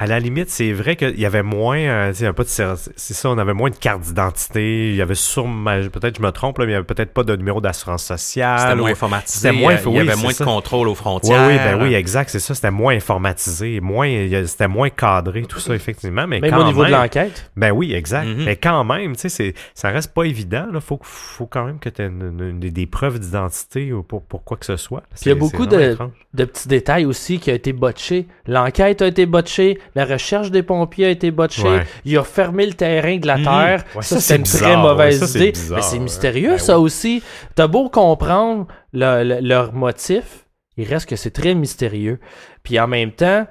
à 0.00 0.06
la 0.06 0.20
limite, 0.20 0.48
c'est 0.48 0.72
vrai 0.72 0.94
qu'il 0.94 1.18
y 1.18 1.26
avait 1.26 1.42
moins, 1.42 1.78
euh, 1.78 2.08
tu 2.10 2.14
sais, 2.14 2.20
il 2.20 2.22
y 2.22 2.26
avait 2.26 2.34
pas 2.34 2.44
de, 2.44 2.48
c'est 2.48 3.14
ça, 3.14 3.30
on 3.30 3.38
avait 3.38 3.52
moins 3.52 3.68
de 3.70 3.74
carte 3.76 4.02
d'identité. 4.02 4.90
Il 4.90 4.94
y 4.94 5.02
avait 5.02 5.16
sûrement, 5.16 5.76
peut-être 5.92 6.18
je 6.18 6.22
me 6.22 6.30
trompe, 6.30 6.58
là, 6.58 6.66
mais 6.66 6.70
il 6.72 6.74
y 6.74 6.76
avait 6.76 6.84
peut-être 6.86 7.12
pas 7.12 7.24
de 7.24 7.34
numéro 7.34 7.60
d'assurance 7.60 8.04
sociale. 8.04 8.60
C'était 8.60 8.72
ou- 8.74 8.76
moins 8.78 8.90
informatisé. 8.92 9.38
C'était 9.48 9.52
moins- 9.60 9.74
il 9.74 9.82
y 9.82 9.86
oui, 9.88 9.98
avait 10.00 10.14
moins 10.16 10.32
ça. 10.32 10.44
de 10.44 10.48
contrôle 10.48 10.86
aux 10.86 10.92
Oui, 10.92 10.96
frontières. 10.96 11.48
oui, 11.48 11.56
ben 11.56 11.82
oui, 11.82 11.94
exact, 11.94 12.30
c'est 12.30 12.38
ça. 12.38 12.54
C'était 12.54 12.70
moins 12.70 12.94
informatisé, 12.94 13.80
moins, 13.80 14.08
c'était 14.46 14.68
moins 14.68 14.88
cadré, 14.90 15.42
tout 15.42 15.58
ça, 15.58 15.74
effectivement. 15.74 16.26
Mais 16.26 16.38
Même 16.40 16.50
quand 16.52 16.60
au 16.60 16.64
niveau 16.64 16.84
de 16.84 16.90
l'enquête? 16.90 17.50
Ben 17.56 17.72
oui, 17.72 17.92
exact. 17.92 18.26
Mhm. 18.26 18.44
Mais 18.44 18.56
quand 18.56 18.84
même, 18.84 19.14
tu 19.16 19.22
sais, 19.22 19.28
c'est- 19.28 19.54
ça 19.74 19.88
reste 19.90 20.14
pas 20.14 20.24
évident. 20.24 20.66
Il 20.72 20.80
faut, 20.80 20.98
faut 21.02 21.46
quand 21.46 21.64
même 21.64 21.78
que 21.80 21.88
tu 21.88 22.02
aies 22.02 22.70
des 22.70 22.86
preuves 22.86 23.18
d'identité 23.18 23.92
ou 23.92 24.02
pour, 24.02 24.22
pour 24.22 24.44
quoi 24.44 24.56
que 24.56 24.66
ce 24.66 24.76
soit. 24.76 25.02
Puis 25.10 25.22
il 25.26 25.28
y 25.30 25.32
a 25.32 25.34
beaucoup 25.34 25.66
de, 25.66 25.96
de 26.34 26.44
petits 26.44 26.68
détails 26.68 27.04
aussi 27.04 27.38
qui 27.40 27.50
a 27.50 27.54
été 27.54 27.72
botché. 27.72 28.26
L'enquête 28.46 29.02
a 29.02 29.06
été 29.06 29.26
botchée, 29.26 29.78
la 29.94 30.04
recherche 30.04 30.50
des 30.50 30.62
pompiers 30.62 31.06
a 31.06 31.10
été 31.10 31.30
botchée, 31.30 31.62
Ouais. 31.68 31.86
il 32.04 32.16
a 32.18 32.24
fermé 32.24 32.66
le 32.66 32.74
terrain 32.74 33.16
de 33.18 33.26
la 33.26 33.36
Mhm. 33.38 33.44
terre. 33.44 33.84
Ouais, 33.94 34.02
ça, 34.02 34.16
ça, 34.16 34.20
c'est 34.20 34.36
une 34.36 34.42
très 34.42 34.76
mauvaise 34.76 35.24
ça, 35.24 35.38
idée. 35.38 35.52
bizarre, 35.52 35.76
Mais 35.78 35.82
c'est 35.82 35.98
mystérieux, 35.98 36.50
Ben 36.52 36.58
ça 36.58 36.78
aussi. 36.78 37.22
T'as 37.54 37.66
beau 37.66 37.88
comprendre 37.88 38.66
le- 38.92 39.22
le- 39.24 39.40
leur 39.46 39.72
motif, 39.72 40.46
il 40.76 40.86
reste 40.88 41.08
que 41.08 41.16
c'est 41.16 41.30
très 41.30 41.54
mystérieux. 41.54 42.20
Puis 42.62 42.78
en 42.78 42.86
même 42.86 43.12
temps, 43.12 43.46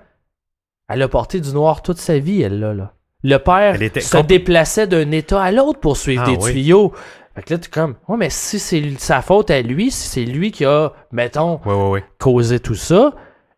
elle 0.90 1.02
a 1.02 1.08
porté 1.08 1.40
du 1.42 1.52
noir 1.54 1.82
toute 1.82 1.98
sa 1.98 2.18
vie, 2.20 2.42
elle 2.42 2.60
là. 2.60 2.74
là. 2.74 2.94
Le 3.24 3.38
père 3.38 3.82
était 3.82 4.00
se 4.00 4.18
déplaçait 4.18 4.88
d'un 4.88 5.12
état 5.12 5.42
à 5.42 5.52
l'autre 5.52 5.80
pour 5.80 5.98
suivre 5.98 6.24
Ah 6.26 6.30
des 6.30 6.38
oui. 6.38 6.52
tuyaux. 6.54 6.94
Fait 7.36 7.42
que 7.44 7.54
là, 7.54 7.60
tu 7.60 7.68
es 7.68 7.70
comme, 7.72 7.96
ouais, 8.08 8.18
mais 8.18 8.30
si 8.30 8.58
c'est 8.58 8.84
sa 9.00 9.22
faute 9.22 9.52
à 9.52 9.62
lui, 9.62 9.92
si 9.92 10.08
c'est 10.08 10.24
lui 10.26 10.52
qui 10.52 10.66
a, 10.66 10.92
mettons, 11.12 11.60
causé 12.20 12.60
tout 12.60 12.76
ça, 12.76 13.14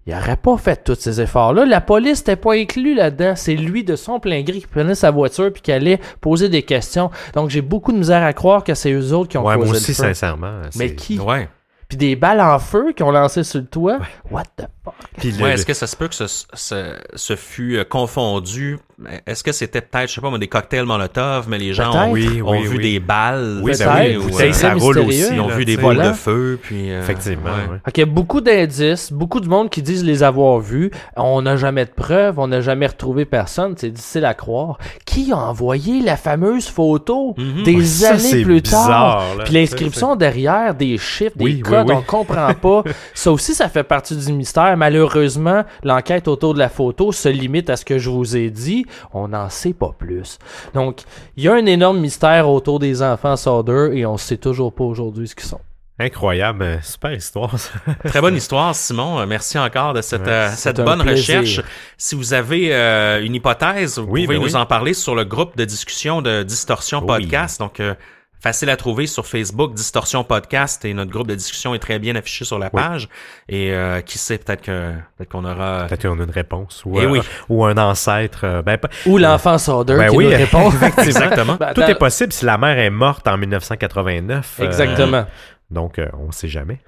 il 0.09 0.13
aurait 0.15 0.37
pas 0.37 0.57
fait 0.57 0.83
tous 0.83 0.95
ces 0.99 1.21
efforts-là. 1.21 1.65
La 1.65 1.81
police 1.81 2.19
n'était 2.19 2.35
pas 2.35 2.53
inclus 2.53 2.95
là-dedans. 2.95 3.33
C'est 3.35 3.55
lui 3.55 3.83
de 3.83 3.95
son 3.95 4.19
plein 4.19 4.41
gré 4.41 4.59
qui 4.59 4.67
prenait 4.67 4.95
sa 4.95 5.11
voiture 5.11 5.51
puis 5.53 5.61
qui 5.61 5.71
allait 5.71 5.99
poser 6.21 6.49
des 6.49 6.63
questions. 6.63 7.11
Donc 7.35 7.49
j'ai 7.49 7.61
beaucoup 7.61 7.91
de 7.91 7.97
misère 7.97 8.23
à 8.23 8.33
croire 8.33 8.63
que 8.63 8.73
c'est 8.73 8.91
eux 8.91 9.13
autres 9.13 9.29
qui 9.29 9.37
ont 9.37 9.45
Ouais, 9.45 9.55
moi 9.55 9.65
causé 9.65 9.77
aussi, 9.77 9.91
le 9.91 9.95
feu. 9.95 10.03
sincèrement. 10.03 10.61
Mais 10.77 10.95
qui? 10.95 11.19
Ouais. 11.19 11.47
Puis 11.87 11.97
des 11.97 12.15
balles 12.15 12.41
en 12.41 12.59
feu 12.59 12.93
qui 12.95 13.01
ont 13.03 13.11
lancé 13.11 13.43
sur 13.43 13.59
le 13.61 13.65
toit? 13.65 13.97
What 14.29 14.43
the 14.57 14.65
fuck? 14.83 14.93
Puis 15.17 15.31
le- 15.31 15.43
Ouais, 15.43 15.53
est-ce 15.53 15.65
que 15.65 15.73
ça 15.73 15.87
se 15.87 15.95
peut 15.95 16.07
que 16.07 16.13
ce, 16.15 16.27
ce, 16.27 16.95
ce 17.15 17.35
fut 17.35 17.77
euh, 17.77 17.83
confondu? 17.83 18.77
Est-ce 19.25 19.43
que 19.43 19.51
c'était 19.51 19.81
peut-être, 19.81 20.09
je 20.09 20.15
sais 20.15 20.21
pas, 20.21 20.29
moi, 20.29 20.37
des 20.39 20.47
cocktails 20.47 20.83
Molotov, 20.85 21.47
mais 21.47 21.57
les 21.57 21.73
gens 21.73 21.89
ont, 21.89 22.11
Peut-être. 22.13 22.29
oui, 22.31 22.41
ont 22.41 22.51
oui, 22.51 22.63
vu 22.67 22.77
oui. 22.77 22.83
des 22.83 22.99
balles? 22.99 23.61
Oui, 23.63 23.71
ben 23.79 23.95
oui, 23.97 24.17
ou, 24.17 24.39
euh, 24.39 24.51
ça 24.51 24.73
roule 24.73 24.99
aussi. 24.99 25.25
ils 25.33 25.39
ont 25.39 25.47
là, 25.47 25.55
vu 25.55 25.63
des 25.65 25.73
tu 25.75 25.77
sais. 25.77 25.85
boules 25.85 25.95
Voilà. 25.95 26.09
de 26.11 26.15
feu, 26.15 26.59
puis... 26.61 26.91
euh, 26.91 27.01
Effectivement, 27.01 27.45
ouais. 27.45 27.71
ouais. 27.73 27.77
Fait 27.85 27.91
qu'il 27.93 28.01
y 28.05 28.07
a 28.09 28.11
beaucoup 28.11 28.41
d'indices, 28.41 29.13
beaucoup 29.13 29.39
de 29.39 29.47
monde 29.47 29.69
qui 29.69 29.81
disent 29.81 30.03
les 30.03 30.21
avoir 30.23 30.59
vus. 30.59 30.91
On 31.15 31.41
n'a 31.41 31.55
jamais 31.55 31.85
de 31.85 31.91
preuves, 31.91 32.39
on 32.39 32.47
n'a 32.47 32.59
jamais 32.61 32.87
retrouvé 32.87 33.23
personne. 33.25 33.75
C'est 33.77 33.89
difficile 33.91 34.25
à 34.25 34.33
croire. 34.33 34.77
Qui 35.05 35.31
a 35.31 35.37
envoyé 35.37 36.01
la 36.01 36.17
fameuse 36.17 36.67
photo 36.67 37.35
Mhm. 37.37 37.63
des 37.63 37.85
ça, 37.85 38.11
années 38.15 38.43
plus 38.43 38.61
tard? 38.61 38.81
bizarre, 38.85 39.35
là. 39.37 39.43
Puis 39.45 39.53
l'inscription 39.53 40.15
derrière, 40.17 40.75
des 40.75 40.97
chiffres, 40.97 41.37
des 41.37 41.45
Oui, 41.45 41.53
oui, 41.55 41.61
codes, 41.61 41.87
oui. 41.89 41.95
on 41.97 42.01
comprend 42.01 42.53
pas. 42.53 42.83
ça 43.13 43.31
aussi, 43.31 43.53
ça 43.55 43.69
fait 43.69 43.83
partie 43.83 44.15
du 44.17 44.33
mystère. 44.33 44.75
Malheureusement, 44.77 45.63
l'enquête 45.83 46.27
autour 46.27 46.53
de 46.53 46.59
la 46.59 46.69
photo 46.69 47.11
se 47.11 47.29
limite 47.29 47.69
à 47.69 47.77
ce 47.77 47.85
que 47.85 47.97
je 47.97 48.09
vous 48.09 48.35
ai 48.35 48.49
dit. 48.49 48.85
On 49.13 49.27
n'en 49.29 49.49
sait 49.49 49.73
pas 49.73 49.91
plus. 49.97 50.37
Donc, 50.73 51.01
il 51.37 51.43
y 51.43 51.47
a 51.47 51.53
un 51.53 51.65
énorme 51.65 51.99
mystère 51.99 52.49
autour 52.49 52.79
des 52.79 53.01
enfants 53.01 53.35
Sauder 53.35 53.91
et 53.93 54.05
on 54.05 54.17
sait 54.17 54.37
toujours 54.37 54.73
pas 54.73 54.83
aujourd'hui 54.83 55.27
ce 55.27 55.35
qu'ils 55.35 55.45
sont. 55.47 55.59
Incroyable, 56.01 56.63
euh, 56.63 56.81
super 56.81 57.11
histoire. 57.11 57.59
ça. 57.59 57.71
Très 58.05 58.21
bonne 58.21 58.35
histoire, 58.37 58.73
Simon. 58.73 59.19
Euh, 59.19 59.25
Merci 59.25 59.59
encore 59.59 59.93
de 59.93 60.01
cette, 60.01 60.21
Ouais, 60.21 60.29
euh, 60.29 60.49
cette 60.55 60.79
bonne 60.79 61.01
plaisir. 61.01 61.41
recherche. 61.41 61.61
Si 61.97 62.15
vous 62.15 62.33
avez 62.33 62.73
euh, 62.73 63.21
une 63.21 63.35
hypothèse, 63.35 63.99
vous 63.99 64.05
Oui, 64.07 64.23
pouvez 64.23 64.37
ben 64.37 64.43
nous 64.45 64.53
oui. 64.55 64.61
en 64.61 64.65
parler 64.65 64.93
sur 64.93 65.13
le 65.13 65.25
groupe 65.25 65.57
de 65.57 65.65
discussion 65.65 66.21
de 66.21 66.43
Distorsion 66.43 66.99
Oui. 67.01 67.05
Podcast. 67.07 67.59
Donc, 67.59 67.81
euh, 67.81 67.95
facile 68.41 68.69
à 68.69 68.77
trouver 68.77 69.05
sur 69.07 69.25
Facebook, 69.27 69.73
Distorsion 69.73 70.23
Podcast, 70.23 70.85
et 70.85 70.93
notre 70.93 71.11
groupe 71.11 71.27
de 71.27 71.35
discussion 71.35 71.75
est 71.75 71.79
très 71.79 71.99
bien 71.99 72.15
affiché 72.15 72.45
sur 72.45 72.57
la 72.59 72.69
Oui. 72.73 72.81
page. 72.81 73.09
Et 73.49 73.71
euh, 73.73 74.01
qui 74.01 74.17
sait, 74.17 74.37
peut-être 74.37 74.61
que 74.61 74.91
peut-être 75.17 75.29
qu'on 75.29 75.43
aura... 75.45 75.85
Peut-être 75.87 76.07
qu'on 76.07 76.19
a 76.19 76.23
une 76.23 76.29
réponse 76.31 76.83
ou, 76.85 76.93
Eh 76.99 77.03
euh, 77.05 77.09
oui. 77.09 77.19
ou 77.49 77.65
un 77.65 77.77
ancêtre. 77.77 78.41
euh, 78.45 78.61
ben, 78.61 78.77
pas- 78.77 78.89
Ou 79.05 79.17
l'enfant 79.17 79.57
Sauder 79.57 79.95
Ben 79.97 80.09
qui 80.09 80.15
oui, 80.17 80.25
nous 80.25 80.37
répond. 80.37 80.71
Exactement. 81.03 81.55
Ben, 81.59 81.73
Tout 81.73 81.81
est 81.81 81.95
possible 81.95 82.31
si 82.31 82.45
la 82.45 82.57
mère 82.57 82.77
est 82.79 82.89
morte 82.89 83.27
en 83.27 83.37
1989. 83.37 84.57
euh, 84.61 84.65
Exactement. 84.65 85.25
donc, 85.69 85.99
euh, 85.99 86.07
on 86.17 86.31
sait 86.31 86.47
jamais. 86.47 86.79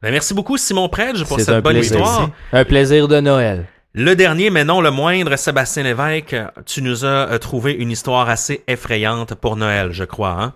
Ben, 0.00 0.10
merci 0.12 0.32
beaucoup, 0.34 0.56
Simon 0.58 0.88
Predge, 0.88 1.24
pour 1.24 1.40
cette 1.40 1.62
bonne 1.62 1.72
plaisir. 1.74 1.96
histoire. 1.98 2.30
Un 2.52 2.64
plaisir 2.64 3.08
de 3.08 3.20
Noël. 3.20 3.66
Le 3.96 4.14
dernier, 4.16 4.50
mais 4.50 4.64
non 4.64 4.80
le 4.80 4.90
moindre, 4.90 5.36
Sébastien 5.36 5.84
Lévesque, 5.84 6.34
tu 6.66 6.82
nous 6.82 7.04
as 7.04 7.38
trouvé 7.38 7.72
une 7.72 7.92
histoire 7.92 8.28
assez 8.28 8.64
effrayante 8.66 9.34
pour 9.36 9.54
Noël, 9.56 9.92
je 9.92 10.02
crois. 10.02 10.36
Hein? 10.40 10.52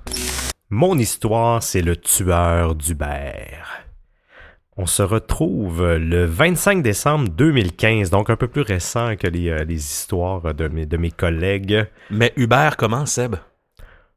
Mon 0.71 0.99
histoire, 0.99 1.63
c'est 1.63 1.81
le 1.81 1.97
tueur 1.97 2.75
d'Hubert. 2.75 3.87
On 4.77 4.85
se 4.85 5.03
retrouve 5.03 5.95
le 5.95 6.27
25 6.27 6.83
décembre 6.83 7.31
2015, 7.31 8.11
donc 8.11 8.29
un 8.29 8.37
peu 8.37 8.49
plus 8.49 8.61
récent 8.61 9.17
que 9.17 9.27
les, 9.27 9.49
euh, 9.49 9.65
les 9.65 9.77
histoires 9.77 10.53
de 10.53 10.69
mes, 10.69 10.85
de 10.85 10.99
mes 10.99 11.11
collègues. 11.11 11.87
Mais 12.11 12.35
Uber, 12.37 12.73
comment, 12.77 13.07
Seb? 13.07 13.37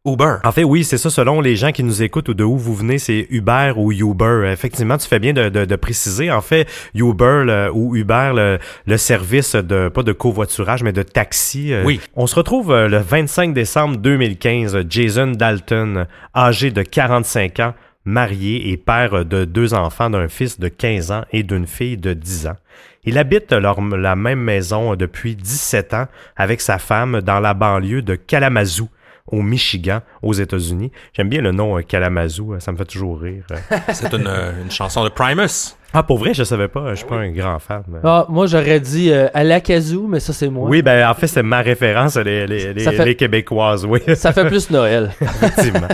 Uber. 0.03 0.37
En 0.43 0.51
fait, 0.51 0.63
oui, 0.63 0.83
c'est 0.83 0.97
ça, 0.97 1.11
selon 1.11 1.41
les 1.41 1.55
gens 1.55 1.71
qui 1.71 1.83
nous 1.83 2.01
écoutent 2.01 2.29
ou 2.29 2.33
de 2.33 2.43
où 2.43 2.57
vous 2.57 2.73
venez, 2.73 2.97
c'est 2.97 3.27
Uber 3.29 3.73
ou 3.75 3.91
Uber. 3.91 4.49
Effectivement, 4.51 4.97
tu 4.97 5.07
fais 5.07 5.19
bien 5.19 5.31
de, 5.33 5.49
de- 5.49 5.65
de 5.65 5.75
préciser. 5.75 6.31
En 6.31 6.41
fait, 6.41 6.67
Uber 6.95 7.43
le- 7.45 7.69
ou 7.71 7.95
Uber, 7.95 8.31
le, 8.33 8.57
le 8.87 8.97
service 8.97 9.53
de, 9.53 9.89
pas 9.89 10.01
de 10.01 10.11
covoiturage, 10.11 10.81
mais 10.81 10.91
de 10.91 11.03
taxi. 11.03 11.71
euh, 11.71 11.83
Oui. 11.85 12.01
On 12.15 12.25
se 12.25 12.33
retrouve 12.33 12.71
euh, 12.71 12.87
le 12.87 12.97
25 12.97 13.53
décembre 13.53 13.97
2015. 13.97 14.85
Jason 14.89 15.27
Dalton, 15.27 16.07
âgé 16.35 16.71
de 16.71 16.81
45 16.81 17.59
ans, 17.59 17.75
marié 18.03 18.71
et 18.71 18.77
père 18.77 19.23
de 19.23 19.45
deux 19.45 19.75
enfants, 19.75 20.09
d'un 20.09 20.27
fils 20.29 20.59
de 20.59 20.67
15 20.67 21.11
ans 21.11 21.25
et 21.31 21.43
d'une 21.43 21.67
fille 21.67 21.97
de 21.97 22.13
10 22.13 22.47
ans. 22.47 22.57
Il 23.03 23.19
habite 23.19 23.51
leur- 23.53 23.79
la 23.81 24.15
même 24.15 24.41
maison 24.41 24.95
depuis 24.95 25.35
17 25.35 25.93
ans 25.93 26.07
avec 26.35 26.59
sa 26.59 26.79
femme 26.79 27.21
dans 27.21 27.39
la 27.39 27.53
banlieue 27.53 28.01
de 28.01 28.15
Kalamazoo 28.15 28.89
au 29.27 29.41
Michigan, 29.41 30.01
aux 30.21 30.33
États-Unis. 30.33 30.91
J'aime 31.13 31.29
bien 31.29 31.41
le 31.41 31.51
nom 31.51 31.81
Kalamazoo, 31.81 32.59
ça 32.59 32.71
me 32.71 32.77
fait 32.77 32.85
toujours 32.85 33.19
rire. 33.19 33.45
C'est 33.93 34.13
une, 34.13 34.29
une 34.63 34.71
chanson 34.71 35.03
de 35.03 35.09
Primus. 35.09 35.75
Ah, 35.93 36.03
pour 36.03 36.17
vrai, 36.17 36.33
je 36.33 36.43
savais 36.43 36.69
pas. 36.69 36.91
Je 36.91 36.95
suis 36.95 37.05
pas 37.05 37.17
un 37.17 37.31
grand 37.31 37.59
fan. 37.59 37.83
Ah, 38.03 38.25
moi, 38.29 38.47
j'aurais 38.47 38.79
dit 38.79 39.11
euh, 39.11 39.27
Alakazoo, 39.33 40.07
mais 40.07 40.21
ça, 40.21 40.31
c'est 40.31 40.49
moi. 40.49 40.69
Oui, 40.69 40.81
ben, 40.81 41.09
en 41.09 41.13
fait, 41.13 41.27
c'est 41.27 41.43
ma 41.43 41.61
référence, 41.61 42.15
les, 42.15 42.47
les, 42.47 42.73
les, 42.73 43.15
Québécoises, 43.15 43.85
oui. 43.85 43.99
ça 44.15 44.31
fait 44.31 44.47
plus 44.47 44.69
Noël. 44.69 45.11
Effectivement. 45.21 45.87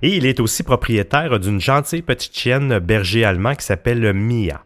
Et 0.00 0.16
il 0.16 0.26
est 0.26 0.38
aussi 0.38 0.62
propriétaire 0.62 1.40
d'une 1.40 1.60
gentille 1.60 2.02
petite 2.02 2.36
chienne 2.36 2.78
berger 2.78 3.24
allemand 3.24 3.54
qui 3.54 3.64
s'appelle 3.64 4.12
Mia. 4.12 4.62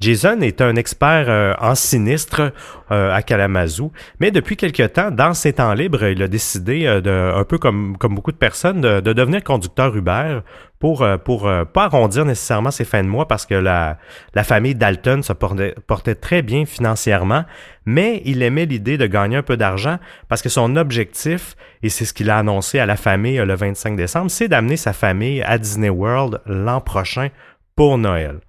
Jason 0.00 0.40
est 0.40 0.62
un 0.62 0.76
expert 0.76 1.26
euh, 1.28 1.52
en 1.60 1.74
sinistre 1.74 2.54
euh, 2.90 3.14
à 3.14 3.20
Kalamazoo, 3.20 3.92
mais 4.18 4.30
depuis 4.30 4.56
quelque 4.56 4.84
temps, 4.84 5.10
dans 5.10 5.34
ses 5.34 5.52
temps 5.52 5.74
libres, 5.74 6.04
il 6.04 6.22
a 6.22 6.28
décidé, 6.28 6.86
euh, 6.86 7.02
de, 7.02 7.38
un 7.38 7.44
peu 7.44 7.58
comme, 7.58 7.98
beaucoup 7.98 8.32
de 8.32 8.38
personnes, 8.38 8.80
de, 8.80 9.12
devenir 9.12 9.44
conducteur 9.44 9.94
Uber 9.94 10.40
pour, 10.78 11.06
pour 11.24 11.50
pas 11.74 11.84
arrondir 11.84 12.24
nécessairement 12.24 12.70
ses 12.70 12.86
fins 12.86 13.02
de 13.02 13.08
mois 13.08 13.28
parce 13.28 13.44
que 13.44 13.54
la, 13.54 13.98
la 14.34 14.44
famille 14.44 14.74
Dalton 14.74 15.22
se 15.22 15.34
portait 15.34 16.14
très 16.14 16.40
bien 16.40 16.64
financièrement, 16.64 17.44
mais 17.84 18.22
il 18.24 18.42
aimait 18.42 18.64
l'idée 18.64 18.96
de 18.96 19.06
gagner 19.06 19.36
un 19.36 19.42
peu 19.42 19.58
d'argent 19.58 19.98
parce 20.28 20.40
que 20.40 20.48
son 20.48 20.76
objectif, 20.76 21.54
et 21.82 21.90
c'est 21.90 22.06
ce 22.06 22.14
qu'il 22.14 22.30
a 22.30 22.38
annoncé 22.38 22.78
à 22.78 22.86
la 22.86 22.96
famille 22.96 23.36
le 23.36 23.54
25 23.54 23.94
décembre, 23.94 24.30
c'est 24.30 24.48
d'amener 24.48 24.78
sa 24.78 24.94
famille 24.94 25.42
à 25.42 25.58
Disney 25.58 25.90
World 25.90 26.40
l'an 26.46 26.80
prochain 26.80 27.28
pour 27.76 27.98
Noël. 27.98 28.40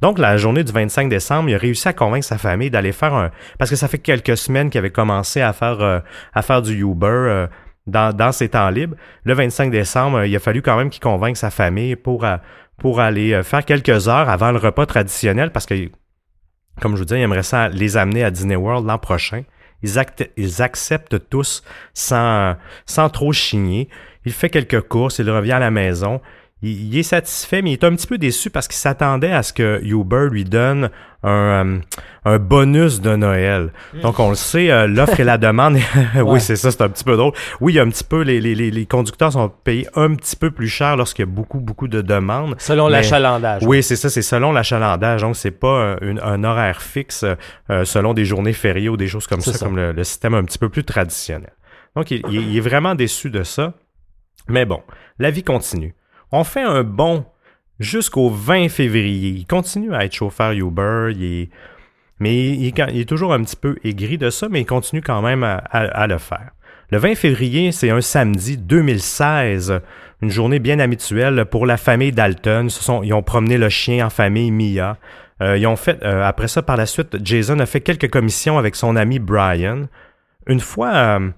Donc, 0.00 0.18
la 0.18 0.36
journée 0.36 0.64
du 0.64 0.72
25 0.72 1.08
décembre, 1.08 1.48
il 1.48 1.54
a 1.54 1.58
réussi 1.58 1.88
à 1.88 1.92
convaincre 1.92 2.26
sa 2.26 2.38
famille 2.38 2.70
d'aller 2.70 2.92
faire 2.92 3.14
un... 3.14 3.30
Parce 3.58 3.70
que 3.70 3.76
ça 3.76 3.88
fait 3.88 3.98
quelques 3.98 4.36
semaines 4.36 4.70
qu'il 4.70 4.78
avait 4.78 4.90
commencé 4.90 5.40
à 5.40 5.52
faire, 5.52 5.80
euh, 5.80 6.00
à 6.34 6.42
faire 6.42 6.62
du 6.62 6.80
Uber 6.80 7.06
euh, 7.06 7.46
dans, 7.86 8.14
dans, 8.14 8.32
ses 8.32 8.48
temps 8.48 8.70
libres. 8.70 8.96
Le 9.24 9.34
25 9.34 9.70
décembre, 9.70 10.24
il 10.24 10.34
a 10.34 10.38
fallu 10.38 10.62
quand 10.62 10.76
même 10.76 10.90
qu'il 10.90 11.02
convainque 11.02 11.36
sa 11.36 11.50
famille 11.50 11.96
pour, 11.96 12.24
euh, 12.24 12.36
pour 12.78 13.00
aller 13.00 13.42
faire 13.42 13.64
quelques 13.64 14.08
heures 14.08 14.28
avant 14.28 14.52
le 14.52 14.58
repas 14.58 14.86
traditionnel 14.86 15.50
parce 15.50 15.66
que, 15.66 15.74
comme 16.80 16.94
je 16.94 17.00
vous 17.00 17.04
dis, 17.04 17.14
il 17.14 17.20
aimerait 17.20 17.42
ça 17.42 17.68
les 17.68 17.96
amener 17.96 18.24
à 18.24 18.30
Disney 18.30 18.56
World 18.56 18.86
l'an 18.86 18.98
prochain. 18.98 19.42
Ils, 19.82 19.94
ils 20.36 20.62
acceptent 20.62 21.28
tous 21.28 21.62
sans, 21.94 22.54
sans 22.86 23.08
trop 23.08 23.32
chigner. 23.32 23.88
Il 24.24 24.32
fait 24.32 24.50
quelques 24.50 24.82
courses, 24.82 25.18
il 25.18 25.30
revient 25.30 25.52
à 25.52 25.58
la 25.58 25.70
maison 25.70 26.20
il, 26.62 26.98
est 26.98 27.02
satisfait, 27.02 27.62
mais 27.62 27.70
il 27.70 27.72
est 27.74 27.84
un 27.84 27.94
petit 27.94 28.06
peu 28.06 28.18
déçu 28.18 28.50
parce 28.50 28.68
qu'il 28.68 28.76
s'attendait 28.76 29.32
à 29.32 29.42
ce 29.42 29.52
que 29.52 29.80
Uber 29.82 30.28
lui 30.30 30.44
donne 30.44 30.90
un, 31.22 31.30
euh, 31.30 31.78
un 32.26 32.38
bonus 32.38 33.00
de 33.00 33.16
Noël. 33.16 33.72
Donc, 34.02 34.18
on 34.18 34.28
le 34.28 34.34
sait, 34.34 34.70
euh, 34.70 34.86
l'offre 34.86 35.20
et 35.20 35.24
la 35.24 35.38
demande. 35.38 35.78
oui, 36.22 36.40
c'est 36.40 36.56
ça, 36.56 36.70
c'est 36.70 36.82
un 36.82 36.90
petit 36.90 37.04
peu 37.04 37.16
drôle. 37.16 37.32
Oui, 37.60 37.72
il 37.72 37.76
y 37.76 37.78
a 37.78 37.82
un 37.82 37.88
petit 37.88 38.04
peu, 38.04 38.20
les, 38.20 38.40
les, 38.40 38.54
les 38.54 38.86
conducteurs 38.86 39.32
sont 39.32 39.48
payés 39.48 39.88
un 39.94 40.14
petit 40.14 40.36
peu 40.36 40.50
plus 40.50 40.68
cher 40.68 40.96
lorsqu'il 40.96 41.24
y 41.24 41.28
a 41.28 41.32
beaucoup, 41.32 41.60
beaucoup 41.60 41.88
de 41.88 42.02
demandes. 42.02 42.56
Selon 42.58 42.88
l'achalandage. 42.88 43.62
Oui, 43.64 43.82
c'est 43.82 43.96
ça, 43.96 44.10
c'est 44.10 44.22
selon 44.22 44.52
l'achalandage. 44.52 45.22
Donc, 45.22 45.36
c'est 45.36 45.50
pas 45.50 45.96
un, 46.02 46.18
un, 46.18 46.44
horaire 46.44 46.82
fixe 46.82 47.24
euh, 47.70 47.84
selon 47.86 48.12
des 48.12 48.26
journées 48.26 48.52
fériées 48.52 48.90
ou 48.90 48.98
des 48.98 49.08
choses 49.08 49.26
comme 49.26 49.40
ça, 49.40 49.58
comme 49.58 49.76
le, 49.76 50.04
système 50.04 50.34
un 50.34 50.44
petit 50.44 50.58
peu 50.58 50.68
plus 50.68 50.84
traditionnel. 50.84 51.52
Donc, 51.96 52.10
il, 52.10 52.22
il 52.30 52.56
est 52.56 52.60
vraiment 52.60 52.94
déçu 52.94 53.30
de 53.30 53.44
ça. 53.44 53.72
Mais 54.48 54.66
bon, 54.66 54.82
la 55.18 55.30
vie 55.30 55.42
continue. 55.42 55.94
On 56.32 56.44
fait 56.44 56.62
un 56.62 56.82
bond 56.82 57.24
jusqu'au 57.80 58.30
20 58.30 58.68
février. 58.68 59.30
Il 59.30 59.46
continue 59.46 59.94
à 59.94 60.04
être 60.04 60.14
chauffeur 60.14 60.52
Uber, 60.52 61.12
mais 62.20 62.46
il, 62.50 62.72
est 62.78 63.08
toujours 63.08 63.32
un 63.32 63.42
petit 63.42 63.56
peu 63.56 63.76
aigri 63.82 64.18
de 64.18 64.30
ça, 64.30 64.48
mais 64.48 64.60
il 64.60 64.66
continue 64.66 65.02
quand 65.02 65.22
même 65.22 65.42
à, 65.42 66.06
le 66.06 66.18
faire. 66.18 66.50
Le 66.90 66.98
20 66.98 67.14
février, 67.14 67.72
c'est 67.72 67.90
un 67.90 68.00
samedi 68.00 68.58
2016, 68.58 69.80
une 70.22 70.30
journée 70.30 70.58
bien 70.58 70.78
habituelle 70.78 71.46
pour 71.46 71.66
la 71.66 71.76
famille 71.76 72.12
Dalton. 72.12 72.68
ils 73.02 73.14
ont 73.14 73.22
promené 73.22 73.58
le 73.58 73.68
chien 73.68 74.06
en 74.06 74.10
famille 74.10 74.50
Mia. 74.50 74.98
Euh, 75.42 75.56
ils 75.56 75.66
ont 75.66 75.76
fait, 75.76 76.02
euh, 76.02 76.22
après 76.22 76.48
ça, 76.48 76.62
par 76.62 76.76
la 76.76 76.86
suite, 76.86 77.16
Jason 77.22 77.58
a 77.60 77.66
fait 77.66 77.80
quelques 77.80 78.10
commissions 78.10 78.58
avec 78.58 78.76
son 78.76 78.96
ami 78.96 79.18
Brian. 79.18 79.86
Une 80.46 80.60
fois, 80.60 80.92
euh, 80.94 81.30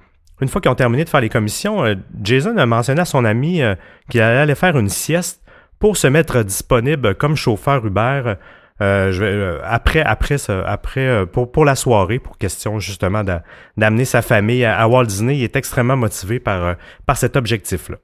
une 0.43 0.49
fois 0.49 0.61
qu'ils 0.61 0.70
ont 0.70 0.76
terminé 0.76 1.05
de 1.05 1.09
faire 1.09 1.20
les 1.20 1.28
commissions, 1.28 1.84
euh, 1.84 1.95
Jason 2.22 2.57
a 2.57 2.66
mentionné 2.66 3.01
à 3.01 3.05
son 3.05 3.24
ami 3.24 3.62
euh, 3.62 3.74
qu'il 4.11 4.20
allait 4.20 4.55
faire 4.55 4.76
une 4.76 4.88
sieste 4.88 5.43
pour 5.78 5.97
se 5.97 6.07
mettre 6.07 6.43
disponible 6.43 7.14
comme 7.14 7.36
chauffeur 7.36 7.84
Uber 7.86 8.34
euh, 8.80 9.61
après, 9.64 10.05
pour 11.32 11.64
la 11.64 11.74
soirée, 11.76 12.18
pour 12.18 12.38
question 12.38 12.80
justement 12.80 13.22
d'amener 13.76 14.05
sa 14.05 14.22
famille 14.22 14.64
à, 14.64 14.88
Walt 14.88 15.05
Disney. 15.05 15.38
Il 15.38 15.45
est 15.45 15.55
extrêmement 15.55 15.97
motivé 15.97 16.40
par, 16.40 16.76
par 17.07 17.16
cet 17.16 17.36
objectif-là. 17.36 17.99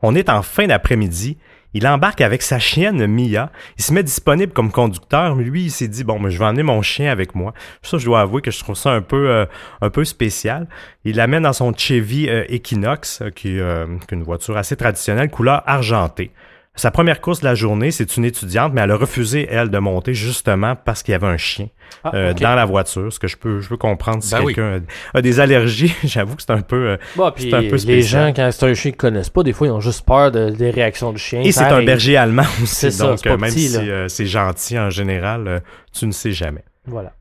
On 0.00 0.14
est 0.14 0.30
en 0.30 0.42
fin 0.42 0.66
d'après-midi 0.66 1.36
il 1.74 1.86
embarque 1.86 2.20
avec 2.20 2.42
sa 2.42 2.58
chienne 2.58 3.06
Mia. 3.06 3.50
Il 3.78 3.84
se 3.84 3.92
met 3.92 4.02
disponible 4.02 4.52
comme 4.52 4.72
conducteur. 4.72 5.34
Lui, 5.34 5.64
il 5.64 5.70
s'est 5.70 5.88
dit 5.88 6.04
bon, 6.04 6.18
mais 6.18 6.30
je 6.30 6.38
vais 6.38 6.44
emmener 6.44 6.62
mon 6.62 6.82
chien 6.82 7.10
avec 7.10 7.34
moi. 7.34 7.52
Ça, 7.82 7.98
je 7.98 8.04
dois 8.04 8.20
avouer 8.20 8.42
que 8.42 8.50
je 8.50 8.58
trouve 8.58 8.76
ça 8.76 8.90
un 8.90 9.02
peu, 9.02 9.30
euh, 9.30 9.46
un 9.80 9.90
peu 9.90 10.04
spécial. 10.04 10.66
Il 11.04 11.16
l'amène 11.16 11.42
dans 11.42 11.52
son 11.52 11.74
Chevy 11.74 12.28
euh, 12.28 12.44
Equinox, 12.48 13.20
euh, 13.20 13.30
qui, 13.30 13.58
est 13.58 14.12
une 14.12 14.22
voiture 14.22 14.56
assez 14.56 14.76
traditionnelle, 14.76 15.30
couleur 15.30 15.62
argentée. 15.66 16.30
Sa 16.78 16.92
première 16.92 17.20
course 17.20 17.40
de 17.40 17.44
la 17.44 17.56
journée, 17.56 17.90
c'est 17.90 18.16
une 18.16 18.24
étudiante, 18.24 18.72
mais 18.72 18.82
elle 18.82 18.92
a 18.92 18.96
refusé, 18.96 19.48
elle, 19.50 19.68
de 19.68 19.78
monter 19.78 20.14
justement 20.14 20.76
parce 20.76 21.02
qu'il 21.02 21.10
y 21.10 21.14
avait 21.16 21.26
un 21.26 21.36
chien 21.36 21.66
ah, 22.04 22.12
euh, 22.14 22.34
dans 22.34 22.54
la 22.54 22.64
voiture. 22.66 23.12
Ce 23.12 23.18
que 23.18 23.26
je 23.26 23.36
peux, 23.36 23.60
je 23.60 23.68
peux 23.68 23.76
comprendre 23.76 24.22
si 24.22 24.32
ben 24.32 24.44
quelqu'un 24.44 24.80
a, 25.12 25.20
des 25.20 25.40
allergies. 25.40 25.92
J'avoue 26.04 26.36
que 26.36 26.42
c'est 26.42 26.52
un 26.52 26.60
peu, 26.60 26.90
euh, 26.90 26.96
c'est 27.36 27.52
un 27.52 27.62
peu 27.62 27.76
Les 27.84 28.02
gens, 28.02 28.32
quand 28.34 28.48
c'est 28.52 28.64
un 28.64 28.74
chien 28.74 28.92
qu'ils 28.92 28.96
connaissent 28.96 29.28
pas, 29.28 29.42
des 29.42 29.52
fois, 29.52 29.66
ils 29.66 29.70
ont 29.70 29.80
juste 29.80 30.06
peur 30.06 30.30
des 30.30 30.70
réactions 30.70 31.12
du 31.12 31.18
chien. 31.18 31.40
Et 31.40 31.50
c'est 31.50 31.64
un 31.64 31.82
berger 31.82 32.16
allemand 32.16 32.44
aussi. 32.62 32.96
donc, 32.96 33.26
euh, 33.26 33.36
même 33.36 33.50
si 33.50 33.76
c'est 34.06 34.26
gentil 34.26 34.78
en 34.78 34.90
général, 34.90 35.62
tu 35.92 36.06
ne 36.06 36.12
sais 36.12 36.30
jamais. 36.30 36.62
Voilà. 36.86 37.12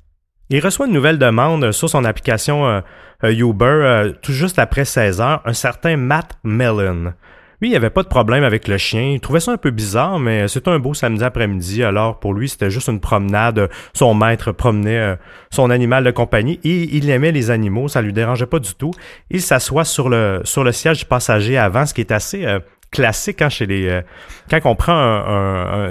Il 0.51 0.63
reçoit 0.63 0.85
une 0.85 0.93
nouvelle 0.93 1.17
demande 1.17 1.71
sur 1.71 1.89
son 1.89 2.05
application 2.05 2.83
Uber 3.23 4.11
tout 4.21 4.33
juste 4.33 4.59
après 4.59 4.85
16 4.85 5.19
heures, 5.19 5.41
un 5.45 5.53
certain 5.53 5.97
Matt 5.97 6.37
Mellon. 6.43 7.13
Lui, 7.59 7.71
il 7.71 7.75
avait 7.75 7.89
pas 7.89 8.03
de 8.03 8.07
problème 8.07 8.43
avec 8.43 8.67
le 8.67 8.77
chien. 8.77 9.01
Il 9.01 9.19
trouvait 9.19 9.39
ça 9.39 9.51
un 9.51 9.57
peu 9.57 9.71
bizarre, 9.71 10.19
mais 10.19 10.47
c'était 10.47 10.69
un 10.69 10.77
beau 10.77 10.93
samedi 10.93 11.23
après-midi. 11.23 11.83
Alors, 11.83 12.19
pour 12.19 12.35
lui, 12.35 12.49
c'était 12.49 12.69
juste 12.69 12.87
une 12.87 12.99
promenade. 12.99 13.69
Son 13.93 14.13
maître 14.13 14.51
promenait 14.51 14.99
euh, 14.99 15.15
son 15.49 15.71
animal 15.71 16.03
de 16.03 16.11
compagnie 16.11 16.59
et 16.63 16.95
il 16.95 17.09
aimait 17.09 17.31
les 17.31 17.49
animaux. 17.49 17.87
Ça 17.87 18.03
lui 18.03 18.13
dérangeait 18.13 18.45
pas 18.45 18.59
du 18.59 18.75
tout. 18.75 18.91
Il 19.31 19.41
s'assoit 19.41 19.85
sur 19.85 20.07
le, 20.07 20.41
sur 20.43 20.63
le 20.63 20.71
siège 20.71 20.99
du 20.99 21.05
passager 21.05 21.57
avant, 21.57 21.87
ce 21.87 21.95
qui 21.95 22.01
est 22.01 22.11
assez 22.11 22.45
euh, 22.45 22.59
classique 22.91 23.41
hein, 23.41 23.49
chez 23.49 23.65
les 23.65 23.89
euh, 23.89 24.01
quand 24.49 24.59
on 24.63 24.75
prend 24.75 24.95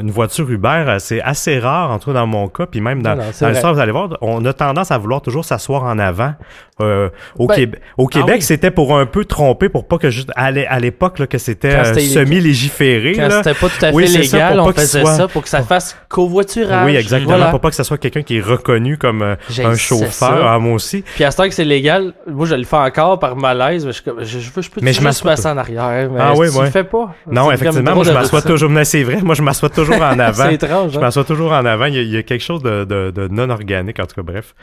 une 0.00 0.10
voiture 0.10 0.50
Uber 0.50 0.96
c'est 0.98 1.20
assez 1.20 1.58
rare 1.58 1.90
en 1.90 1.98
tout 1.98 2.06
cas 2.10 2.14
dans 2.14 2.26
mon 2.26 2.48
cas 2.48 2.64
puis 2.64 2.80
même 2.80 3.02
dans, 3.02 3.14
l'histoire 3.14 3.74
vous 3.74 3.80
allez 3.80 3.92
voir 3.92 4.16
on 4.22 4.42
a 4.46 4.52
tendance 4.54 4.90
à 4.90 4.96
vouloir 4.96 5.20
toujours 5.20 5.44
s'asseoir 5.44 5.84
en 5.84 5.98
avant 5.98 6.34
euh, 6.80 7.08
au, 7.38 7.46
ben, 7.46 7.72
au 7.96 8.06
ah 8.06 8.12
Québec 8.12 8.42
c'était 8.42 8.70
pour 8.70 8.98
un 8.98 9.06
peu 9.06 9.24
tromper 9.24 9.68
pour 9.68 9.86
pas 9.86 9.98
que 9.98 10.10
juste 10.10 10.30
à 10.34 10.50
l'époque 10.78 11.26
que 11.26 11.38
c'était 11.38 11.82
semi 11.94 12.40
légiféré 12.40 13.14
quand 13.14 13.30
c'était 13.30 13.54
pas 13.54 13.68
tout 13.68 13.84
à 13.84 13.92
fait 13.92 14.18
légal 14.18 14.60
on 14.60 14.72
faisait 14.72 15.04
ça 15.04 15.28
pour 15.28 15.42
que 15.42 15.48
ça 15.48 15.62
fasse 15.62 15.96
covoiturage 16.08 16.86
oui 16.86 16.96
exactement 16.96 17.50
pour 17.50 17.60
pas 17.60 17.70
que 17.70 17.76
ça 17.76 17.84
soit 17.84 17.98
quelqu'un 17.98 18.22
qui 18.22 18.38
est 18.38 18.42
reconnu 18.42 18.98
comme 18.98 19.22
un 19.22 19.74
chauffeur 19.74 20.46
ah, 20.46 20.58
moi 20.58 20.74
aussi 20.74 21.02
puis 21.14 21.24
à 21.24 21.30
ce 21.30 21.36
temps 21.38 21.48
que 21.48 21.54
c'est 21.54 21.64
légal 21.64 22.12
moi 22.26 22.46
je 22.46 22.54
le 22.54 22.64
fais 22.64 22.76
encore 22.76 23.18
par 23.18 23.36
malaise 23.36 23.86
mais 23.86 23.92
je, 23.92 24.24
je, 24.24 24.38
je, 24.38 24.50
peux 24.70 24.80
mais 24.82 24.92
je 24.92 25.00
me 25.00 25.46
en 25.46 25.56
arrière 25.56 26.10
mais 26.10 26.20
ah 26.20 26.34
oui, 26.36 26.48
pas. 26.84 27.14
Non, 27.30 27.50
effectivement, 27.52 27.94
moi 27.94 28.04
je 28.04 28.12
m'assois 28.12 28.42
toujours. 28.42 28.70
Mais 28.70 28.84
c'est 28.84 29.02
vrai, 29.02 29.20
moi 29.22 29.34
je 29.34 29.42
m'assois 29.42 29.70
toujours 29.70 29.96
en 29.96 30.18
avant. 30.18 30.44
c'est 30.44 30.54
étrange. 30.54 30.92
Je 30.92 30.98
hein? 30.98 31.00
m'assois 31.00 31.24
toujours 31.24 31.52
en 31.52 31.64
avant. 31.64 31.86
Il 31.86 32.02
y, 32.02 32.16
a, 32.16 32.22
quelque 32.22 32.44
chose 32.44 32.62
de, 32.62 33.28
non 33.30 33.50
organique, 33.50 34.00
en 34.00 34.06
tout 34.06 34.14
cas, 34.14 34.22
bref. 34.22 34.54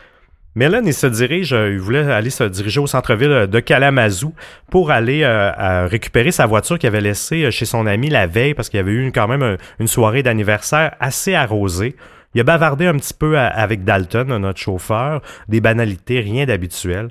Mélène, 0.56 0.86
il 0.86 0.94
se 0.94 1.08
dirige, 1.08 1.54
euh, 1.54 1.72
il 1.72 1.80
voulait 1.80 2.12
aller 2.12 2.30
se 2.30 2.44
diriger 2.44 2.80
au 2.80 2.88
centre-ville 2.88 3.48
de 3.48 3.60
Kalamazoo 3.60 4.34
pour 4.70 4.92
aller 4.92 5.24
euh, 5.24 5.88
récupérer 5.88 6.32
sa 6.32 6.46
voiture 6.46 6.78
qu'il 6.78 6.88
avait 6.88 7.02
laissée 7.02 7.46
euh, 7.46 7.52
chez 7.52 7.66
son 7.66 7.88
ami 7.88 8.10
la 8.10 8.28
veille 8.28 8.54
parce 8.54 8.70
qu'il 8.70 8.78
y 8.78 8.82
avait 8.82 8.92
eu 8.92 9.12
quand 9.12 9.28
même 9.28 9.58
une 9.80 9.88
soirée 9.88 10.22
d'anniversaire 10.22 10.96
assez 11.00 11.34
arrosée. 11.34 11.96
Il 12.36 12.42
a 12.42 12.44
bavardé 12.44 12.88
un 12.88 12.96
petit 12.96 13.14
peu 13.14 13.38
avec 13.38 13.84
Dalton, 13.84 14.38
notre 14.38 14.60
chauffeur, 14.60 15.22
des 15.48 15.62
banalités, 15.62 16.20
rien 16.20 16.46
d'habituel. 16.46 17.10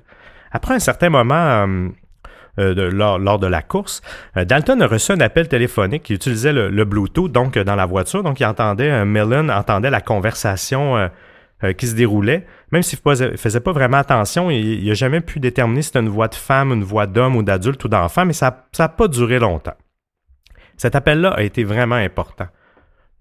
Après 0.51 0.75
un 0.75 0.81
certain 0.81 1.11
moment, 1.11 1.67
euh, 2.59 2.91
lors, 2.91 3.39
de 3.39 3.47
la 3.47 3.63
course. 3.63 4.03
Euh, 4.37 4.45
Dalton 4.45 4.83
a 4.83 4.87
reçu 4.87 5.13
un 5.13 5.21
appel 5.21 5.49
téléphonique 5.49 6.03
qui 6.03 6.13
utilisait 6.13 6.53
le, 6.53 6.85
Bluetooth 6.85 7.33
donc 7.33 7.59
dans 7.59 7.77
la 7.77 7.87
voiture. 7.87 8.23
Donc 8.23 8.41
il 8.41 8.45
entendait, 8.45 8.91
euh, 8.91 9.49
entendait 9.49 9.89
la 9.89 10.03
conversation 10.03 11.11
qui 11.79 11.87
se 11.87 11.95
déroulait. 11.95 12.45
Même 12.73 12.83
s'il 12.83 12.99
ne 13.05 13.37
faisait 13.37 13.61
pas 13.61 13.73
vraiment 13.73 13.99
attention, 13.99 14.51
il 14.51 14.87
n'a 14.87 14.95
jamais 14.95 15.21
pu 15.21 15.41
déterminer 15.41 15.83
si 15.83 15.89
c'était 15.89 16.01
une 16.01 16.09
voix 16.09 16.29
de 16.29 16.35
femme, 16.35 16.73
une 16.73 16.83
voix 16.83 17.07
d'homme 17.07 17.37
ou 17.37 17.43
d'adulte 17.43 17.85
ou 17.85 17.89
d'enfant, 17.89 18.25
mais 18.25 18.33
ça 18.33 18.67
n'a 18.79 18.89
pas 18.89 19.09
duré 19.09 19.39
longtemps. 19.39 19.77
Cet 20.79 20.97
appel-là 20.97 21.31
a 21.31 21.43
été 21.43 21.65
vraiment 21.65 21.97
important. 21.97 22.47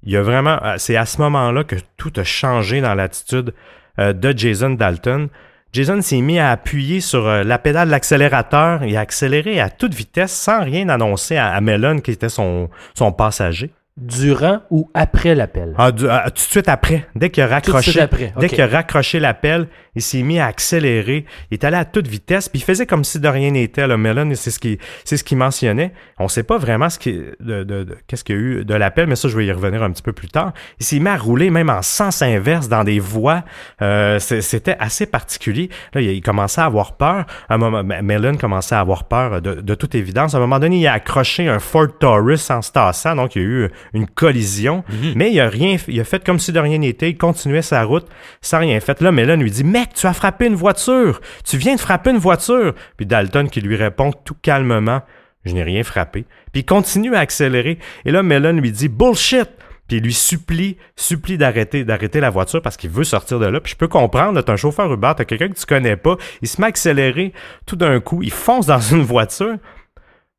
Il 0.03 0.11
y 0.13 0.17
a 0.17 0.21
vraiment, 0.21 0.57
c'est 0.77 0.95
à 0.95 1.05
ce 1.05 1.19
moment-là 1.21 1.65
que 1.65 1.75
tout 1.97 2.13
a 2.15 2.23
changé 2.23 2.79
dans 2.79 2.95
l'attitude 2.95 3.53
de 3.97 4.33
Jason 4.35 4.71
Dalton. 4.71 5.27
Jason 5.73 6.01
s'est 6.01 6.21
mis 6.21 6.39
à 6.39 6.51
appuyer 6.51 6.99
sur 6.99 7.27
euh, 7.27 7.43
la 7.43 7.57
pédale 7.57 7.87
de 7.87 7.91
l'accélérateur 7.91 8.83
et 8.83 8.97
a 8.97 8.99
accéléré 8.99 9.61
à 9.61 9.69
toute 9.69 9.93
vitesse 9.93 10.33
sans 10.33 10.63
rien 10.63 10.89
annoncer 10.89 11.37
à, 11.37 11.53
à 11.53 11.61
Mellon 11.61 11.99
qui 11.99 12.11
était 12.11 12.27
son 12.29 12.69
passager. 13.17 13.71
Durant 14.01 14.61
ou 14.71 14.89
après 14.95 15.35
l'appel? 15.35 15.75
Ah, 15.77 15.91
du- 15.91 16.09
ah, 16.09 16.23
tout 16.27 16.33
de 16.33 16.39
suite 16.39 16.67
après, 16.69 17.05
dès 17.15 17.29
qu'il 17.29 17.43
a 17.43 17.45
Tout 17.45 17.49
de 17.49 17.53
raccroché, 17.53 17.91
suite 17.91 18.01
après. 18.03 18.33
dès 18.39 18.49
qu'il 18.49 18.61
a 18.61 18.65
raccroché 18.67 19.19
l'appel, 19.19 19.67
il 19.95 20.01
s'est 20.01 20.23
mis 20.23 20.39
à 20.39 20.47
accélérer. 20.47 21.25
Il 21.51 21.55
est 21.55 21.63
allé 21.63 21.77
à 21.77 21.85
toute 21.85 22.07
vitesse, 22.07 22.49
puis 22.49 22.59
il 22.59 22.63
faisait 22.63 22.87
comme 22.87 23.03
si 23.03 23.19
de 23.19 23.27
rien 23.27 23.51
n'était. 23.51 23.85
Là, 23.85 23.97
Mellon, 23.97 24.31
c'est 24.33 24.49
ce 24.49 24.57
qu'il, 24.57 24.79
c'est 25.05 25.17
ce 25.17 25.23
qu'il 25.23 25.37
mentionnait. 25.37 25.93
On 26.17 26.27
sait 26.27 26.41
pas 26.43 26.57
vraiment 26.57 26.89
ce 26.89 26.97
qui, 26.97 27.13
de, 27.39 27.63
de- 27.63 27.83
de- 27.83 27.97
qu'est-ce 28.07 28.23
qu'il 28.23 28.35
y 28.35 28.39
a 28.39 28.41
eu 28.41 28.65
de 28.65 28.73
l'appel, 28.73 29.05
mais 29.05 29.15
ça, 29.15 29.27
je 29.27 29.37
vais 29.37 29.45
y 29.45 29.51
revenir 29.51 29.83
un 29.83 29.91
petit 29.91 30.01
peu 30.01 30.13
plus 30.13 30.29
tard. 30.29 30.53
Il 30.79 30.85
s'est 30.85 30.97
mis 30.99 31.07
à 31.09 31.17
rouler 31.17 31.51
même 31.51 31.69
en 31.69 31.83
sens 31.83 32.23
inverse 32.23 32.69
dans 32.69 32.83
des 32.83 32.99
voies. 32.99 33.43
Euh, 33.83 34.17
c'était 34.17 34.77
assez 34.79 35.05
particulier. 35.05 35.69
Là, 35.93 36.01
il, 36.01 36.21
commençait 36.21 36.61
à 36.61 36.65
avoir 36.65 36.97
peur. 36.97 37.25
À 37.49 37.53
un 37.53 37.57
moment, 37.59 37.83
Mellon 37.83 38.35
commençait 38.37 38.73
à 38.75 38.79
avoir 38.79 39.03
peur 39.03 39.41
de, 39.43 39.55
de 39.55 39.75
toute 39.75 39.93
évidence. 39.93 40.33
À 40.33 40.37
un 40.37 40.41
moment 40.41 40.57
donné, 40.59 40.77
il 40.79 40.87
a 40.87 40.93
accroché 40.93 41.47
un 41.47 41.59
Ford 41.59 41.87
Taurus 41.99 42.49
en 42.49 42.61
se 42.61 42.71
tassant, 42.71 43.15
donc 43.15 43.35
il 43.35 43.41
y 43.41 43.45
a 43.45 43.47
eu 43.47 43.69
une 43.93 44.07
collision. 44.07 44.83
Mais 45.15 45.31
il 45.31 45.39
a 45.39 45.49
rien, 45.49 45.77
il 45.87 45.99
a 45.99 46.03
fait 46.03 46.23
comme 46.23 46.39
si 46.39 46.51
de 46.51 46.59
rien 46.59 46.77
n'était. 46.77 47.09
Il 47.09 47.17
continuait 47.17 47.61
sa 47.61 47.83
route 47.83 48.07
sans 48.41 48.59
rien 48.59 48.79
fait. 48.79 49.01
Là, 49.01 49.11
Mellon 49.11 49.37
lui 49.37 49.51
dit, 49.51 49.63
mec, 49.63 49.93
tu 49.93 50.07
as 50.07 50.13
frappé 50.13 50.47
une 50.47 50.55
voiture. 50.55 51.21
Tu 51.45 51.57
viens 51.57 51.75
de 51.75 51.79
frapper 51.79 52.11
une 52.11 52.17
voiture. 52.17 52.73
Puis 52.97 53.05
Dalton 53.05 53.49
qui 53.49 53.61
lui 53.61 53.75
répond 53.75 54.11
tout 54.11 54.35
calmement, 54.41 55.01
je 55.45 55.53
n'ai 55.53 55.63
rien 55.63 55.83
frappé. 55.83 56.25
Puis 56.51 56.61
il 56.61 56.65
continue 56.65 57.15
à 57.15 57.19
accélérer. 57.19 57.79
Et 58.05 58.11
là, 58.11 58.23
Mellon 58.23 58.53
lui 58.53 58.71
dit, 58.71 58.89
bullshit. 58.89 59.49
Puis 59.87 59.97
il 59.97 60.03
lui 60.03 60.13
supplie, 60.13 60.77
supplie 60.95 61.37
d'arrêter, 61.37 61.83
d'arrêter 61.83 62.21
la 62.21 62.29
voiture 62.29 62.61
parce 62.61 62.77
qu'il 62.77 62.89
veut 62.89 63.03
sortir 63.03 63.39
de 63.39 63.45
là. 63.45 63.59
Puis 63.59 63.73
je 63.73 63.77
peux 63.77 63.89
comprendre, 63.89 64.41
t'as 64.41 64.53
un 64.53 64.55
chauffeur 64.55 64.93
Uber, 64.93 65.11
t'as 65.17 65.25
quelqu'un 65.25 65.49
que 65.49 65.59
tu 65.59 65.65
connais 65.65 65.97
pas, 65.97 66.15
il 66.41 66.47
se 66.47 66.61
met 66.61 66.67
à 66.67 66.69
accélérer 66.69 67.33
tout 67.65 67.75
d'un 67.75 67.99
coup, 67.99 68.23
il 68.23 68.31
fonce 68.31 68.67
dans 68.67 68.79
une 68.91 69.01
voiture. 69.01 69.57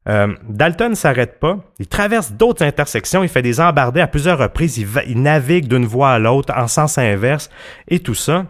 Euh, 0.09 0.35
Dalton 0.49 0.95
s'arrête 0.95 1.39
pas. 1.39 1.59
Il 1.79 1.87
traverse 1.87 2.33
d'autres 2.33 2.65
intersections. 2.65 3.23
Il 3.23 3.29
fait 3.29 3.43
des 3.43 3.61
embardées 3.61 4.01
à 4.01 4.07
plusieurs 4.07 4.39
reprises. 4.39 4.79
Il, 5.07 5.23
navigue 5.23 5.69
d'une 5.69 5.87
voie 5.87 6.11
à 6.11 6.19
l'autre 6.19 6.53
en 6.57 6.67
sens 6.67 6.99
inverse 6.99 7.51
et 7.89 8.01
tout 8.01 8.15
ça. 8.15 8.47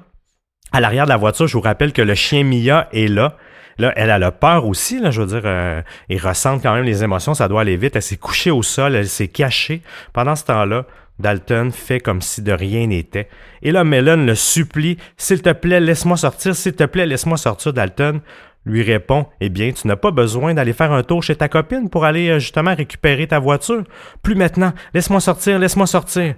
À 0.73 0.81
l'arrière 0.81 1.05
de 1.05 1.11
la 1.11 1.19
voiture, 1.19 1.47
je 1.47 1.57
vous 1.57 1.63
rappelle 1.63 1.93
que 1.93 2.03
le 2.03 2.15
chien 2.15 2.45
Mia 2.45 2.89
est 2.93 3.09
là. 3.09 3.37
Là, 3.79 3.93
elle, 3.97 4.11
elle 4.11 4.23
a 4.23 4.33
peur 4.33 4.67
aussi, 4.67 5.01
là, 5.01 5.11
je 5.11 5.23
veux 5.23 5.27
dire, 5.27 5.43
euh, 5.45 5.83
ressent 6.21 6.59
quand 6.59 6.75
même 6.75 6.85
les 6.85 7.03
émotions, 7.05 7.33
ça 7.33 7.49
doit 7.49 7.63
aller 7.63 7.77
vite. 7.77 7.97
Elle 7.97 8.03
s'est 8.03 8.17
couchée 8.17 8.51
au 8.51 8.63
sol, 8.63 8.95
elle 8.95 9.09
s'est 9.09 9.29
cachée. 9.29 9.83
Pendant 10.13 10.37
ce 10.37 10.45
temps-là, 10.45 10.85
Dalton 11.19 11.71
fait 11.71 12.01
comme 12.01 12.21
si 12.21 12.43
de 12.43 12.53
rien 12.53 12.87
n'était. 12.87 13.29
Et 13.63 13.73
là, 13.73 13.85
Mellon 13.85 14.25
le 14.25 14.35
supplie, 14.35 14.99
s'il 15.17 15.43
te 15.43 15.53
plaît, 15.53 15.81
laisse-moi 15.81 16.17
sortir, 16.17 16.55
s'il 16.55 16.75
te 16.75 16.85
plaît, 16.85 17.07
laisse-moi 17.07 17.37
sortir, 17.37 17.73
Dalton 17.73 18.21
lui 18.65 18.83
répond 18.83 19.27
Eh 19.41 19.49
bien, 19.49 19.73
tu 19.73 19.87
n'as 19.89 19.97
pas 19.97 20.11
besoin 20.11 20.55
d'aller 20.55 20.73
faire 20.73 20.93
un 20.93 21.03
tour 21.03 21.23
chez 21.23 21.37
ta 21.37 21.49
copine 21.49 21.91
pour 21.91 22.05
aller 22.05 22.29
euh, 22.29 22.39
justement 22.39 22.75
récupérer 22.75 23.27
ta 23.27 23.39
voiture. 23.39 23.85
Plus 24.23 24.35
maintenant, 24.35 24.73
laisse-moi 24.95 25.21
sortir, 25.21 25.59
laisse-moi 25.59 25.87
sortir. 25.87 26.35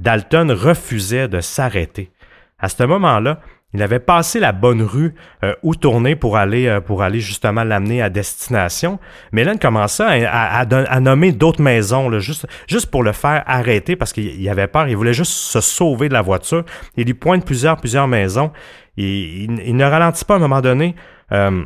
Dalton 0.00 0.52
refusait 0.52 1.28
de 1.28 1.40
s'arrêter. 1.40 2.10
À 2.58 2.68
ce 2.68 2.82
moment-là, 2.84 3.40
il 3.74 3.82
avait 3.82 3.98
passé 3.98 4.40
la 4.40 4.52
bonne 4.52 4.80
rue 4.80 5.14
euh, 5.44 5.54
où 5.62 5.74
tourner 5.74 6.16
pour 6.16 6.38
aller 6.38 6.66
euh, 6.66 6.80
pour 6.80 7.02
aller 7.02 7.20
justement 7.20 7.64
l'amener 7.64 8.00
à 8.00 8.08
destination. 8.08 8.98
Mais 9.30 9.44
là, 9.44 9.52
il 9.52 9.58
commençait 9.58 10.24
à, 10.24 10.64
nommer 11.00 11.32
d'autres 11.32 11.60
maisons, 11.60 12.18
juste, 12.18 12.46
juste 12.66 12.86
pour 12.86 13.02
le 13.02 13.12
faire 13.12 13.44
arrêter 13.46 13.94
parce 13.94 14.14
qu'il 14.14 14.40
il 14.40 14.48
avait 14.48 14.68
peur. 14.68 14.88
Il 14.88 14.96
voulait 14.96 15.12
juste 15.12 15.32
se 15.32 15.60
sauver 15.60 16.08
de 16.08 16.14
la 16.14 16.22
voiture. 16.22 16.64
Il 16.96 17.04
lui 17.04 17.14
pointe 17.14 17.44
plusieurs, 17.44 17.76
plusieurs 17.76 18.08
maisons. 18.08 18.52
Il, 18.98 19.60
il 19.64 19.76
ne 19.76 19.84
ralentit 19.84 20.24
pas 20.24 20.34
à 20.34 20.36
un 20.36 20.40
moment 20.40 20.60
donné. 20.60 20.94
Euh, 21.32 21.62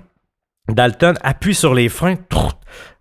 Dalton 0.68 1.14
appuie 1.22 1.54
sur 1.54 1.74
les 1.74 1.88
freins 1.88 2.16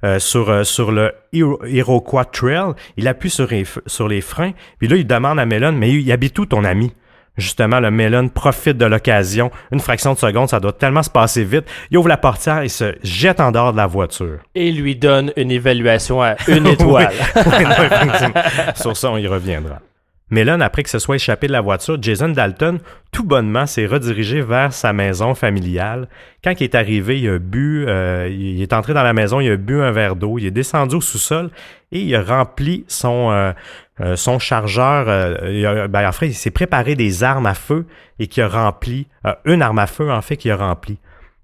euh, 0.04 0.18
sur, 0.20 0.50
euh, 0.50 0.64
sur 0.64 0.92
le 0.92 1.14
Iro- 1.32 1.64
Iroquois 1.68 2.26
Trail. 2.26 2.74
Il 2.98 3.08
appuie 3.08 3.30
sur 3.30 3.48
les, 3.48 3.66
sur 3.86 4.08
les 4.08 4.22
freins. 4.22 4.54
Puis 4.80 4.88
là, 4.88 4.96
il 4.96 5.06
demande 5.06 5.40
à 5.40 5.46
Mellon, 5.46 5.72
mais 5.74 5.92
il 5.92 6.12
habite 6.12 6.38
où 6.40 6.46
ton 6.46 6.64
ami? 6.64 6.92
Justement, 7.38 7.80
le 7.80 7.92
Mellon 7.92 8.28
profite 8.30 8.78
de 8.78 8.86
l'occasion. 8.86 9.52
Une 9.72 9.80
fraction 9.80 10.14
de 10.14 10.18
seconde, 10.18 10.50
ça 10.50 10.60
doit 10.60 10.74
tellement 10.74 11.04
se 11.04 11.10
passer 11.10 11.44
vite. 11.44 11.66
Il 11.90 11.98
ouvre 11.98 12.10
la 12.10 12.18
portière 12.18 12.62
et 12.62 12.68
se 12.68 12.96
jette 13.04 13.40
en 13.40 13.52
dehors 13.52 13.72
de 13.72 13.78
la 13.78 13.88
voiture. 13.88 14.40
Et 14.54 14.72
lui 14.72 14.96
donne 14.98 15.32
une 15.38 15.50
évaluation 15.52 16.22
à 16.22 16.36
une 16.48 16.68
étoile. 16.68 17.12
Oui, 17.36 17.42
oui, 17.58 17.64
non, 17.64 17.84
effectivement. 17.86 18.42
Sur 18.76 18.98
ça, 18.98 19.12
on 19.12 19.18
y 19.18 19.28
reviendra. 19.28 19.80
Mellon, 20.32 20.62
après 20.62 20.84
que 20.84 20.90
se 20.90 20.98
soit 20.98 21.18
échappé 21.18 21.48
de 21.48 21.52
la 21.52 21.60
voiture, 21.60 22.02
Jason 22.02 22.30
Dalton, 22.30 22.80
tout 23.12 23.26
bonnement, 23.26 23.66
s'est 23.66 23.86
redirigé 23.86 24.42
vers 24.42 24.72
sa 24.72 24.94
maison 24.94 25.36
familiale. 25.36 26.08
Quand 26.42 26.54
il 26.58 26.64
est 26.64 26.76
arrivé, 26.76 27.20
il 27.20 27.30
a 27.30 27.38
bu, 27.38 27.86
euh, 27.86 28.30
il 28.32 28.62
est 28.62 28.72
entré 28.72 28.94
dans 28.94 29.04
la 29.04 29.12
maison, 29.12 29.42
il 29.42 29.52
a 29.52 29.58
bu 29.58 29.82
un 29.82 29.92
verre 29.92 30.16
d'eau, 30.16 30.40
il 30.40 30.46
est 30.46 30.52
descendu 30.52 30.96
au 30.96 31.02
sous-sol 31.02 31.50
et 31.92 32.00
il 32.00 32.16
a 32.16 32.24
rempli 32.24 32.86
son, 32.88 33.32
euh, 33.32 33.52
euh, 34.00 34.16
son 34.16 34.40
chargeur. 34.40 35.08
il 35.50 35.88
ben, 35.90 36.10
il 36.22 36.34
s'est 36.34 36.50
préparé 36.50 36.96
des 36.96 37.26
armes 37.26 37.46
à 37.46 37.54
feu 37.54 37.86
et 38.18 38.28
qui 38.28 38.40
a 38.40 38.48
rempli, 38.48 39.08
une 39.44 39.62
arme 39.62 39.80
à 39.80 39.88
feu, 39.88 40.10
en 40.10 40.22
fait, 40.22 40.38
qui 40.38 40.50
a 40.50 40.56
rempli. 40.56 40.98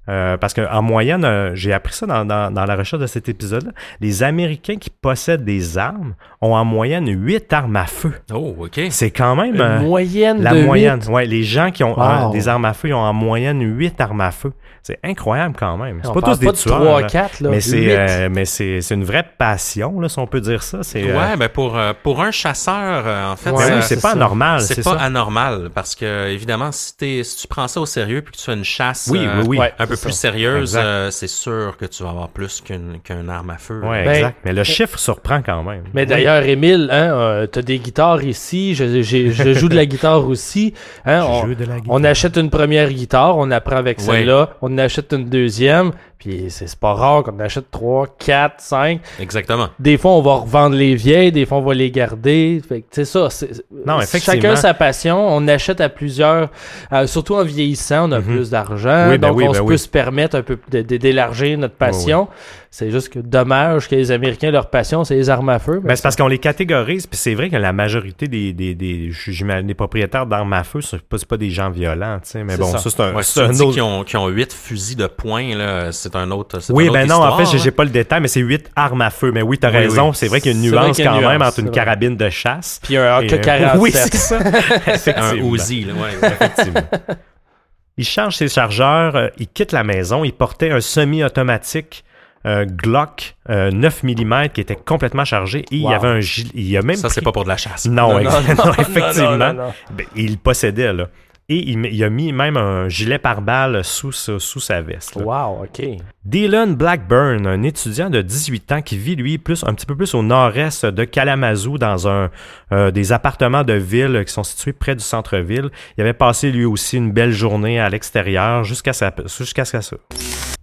Euh, 0.10 0.38
parce 0.38 0.53
qu'en 0.53 0.82
moyenne, 0.82 1.26
euh, 1.26 1.51
j'ai 1.53 1.74
appris 1.74 1.93
ça 1.93 2.05
dans, 2.05 2.24
dans, 2.26 2.51
dans 2.53 2.66
la 2.66 2.76
recherche 2.76 3.01
de 3.01 3.08
cet 3.08 3.28
épisode-là, 3.30 3.72
les 3.99 4.24
Américains 4.24 4.78
qui 4.78 4.89
possèdent 4.89 5.43
des 5.43 5.78
armes 5.78 6.16
ont 6.41 6.53
en 6.55 6.64
moyenne 6.66 7.08
8 7.10 7.51
armes 7.51 7.76
à 7.76 7.86
feu. 7.88 8.14
Oh, 8.34 8.55
OK. 8.60 8.80
C'est 8.89 9.12
quand 9.12 9.36
même 9.36 9.60
euh, 9.60 9.80
Une 9.80 9.86
moyenne 9.88 10.41
la 10.41 10.53
de 10.53 10.62
moyenne. 10.64 10.99
huit. 11.01 11.10
Ouais, 11.10 11.26
les 11.26 11.43
gens 11.43 11.72
qui 11.72 11.84
ont 11.84 11.97
Wow. 11.97 12.30
euh, 12.30 12.32
des 12.32 12.47
armes 12.47 12.66
à 12.66 12.74
feu, 12.74 12.89
ils 12.89 12.93
ont 12.93 12.97
en 12.99 13.14
moyenne 13.14 13.62
8 13.62 13.99
armes 13.99 14.22
à 14.22 14.32
feu. 14.32 14.53
C'est 14.84 14.99
incroyable 15.03 15.53
quand 15.60 15.76
même. 15.76 15.99
C'est 16.01 16.10
On 16.10 16.14
pas 16.14 16.22
tous 16.22 16.39
des 16.39 16.45
pas 16.45 16.51
de 16.53 16.58
tueurs. 16.58 16.80
3, 16.80 17.01
là. 17.01 17.08
4, 17.08 17.39
là. 17.41 17.49
mais 17.49 17.60
c'est 17.60 17.97
euh, 17.97 18.30
mais 18.32 18.45
c'est 18.45 18.80
c'est 18.82 18.93
une 18.93 19.03
vraie 19.03 19.26
passion 19.38 19.99
là, 19.99 20.08
si 20.08 20.18
on 20.18 20.28
peut 20.28 20.39
dire 20.39 20.64
ça. 20.64 20.78
C'est 20.82 21.03
euh, 21.10 21.18
Ouais, 21.18 21.36
ben 21.36 21.49
pour, 21.49 21.78
euh, 21.78 21.91
pour 22.01 22.22
un 22.22 22.32
chasseur, 22.32 23.03
euh, 23.05 23.32
en 23.34 23.36
fait, 23.36 23.49
Ouais, 23.51 23.66
oui, 23.76 23.82
c'est 23.82 24.01
pas 24.01 24.12
ça. 24.12 24.16
normal, 24.16 24.62
c'est 24.62 24.82
pas 24.82 24.97
ça. 24.97 25.03
anormal 25.03 25.72
parce 25.76 25.93
que 25.93 26.30
évidemment 26.30 26.72
si, 26.72 26.95
t'es- 26.95 27.24
si 27.26 27.36
tu 27.41 27.47
prends 27.49 27.68
ça 27.68 27.82
au 27.82 27.86
sérieux 27.86 28.22
puis 28.22 28.32
que 28.32 28.38
tu 28.38 28.43
fais 28.45 28.53
une 28.53 28.64
chasse 28.64 29.10
Oui, 29.12 29.20
euh, 29.26 29.41
oui, 29.41 29.45
oui. 29.49 29.58
Ouais, 29.58 29.74
un 29.78 29.88
peu 29.88 29.97
c'est 29.98 30.06
plus 30.08 30.14
sérieuse, 30.14 30.78
euh, 30.80 31.12
c'est 31.12 31.28
sûr 31.28 31.76
que 31.78 31.86
tu 31.86 32.04
vas 32.04 32.10
avoir 32.10 32.30
plus 32.30 32.62
qu'une 32.62 33.00
qu'une 33.04 33.30
arme 33.30 33.50
à 33.50 33.58
feu. 33.58 33.82
Ouais, 33.84 34.06
Ben, 34.06 34.12
exact. 34.16 34.38
Mais 34.45 34.54
le 34.54 34.64
chiffre 34.64 34.98
surprend 34.98 35.41
quand 35.41 35.64
même. 35.64 35.84
Mais 35.93 36.06
d'ailleurs, 36.06 36.43
Émile, 36.43 36.89
hein, 36.91 37.12
euh, 37.12 37.48
t'as 37.48 37.62
des 37.62 37.80
guitares 37.80 38.24
ici, 38.24 38.76
je, 38.76 39.02
je 39.02 39.54
joue 39.54 39.68
de 39.70 39.76
la 39.76 39.86
guitare 39.93 40.26
aussi. 40.28 40.74
Hein, 41.06 41.22
Je 41.22 41.26
on, 41.28 41.45
joue 41.48 41.56
de 41.56 41.66
la 41.66 41.80
guitare. 41.80 41.95
on 41.95 42.04
achète 42.04 42.38
une 42.38 42.50
première 42.50 42.89
guitare, 42.89 43.38
on 43.38 43.52
apprend 43.52 43.78
avec 43.78 44.00
celle-là, 44.00 44.52
on 44.62 44.78
achète 44.78 45.12
une 45.14 45.26
deuxième, 45.26 45.91
puis 46.20 46.45
c'est 46.49 46.74
pas 46.78 46.93
rare 46.93 47.24
qu'on 47.24 47.32
en 47.36 47.39
achète 47.39 47.70
trois, 47.72 48.07
quatre, 48.20 48.59
cinq. 48.61 49.01
Exactement. 49.20 49.70
Des 49.80 49.97
fois, 49.97 50.11
on 50.11 50.22
va 50.22 50.36
revendre 50.36 50.76
les 50.76 50.95
vieilles, 50.95 51.32
des 51.32 51.45
fois, 51.45 51.57
on 51.59 51.61
va 51.61 51.74
les 51.74 51.91
garder. 51.91 52.61
Fait 52.68 52.82
que, 52.82 52.88
c'est 52.91 53.05
ça. 53.05 53.30
c'est- 53.30 53.63
Non, 53.86 53.99
c'est- 53.99 54.18
effectivement. 54.18 54.41
Chacun 54.41 54.55
sa 54.55 54.74
passion. 54.74 55.18
On 55.28 55.47
achète 55.47 55.82
à 55.82 55.89
plusieurs. 55.89 56.49
euh, 56.93 57.05
surtout 57.07 57.36
en 57.36 57.43
vieillissant, 57.43 58.09
on 58.09 58.11
a 58.13 58.20
Mhm. 58.20 58.26
plus 58.26 58.49
d'argent. 58.49 59.07
Oui, 59.09 59.18
ben 59.18 59.28
donc, 59.30 59.38
oui, 59.38 59.45
on 59.47 59.51
ben 59.51 59.61
oui. 59.61 59.68
peut 59.68 59.78
se 59.78 59.88
permettre 59.89 60.36
un 60.38 60.41
peu 60.41 60.57
d'élargir 60.72 61.57
notre 61.57 61.76
passion. 61.76 62.28
C'est 62.70 62.91
juste 62.91 63.09
que 63.09 63.20
dommage 63.20 63.88
que 63.88 63.95
les 63.95 64.11
Américains, 64.11 64.51
leur 64.51 64.70
passion, 64.70 65.03
c'est 65.03 65.15
les 65.15 65.30
armes 65.30 65.49
à 65.49 65.57
feu. 65.57 65.80
Ben, 65.84 65.95
c'est 65.95 66.01
parce 66.03 66.15
qu'on 66.15 66.28
les 66.28 66.38
catégorise, 66.38 67.07
puis 67.07 67.18
c'est 67.18 67.34
vrai 67.34 67.49
que 67.49 67.55
la 67.55 67.74
majorité 67.74 68.28
des, 68.28 68.53
des, 68.53 68.76
des, 68.76 69.09
j'imagine, 69.11 69.65
des 69.65 69.74
propriétaires 69.74 70.26
d'armes 70.28 70.53
à 70.53 70.63
feu, 70.63 70.82
c'est 70.82 71.01
pas, 71.01 71.18
c'est 71.18 71.28
pas 71.28 71.38
des 71.38 71.49
gens 71.49 71.70
violents, 71.70 72.20
tu 72.22 72.30
sais. 72.32 72.43
Mais 72.43 72.53
C'est 72.53 72.59
bon, 72.59 72.72
ça. 72.72 72.78
ça, 72.80 72.89
c'est 72.89 72.99
un, 73.01 73.15
Ouais, 73.15 73.24
c'est 73.24 73.41
un 73.41 73.49
autre. 73.59 73.72
qu'ils 73.74 73.82
ont, 73.82 74.03
qu'ils 74.03 74.20
ont 74.20 74.28
8 74.28 74.53
fusils 74.53 74.97
de 74.97 75.07
poing, 75.07 75.55
là, 75.55 75.91
c'est 75.91 76.07
un 76.16 76.32
autre. 76.32 76.60
c'est 76.60 76.74
Oui, 76.74 76.86
autre 76.86 76.93
ben 76.93 77.08
non, 77.08 77.16
en 77.24 77.38
fait, 77.38 77.43
hein. 77.43 77.60
j'ai 77.62 77.72
pas 77.72 77.84
le 77.84 77.89
détail, 77.89 78.22
mais 78.22 78.28
c'est 78.28 78.39
huit 78.41 78.70
armes 78.76 79.01
à 79.01 79.10
feu. 79.10 79.32
Mais 79.34 79.41
oui, 79.41 79.58
t'as 79.58 79.70
Oui, 79.70 79.78
raison, 79.78 80.10
oui. 80.10 80.16
c'est 80.16 80.28
vrai 80.28 80.39
qu'il 80.41 80.51
y 80.51 80.55
a 80.55 80.58
une 80.58 80.64
C'est 80.64 80.72
nuance 80.72 80.99
a 80.99 81.03
une 81.03 81.22
quand 81.22 81.30
même 81.30 81.41
entre 81.41 81.60
une 81.60 81.66
c'est 81.68 81.72
carabine 81.74 82.16
de 82.16 82.30
chasse. 82.30 82.80
Puis 82.84 82.97
un 82.97 83.22
et, 83.22 83.28
AK-47. 83.28 83.49
euh, 83.76 83.78
Oui, 83.80 83.91
c'est 83.93 84.16
ça. 84.16 84.38
Un 84.38 84.93
Effectivement. 84.93 85.53
Uzi, 85.55 85.84
là, 85.86 85.93
ouais. 85.93 86.30
Effectivement. 86.30 86.82
Il 87.99 88.05
change 88.05 88.36
ses 88.36 88.47
chargeurs, 88.47 89.16
euh, 89.16 89.28
il 89.39 89.47
quitte 89.47 89.72
la 89.72 89.84
maison, 89.84 90.24
il 90.24 90.32
portait 90.32 90.70
un 90.70 90.82
semi-automatique 90.82 92.03
euh, 92.45 92.64
Glock 92.66 93.36
euh, 93.49 93.72
9 93.72 94.03
mm 94.03 94.49
qui 94.53 94.62
était 94.62 94.76
complètement 94.76 95.26
chargé 95.26 95.62
et 95.62 95.66
il 95.72 95.82
y 95.82 95.86
Wow. 95.86 95.93
avait 95.93 96.08
un 96.08 96.20
gilet. 96.20 96.51
Il 96.53 96.70
y 96.70 96.78
a 96.78 96.84
même 96.84 96.95
Ça, 96.95 97.10
c'est 97.10 97.24
pas 97.24 97.32
pour 97.32 97.43
de 97.43 97.49
la 97.49 97.58
chasse. 97.58 97.88
Non, 97.88 98.14
Non, 98.14 98.24
non, 98.24 98.30
non, 98.55 98.66
non, 98.66 98.72
effectivement. 98.78 99.32
non, 99.32 99.38
non, 99.38 99.53
non. 99.53 99.74
Ben, 99.91 100.05
il 100.16 100.38
possédait, 100.38 100.93
là. 100.93 101.08
Et 101.50 101.70
il, 101.72 102.04
a 102.04 102.10
mis 102.10 102.34
même 102.34 102.58
un 102.58 102.89
gilet 102.89 103.20
pare-balles 103.20 103.82
sous, 103.86 104.12
sa- 104.12 104.38
sous 104.38 104.60
sa 104.60 104.82
veste. 104.82 105.16
là. 105.16 105.24
Wow, 105.24 105.64
OK. 105.64 105.82
Dylan 106.26 106.76
Blackburn, 106.76 107.48
un 107.48 107.64
étudiant 107.64 108.10
de 108.10 108.22
18 108.22 108.72
ans 108.74 108.82
qui 108.82 108.98
vit, 108.98 109.16
lui, 109.16 109.38
plus 109.38 109.64
un 109.66 109.74
petit 109.74 109.86
peu 109.86 109.95
plus 109.95 110.14
au 110.14 110.24
nord-est 110.24 110.86
de 110.86 111.06
Kalamazoo, 111.06 111.78
dans 111.78 112.06
un 112.10 112.30
euh, 112.74 112.91
des 112.91 113.14
appartements 113.14 113.64
de 113.64 113.72
ville 113.74 114.24
qui 114.28 114.34
sont 114.34 114.43
situés 114.43 114.74
près 114.74 114.93
du 114.93 115.04
centre-ville. 115.04 115.69
Il 115.98 116.02
avait 116.02 116.11
passé, 116.14 116.52
lui 116.52 116.65
aussi, 116.65 116.98
une 116.98 117.14
belle 117.14 117.32
journée 117.32 117.80
à 117.80 117.88
l'extérieur 117.90 118.65
jusqu'à 118.65 118.91
sa- 118.91 119.14
jusqu'à 119.26 119.64
ce 119.64 119.72
que 119.78 119.82
ça. 119.82 119.98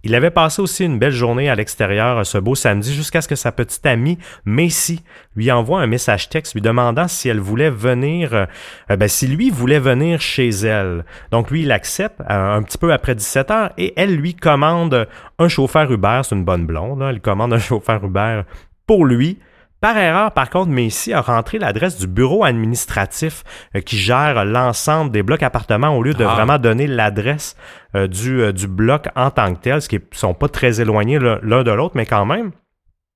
Il 0.05 0.13
avait 0.13 0.29
passé 0.29 0.61
aussi 0.61 0.85
une 0.85 0.99
belle 0.99 1.11
journée 1.11 1.49
à 1.49 1.55
l'extérieur 1.55 2.23
ce 2.27 2.37
beau 2.37 2.53
samedi 2.53 2.93
jusqu'à 2.93 3.21
ce 3.21 3.27
que 3.27 3.35
sa 3.35 3.51
petite 3.51 3.83
amie 3.87 4.19
Macy 4.45 5.03
lui 5.35 5.51
envoie 5.51 5.81
un 5.81 5.87
message 5.87 6.29
texte 6.29 6.53
lui 6.53 6.61
demandant 6.61 7.07
si 7.07 7.27
elle 7.27 7.39
voulait 7.39 7.71
venir, 7.71 8.31
euh, 8.35 8.95
ben, 8.95 9.07
si 9.07 9.25
lui 9.25 9.49
voulait 9.49 9.79
venir 9.79 10.21
chez 10.21 10.49
elle. 10.49 11.05
Donc 11.31 11.49
lui, 11.49 11.63
il 11.63 11.71
accepte 11.71 12.21
un 12.27 12.61
petit 12.61 12.77
peu 12.77 12.93
après 12.93 13.15
17 13.15 13.49
heures 13.49 13.71
et 13.79 13.93
elle 13.95 14.15
lui 14.15 14.35
commande 14.35 15.07
un 15.39 15.47
chauffeur 15.47 15.91
Uber, 15.91 16.21
c'est 16.23 16.35
une 16.35 16.45
bonne 16.45 16.67
blonde, 16.67 17.01
elle 17.01 17.19
commande 17.19 17.53
un 17.53 17.59
chauffeur 17.59 18.05
Uber 18.05 18.43
pour 18.85 19.05
lui. 19.05 19.39
Par 19.85 19.99
erreur, 19.99 20.31
par 20.31 20.49
contre, 20.49 20.71
Macy 20.71 21.13
a 21.13 21.21
rentré 21.21 21.59
l'adresse 21.59 21.99
du 21.99 22.07
bureau 22.07 22.43
administratif 22.43 23.43
euh, 23.75 23.81
qui 23.81 23.97
gère 23.97 24.43
l'ensemble 24.43 25.11
des 25.11 25.21
blocs 25.21 25.43
appartements 25.43 25.95
au 25.95 26.01
lieu 26.01 26.15
de 26.15 26.25
ah. 26.25 26.33
vraiment 26.33 26.57
donner 26.57 26.87
l'adresse 26.87 27.55
euh, 27.93 28.07
du, 28.07 28.41
euh, 28.41 28.51
du 28.51 28.67
bloc 28.67 29.09
en 29.15 29.29
tant 29.29 29.53
que 29.53 29.59
tel, 29.59 29.83
ce 29.83 29.87
qui 29.87 29.97
ne 29.97 30.01
sont 30.13 30.33
pas 30.33 30.47
très 30.47 30.81
éloignés 30.81 31.19
l'un 31.19 31.61
de 31.61 31.69
l'autre, 31.69 31.93
mais 31.93 32.07
quand 32.07 32.25
même. 32.25 32.49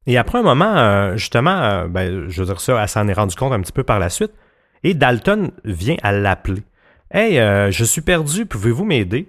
Et 0.05 0.19
après 0.19 0.37
un 0.37 0.43
moment, 0.43 1.17
justement, 1.17 1.87
ben, 1.87 2.29
je 2.29 2.39
veux 2.39 2.45
dire 2.45 2.61
ça, 2.61 2.79
elle 2.79 2.87
s'en 2.87 3.07
est 3.07 3.13
rendu 3.13 3.35
compte 3.35 3.51
un 3.51 3.61
petit 3.61 3.71
peu 3.73 3.83
par 3.83 3.97
la 3.97 4.09
suite. 4.11 4.33
Et 4.83 4.93
Dalton 4.93 5.49
vient 5.65 5.97
à 6.03 6.11
l'appeler. 6.11 6.61
Hey, 7.09 7.37
je 7.71 7.83
suis 7.83 8.01
perdu, 8.01 8.45
pouvez-vous 8.45 8.85
m'aider? 8.85 9.27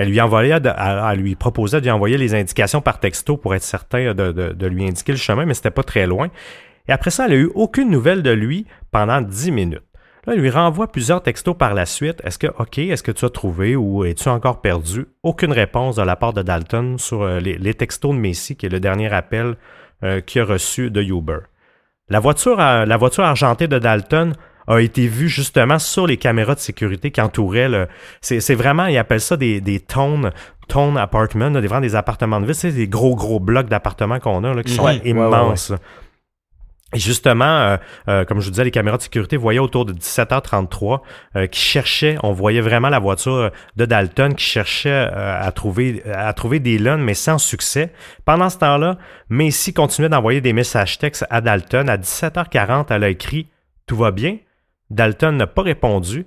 Elle 0.00 0.08
lui 0.08 0.20
envoyait, 0.22 0.58
elle, 0.64 1.18
lui 1.18 1.34
proposait 1.34 1.80
de 1.80 1.84
lui 1.84 1.90
envoyer 1.90 2.16
les 2.16 2.34
indications 2.34 2.80
par 2.80 3.00
texto 3.00 3.36
pour 3.36 3.54
être 3.54 3.62
certain 3.62 4.14
de, 4.14 4.66
lui 4.66 4.88
indiquer 4.88 5.12
le 5.12 5.18
chemin, 5.18 5.44
mais 5.44 5.52
c'était 5.52 5.70
pas 5.70 5.82
très 5.82 6.06
loin. 6.06 6.28
Et 6.88 6.92
après 6.92 7.10
ça, 7.10 7.26
elle 7.26 7.32
n'a 7.32 7.36
eu 7.36 7.50
aucune 7.54 7.90
nouvelle 7.90 8.22
de 8.22 8.30
lui 8.30 8.64
pendant 8.92 9.20
dix 9.20 9.50
minutes. 9.50 9.82
Là, 10.26 10.32
elle 10.32 10.40
lui 10.40 10.48
renvoie 10.48 10.90
plusieurs 10.90 11.22
textos 11.22 11.54
par 11.54 11.74
la 11.74 11.84
suite. 11.84 12.22
Est-ce 12.24 12.38
que, 12.38 12.46
OK, 12.46 12.78
est-ce 12.78 13.02
que 13.02 13.12
tu 13.12 13.26
as 13.26 13.28
trouvé 13.28 13.76
ou 13.76 14.06
es-tu 14.06 14.30
encore 14.30 14.62
perdu? 14.62 15.04
Aucune 15.22 15.52
réponse 15.52 15.96
de 15.96 16.02
la 16.02 16.16
part 16.16 16.32
de 16.32 16.40
Dalton 16.40 16.96
sur 16.96 17.20
euh, 17.20 17.38
les, 17.38 17.74
textos 17.74 18.14
de 18.14 18.18
Messi, 18.18 18.56
qui 18.56 18.64
est 18.64 18.70
le 18.70 18.80
dernier 18.80 19.12
appel 19.12 19.56
euh, 20.02 20.22
qu'il 20.22 20.40
a 20.40 20.46
reçu 20.46 20.90
de 20.90 21.02
Uber. 21.02 21.40
La 22.08 22.20
voiture, 22.20 22.56
la 22.56 22.96
voiture 22.96 23.24
argentée 23.24 23.68
de 23.68 23.78
Dalton 23.78 24.32
a 24.66 24.78
été 24.80 25.06
vu 25.06 25.28
justement 25.28 25.78
sur 25.78 26.06
les 26.06 26.16
caméras 26.16 26.54
de 26.54 26.60
sécurité 26.60 27.10
qui 27.10 27.20
entouraient 27.20 27.68
le. 27.68 27.88
C'est 28.20 28.54
vraiment, 28.54 28.86
ils 28.86 28.98
appellent 28.98 29.20
ça 29.20 29.36
des, 29.36 29.60
des 29.60 29.80
tone, 29.80 30.32
tone 30.68 30.96
apartments, 30.96 31.50
des, 31.50 31.60
vraiment 31.66 31.80
des 31.80 31.96
appartements 31.96 32.40
de 32.40 32.46
ville. 32.46 32.54
C'est 32.54 32.72
des 32.72 32.88
gros, 32.88 33.14
gros 33.16 33.40
blocs 33.40 33.68
d'appartements 33.68 34.18
qu'on 34.18 34.44
a 34.44 34.54
là, 34.54 34.62
qui 34.62 34.72
sont 34.72 34.88
immenses. 35.04 35.72
Et 36.92 36.98
justement, 36.98 37.44
euh, 37.44 37.76
euh, 38.08 38.24
comme 38.24 38.40
je 38.40 38.46
vous 38.46 38.50
disais, 38.50 38.64
les 38.64 38.72
caméras 38.72 38.96
de 38.96 39.02
sécurité 39.02 39.36
voyaient 39.36 39.60
autour 39.60 39.84
de 39.84 39.92
17h33 39.92 41.00
euh, 41.36 41.46
qui 41.46 41.60
cherchaient, 41.60 42.16
on 42.24 42.32
voyait 42.32 42.60
vraiment 42.60 42.88
la 42.88 42.98
voiture 42.98 43.52
de 43.76 43.84
Dalton 43.84 44.34
qui 44.34 44.44
cherchait 44.44 44.90
à 44.90 45.50
trouver 45.52 46.02
à 46.12 46.32
trouver 46.32 46.58
des 46.58 46.78
lunes, 46.78 47.02
mais 47.02 47.14
sans 47.14 47.38
succès. 47.38 47.92
Pendant 48.24 48.50
ce 48.50 48.58
temps-là, 48.58 48.98
Macy 49.28 49.72
continuait 49.72 50.08
d'envoyer 50.08 50.40
des 50.40 50.52
messages 50.52 50.98
textes 50.98 51.24
à 51.30 51.40
Dalton. 51.40 51.88
À 51.88 51.96
17h40, 51.96 52.86
elle 52.90 53.04
a 53.04 53.08
écrit 53.08 53.46
«Tout 53.86 53.96
va 53.96 54.10
bien?» 54.10 54.38
Dalton 54.90 55.32
n'a 55.32 55.46
pas 55.46 55.62
répondu. 55.62 56.26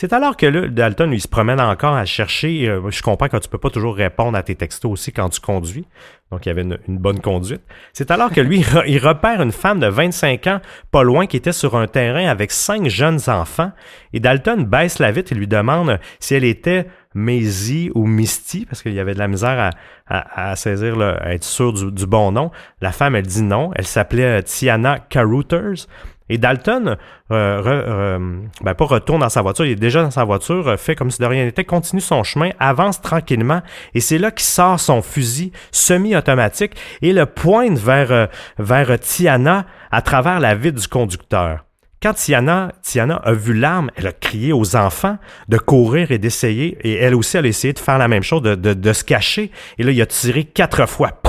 C'est 0.00 0.12
alors 0.12 0.36
que 0.36 0.46
là, 0.46 0.68
Dalton, 0.68 1.12
il 1.12 1.20
se 1.20 1.26
promène 1.26 1.60
encore 1.60 1.94
à 1.94 2.04
chercher. 2.04 2.68
Euh, 2.68 2.88
je 2.88 3.02
comprends 3.02 3.28
que 3.28 3.36
tu 3.38 3.48
peux 3.48 3.58
pas 3.58 3.70
toujours 3.70 3.96
répondre 3.96 4.38
à 4.38 4.44
tes 4.44 4.54
textos 4.54 4.92
aussi 4.92 5.10
quand 5.10 5.28
tu 5.28 5.40
conduis. 5.40 5.86
Donc, 6.30 6.46
il 6.46 6.50
y 6.50 6.52
avait 6.52 6.62
une, 6.62 6.78
bonne 6.98 7.20
conduite. 7.20 7.62
C'est 7.92 8.12
alors 8.12 8.30
que 8.30 8.40
lui, 8.40 8.64
il 8.86 8.98
repère 8.98 9.42
une 9.42 9.50
femme 9.50 9.80
de 9.80 9.88
25 9.88 10.46
ans, 10.46 10.60
pas 10.92 11.02
loin, 11.02 11.26
qui 11.26 11.36
était 11.36 11.50
sur 11.50 11.74
un 11.74 11.88
terrain 11.88 12.28
avec 12.28 12.52
cinq 12.52 12.86
jeunes 12.88 13.18
enfants. 13.26 13.72
Et 14.12 14.20
Dalton 14.20 14.62
baisse 14.62 15.00
la 15.00 15.10
vitre 15.10 15.32
et 15.32 15.34
lui 15.34 15.48
demande 15.48 15.98
si 16.20 16.36
elle 16.36 16.44
était 16.44 16.86
Maisie 17.14 17.90
ou 17.96 18.06
Misty, 18.06 18.66
parce 18.66 18.82
qu'il 18.82 18.92
y 18.92 19.00
avait 19.00 19.14
de 19.14 19.18
la 19.18 19.26
misère 19.26 19.72
à, 20.06 20.54
saisir, 20.54 21.00
à 21.00 21.34
être 21.34 21.42
sûr 21.42 21.72
du, 21.72 22.06
bon 22.06 22.30
nom. 22.30 22.52
La 22.80 22.92
femme, 22.92 23.16
elle 23.16 23.26
dit 23.26 23.42
non. 23.42 23.72
Elle 23.74 23.86
s'appelait 23.86 24.44
Tiana 24.44 25.00
Carouters. 25.00 25.88
Et 26.28 26.38
Dalton, 26.38 26.96
euh, 27.30 28.18
ben 28.60 28.74
pas 28.74 28.84
retourne 28.84 29.20
dans 29.20 29.28
sa 29.28 29.42
voiture, 29.42 29.64
il 29.64 29.72
est 29.72 29.76
déjà 29.76 30.02
dans 30.02 30.10
sa 30.10 30.24
voiture, 30.24 30.68
euh, 30.68 30.76
fait 30.76 30.94
comme 30.94 31.10
si 31.10 31.20
de 31.20 31.26
rien 31.26 31.44
n'était, 31.44 31.64
continue 31.64 32.00
son 32.00 32.22
chemin, 32.22 32.50
avance 32.58 33.00
tranquillement, 33.00 33.62
et 33.94 34.00
c'est 34.00 34.18
là 34.18 34.30
qu'il 34.30 34.44
sort 34.44 34.80
son 34.80 35.02
fusil 35.02 35.52
semi-automatique 35.70 36.72
et 37.02 37.12
le 37.12 37.26
pointe 37.26 37.78
vers, 37.78 38.12
euh, 38.12 38.26
vers 38.58 38.98
Tiana 39.00 39.66
à 39.90 40.02
travers 40.02 40.40
la 40.40 40.54
vitre 40.54 40.80
du 40.80 40.88
conducteur. 40.88 41.67
Quand 42.00 42.14
Tiana, 42.14 42.70
Tiana 42.82 43.16
a 43.16 43.32
vu 43.32 43.54
l'arme, 43.54 43.90
elle 43.96 44.06
a 44.06 44.12
crié 44.12 44.52
aux 44.52 44.76
enfants 44.76 45.18
de 45.48 45.58
courir 45.58 46.12
et 46.12 46.18
d'essayer, 46.18 46.78
et 46.82 46.94
elle 46.94 47.16
aussi, 47.16 47.36
elle 47.36 47.46
a 47.46 47.48
essayé 47.48 47.72
de 47.72 47.78
faire 47.80 47.98
la 47.98 48.06
même 48.06 48.22
chose, 48.22 48.42
de, 48.42 48.54
de, 48.54 48.92
se 48.92 49.02
cacher, 49.02 49.50
et 49.78 49.82
là, 49.82 49.90
il 49.90 50.00
a 50.00 50.06
tiré 50.06 50.44
quatre 50.44 50.86
fois. 50.86 51.20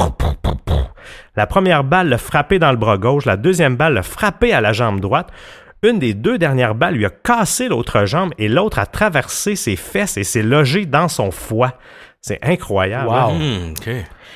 La 1.36 1.48
première 1.48 1.84
balle 1.84 2.10
l'a 2.10 2.20
frappé 2.20 2.60
dans 2.60 2.70
le 2.70 2.78
bras 2.78 3.00
gauche, 3.00 3.26
la 3.26 3.36
deuxième 3.36 3.78
balle 3.78 3.96
l'a 3.96 4.04
frappé 4.04 4.54
à 4.54 4.62
la 4.62 4.72
jambe 4.72 5.00
droite. 5.00 5.30
Une 5.82 5.98
des 5.98 6.14
deux 6.14 6.38
dernières 6.38 6.76
balles 6.76 6.96
lui 6.96 7.06
a 7.06 7.10
cassé 7.10 7.68
l'autre 7.70 8.06
jambe 8.06 8.34
et 8.38 8.48
l'autre 8.48 8.78
a 8.78 8.86
traversé 8.86 9.56
ses 9.56 9.78
fesses 9.78 10.18
et 10.18 10.26
s'est 10.26 10.44
logé 10.44 10.86
dans 10.86 11.08
son 11.08 11.32
foie. 11.32 11.80
C'est 12.22 12.40
incroyable. 12.44 13.08
Wow. 13.08 13.32
Hmm, 13.32 13.74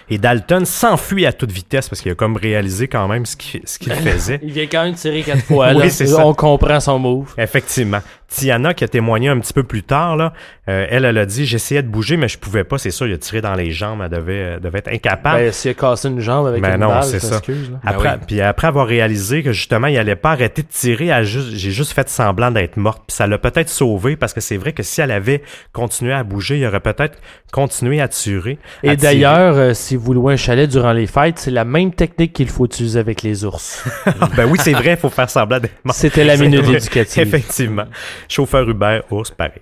et 0.09 0.17
Dalton 0.17 0.65
s'enfuit 0.65 1.25
à 1.25 1.33
toute 1.33 1.51
vitesse 1.51 1.89
parce 1.89 2.01
qu'il 2.01 2.11
a 2.11 2.15
comme 2.15 2.35
réalisé 2.35 2.87
quand 2.87 3.07
même 3.07 3.25
ce 3.25 3.35
qu'il 3.35 3.61
faisait. 3.93 4.39
Il 4.43 4.51
vient 4.51 4.67
quand 4.67 4.83
même 4.83 4.95
tirer 4.95 5.21
quatre 5.21 5.43
fois. 5.43 5.73
oui, 5.73 5.89
ça. 5.89 6.25
On 6.25 6.33
comprend 6.33 6.79
son 6.79 6.99
move. 6.99 7.33
Effectivement. 7.37 7.99
Tiana, 8.33 8.73
qui 8.73 8.83
a 8.83 8.87
témoigné 8.87 9.29
un 9.29 9.39
petit 9.39 9.53
peu 9.53 9.63
plus 9.63 9.83
tard, 9.83 10.17
là, 10.17 10.33
euh, 10.67 10.87
elle, 10.89 11.05
elle 11.05 11.17
a 11.17 11.25
dit 11.25 11.45
J'essayais 11.45 11.83
de 11.83 11.87
bouger, 11.87 12.17
mais 12.17 12.27
je 12.27 12.37
pouvais 12.37 12.63
pas. 12.63 12.77
C'est 12.77 12.91
sûr, 12.91 13.07
il 13.07 13.13
a 13.13 13.17
tiré 13.17 13.41
dans 13.41 13.53
les 13.53 13.71
jambes. 13.71 14.01
Elle 14.03 14.09
devait, 14.09 14.59
devait 14.59 14.79
être 14.79 14.91
incapable. 14.91 15.37
Ben, 15.37 15.51
s'il 15.51 15.71
a 15.71 15.73
cassé 15.73 16.07
une 16.07 16.19
jambe 16.19 16.47
avec 16.47 16.61
ben 16.61 16.75
une 16.75 16.81
non, 16.81 17.01
c'est 17.03 17.19
ça. 17.19 17.41
après, 17.85 18.09
ben 18.09 18.19
Puis 18.25 18.41
après 18.41 18.67
avoir 18.67 18.87
réalisé 18.87 19.43
que 19.43 19.51
justement, 19.51 19.87
il 19.87 19.97
allait 19.97 20.15
pas 20.15 20.31
arrêter 20.31 20.63
de 20.63 20.67
tirer, 20.67 21.11
j'ai 21.23 21.71
juste 21.71 21.93
fait 21.93 22.09
semblant 22.09 22.49
d'être 22.49 22.77
morte. 22.77 23.03
Puis 23.07 23.15
ça 23.15 23.27
l'a 23.27 23.37
peut-être 23.37 23.69
sauvé 23.69 24.15
parce 24.15 24.33
que 24.33 24.41
c'est 24.41 24.57
vrai 24.57 24.73
que 24.73 24.83
si 24.83 25.01
elle 25.01 25.11
avait 25.11 25.43
continué 25.71 26.13
à 26.13 26.23
bouger, 26.23 26.57
il 26.59 26.65
aurait 26.65 26.79
peut-être 26.79 27.19
continué 27.51 28.01
à 28.01 28.07
tirer. 28.07 28.57
Et 28.81 28.95
d'ailleurs, 28.95 29.55
euh, 29.55 29.73
si 29.73 29.95
vous 29.95 30.13
louez 30.13 30.33
un 30.33 30.37
chalet 30.37 30.69
durant 30.69 30.91
les 30.91 31.07
fêtes, 31.07 31.39
c'est 31.39 31.51
la 31.51 31.65
même 31.65 31.93
technique 31.93 32.33
qu'il 32.33 32.49
faut 32.49 32.65
utiliser 32.65 32.99
avec 32.99 33.21
les 33.21 33.45
ours. 33.45 33.83
ben 34.35 34.45
oui, 34.45 34.57
c'est 34.61 34.73
vrai, 34.73 34.91
il 34.91 34.97
faut 34.97 35.09
faire 35.09 35.29
semblant 35.29 35.59
d'être 35.59 35.83
morte. 35.83 35.97
C'était 35.97 36.23
la 36.23 36.37
minute 36.37 36.67
éducative. 36.67 37.21
Effectivement. 37.21 37.85
Chauffeur 38.29 38.69
Uber, 38.69 39.01
ours, 39.11 39.31
pareil. 39.31 39.61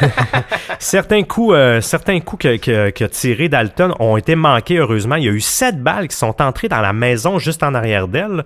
certains 0.78 1.22
coups, 1.22 1.54
euh, 1.54 1.80
certains 1.80 2.20
coups 2.20 2.42
que, 2.42 2.56
que, 2.56 2.90
que 2.90 3.04
tiré 3.04 3.48
Dalton 3.48 3.94
ont 3.98 4.16
été 4.16 4.34
manqués, 4.34 4.76
heureusement. 4.76 5.16
Il 5.16 5.24
y 5.24 5.28
a 5.28 5.32
eu 5.32 5.40
sept 5.40 5.80
balles 5.82 6.08
qui 6.08 6.16
sont 6.16 6.40
entrées 6.42 6.68
dans 6.68 6.80
la 6.80 6.92
maison 6.92 7.38
juste 7.38 7.62
en 7.62 7.74
arrière 7.74 8.08
d'elle. 8.08 8.44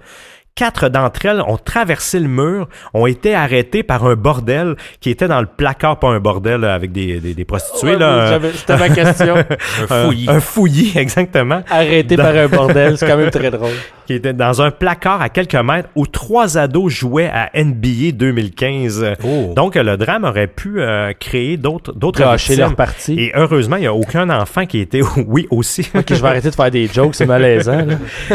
Quatre 0.55 0.89
d'entre 0.89 1.27
elles 1.27 1.41
ont 1.41 1.57
traversé 1.57 2.19
le 2.19 2.29
mur, 2.29 2.69
ont 2.93 3.07
été 3.07 3.35
arrêtées 3.35 3.83
par 3.83 4.05
un 4.05 4.15
bordel 4.15 4.77
qui 5.01 5.11
était 5.11 5.29
dans 5.29 5.41
le 5.41 5.47
placard, 5.47 5.99
pas 5.99 6.09
un 6.09 6.21
bordel 6.21 6.65
avec 6.65 6.93
des, 6.93 7.19
des, 7.21 7.45
prostituées. 7.45 7.97
là, 7.97 8.39
C'était 8.55 8.77
ma 8.77 8.89
question. 8.91 9.37
un 9.91 10.05
fouillis. 10.05 10.27
Un, 10.29 10.41
fouillis, 10.41 10.93
exactement. 10.97 11.63
Arrêté 11.71 12.17
par 12.17 12.35
un 12.35 12.49
bordel, 12.49 12.99
c'est 12.99 13.07
quand 13.07 13.17
même 13.17 13.31
très 13.31 13.51
drôle. 13.51 13.71
Qui 14.07 14.15
était 14.15 14.33
dans 14.33 14.61
un 14.61 14.73
placard 14.73 15.23
à 15.23 15.29
quelques 15.29 15.55
mètres 15.55 15.89
où 15.95 16.05
trois 16.05 16.59
ados 16.59 16.93
jouaient 16.93 17.31
à 17.33 17.51
NBA 17.55 18.11
2015. 18.13 19.15
Donc 19.55 19.77
le 19.77 19.97
drame 19.97 20.25
aurait 20.25 20.49
pu 20.49 20.81
euh, 20.81 21.13
créer 21.19 21.57
d'autres 21.57 21.93
d'autres 21.93 22.21
leur 22.57 22.75
partie. 22.75 23.21
Et 23.21 23.33
heureusement, 23.37 23.77
il 23.77 23.83
n'y 23.83 23.87
a 23.87 23.95
aucun 23.95 24.29
enfant 24.31 24.67
qui 24.67 24.81
était 24.81 25.01
oui 25.27 25.47
aussi. 25.51 25.89
ok, 25.95 26.05
je 26.09 26.15
vais 26.21 26.29
arrêter 26.29 26.51
de 26.51 26.55
faire 26.55 26.71
des 26.71 26.89
jokes, 26.89 27.15
c'est 27.15 27.27
malaisant. 27.27 27.87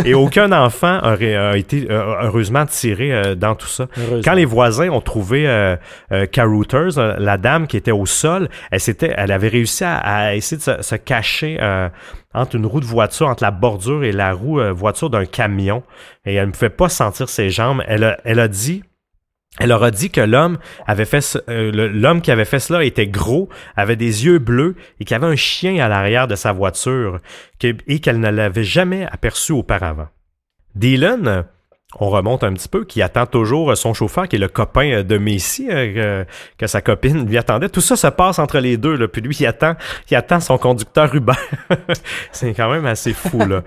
Et 0.06 0.14
aucun 0.14 0.52
enfant 0.54 1.00
aurait 1.04 1.60
été 1.60 1.88
euh, 1.90 2.15
heureusement 2.22 2.66
tiré 2.66 3.14
euh, 3.14 3.36
dans 3.36 3.56
tout 3.56 3.68
ça. 3.68 3.88
Quand 4.24 4.34
les 4.34 4.46
voisins 4.46 4.90
ont 4.90 5.02
trouvé 5.02 5.48
euh, 5.48 5.76
euh 6.12 6.26
Carouters, 6.26 6.98
la 6.98 7.38
dame 7.38 7.68
qui 7.68 7.78
était 7.78 7.92
au 7.92 8.06
sol, 8.06 8.50
elle, 8.72 8.80
s'était, 8.80 9.14
elle 9.16 9.32
avait 9.32 9.48
réussi 9.48 9.84
à, 9.84 10.36
essayer 10.36 10.58
de 10.58 10.82
se, 10.82 10.96
cacher 10.96 11.60
entre 12.34 12.56
une 12.56 12.66
roue 12.66 12.80
de 12.80 12.86
voiture, 12.86 13.28
entre 13.28 13.44
la 13.44 13.52
bordure 13.52 14.04
et 14.04 14.12
la 14.12 14.34
roue 14.34 14.62
voiture 14.74 15.10
d'un 15.10 15.26
camion. 15.26 15.84
Et 16.26 16.36
elle 16.36 16.48
ne 16.48 16.52
pouvait 16.52 16.70
pas 16.70 16.90
sentir 16.90 17.30
ses 17.30 17.50
jambes. 17.50 17.82
Elle 17.88 18.04
a, 18.04 18.18
elle 18.24 18.40
a 18.40 18.48
dit 18.48 18.84
elle 19.60 19.70
leur 19.70 19.84
a 19.84 19.92
dit 19.92 20.10
que 20.10 20.22
l'homme 20.22 20.58
avait 20.86 21.06
fait 21.06 21.38
l'homme 21.48 22.22
qui 22.22 22.32
avait 22.32 22.46
fait 22.46 22.60
cela 22.60 22.84
était 22.84 23.08
gros, 23.08 23.48
avait 23.78 23.96
des 23.96 24.26
yeux 24.26 24.40
bleus 24.40 24.76
et 25.00 25.06
qu'il 25.06 25.16
avait 25.16 25.28
un 25.28 25.38
chien 25.38 25.84
à 25.84 25.88
l'arrière 25.88 26.28
de 26.28 26.36
sa 26.36 26.52
voiture 26.52 27.20
et 27.62 28.00
qu'elle 28.00 28.20
ne 28.20 28.30
l'avait 28.30 28.66
jamais 28.66 29.08
aperçu 29.10 29.54
auparavant. 29.54 30.10
Dylan, 30.76 31.46
on 32.00 32.10
remonte 32.10 32.44
un 32.44 32.54
petit 32.54 32.68
peu, 32.68 32.84
qui 32.84 33.02
attend 33.02 33.26
toujours 33.26 33.76
son 33.78 33.94
chauffeur, 33.94 34.28
qui 34.28 34.36
est 34.36 34.40
le 34.40 34.48
copain 34.48 35.04
de 35.04 35.18
Messi, 35.18 35.68
euh, 35.70 36.26
que, 36.58 36.68
sa 36.68 36.82
copine 36.82 37.26
lui 37.26 37.38
attendait. 37.38 37.70
Tout 37.70 37.82
ça 37.82 37.96
se 37.96 38.08
passe 38.08 38.40
entre 38.40 38.60
les 38.60 38.78
deux, 38.78 38.96
là, 38.96 39.08
puis 39.08 39.22
lui, 39.22 39.36
il 39.40 39.46
attend, 39.46 40.40
son 40.40 40.58
conducteur 40.58 41.14
Uber. 41.16 41.34
C'est 42.32 42.54
quand 42.54 42.70
même 42.70 42.86
assez 42.86 43.14
fou, 43.14 43.40
là. 43.40 43.64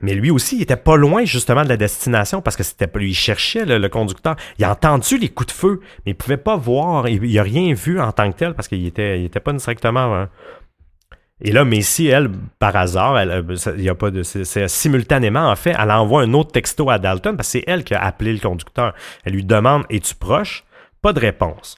Mais 0.00 0.14
lui 0.14 0.32
aussi, 0.32 0.56
il 0.56 0.62
était 0.62 0.74
pas 0.74 0.96
loin 0.96 1.24
justement 1.24 1.62
de 1.62 1.68
la 1.68 1.76
destination 1.76 2.42
parce 2.42 2.56
que 2.56 2.64
c'était 2.64 2.90
lui, 2.92 3.10
il 3.10 3.14
cherchait 3.14 3.64
le, 3.64 3.88
conducteur. 3.88 4.34
Il 4.58 4.64
a 4.64 4.72
entendu 4.72 5.16
les 5.16 5.28
coups 5.28 5.54
de 5.54 5.56
feu, 5.56 5.80
mais 6.04 6.10
il 6.10 6.16
pouvait 6.16 6.38
pas 6.38 6.56
voir, 6.56 7.08
il, 7.08 7.38
a 7.38 7.42
rien 7.44 7.72
vu 7.72 8.00
en 8.00 8.10
tant 8.10 8.28
que 8.32 8.36
tel 8.36 8.54
parce 8.54 8.66
qu'il 8.66 8.84
était, 8.84 9.20
il 9.20 9.26
était 9.26 9.38
pas 9.38 9.52
directement. 9.52 10.26
Et 11.44 11.50
là, 11.50 11.64
Messi, 11.64 12.06
elle, 12.06 12.30
par 12.60 12.76
hasard, 12.76 13.18
elle, 13.18 13.44
il 13.76 13.82
y 13.82 13.88
a 13.88 13.96
pas 13.96 14.12
de, 14.12 14.22
c'est 14.22 14.68
simultanément, 14.68 15.50
en 15.50 15.56
fait, 15.56 15.74
elle 15.76 15.90
envoie 15.90 16.22
un 16.22 16.32
autre 16.34 16.52
texto 16.52 16.88
à 16.88 16.98
Dalton 16.98 17.36
parce 17.36 17.48
que 17.48 17.58
c'est 17.58 17.64
elle 17.66 17.82
qui 17.82 17.94
a 17.94 18.02
appelé 18.02 18.32
le 18.32 18.38
conducteur. 18.38 18.94
Elle 19.24 19.32
lui 19.32 19.44
demande 19.44 19.84
Es-tu 19.90 20.14
proche? 20.14 20.64
Pas 21.00 21.12
de 21.12 21.18
réponse. 21.18 21.76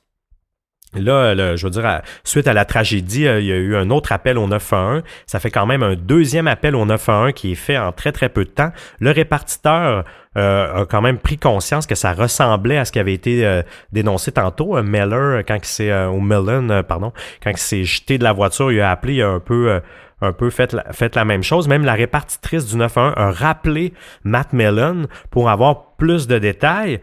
Là, 0.97 1.57
je 1.57 1.67
veux 1.67 1.71
dire, 1.71 2.03
suite 2.25 2.49
à 2.49 2.53
la 2.53 2.65
tragédie, 2.65 3.27
euh, 3.27 3.41
il 3.41 3.47
y 3.47 3.53
a 3.53 3.57
eu 3.57 3.77
un 3.77 3.91
autre 3.91 4.13
appel 4.13 4.39
au 4.39 4.47
911. 4.47 5.03
Ça 5.27 5.41
fait 5.41 5.51
quand 5.51 5.67
même 5.67 5.83
un 5.83 5.95
deuxième 5.95 6.47
appel 6.47 6.77
au 6.77 6.85
911 6.85 7.33
qui 7.33 7.53
est 7.53 7.57
fait 7.57 7.79
en 7.79 7.93
très 7.93 8.13
très 8.13 8.29
peu 8.29 8.45
de 8.45 8.51
temps. 8.51 8.71
Le 9.01 9.11
répartiteur 9.11 10.05
euh, 10.37 10.83
a 10.83 10.87
quand 10.87 11.01
même 11.01 11.19
pris 11.19 11.39
conscience 11.39 11.87
que 11.87 11.95
ça 11.95 12.13
ressemblait 12.13 12.79
à 12.79 12.85
ce 12.85 12.93
qui 12.93 12.99
avait 12.99 13.15
été 13.15 13.45
euh, 13.45 13.63
dénoncé 13.93 14.33
tantôt. 14.33 14.81
Miller, 14.83 15.43
quand 15.47 15.57
il 15.57 15.65
s'est 15.65 16.05
au 16.07 16.21
Mellon, 16.21 16.83
pardon, 16.87 17.13
quand 17.43 17.51
il 17.51 17.57
s'est 17.57 17.85
jeté 17.85 18.19
de 18.19 18.25
la 18.25 18.33
voiture, 18.33 18.73
il 18.73 18.81
a 18.81 18.91
appelé, 18.91 19.15
il 19.15 19.23
a 19.23 19.29
un 19.29 19.41
peu 19.41 19.81
un 20.21 20.33
peu 20.33 20.51
fait 20.51 20.73
la, 20.73 20.93
fait 20.93 21.15
la 21.17 21.25
même 21.25 21.43
chose. 21.43 21.69
Même 21.69 21.85
la 21.85 21.95
répartitrice 21.95 22.67
du 22.67 22.77
911 22.77 23.15
a 23.17 23.31
rappelé 23.31 23.93
Matt 24.25 24.53
Mellon 24.53 25.07
pour 25.31 25.51
avoir 25.51 25.97
plus 25.97 26.27
de 26.27 26.39
détails. 26.39 27.01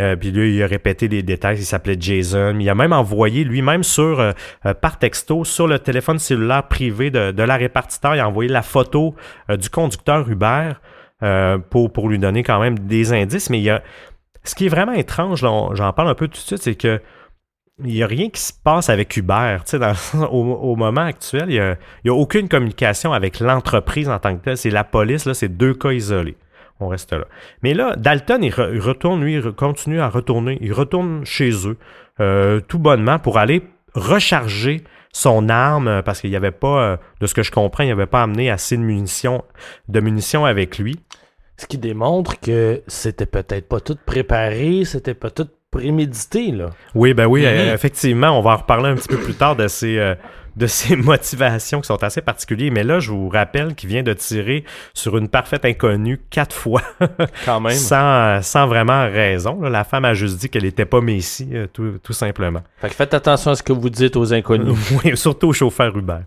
Euh, 0.00 0.16
puis 0.16 0.30
lui, 0.30 0.56
il 0.56 0.62
a 0.62 0.66
répété 0.66 1.08
les 1.08 1.22
détails. 1.22 1.58
Il 1.58 1.64
s'appelait 1.64 1.96
Jason. 1.98 2.56
Il 2.58 2.68
a 2.68 2.74
même 2.74 2.92
envoyé 2.92 3.44
lui-même 3.44 3.82
sur 3.82 4.18
euh, 4.20 4.32
euh, 4.64 4.74
par 4.74 4.98
texto 4.98 5.44
sur 5.44 5.66
le 5.66 5.78
téléphone 5.78 6.18
cellulaire 6.18 6.66
privé 6.68 7.10
de, 7.10 7.42
la 7.42 7.56
répartiteur. 7.56 8.14
Il 8.14 8.20
a 8.20 8.28
envoyé 8.28 8.50
la 8.50 8.62
photo 8.62 9.14
du 9.48 9.68
conducteur 9.70 10.28
Uber 10.28 10.72
pour, 11.70 11.92
pour 11.92 12.08
lui 12.08 12.18
donner 12.18 12.42
quand 12.42 12.60
même 12.60 12.78
des 12.78 13.12
indices. 13.12 13.50
Mais 13.50 13.58
il 13.58 13.64
y 13.64 13.70
a 13.70 13.82
ce 14.44 14.54
qui 14.54 14.66
est 14.66 14.68
vraiment 14.68 14.92
étrange, 14.92 15.40
j'en 15.40 15.92
parle 15.92 16.08
un 16.08 16.14
peu 16.14 16.26
tout 16.28 16.34
de 16.34 16.38
suite, 16.38 16.62
c'est 16.62 16.74
que 16.74 17.00
il 17.82 17.94
n'y 17.94 18.02
a 18.02 18.06
rien 18.06 18.28
qui 18.28 18.40
se 18.40 18.52
passe 18.52 18.90
avec 18.90 19.16
Uber. 19.16 19.56
Au, 20.14 20.42
au, 20.42 20.76
moment 20.76 21.00
actuel, 21.00 21.46
il 21.48 21.54
n'y 21.54 21.58
a, 21.58 21.72
a, 21.72 22.12
aucune 22.12 22.48
communication 22.48 23.14
avec 23.14 23.40
l'entreprise 23.40 24.08
en 24.08 24.18
tant 24.18 24.36
que 24.36 24.44
telle. 24.44 24.58
C'est 24.58 24.70
la 24.70 24.84
police, 24.84 25.24
là, 25.24 25.32
c'est 25.32 25.48
deux 25.48 25.72
cas 25.72 25.92
isolés 25.92 26.36
on 26.80 26.88
reste 26.88 27.12
là. 27.12 27.26
Mais 27.62 27.74
là, 27.74 27.94
Dalton, 27.96 28.42
il, 28.42 28.52
retourne, 28.52 29.22
lui, 29.22 29.34
il 29.34 29.52
continue 29.52 30.00
à 30.00 30.08
retourner. 30.08 30.58
Il 30.60 30.72
retourne 30.72 31.24
chez 31.24 31.50
eux, 31.66 31.76
euh, 32.20 32.60
tout 32.60 32.78
bonnement, 32.78 33.18
pour 33.18 33.38
aller 33.38 33.62
recharger 33.94 34.82
son 35.12 35.48
arme, 35.48 35.88
euh, 35.88 36.02
parce 36.02 36.20
qu'il 36.20 36.30
n'y 36.30 36.36
avait 36.36 36.50
pas, 36.50 36.82
euh, 36.82 36.96
de 37.20 37.26
ce 37.26 37.34
que 37.34 37.42
je 37.42 37.50
comprends, 37.50 37.82
il 37.82 37.86
n'y 37.86 37.92
avait 37.92 38.06
pas 38.06 38.22
amené 38.22 38.50
assez 38.50 38.76
de 38.76 38.82
munitions, 38.82 39.44
de 39.88 40.00
munitions 40.00 40.44
avec 40.44 40.78
lui. 40.78 41.00
Ce 41.56 41.66
qui 41.66 41.76
démontre 41.76 42.40
que 42.40 42.82
c'était 42.86 43.26
peut-être 43.26 43.68
pas 43.68 43.80
tout 43.80 43.96
préparé, 44.06 44.84
c'était 44.84 45.14
pas 45.14 45.30
tout 45.30 45.48
prémédité, 45.70 46.52
là. 46.52 46.70
Oui, 46.94 47.12
ben 47.12 47.26
oui, 47.26 47.42
mm-hmm. 47.42 47.74
effectivement, 47.74 48.38
on 48.38 48.40
va 48.40 48.52
en 48.52 48.56
reparler 48.56 48.88
un 48.88 48.94
petit 48.94 49.08
peu 49.08 49.18
plus 49.18 49.34
tard 49.34 49.56
de 49.56 49.68
ces, 49.68 50.14
de 50.56 50.66
ses 50.66 50.96
motivations 51.10 51.80
qui 51.80 51.86
sont 51.86 52.02
assez 52.02 52.20
particulières. 52.20 52.72
Mais 52.72 52.84
là, 52.84 53.00
je 53.00 53.10
vous 53.10 53.28
rappelle 53.28 53.74
qu'il 53.74 53.88
vient 53.88 54.02
de 54.02 54.12
tirer 54.12 54.64
sur 54.94 55.16
une 55.16 55.28
parfaite 55.28 55.64
inconnue 55.64 56.20
quatre 56.30 56.54
fois. 56.54 56.82
Quand 57.44 57.60
même. 57.60 57.72
sans, 57.72 58.42
sans 58.42 58.66
vraiment 58.66 59.02
raison. 59.04 59.60
La 59.62 59.84
femme 59.84 60.04
a 60.04 60.14
juste 60.14 60.38
dit 60.38 60.48
qu'elle 60.48 60.64
n'était 60.64 60.84
pas 60.84 61.00
Messi, 61.00 61.48
euh, 61.52 61.66
tout, 61.72 61.98
tout, 62.02 62.12
simplement. 62.12 62.62
Fait 62.78 62.88
que 62.88 62.94
faites 62.94 63.14
attention 63.14 63.52
à 63.52 63.54
ce 63.54 63.62
que 63.62 63.72
vous 63.72 63.90
dites 63.90 64.16
aux 64.16 64.32
inconnus. 64.32 64.76
oui, 65.04 65.16
surtout 65.16 65.48
au 65.48 65.52
chauffeur 65.52 65.96
Uber. 65.96 66.20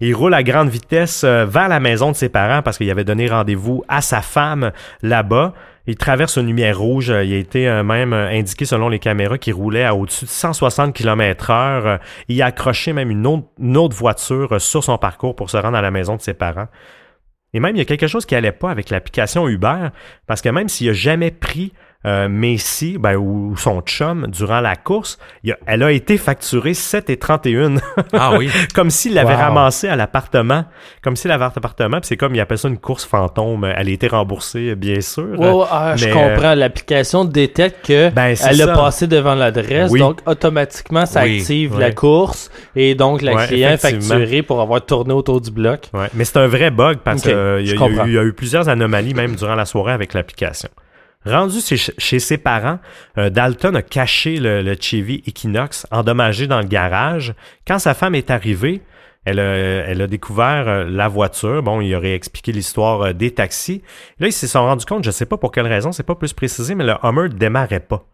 Il 0.00 0.14
roule 0.14 0.34
à 0.34 0.42
grande 0.42 0.68
vitesse 0.68 1.22
euh, 1.24 1.46
vers 1.46 1.68
la 1.68 1.80
maison 1.80 2.10
de 2.10 2.16
ses 2.16 2.28
parents 2.28 2.62
parce 2.62 2.78
qu'il 2.78 2.90
avait 2.90 3.04
donné 3.04 3.28
rendez-vous 3.28 3.84
à 3.88 4.00
sa 4.00 4.20
femme 4.20 4.72
là-bas. 5.02 5.54
Il 5.90 5.96
traverse 5.96 6.36
une 6.36 6.46
lumière 6.46 6.78
rouge. 6.78 7.08
Il 7.08 7.34
a 7.34 7.36
été 7.36 7.68
euh, 7.68 7.82
même 7.82 8.12
euh, 8.12 8.30
indiqué 8.30 8.64
selon 8.64 8.88
les 8.88 9.00
caméras 9.00 9.38
qu'il 9.38 9.54
roulait 9.54 9.82
à 9.82 9.96
au-dessus 9.96 10.24
de 10.24 10.30
160 10.30 10.94
km 10.94 11.50
heure. 11.50 11.98
Il 12.28 12.40
a 12.42 12.46
accroché 12.46 12.92
même 12.92 13.10
une 13.10 13.26
autre, 13.26 13.96
voiture 13.96 14.52
euh, 14.52 14.58
sur 14.60 14.84
son 14.84 14.98
parcours 14.98 15.34
pour 15.34 15.50
se 15.50 15.56
rendre 15.56 15.76
à 15.76 15.82
la 15.82 15.90
maison 15.90 16.14
de 16.14 16.20
ses 16.20 16.32
parents. 16.32 16.68
Et 17.54 17.58
même, 17.58 17.74
il 17.74 17.80
y 17.80 17.82
a 17.82 17.84
quelque 17.84 18.06
chose 18.06 18.24
qui 18.24 18.36
allait 18.36 18.52
pas 18.52 18.70
avec 18.70 18.88
l'application 18.90 19.48
Uber, 19.48 19.88
parce 20.28 20.42
que 20.42 20.48
même 20.48 20.68
s'il 20.68 20.90
a 20.90 20.92
jamais 20.92 21.32
pris 21.32 21.72
euh, 22.06 22.28
Messi, 22.30 22.96
ben, 22.98 23.16
ou, 23.16 23.54
son 23.58 23.82
chum, 23.82 24.26
durant 24.28 24.60
la 24.60 24.74
course, 24.74 25.18
elle 25.66 25.82
a 25.82 25.92
été 25.92 26.16
facturée 26.16 26.72
7,31. 26.72 27.78
Ah 28.14 28.32
oui. 28.38 28.48
comme 28.74 28.88
s'il 28.88 29.12
l'avait 29.12 29.34
ramassé 29.34 29.86
à 29.86 29.96
l'appartement. 29.96 30.64
Comme 31.02 31.14
s'il 31.16 31.30
avait 31.30 31.44
appartement. 31.44 31.98
c'est 32.02 32.16
comme, 32.16 32.34
il 32.34 32.40
appelle 32.40 32.56
ça 32.56 32.68
une 32.68 32.78
course 32.78 33.04
fantôme. 33.04 33.64
Elle 33.64 33.88
a 33.88 33.90
été 33.90 34.08
remboursée, 34.08 34.74
bien 34.76 35.02
sûr. 35.02 35.36
Ah, 35.70 35.94
je 35.96 36.06
comprends. 36.06 36.54
L'application 36.54 37.24
détecte 37.24 37.86
que 37.86 38.10
ben, 38.10 38.34
elle 38.48 38.62
a 38.62 38.68
passé 38.68 39.06
devant 39.06 39.34
l'adresse. 39.34 39.92
Donc, 39.92 40.20
automatiquement, 40.26 41.04
ça 41.04 41.20
active 41.20 41.78
la 41.78 41.92
course. 41.92 42.50
Et 42.74 42.94
donc, 42.94 43.20
le 43.20 43.46
client 43.46 43.70
est 43.70 43.76
facturé 43.76 44.42
pour 44.42 44.62
avoir 44.62 44.84
tourné 44.84 45.12
autour 45.12 45.40
du 45.40 45.50
bloc. 45.50 45.90
Mais 46.14 46.24
c'est 46.24 46.38
un 46.38 46.46
vrai 46.46 46.70
bug 46.70 46.98
parce 47.04 47.22
qu'il 47.22 47.30
y, 47.32 47.74
y, 47.74 48.18
a 48.18 48.22
eu 48.22 48.32
plusieurs 48.32 48.70
anomalies 48.70 49.12
même 49.12 49.36
durant 49.36 49.54
la 49.54 49.66
soirée 49.66 49.92
avec 49.92 50.14
l'application. 50.14 50.70
Rendu 51.26 51.58
chez, 51.60 52.18
ses 52.18 52.38
parents, 52.38 52.78
euh, 53.18 53.28
Dalton 53.28 53.76
a 53.76 53.82
caché 53.82 54.38
le, 54.38 54.74
Chevy 54.80 55.22
Equinox 55.26 55.86
endommagé 55.90 56.46
dans 56.46 56.60
le 56.60 56.66
garage. 56.66 57.34
Quand 57.66 57.78
sa 57.78 57.92
femme 57.92 58.14
est 58.14 58.30
arrivée, 58.30 58.80
elle 59.26 59.38
a, 59.38 60.06
découvert 60.06 60.66
euh, 60.66 60.84
la 60.88 61.08
voiture. 61.08 61.62
Bon, 61.62 61.82
il 61.82 61.94
aurait 61.94 62.14
expliqué 62.14 62.52
l'histoire 62.52 63.02
euh, 63.02 63.12
des 63.12 63.32
taxis. 63.32 63.82
Là, 64.18 64.28
ils 64.28 64.32
se 64.32 64.46
sont 64.46 64.62
rendus 64.62 64.86
compte, 64.86 65.04
je 65.04 65.10
ne 65.10 65.12
sais 65.12 65.26
pas 65.26 65.36
pour 65.36 65.52
quelle 65.52 65.66
raison, 65.66 65.92
c'est 65.92 66.04
pas 66.04 66.14
plus 66.14 66.32
précisé, 66.32 66.74
mais 66.74 66.84
le 66.84 66.94
Hummer 67.02 67.24
ne 67.24 67.34
démarrait 67.34 67.80
pas. 67.80 68.06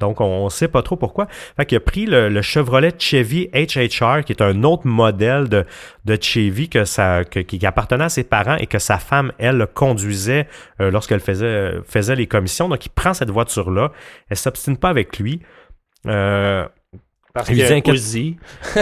Donc, 0.00 0.20
on 0.20 0.44
ne 0.44 0.50
sait 0.50 0.68
pas 0.68 0.82
trop 0.82 0.96
pourquoi. 0.96 1.26
Fait 1.56 1.64
qu'il 1.64 1.76
a 1.76 1.80
pris 1.80 2.06
le, 2.06 2.42
Chevrolet 2.42 2.92
Chevy 2.98 3.48
HHR, 3.54 4.24
qui 4.24 4.32
est 4.32 4.42
un 4.42 4.62
autre 4.62 4.86
modèle 4.86 5.48
de, 5.48 5.64
de 6.04 6.18
Chevy 6.20 6.68
que 6.68 6.84
ça, 6.84 7.24
qui 7.24 7.64
appartenait 7.64 8.04
à 8.04 8.08
ses 8.08 8.24
parents 8.24 8.56
et 8.56 8.66
que 8.66 8.78
sa 8.78 8.98
femme, 8.98 9.32
elle, 9.38 9.66
conduisait 9.72 10.48
euh, 10.80 10.90
lorsqu'elle 10.90 11.20
faisait, 11.20 11.80
faisait 11.86 12.16
les 12.16 12.26
commissions. 12.26 12.68
Donc, 12.68 12.84
il 12.84 12.90
prend 12.90 13.14
cette 13.14 13.30
voiture-là. 13.30 13.92
Elle 14.28 14.36
s'obstine 14.36 14.76
pas 14.76 14.90
avec 14.90 15.18
lui. 15.18 15.40
Euh, 16.06 16.66
parce 17.36 17.50
lui 17.86 18.00
dit, 18.00 18.36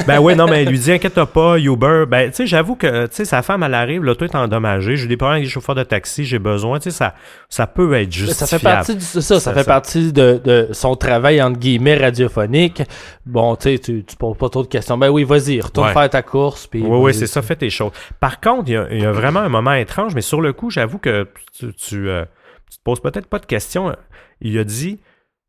ben 0.06 0.20
oui, 0.20 0.36
non, 0.36 0.46
mais 0.46 0.62
il 0.62 0.68
lui 0.68 0.78
dit 0.78 0.92
inquiète 0.92 1.24
pas, 1.24 1.58
Uber. 1.58 2.04
Ben, 2.08 2.30
tu 2.30 2.36
sais, 2.36 2.46
j'avoue 2.46 2.76
que, 2.76 3.06
tu 3.06 3.16
sais, 3.16 3.24
sa 3.24 3.42
femme, 3.42 3.64
elle 3.64 3.74
arrive, 3.74 4.04
l'auto 4.04 4.24
est 4.24 4.34
endommagé, 4.36 4.96
j'ai 4.96 5.08
des 5.08 5.16
problèmes 5.16 5.36
avec 5.36 5.44
les 5.44 5.50
chauffeurs 5.50 5.74
de 5.74 5.82
taxi, 5.82 6.24
j'ai 6.24 6.38
besoin, 6.38 6.78
tu 6.78 6.84
sais, 6.84 6.96
ça, 6.96 7.14
ça 7.48 7.66
peut 7.66 7.92
être 7.94 8.12
juste. 8.12 8.32
Ça 8.34 8.46
fait 8.46 8.62
partie 8.62 8.94
de 8.94 9.00
ça, 9.00 9.40
ça, 9.40 9.52
fait 9.52 9.64
partie 9.64 10.12
de, 10.12 10.40
de, 10.44 10.68
son 10.70 10.94
travail, 10.94 11.42
entre 11.42 11.58
guillemets, 11.58 11.96
radiophonique. 11.96 12.82
Bon, 13.26 13.56
tu 13.56 13.72
sais, 13.74 13.78
tu, 13.78 14.04
tu 14.04 14.16
poses 14.16 14.36
pas 14.36 14.48
trop 14.48 14.62
de 14.62 14.68
questions. 14.68 14.96
Ben 14.96 15.10
oui, 15.10 15.24
vas-y, 15.24 15.60
retourne 15.60 15.92
faire 15.92 16.10
ta 16.10 16.22
course. 16.22 16.68
Puis 16.68 16.82
oui, 16.82 16.98
oui, 16.98 17.14
c'est 17.14 17.26
ça, 17.26 17.42
fais 17.42 17.56
tes 17.56 17.70
choses. 17.70 17.92
Par 18.20 18.40
contre, 18.40 18.70
il 18.70 19.00
y, 19.00 19.04
a, 19.04 19.12
vraiment 19.12 19.40
un 19.40 19.48
moment 19.48 19.74
étrange, 19.74 20.14
mais 20.14 20.20
sur 20.20 20.40
le 20.40 20.52
coup, 20.52 20.70
j'avoue 20.70 20.98
que 20.98 21.26
tu, 21.58 21.74
tu, 21.74 22.08
euh, 22.08 22.24
tu 22.70 22.78
te 22.78 22.82
poses 22.84 23.00
peut-être 23.00 23.26
pas 23.26 23.40
de 23.40 23.46
questions. 23.46 23.94
Il 24.40 24.58
a 24.58 24.64
dit, 24.64 25.00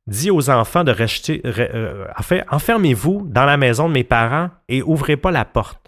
dit 0.07 0.32
aux 0.32 0.49
enfants 0.49 0.84
de 0.84 0.91
rester, 0.91 1.41
euh, 1.45 2.06
enfermez-vous 2.52 3.26
dans 3.27 3.45
la 3.45 3.57
maison 3.57 3.88
de 3.88 3.94
mes 3.94 4.03
parents 4.03 4.49
et 4.69 4.82
ouvrez 4.82 5.18
pas 5.18 5.32
la 5.32 5.45
porte. 5.45 5.80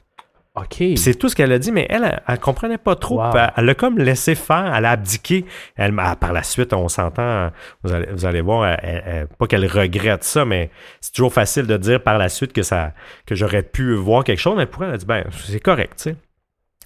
OK. 0.55 0.83
C'est 0.95 1.13
tout 1.13 1.29
ce 1.29 1.35
qu'elle 1.35 1.51
a 1.51 1.59
dit, 1.59 1.71
mais 1.71 1.85
elle, 1.87 2.19
elle, 2.27 2.39
comprenait 2.39 2.79
pas 2.79 2.95
trop. 2.95 3.21
Elle 3.55 3.65
l'a 3.65 3.75
comme 3.75 3.99
laissé 3.99 4.33
faire, 4.33 4.73
elle 4.75 4.85
a 4.85 4.91
abdiqué. 4.91 5.45
Elle, 5.75 5.95
par 6.19 6.33
la 6.33 6.41
suite, 6.41 6.73
on 6.73 6.87
s'entend, 6.87 7.51
vous 7.83 7.93
allez, 7.93 8.07
vous 8.11 8.25
allez 8.25 8.41
voir, 8.41 8.75
pas 9.37 9.45
qu'elle 9.45 9.67
regrette 9.67 10.23
ça, 10.23 10.45
mais 10.45 10.71
c'est 10.99 11.13
toujours 11.13 11.31
facile 11.31 11.67
de 11.67 11.77
dire 11.77 12.01
par 12.01 12.17
la 12.17 12.27
suite 12.27 12.53
que 12.53 12.63
ça, 12.63 12.93
que 13.27 13.35
j'aurais 13.35 13.61
pu 13.61 13.93
voir 13.93 14.23
quelque 14.23 14.39
chose, 14.39 14.55
mais 14.57 14.65
pour 14.65 14.83
elle, 14.83 14.89
elle 14.89 14.95
a 14.95 14.97
dit, 14.97 15.05
ben, 15.05 15.25
c'est 15.31 15.59
correct, 15.59 15.93
tu 15.97 16.03
sais. 16.09 16.15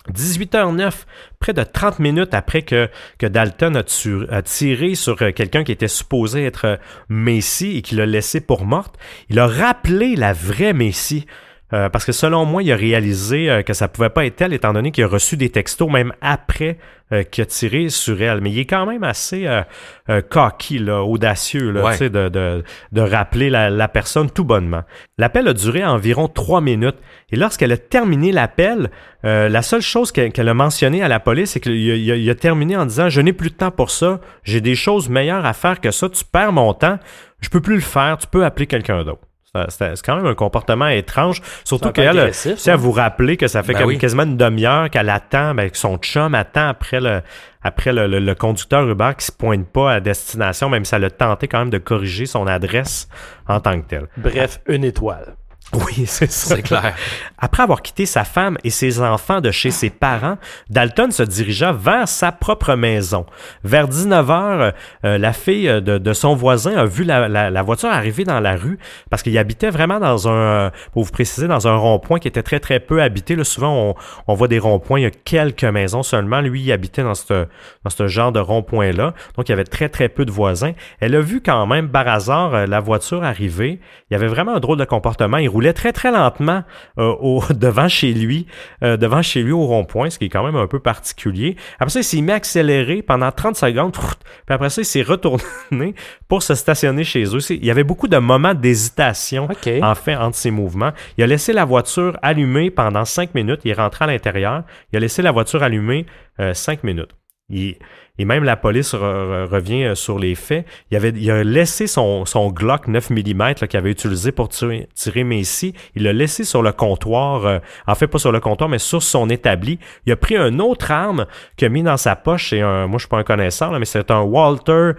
18h09, 0.10 1.06
près 1.40 1.54
de 1.54 1.64
30 1.64 2.00
minutes 2.00 2.34
après 2.34 2.64
que, 2.64 2.90
que 3.20 3.28
Dalton 3.28 3.76
a, 3.76 4.42
tiré 4.42 4.96
sur 4.96 5.22
euh, 5.22 5.32
quelqu'un 5.32 5.64
qui 5.64 5.72
était 5.72 5.88
supposé 5.88 6.44
être 6.44 6.66
euh, 6.66 6.78
Messi 7.10 7.78
et 7.78 7.82
qui 7.82 7.96
l'a 7.96 8.06
laissé 8.06 8.42
pour 8.42 8.66
morte, 8.66 8.96
il 9.30 9.40
a 9.40 9.48
rappelé 9.48 10.16
la 10.16 10.34
vraie 10.34 10.74
Messi. 10.74 11.26
Euh, 11.74 11.90
parce 11.90 12.06
que 12.06 12.12
selon 12.12 12.46
moi, 12.46 12.64
il 12.64 12.72
a 12.72 12.76
réalisé 12.76 13.64
que 13.66 13.74
ça 13.74 13.88
pouvait 13.88 14.10
pas 14.10 14.26
être 14.26 14.42
elle, 14.42 14.54
étant 14.54 14.74
donné 14.74 14.92
qu'il 14.92 15.04
a 15.04 15.08
reçu 15.08 15.38
des 15.38 15.50
textos 15.50 15.90
même 15.90 16.14
après 16.22 16.78
euh, 17.14 17.24
qui 17.24 17.42
a 17.42 17.46
tiré 17.46 17.90
sur 17.90 18.22
elle. 18.22 18.40
Mais 18.40 18.52
il 18.52 18.60
est 18.60 18.66
quand 18.66 18.86
même 18.86 19.04
assez 19.04 19.46
euh, 19.46 19.64
euh 20.10 20.22
cocky, 20.22 20.80
là, 20.80 21.04
audacieux 21.04 21.70
là, 21.70 21.98
de, 21.98 22.08
de, 22.08 22.64
de, 22.94 23.02
rappeler 23.02 23.50
la, 23.50 23.70
la, 23.70 23.90
personne 23.90 24.30
tout 24.32 24.46
bonnement. 24.46 24.84
L'appel 25.18 25.50
a 25.50 25.54
duré 25.54 25.84
environ 25.84 26.30
trois 26.30 26.62
minutes. 26.62 26.96
Et 27.30 27.36
lorsqu'elle 27.36 27.74
a 27.74 27.78
terminé 27.78 28.32
l'appel, 28.32 28.92
euh, 29.26 29.50
la 29.50 29.62
seule 29.62 29.82
chose 29.82 30.14
qu'elle 30.14 30.48
a 30.48 30.54
mentionné 30.54 31.04
à 31.04 31.10
la 31.10 31.20
police, 31.20 31.52
c'est 31.52 31.60
qu'il 31.60 31.76
il 31.76 32.30
a, 32.30 32.36
terminé 32.36 32.78
en 32.78 32.86
disant 32.86 33.10
«Je 33.10 33.20
n'ai 33.20 33.34
plus 33.34 33.50
de 33.50 33.56
temps 33.56 33.72
pour 33.72 33.92
ça. 33.92 34.22
J'ai 34.44 34.62
des 34.62 34.76
choses 34.76 35.10
meilleures 35.10 35.46
à 35.46 35.52
faire 35.52 35.82
que 35.82 35.92
ça. 35.92 36.08
Tu 36.08 36.24
perds 36.24 36.54
mon 36.54 36.74
temps. 36.74 36.98
Je 37.42 37.50
peux 37.50 37.60
plus 37.60 37.76
le 37.76 37.82
faire. 37.82 38.20
Tu 38.20 38.28
peux 38.28 38.46
appeler 38.46 38.68
quelqu'un 38.68 39.04
d'autre.» 39.04 39.20
C'est 39.68 40.02
quand 40.02 40.16
même 40.16 40.28
un 40.28 40.34
comportement 40.34 40.88
étrange. 40.88 41.42
Surtout 41.66 41.92
qu'elle, 41.92 42.34
si 42.34 42.70
à 42.70 42.76
vous 42.78 42.92
rappeler 42.92 43.36
que 43.36 43.48
ça 43.48 43.64
fait 43.64 43.74
ben 43.74 43.98
quasiment 43.98 44.24
une 44.24 44.38
demi-heure 44.38 44.90
qu'elle 44.90 45.10
attend, 45.10 45.54
ben, 45.54 45.70
que 45.70 45.78
son 45.78 45.98
chum 45.98 46.36
attend 46.36 46.70
après 46.70 47.02
le, 47.02 47.22
après 47.62 47.92
le, 47.92 48.34
conducteur 48.34 48.88
Uber 48.88 49.12
qui 49.18 49.26
se 49.26 49.32
pointe 49.34 49.68
pas 49.68 49.94
à 49.94 50.00
destination, 50.00 50.70
même 50.70 50.86
si 50.86 50.96
elle 50.96 51.04
a 51.04 51.10
tenté 51.10 51.50
quand 51.50 51.60
même 51.60 51.70
de 51.70 51.80
corriger 51.80 52.26
son 52.26 52.48
adresse 52.48 53.10
en 53.48 53.60
tant 53.60 53.82
que 53.82 53.88
telle. 53.88 54.08
Bref, 54.16 54.62
une 54.68 54.86
étoile. 54.86 55.36
Oui, 55.86 56.06
c'est 56.06 56.32
ça. 56.32 56.56
C'est 56.56 56.62
clair. 56.62 56.96
Après 57.38 57.64
avoir 57.64 57.82
quitté 57.82 58.06
sa 58.06 58.24
femme 58.24 58.58
et 58.64 58.70
ses 58.70 59.02
enfants 59.02 59.40
de 59.40 59.52
chez 59.52 59.72
ses 59.72 59.90
parents, 59.90 60.38
Dalton 60.70 61.12
se 61.12 61.24
dirigea 61.24 61.72
vers 61.72 62.08
sa 62.08 62.32
propre 62.32 62.76
maison. 62.76 63.26
Vers 63.64 63.88
19h, 63.88 64.74
euh, 65.06 65.18
la 65.18 65.34
fille 65.34 65.68
de, 65.68 65.98
de, 65.98 66.14
son 66.14 66.36
voisin 66.36 66.76
a 66.76 66.86
vu 66.86 67.04
la, 67.04 67.30
la, 67.30 67.50
la, 67.50 67.62
voiture 67.62 67.90
arriver 67.90 68.26
dans 68.26 68.40
la 68.40 68.56
rue 68.56 68.80
parce 69.10 69.24
qu'il 69.24 69.38
habitait 69.38 69.70
vraiment 69.70 70.00
dans 70.00 70.28
un, 70.28 70.32
euh, 70.32 70.70
pour 70.92 71.04
vous 71.04 71.12
préciser, 71.12 71.48
dans 71.48 71.68
un 71.68 71.76
rond-point 71.76 72.20
qui 72.20 72.28
était 72.28 72.44
très 72.44 72.60
très 72.60 72.80
peu 72.80 73.02
habité. 73.02 73.36
Là, 73.36 73.44
souvent, 73.44 73.74
on, 73.74 73.96
on 74.28 74.34
voit 74.34 74.48
des 74.48 74.60
ronds-points, 74.60 75.00
il 75.00 75.04
y 75.04 75.06
a 75.06 75.12
quelques 75.12 75.64
maisons 75.64 76.04
seulement. 76.04 76.42
Lui, 76.42 76.62
il 76.62 76.72
habitait 76.72 77.04
dans 77.04 77.16
ce 77.16 77.48
dans 77.84 77.90
ce 77.90 78.08
genre 78.08 78.32
de 78.32 78.40
rond-point-là. 78.40 79.14
Donc, 79.38 79.48
il 79.48 79.52
y 79.52 79.54
avait 79.54 79.64
très 79.64 79.90
très 79.90 80.10
peu 80.10 80.26
de 80.26 80.32
voisins. 80.32 80.74
Elle 81.00 81.16
a 81.16 81.22
vu 81.22 81.42
quand 81.42 81.66
même, 81.66 81.90
par 81.90 82.08
hasard, 82.08 82.54
euh, 82.54 82.66
la 82.66 82.80
voiture 82.80 83.24
arriver. 83.24 83.80
Il 84.10 84.14
y 84.14 84.16
avait 84.16 84.28
vraiment 84.28 84.56
un 84.56 84.60
drôle 84.60 84.78
de 84.78 84.86
comportement. 84.86 85.38
Il 85.38 85.50
roulait 85.50 85.61
très 85.70 85.94
très 85.94 86.12
lentement 86.12 86.64
euh, 86.98 87.14
au, 87.20 87.44
devant 87.54 87.88
chez 87.88 88.14
lui, 88.14 88.48
euh, 88.84 88.98
devant 88.98 89.22
chez 89.22 89.44
lui 89.44 89.52
au 89.52 89.66
rond-point, 89.66 90.10
ce 90.10 90.20
qui 90.20 90.26
est 90.26 90.30
quand 90.30 90.44
même 90.44 90.56
un 90.56 90.68
peu 90.68 90.80
particulier. 90.80 91.56
Après 91.76 91.90
ça, 91.90 92.00
il 92.00 92.04
s'est 92.04 92.22
mis 92.22 92.32
à 92.32 92.36
accélérer 92.36 93.02
pendant 93.02 93.32
30 93.32 93.56
secondes, 93.56 93.94
puis 94.46 94.54
après 94.54 94.70
ça, 94.70 94.82
il 94.82 94.86
s'est 94.86 95.04
retourné 95.04 95.96
pour 96.28 96.44
se 96.44 96.56
stationner 96.56 97.04
chez 97.04 97.24
eux. 97.24 97.40
Il 97.52 97.66
y 97.66 97.72
avait 97.72 97.84
beaucoup 97.84 98.08
de 98.08 98.18
moments 98.18 98.54
d'hésitation, 98.54 99.48
en 99.82 99.96
fait, 99.96 100.16
entre 100.16 100.36
ses 100.36 100.52
mouvements. 100.52 100.92
Il 101.18 101.24
a 101.24 101.28
laissé 101.28 101.54
la 101.54 101.66
voiture 101.66 102.18
allumée 102.22 102.72
pendant 102.72 103.06
5 103.06 103.36
minutes, 103.36 103.62
il 103.64 103.72
est 103.72 103.76
rentré 103.76 104.06
à 104.06 104.08
l'intérieur, 104.08 104.64
il 104.92 104.98
a 104.98 105.00
laissé 105.00 105.22
la 105.22 105.32
voiture 105.32 105.64
allumée 105.64 106.06
euh, 106.40 106.54
5 106.54 106.84
minutes. 106.84 107.12
Il, 107.52 107.76
et 108.22 108.26
même 108.26 108.44
la 108.44 108.56
police 108.56 108.94
revient 108.94 109.84
euh, 109.84 109.96
sur 109.96 110.20
les 110.20 110.36
faits. 110.36 110.68
Il, 110.92 110.98
avait, 110.98 111.10
il 111.10 111.32
a 111.32 111.44
laissé 111.44 111.88
son, 111.88 112.26
son 112.26 112.52
Glock 112.52 112.88
9 112.88 113.10
mm 113.10 113.54
qu'il 113.68 113.78
avait 113.78 113.90
utilisé 113.90 114.32
pour 114.32 114.50
tirer, 114.50 114.88
tirer 114.94 115.24
Macy. 115.24 115.74
Il 115.96 116.04
l'a 116.04 116.14
laissé 116.14 116.44
sur 116.44 116.62
le 116.62 116.72
comptoir, 116.72 117.46
euh, 117.46 117.60
en 117.88 117.96
fait 117.96 118.08
pas 118.08 118.20
sur 118.20 118.32
le 118.32 118.40
comptoir, 118.40 118.70
mais 118.70 118.78
sur 118.78 119.02
son 119.02 119.28
établi. 119.30 119.80
Il 120.06 120.12
a 120.12 120.18
pris 120.18 120.38
une 120.38 120.62
autre 120.62 120.92
arme 120.92 121.26
qu'il 121.58 121.66
a 121.66 121.70
mis 121.70 121.84
dans 121.84 121.98
sa 121.98 122.16
poche. 122.16 122.52
C'est 122.52 122.62
un, 122.62 122.86
moi 122.86 123.00
je 123.00 123.06
suis 123.06 123.10
pas 123.10 123.18
un 123.18 123.24
connaisseur, 123.24 123.72
mais 123.72 123.86
c'est 123.86 124.12
un 124.12 124.22
Walter 124.22 124.92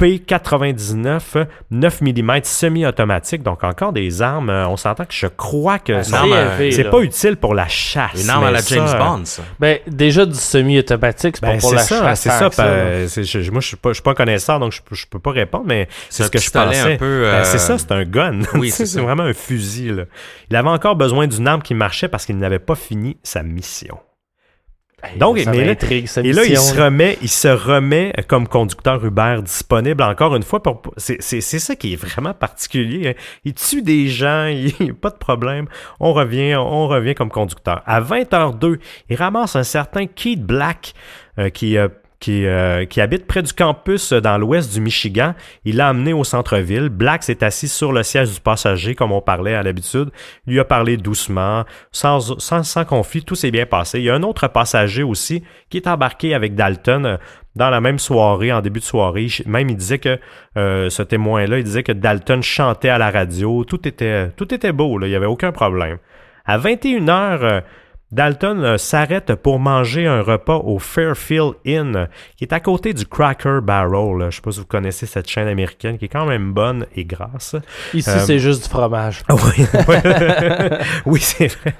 P99 0.00 1.46
9 1.70 2.00
mm 2.02 2.40
semi-automatique, 2.42 3.42
donc 3.42 3.64
encore 3.64 3.94
des 3.94 4.20
armes. 4.20 4.50
Euh, 4.50 4.68
on 4.68 4.76
s'entend 4.76 5.06
que 5.06 5.14
je 5.14 5.26
crois 5.26 5.78
que 5.78 6.02
c'est 6.02 6.90
pas 6.90 7.00
utile 7.00 7.36
pour 7.36 7.54
la 7.54 7.66
chasse. 7.66 8.22
Une 8.22 8.28
arme 8.28 8.44
à 8.44 8.50
la 8.50 8.60
James 8.60 8.98
Bond, 8.98 9.24
ça. 9.24 9.42
Ben, 9.58 9.78
déjà 9.86 10.26
du 10.26 10.34
semi-automatique, 10.34 11.36
c'est 11.36 11.46
pas 11.46 11.52
ben, 11.52 11.60
pour 11.60 11.72
la 11.72 11.86
chasse. 11.86 12.20
C'est 12.20 12.28
ça, 12.28 12.50
ben, 12.50 13.08
moi 13.52 13.60
je 13.60 13.66
suis 13.66 13.76
pas, 13.76 13.90
je 13.90 13.94
suis 13.94 14.02
pas 14.02 14.14
connaisseur, 14.14 14.60
donc 14.60 14.72
je, 14.72 14.80
je 14.92 15.06
peux 15.06 15.18
pas 15.18 15.30
répondre, 15.32 15.64
mais 15.66 15.88
c'est 16.10 16.24
ce 16.24 16.30
que 16.30 16.38
je 16.38 16.50
pensais. 16.50 16.98
Ben, 16.98 17.44
c'est 17.44 17.58
ça, 17.58 17.78
c'est 17.78 17.92
un 17.92 18.04
gun. 18.04 18.40
Oui, 18.54 18.70
c'est 18.72 19.00
vraiment 19.00 19.22
un 19.22 19.34
fusil. 19.34 19.92
Là. 19.92 20.04
Il 20.50 20.56
avait 20.56 20.68
encore 20.68 20.96
besoin 20.96 21.26
d'une 21.26 21.48
arme 21.48 21.62
qui 21.62 21.74
marchait 21.74 22.08
parce 22.08 22.26
qu'il 22.26 22.36
n'avait 22.36 22.58
pas 22.58 22.74
fini 22.74 23.16
sa 23.22 23.42
mission. 23.42 23.98
Donc, 25.18 25.36
mais 25.36 25.64
là, 25.64 25.74
et 26.24 26.32
là, 26.32 26.44
il 26.46 26.56
se 26.56 26.80
remet, 26.80 27.18
il 27.20 27.28
se 27.28 27.48
remet 27.48 28.14
comme 28.28 28.48
conducteur 28.48 29.04
Uber 29.04 29.40
disponible 29.42 30.02
encore 30.02 30.34
une 30.34 30.42
fois. 30.42 30.62
Pour, 30.62 30.80
c'est, 30.96 31.20
c'est, 31.20 31.42
c'est 31.42 31.58
ça 31.58 31.76
qui 31.76 31.92
est 31.92 31.96
vraiment 31.96 32.32
particulier. 32.32 33.08
Hein. 33.08 33.14
Il 33.44 33.52
tue 33.52 33.82
des 33.82 34.08
gens, 34.08 34.46
il 34.80 34.94
pas 34.94 35.10
de 35.10 35.16
problème. 35.16 35.66
On 36.00 36.14
revient, 36.14 36.56
on 36.56 36.88
revient 36.88 37.14
comme 37.14 37.28
conducteur. 37.28 37.82
À 37.84 38.00
20h02, 38.00 38.78
il 39.10 39.16
ramasse 39.16 39.54
un 39.54 39.64
certain 39.64 40.06
Keith 40.06 40.42
Black 40.42 40.94
euh, 41.38 41.50
qui 41.50 41.76
euh, 41.76 41.88
qui, 42.20 42.46
euh, 42.46 42.86
qui, 42.86 43.00
habite 43.00 43.26
près 43.26 43.42
du 43.42 43.52
campus 43.52 44.12
euh, 44.12 44.20
dans 44.20 44.38
l'ouest 44.38 44.72
du 44.72 44.80
Michigan. 44.80 45.34
Il 45.64 45.76
l'a 45.76 45.88
amené 45.88 46.12
au 46.12 46.24
centre-ville. 46.24 46.88
Black 46.88 47.22
s'est 47.22 47.44
assis 47.44 47.68
sur 47.68 47.92
le 47.92 48.02
siège 48.02 48.32
du 48.32 48.40
passager, 48.40 48.94
comme 48.94 49.12
on 49.12 49.20
parlait 49.20 49.54
à 49.54 49.62
l'habitude. 49.62 50.10
Il 50.46 50.54
lui 50.54 50.60
a 50.60 50.64
parlé 50.64 50.96
doucement, 50.96 51.64
sans, 51.92 52.38
sans, 52.40 52.62
sans 52.62 52.84
conflit. 52.84 53.22
Tout 53.22 53.34
s'est 53.34 53.50
bien 53.50 53.66
passé. 53.66 53.98
Il 53.98 54.04
y 54.04 54.10
a 54.10 54.14
un 54.14 54.22
autre 54.22 54.48
passager 54.48 55.02
aussi 55.02 55.42
qui 55.68 55.76
est 55.76 55.86
embarqué 55.86 56.34
avec 56.34 56.54
Dalton 56.54 57.04
euh, 57.04 57.16
dans 57.54 57.70
la 57.70 57.80
même 57.80 57.98
soirée, 57.98 58.52
en 58.52 58.60
début 58.60 58.80
de 58.80 58.84
soirée. 58.84 59.28
Même 59.46 59.70
il 59.70 59.76
disait 59.76 59.98
que 59.98 60.18
ce 60.56 61.02
témoin-là, 61.02 61.56
il 61.56 61.64
disait 61.64 61.82
que 61.82 61.92
Dalton 61.92 62.42
chantait 62.42 62.90
à 62.90 62.98
la 62.98 63.10
radio. 63.10 63.64
Tout 63.64 63.88
était, 63.88 64.28
tout 64.36 64.52
était 64.52 64.72
beau. 64.72 65.00
Il 65.00 65.08
n'y 65.08 65.14
avait 65.14 65.24
aucun 65.24 65.52
problème. 65.52 65.96
À 66.44 66.58
21 66.58 67.08
heures, 67.08 67.62
Dalton 68.12 68.62
euh, 68.62 68.78
s'arrête 68.78 69.34
pour 69.34 69.58
manger 69.58 70.06
un 70.06 70.22
repas 70.22 70.58
au 70.58 70.78
Fairfield 70.78 71.54
Inn, 71.66 72.06
qui 72.36 72.44
est 72.44 72.52
à 72.52 72.60
côté 72.60 72.94
du 72.94 73.04
Cracker 73.04 73.58
Barrel. 73.64 74.20
Je 74.20 74.24
ne 74.26 74.30
sais 74.30 74.40
pas 74.40 74.52
si 74.52 74.60
vous 74.60 74.66
connaissez 74.66 75.06
cette 75.06 75.28
chaîne 75.28 75.48
américaine 75.48 75.98
qui 75.98 76.04
est 76.04 76.08
quand 76.08 76.24
même 76.24 76.52
bonne 76.52 76.86
et 76.94 77.04
grasse. 77.04 77.56
Ici, 77.94 78.08
euh, 78.08 78.18
c'est 78.20 78.38
juste 78.38 78.62
du 78.62 78.68
fromage. 78.68 79.24
oui, 79.28 79.66
oui 81.06 81.20
c'est 81.20 81.48
vrai. 81.48 81.74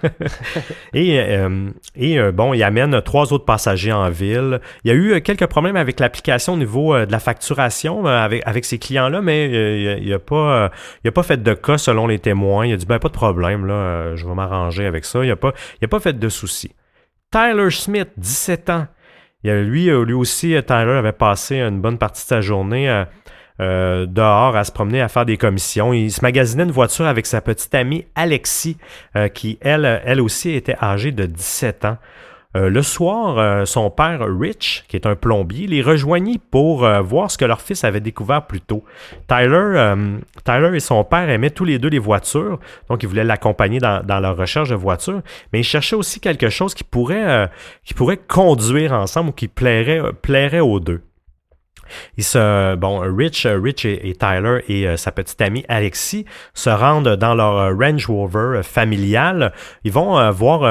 Et, 0.93 1.21
euh, 1.21 1.71
et 1.95 2.19
bon, 2.33 2.55
il 2.55 2.63
amène 2.65 3.01
trois 3.03 3.33
autres 3.33 3.45
passagers 3.45 3.93
en 3.93 4.11
ville. 4.11 4.61
Il 4.83 4.89
y 4.89 4.91
a 4.91 4.97
eu 4.97 5.21
quelques 5.23 5.47
problèmes 5.47 5.77
avec 5.77 6.01
l'application 6.01 6.55
au 6.55 6.59
niveau 6.59 6.93
de 7.07 7.13
la 7.13 7.21
facturation 7.21 8.05
avec, 8.05 8.43
avec 8.47 8.65
ces 8.65 8.79
clients-là, 8.79 9.23
mais 9.23 9.99
il 10.01 10.09
n'a 10.09 10.17
a 10.17 10.19
pas, 10.19 10.73
il 11.05 11.09
a 11.09 11.13
pas 11.13 11.23
fait 11.23 11.41
de 11.41 11.55
cas 11.55 11.79
selon 11.79 12.09
les 12.09 12.19
témoins. 12.19 12.67
Il 12.67 12.73
a 12.73 12.77
dit, 12.77 12.87
ben, 12.87 12.99
pas 12.99 13.09
de 13.09 13.13
problème, 13.13 13.65
là, 13.65 14.17
je 14.17 14.27
vais 14.27 14.35
m'arranger 14.35 14.87
avec 14.87 15.05
ça. 15.05 15.23
Il 15.23 15.29
n'a 15.29 15.37
pas, 15.37 15.53
il 15.81 15.85
a 15.85 15.89
pas 15.89 16.01
fait 16.01 16.16
de 16.17 16.29
soucis. 16.29 16.75
Tyler 17.31 17.71
Smith, 17.71 18.09
17 18.17 18.71
ans. 18.71 18.87
lui, 19.43 19.91
euh, 19.91 20.05
lui 20.05 20.15
aussi, 20.15 20.55
euh, 20.55 20.63
Tyler 20.63 20.93
avait 20.93 21.13
passé 21.13 21.61
une 21.61 21.81
bonne 21.81 21.99
partie 21.99 22.23
de 22.23 22.29
sa 22.29 22.41
journée 22.41 23.05
euh, 23.61 24.07
dehors 24.07 24.57
à 24.57 24.65
se 24.65 24.73
promener, 24.73 25.01
à 25.01 25.09
faire 25.09 25.27
des 25.27 25.37
commissions. 25.37 25.93
Il 25.93 26.11
se 26.11 26.21
magasinait 26.23 26.65
une 26.65 26.71
voiture 26.71 27.07
avec 27.07 27.27
sa 27.27 27.41
petite 27.41 27.75
amie 27.75 28.07
Alexis, 28.15 28.77
qui, 29.35 29.59
elle, 29.61 30.03
elle 30.05 30.21
aussi 30.21 30.51
était 30.51 30.77
âgée 30.81 31.13
de 31.13 31.27
17 31.27 31.85
ans. 31.85 31.99
Euh, 32.57 32.71
le 32.71 32.83
soir, 32.83 33.39
euh, 33.39 33.65
son 33.67 33.91
père 33.91 34.21
Rich, 34.27 34.85
qui 34.89 34.97
est 34.97 35.07
un 35.07 35.15
plombier, 35.15 35.67
les 35.67 35.83
rejoignit 35.83 36.39
pour 36.39 36.85
euh, 36.85 37.03
voir 37.03 37.31
ce 37.31 37.37
que 37.37 37.45
leur 37.45 37.61
fils 37.61 37.85
avait 37.85 38.01
découvert 38.01 38.47
plus 38.47 38.63
tôt. 38.63 38.83
Tyler, 39.29 39.95
Tyler 40.45 40.71
et 40.75 40.81
son 40.81 41.05
père 41.05 41.29
aimaient 41.29 41.51
tous 41.51 41.65
les 41.65 41.79
deux 41.79 41.89
les 41.89 41.99
voitures, 41.99 42.59
donc 42.89 43.03
ils 43.03 43.09
voulaient 43.09 43.25
l'accompagner 43.25 43.79
dans, 43.79 44.21
leur 44.21 44.37
recherche 44.37 44.71
de 44.71 44.75
voiture, 44.75 45.21
mais 45.53 45.61
ils 45.61 45.65
cherchaient 45.65 45.97
aussi 45.97 46.21
quelque 46.21 46.49
chose 46.49 46.75
qui 46.75 46.85
pourrait, 46.85 47.51
qui 47.85 47.95
pourrait 47.95 48.17
conduire 48.17 48.93
ensemble 48.93 49.31
ou 49.31 49.33
qui 49.33 49.49
plairait, 49.49 50.01
plairait 50.23 50.61
aux 50.61 50.81
deux. 50.81 51.03
Ils 52.17 52.25
se, 52.25 52.75
bon, 52.77 53.01
Rich, 53.01 53.47
Rich 53.47 53.85
et, 53.85 54.15
Tyler 54.19 54.65
et 54.69 54.87
euh, 54.87 54.97
sa 54.97 55.13
petite 55.13 55.41
amie 55.41 55.65
Alexis 55.69 56.25
se 56.55 56.71
rendent 56.71 57.17
dans 57.17 57.35
leur 57.35 57.57
euh, 57.57 57.75
Range 57.75 58.07
Rover 58.07 58.61
familial. 58.63 59.53
Ils 59.85 59.93
vont 59.93 60.19
euh, 60.19 60.31
voir 60.31 60.65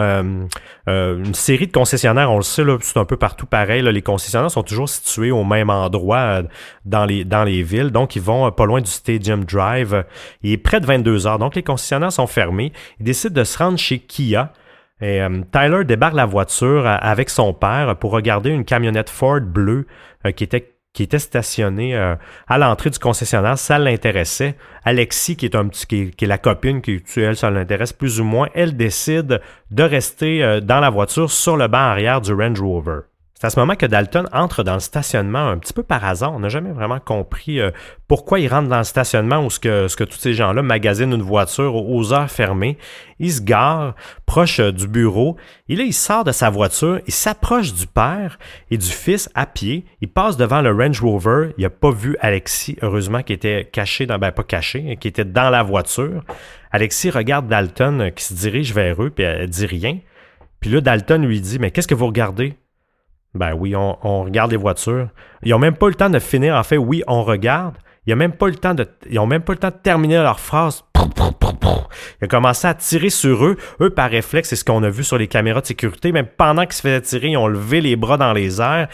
une 0.88 1.34
série 1.34 1.68
de 1.68 1.72
concessionnaires. 1.72 2.32
On 2.32 2.38
le 2.38 2.44
sait, 2.44 2.64
c'est 2.82 3.00
un 3.00 3.06
peu 3.06 3.18
partout 3.18 3.46
pareil. 3.46 3.82
les 3.82 4.02
concessionnaires 4.02 4.52
sont 4.52 4.64
toujours 4.64 4.90
situés 4.90 5.32
au 5.32 5.44
même 5.44 5.70
endroit 5.70 6.44
dans 6.86 7.06
les 7.06 7.24
dans 7.24 7.44
les 7.44 7.64
villes. 7.64 7.92
Donc, 7.92 8.16
ils 8.16 8.22
vont 8.22 8.52
pas 8.52 8.66
loin 8.66 8.82
du 8.82 8.90
Stadium 8.90 9.44
Drive. 9.44 10.06
Il 10.44 10.52
est 10.52 10.58
près 10.58 10.80
de 10.80 10.86
22 10.86 11.28
heures. 11.28 11.40
Donc, 11.40 11.56
les 11.56 11.64
concessionnaires 11.64 12.12
sont 12.12 12.28
fermés. 12.28 12.72
Ils 13.00 13.06
décident 13.06 13.34
de 13.34 13.44
se 13.44 13.58
rendre 13.58 13.78
chez 13.78 14.00
Kia. 14.00 14.54
Et 15.02 15.22
Tyler 15.52 15.84
débarque 15.84 16.16
la 16.16 16.26
voiture 16.26 16.88
avec 16.88 17.30
son 17.30 17.54
père 17.54 17.98
pour 17.98 18.12
regarder 18.12 18.50
une 18.50 18.64
camionnette 18.64 19.10
Ford 19.10 19.42
bleue 19.42 19.88
qui 20.36 20.44
était 20.44 20.75
qui 20.96 21.04
était 21.04 21.20
stationné 21.20 21.94
euh, 21.94 22.16
à 22.48 22.58
l'entrée 22.58 22.90
du 22.90 22.98
concessionnaire, 22.98 23.60
ça 23.60 23.78
l'intéressait. 23.78 24.56
Alexis, 24.86 25.36
qui 25.36 25.46
est 25.46 25.56
un 25.56 25.68
petit, 25.68 26.12
qui, 26.12 26.24
est 26.24 26.28
la 26.28 26.38
copine, 26.38 26.82
qui 26.82 27.04
elle, 27.18 27.36
ça 27.36 27.52
l'intéresse 27.52 27.92
plus 27.92 28.22
ou 28.22 28.24
moins, 28.24 28.48
elle 28.56 28.78
décide 28.78 29.42
de 29.72 29.84
rester 29.84 30.42
euh, 30.42 30.62
dans 30.62 30.80
la 30.80 30.90
voiture 30.90 31.30
sur 31.30 31.58
le 31.58 31.68
banc 31.68 31.78
arrière 31.80 32.22
du 32.22 32.34
Range 32.34 32.62
Rover. 32.62 33.02
C'est 33.46 33.50
à 33.50 33.52
ce 33.52 33.60
moment 33.60 33.76
que 33.76 33.86
Dalton 33.86 34.28
entre 34.34 34.64
dans 34.64 34.74
le 34.74 34.80
stationnement 34.80 35.50
un 35.50 35.60
petit 35.60 35.72
peu 35.72 35.84
par 35.84 36.04
hasard. 36.04 36.34
On 36.34 36.40
n'a 36.40 36.50
jamais 36.50 36.72
vraiment 36.72 37.00
compris 37.00 37.60
euh, 37.60 37.70
pourquoi 38.08 38.40
il 38.40 38.48
rentre 38.48 38.70
dans 38.70 38.80
le 38.80 38.84
stationnement 38.84 39.46
où 39.46 39.52
ce 39.52 39.60
que, 39.60 40.04
tous 40.04 40.18
ces 40.18 40.34
gens-là 40.34 40.64
magasinent 40.64 41.14
une 41.14 41.22
voiture 41.22 41.76
aux 41.76 42.12
heures 42.12 42.32
fermées. 42.32 42.76
Il 43.20 43.32
se 43.32 43.42
gare 43.42 43.94
proche 44.26 44.60
euh, 44.60 44.72
du 44.72 44.88
bureau. 44.88 45.38
Et 45.70 45.76
là, 45.76 45.84
il 45.84 45.94
sort 45.94 46.24
de 46.24 46.32
sa 46.32 46.50
voiture, 46.50 47.02
il 47.06 47.14
s'approche 47.14 47.72
du 47.76 47.86
père 47.86 48.40
et 48.72 48.80
du 48.80 48.88
fils 48.88 49.30
à 49.36 49.46
pied. 49.46 49.86
Il 50.02 50.08
passe 50.08 50.38
devant 50.38 50.64
le 50.64 50.72
Range 50.72 51.00
Rover. 51.00 51.52
Il 51.60 51.66
n'a 51.66 51.70
pas 51.70 51.92
vu 51.92 52.18
Alexis, 52.22 52.78
heureusement, 52.82 53.22
qui 53.22 53.34
était 53.34 53.70
caché, 53.72 54.08
dans, 54.08 54.18
ben 54.18 54.32
pas 54.32 54.42
caché, 54.42 54.98
qui 55.00 55.08
était 55.08 55.24
dans 55.24 55.52
la 55.52 55.62
voiture. 55.62 56.24
Alexis 56.72 57.12
regarde 57.12 57.48
Dalton 57.48 58.02
euh, 58.02 58.10
qui 58.10 58.24
se 58.24 58.34
dirige 58.34 58.74
vers 58.74 59.04
eux, 59.04 59.12
puis 59.12 59.24
elle 59.24 59.48
dit 59.48 59.68
rien. 59.68 60.00
Puis 60.62 60.72
là, 60.72 60.82
Dalton 60.82 61.24
lui 61.24 61.42
dit, 61.42 61.60
mais 61.60 61.70
qu'est-ce 61.70 61.88
que 61.88 61.94
vous 61.94 62.08
regardez? 62.08 62.56
Ben 63.36 63.54
oui, 63.54 63.76
on, 63.76 64.24
regarde 64.24 64.52
les 64.52 64.58
voitures. 64.58 65.10
Ils 65.44 65.52
n'ont 65.52 65.60
même 65.60 65.76
pas 65.76 65.90
le 65.90 65.96
temps 65.96 66.10
de 66.10 66.20
finir. 66.20 66.56
En 66.56 66.64
fait, 66.64 66.78
oui, 66.78 67.04
on 67.08 67.24
regarde. 67.24 67.76
Ils 68.08 68.12
n'ont 68.12 68.18
même 68.18 68.32
pas 68.32 68.48
le 68.48 68.56
temps 68.56 68.74
de, 68.74 68.88
ils 69.10 69.20
ont 69.20 69.28
même 69.28 69.42
pas 69.42 69.54
le 69.54 69.60
temps 69.60 69.70
de 69.70 69.76
terminer 69.82 70.18
leur 70.18 70.40
phrase. 70.40 70.84
Il 72.22 72.26
a 72.26 72.28
commencé 72.28 72.68
à 72.68 72.74
tirer 72.74 73.10
sur 73.10 73.46
eux. 73.46 73.58
Eux, 73.82 73.90
par 73.90 74.10
réflexe, 74.10 74.50
c'est 74.50 74.56
ce 74.56 74.66
qu'on 74.66 74.84
a 74.84 74.90
vu 74.90 75.04
sur 75.04 75.18
les 75.18 75.28
caméras 75.28 75.62
de 75.62 75.66
sécurité. 75.66 76.12
Même 76.12 76.28
pendant 76.28 76.64
qu'ils 76.64 76.74
se 76.74 76.82
faisaient 76.82 77.02
tirer, 77.02 77.30
ils 77.30 77.38
ont 77.38 77.48
levé 77.48 77.82
les 77.82 77.96
bras 77.96 78.18
dans 78.18 78.34
les 78.34 78.62
airs. 78.62 78.88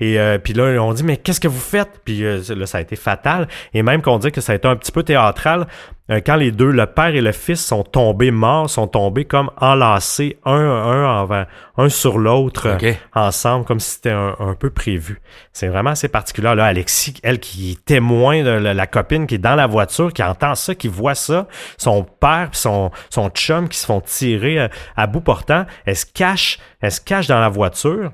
Et 0.00 0.18
euh, 0.18 0.38
puis 0.38 0.52
là, 0.52 0.80
on 0.82 0.92
dit, 0.92 1.02
mais 1.02 1.16
qu'est-ce 1.16 1.40
que 1.40 1.48
vous 1.48 1.58
faites? 1.58 2.00
Puis 2.04 2.24
euh, 2.24 2.40
là, 2.56 2.66
ça 2.66 2.78
a 2.78 2.80
été 2.80 2.96
fatal. 2.96 3.48
Et 3.74 3.82
même 3.82 4.02
qu'on 4.02 4.18
dit 4.18 4.30
que 4.30 4.40
ça 4.40 4.52
a 4.52 4.56
été 4.56 4.68
un 4.68 4.76
petit 4.76 4.92
peu 4.92 5.02
théâtral. 5.02 5.66
Euh, 6.10 6.20
quand 6.24 6.36
les 6.36 6.52
deux, 6.52 6.70
le 6.70 6.86
père 6.86 7.14
et 7.14 7.20
le 7.20 7.32
fils, 7.32 7.62
sont 7.62 7.82
tombés 7.82 8.30
morts, 8.30 8.70
sont 8.70 8.86
tombés 8.86 9.26
comme 9.26 9.50
enlacés, 9.58 10.38
un, 10.46 10.54
un, 10.54 11.46
un 11.76 11.88
sur 11.90 12.18
l'autre, 12.18 12.78
ensemble, 13.14 13.66
comme 13.66 13.80
si 13.80 13.96
c'était 13.96 14.12
un, 14.12 14.54
peu 14.58 14.70
prévu. 14.70 15.20
C'est 15.52 15.68
vraiment 15.68 15.90
assez 15.90 16.08
particulier. 16.08 16.54
Là, 16.54 16.64
Alexis, 16.64 17.14
elle 17.22 17.40
qui 17.40 17.72
est 17.72 17.84
témoin 17.84 18.42
de 18.42 18.50
la, 18.50 18.86
copine 18.86 19.26
qui 19.26 19.34
est 19.34 19.38
dans 19.38 19.54
la 19.54 19.66
voiture, 19.66 20.12
qui 20.12 20.22
entend 20.22 20.54
ça, 20.54 20.74
qui 20.74 20.88
voit 20.88 21.14
ça, 21.14 21.46
son 21.76 22.04
père 22.04 22.48
puis 22.52 22.60
son, 22.60 22.90
son 23.10 23.28
chum 23.28 23.68
qui 23.68 23.76
se 23.76 23.84
font 23.84 24.00
tirer 24.00 24.70
à 24.96 25.06
bout 25.06 25.20
portant, 25.20 25.66
elle 25.84 25.96
se 25.96 26.06
cache, 26.06 26.58
elle 26.80 26.92
se 26.92 27.02
cache 27.02 27.26
dans 27.26 27.40
la 27.40 27.50
voiture. 27.50 28.12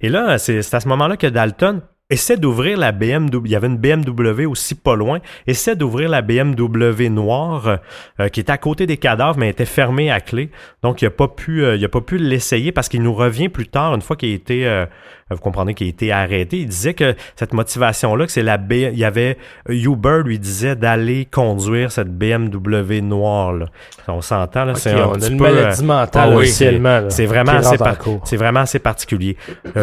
Et 0.00 0.08
là, 0.08 0.38
c'est 0.38 0.58
à 0.74 0.80
ce 0.80 0.88
moment-là 0.88 1.16
que 1.16 1.26
Dalton 1.26 1.82
essaie 2.14 2.36
d'ouvrir 2.36 2.78
la 2.78 2.92
BMW. 2.92 3.42
Il 3.44 3.50
y 3.50 3.56
avait 3.56 3.66
une 3.66 3.76
BMW 3.76 4.46
aussi 4.46 4.74
pas 4.74 4.96
loin. 4.96 5.18
Essaie 5.46 5.76
d'ouvrir 5.76 6.08
la 6.08 6.22
BMW 6.22 7.08
noire 7.10 7.78
euh, 8.20 8.28
qui 8.28 8.40
était 8.40 8.52
à 8.52 8.58
côté 8.58 8.86
des 8.86 8.96
cadavres, 8.96 9.38
mais 9.38 9.50
était 9.50 9.66
fermée 9.66 10.10
à 10.10 10.20
clé. 10.20 10.50
Donc, 10.82 11.02
il 11.02 11.04
n'a 11.04 11.10
pas 11.10 11.28
pu, 11.28 11.62
euh, 11.62 11.76
il 11.76 11.84
a 11.84 11.88
pas 11.88 12.00
pu 12.00 12.16
l'essayer 12.16 12.72
parce 12.72 12.88
qu'il 12.88 13.02
nous 13.02 13.14
revient 13.14 13.48
plus 13.48 13.68
tard, 13.68 13.94
une 13.94 14.00
fois 14.00 14.16
qu'il 14.16 14.32
a 14.32 14.34
été, 14.34 14.66
euh, 14.66 14.86
vous 15.30 15.38
comprenez, 15.38 15.74
qu'il 15.74 15.86
a 15.86 15.90
été 15.90 16.12
arrêté. 16.12 16.58
Il 16.58 16.68
disait 16.68 16.94
que 16.94 17.14
cette 17.36 17.52
motivation-là, 17.52 18.26
que 18.26 18.32
c'est 18.32 18.42
la 18.42 18.56
B, 18.56 18.72
il 18.72 18.98
y 18.98 19.04
avait, 19.04 19.36
Uber 19.68 20.22
lui 20.24 20.38
disait 20.38 20.76
d'aller 20.76 21.26
conduire 21.26 21.92
cette 21.92 22.16
BMW 22.16 23.00
noire. 23.02 23.52
Là. 23.52 23.66
On 24.08 24.20
s'entend 24.20 24.64
là, 24.64 24.74
c'est 24.74 24.92
un 24.92 25.08
on 25.08 25.20
a 25.20 25.26
une 25.26 25.40
maladie 25.40 25.84
mentale 25.84 26.30
ah 26.32 26.36
officiellement. 26.36 27.00
C'est 27.08 27.26
vraiment, 27.26 27.52
assez, 27.52 27.76
c'est 28.24 28.36
vraiment 28.36 28.60
assez 28.60 28.78
particulier. 28.78 29.36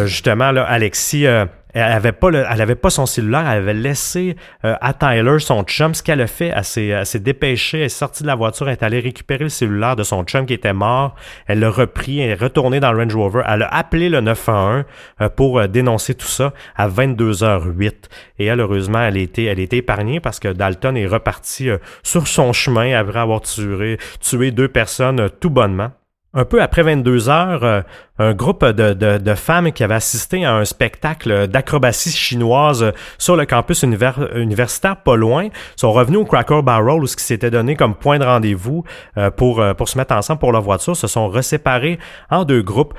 justement 0.05 0.51
là, 0.51 0.63
Alexis 0.63 1.25
elle 1.73 1.91
avait 1.91 2.11
pas 2.11 2.29
le, 2.29 2.45
elle 2.49 2.61
avait 2.61 2.75
pas 2.75 2.89
son 2.89 3.05
cellulaire, 3.05 3.49
elle 3.49 3.63
avait 3.63 3.73
laissé 3.73 4.35
euh, 4.65 4.75
à 4.81 4.93
Tyler 4.93 5.39
son 5.39 5.63
chum. 5.63 5.93
Ce 5.93 6.03
qu'elle 6.03 6.21
a 6.21 6.27
fait, 6.27 6.51
elle 6.55 7.05
s'est, 7.05 7.19
dépêchée, 7.19 7.79
elle 7.79 7.85
est 7.85 7.89
sortie 7.89 8.23
de 8.23 8.27
la 8.27 8.35
voiture, 8.35 8.67
elle 8.67 8.73
est 8.73 8.83
allée 8.83 8.99
récupérer 8.99 9.43
le 9.45 9.49
cellulaire 9.49 9.95
de 9.95 10.03
son 10.03 10.23
chum 10.23 10.45
qui 10.45 10.53
était 10.53 10.73
mort. 10.73 11.15
Elle 11.47 11.59
l'a 11.59 11.69
repris, 11.69 12.19
elle 12.19 12.31
est 12.31 12.41
retournée 12.41 12.79
dans 12.79 12.91
le 12.91 12.99
Range 12.99 13.15
Rover. 13.15 13.43
Elle 13.47 13.63
a 13.63 13.67
appelé 13.67 14.09
le 14.09 14.21
911 14.21 14.83
euh, 15.21 15.29
pour 15.29 15.59
euh, 15.59 15.67
dénoncer 15.67 16.15
tout 16.15 16.27
ça 16.27 16.53
à 16.75 16.87
22h08. 16.87 17.93
Et 18.39 18.45
elle, 18.45 18.59
heureusement, 18.59 19.01
elle 19.01 19.17
a 19.17 19.21
elle 19.21 19.59
a 19.59 19.75
épargnée 19.75 20.19
parce 20.19 20.39
que 20.39 20.49
Dalton 20.49 20.97
est 20.97 21.07
reparti 21.07 21.69
sur 22.03 22.27
son 22.27 22.53
chemin 22.53 22.93
après 22.97 23.19
avoir 23.19 23.41
tué, 23.41 23.97
tué 24.19 24.51
deux 24.51 24.67
personnes 24.67 25.29
tout 25.39 25.49
bonnement. 25.49 25.91
Un 26.33 26.45
peu 26.45 26.61
après 26.61 26.81
22 26.81 27.27
heures, 27.27 27.63
euh, 27.65 27.81
un 28.17 28.33
groupe 28.33 28.63
de, 28.63 29.35
femmes 29.35 29.73
qui 29.73 29.83
avaient 29.83 29.95
assisté 29.95 30.45
à 30.45 30.55
un 30.55 30.63
spectacle 30.63 31.47
d'acrobatie 31.47 32.11
chinoise 32.11 32.93
sur 33.17 33.35
le 33.35 33.45
campus 33.45 33.83
universitaire 33.83 34.95
pas 35.03 35.17
loin 35.17 35.49
sont 35.75 35.91
revenus 35.91 36.19
au 36.19 36.25
Cracker 36.25 36.61
Barrel 36.61 37.01
où 37.01 37.07
ce 37.07 37.17
qui 37.17 37.25
s'était 37.25 37.49
donné 37.49 37.75
comme 37.75 37.95
point 37.95 38.17
de 38.17 38.23
rendez-vous 38.23 38.85
euh, 39.17 39.29
pour, 39.29 39.59
euh, 39.59 39.73
pour 39.73 39.89
se 39.89 39.97
mettre 39.97 40.13
ensemble 40.15 40.39
pour 40.39 40.53
leur 40.53 40.61
voiture 40.61 40.95
se 40.95 41.07
sont 41.07 41.27
reséparés 41.27 41.99
en 42.29 42.45
deux 42.45 42.61
groupes. 42.61 42.93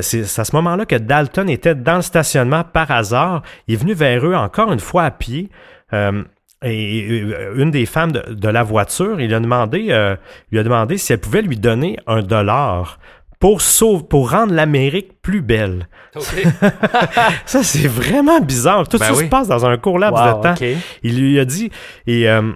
C'est 0.00 0.22
à 0.38 0.44
ce 0.44 0.54
moment-là 0.56 0.84
que 0.84 0.96
Dalton 0.96 1.48
était 1.48 1.76
dans 1.76 1.96
le 1.96 2.02
stationnement 2.02 2.64
par 2.64 2.90
hasard. 2.90 3.42
Il 3.68 3.74
est 3.74 3.76
venu 3.76 3.94
vers 3.94 4.26
eux 4.26 4.34
encore 4.34 4.72
une 4.72 4.80
fois 4.80 5.04
à 5.04 5.10
pied. 5.12 5.48
Et 6.64 7.20
euh, 7.22 7.54
une 7.56 7.70
des 7.70 7.84
femmes 7.84 8.12
de, 8.12 8.48
la 8.48 8.62
voiture, 8.62 9.20
il 9.20 9.32
a 9.34 9.40
demandé, 9.40 9.88
euh, 9.90 10.16
lui 10.50 10.58
a 10.58 10.62
demandé 10.62 10.96
si 10.96 11.12
elle 11.12 11.20
pouvait 11.20 11.42
lui 11.42 11.56
donner 11.56 11.98
un 12.06 12.22
dollar 12.22 12.98
pour 13.38 13.60
sauver, 13.60 14.04
pour 14.08 14.30
rendre 14.30 14.54
l'Amérique 14.54 15.20
plus 15.20 15.42
belle. 15.42 15.88
ça 17.44 17.62
c'est 17.62 17.86
vraiment 17.86 18.40
bizarre. 18.40 18.88
Tout 18.88 18.96
ben 18.96 19.04
ça 19.04 19.14
se 19.14 19.24
passe 19.24 19.48
dans 19.48 19.66
un 19.66 19.76
court 19.76 19.98
laps 19.98 20.18
de 20.18 20.42
temps. 20.42 20.54
Il 21.02 21.20
lui 21.20 21.38
a 21.38 21.44
dit 21.44 21.70
et 22.06 22.28
euh, 22.28 22.52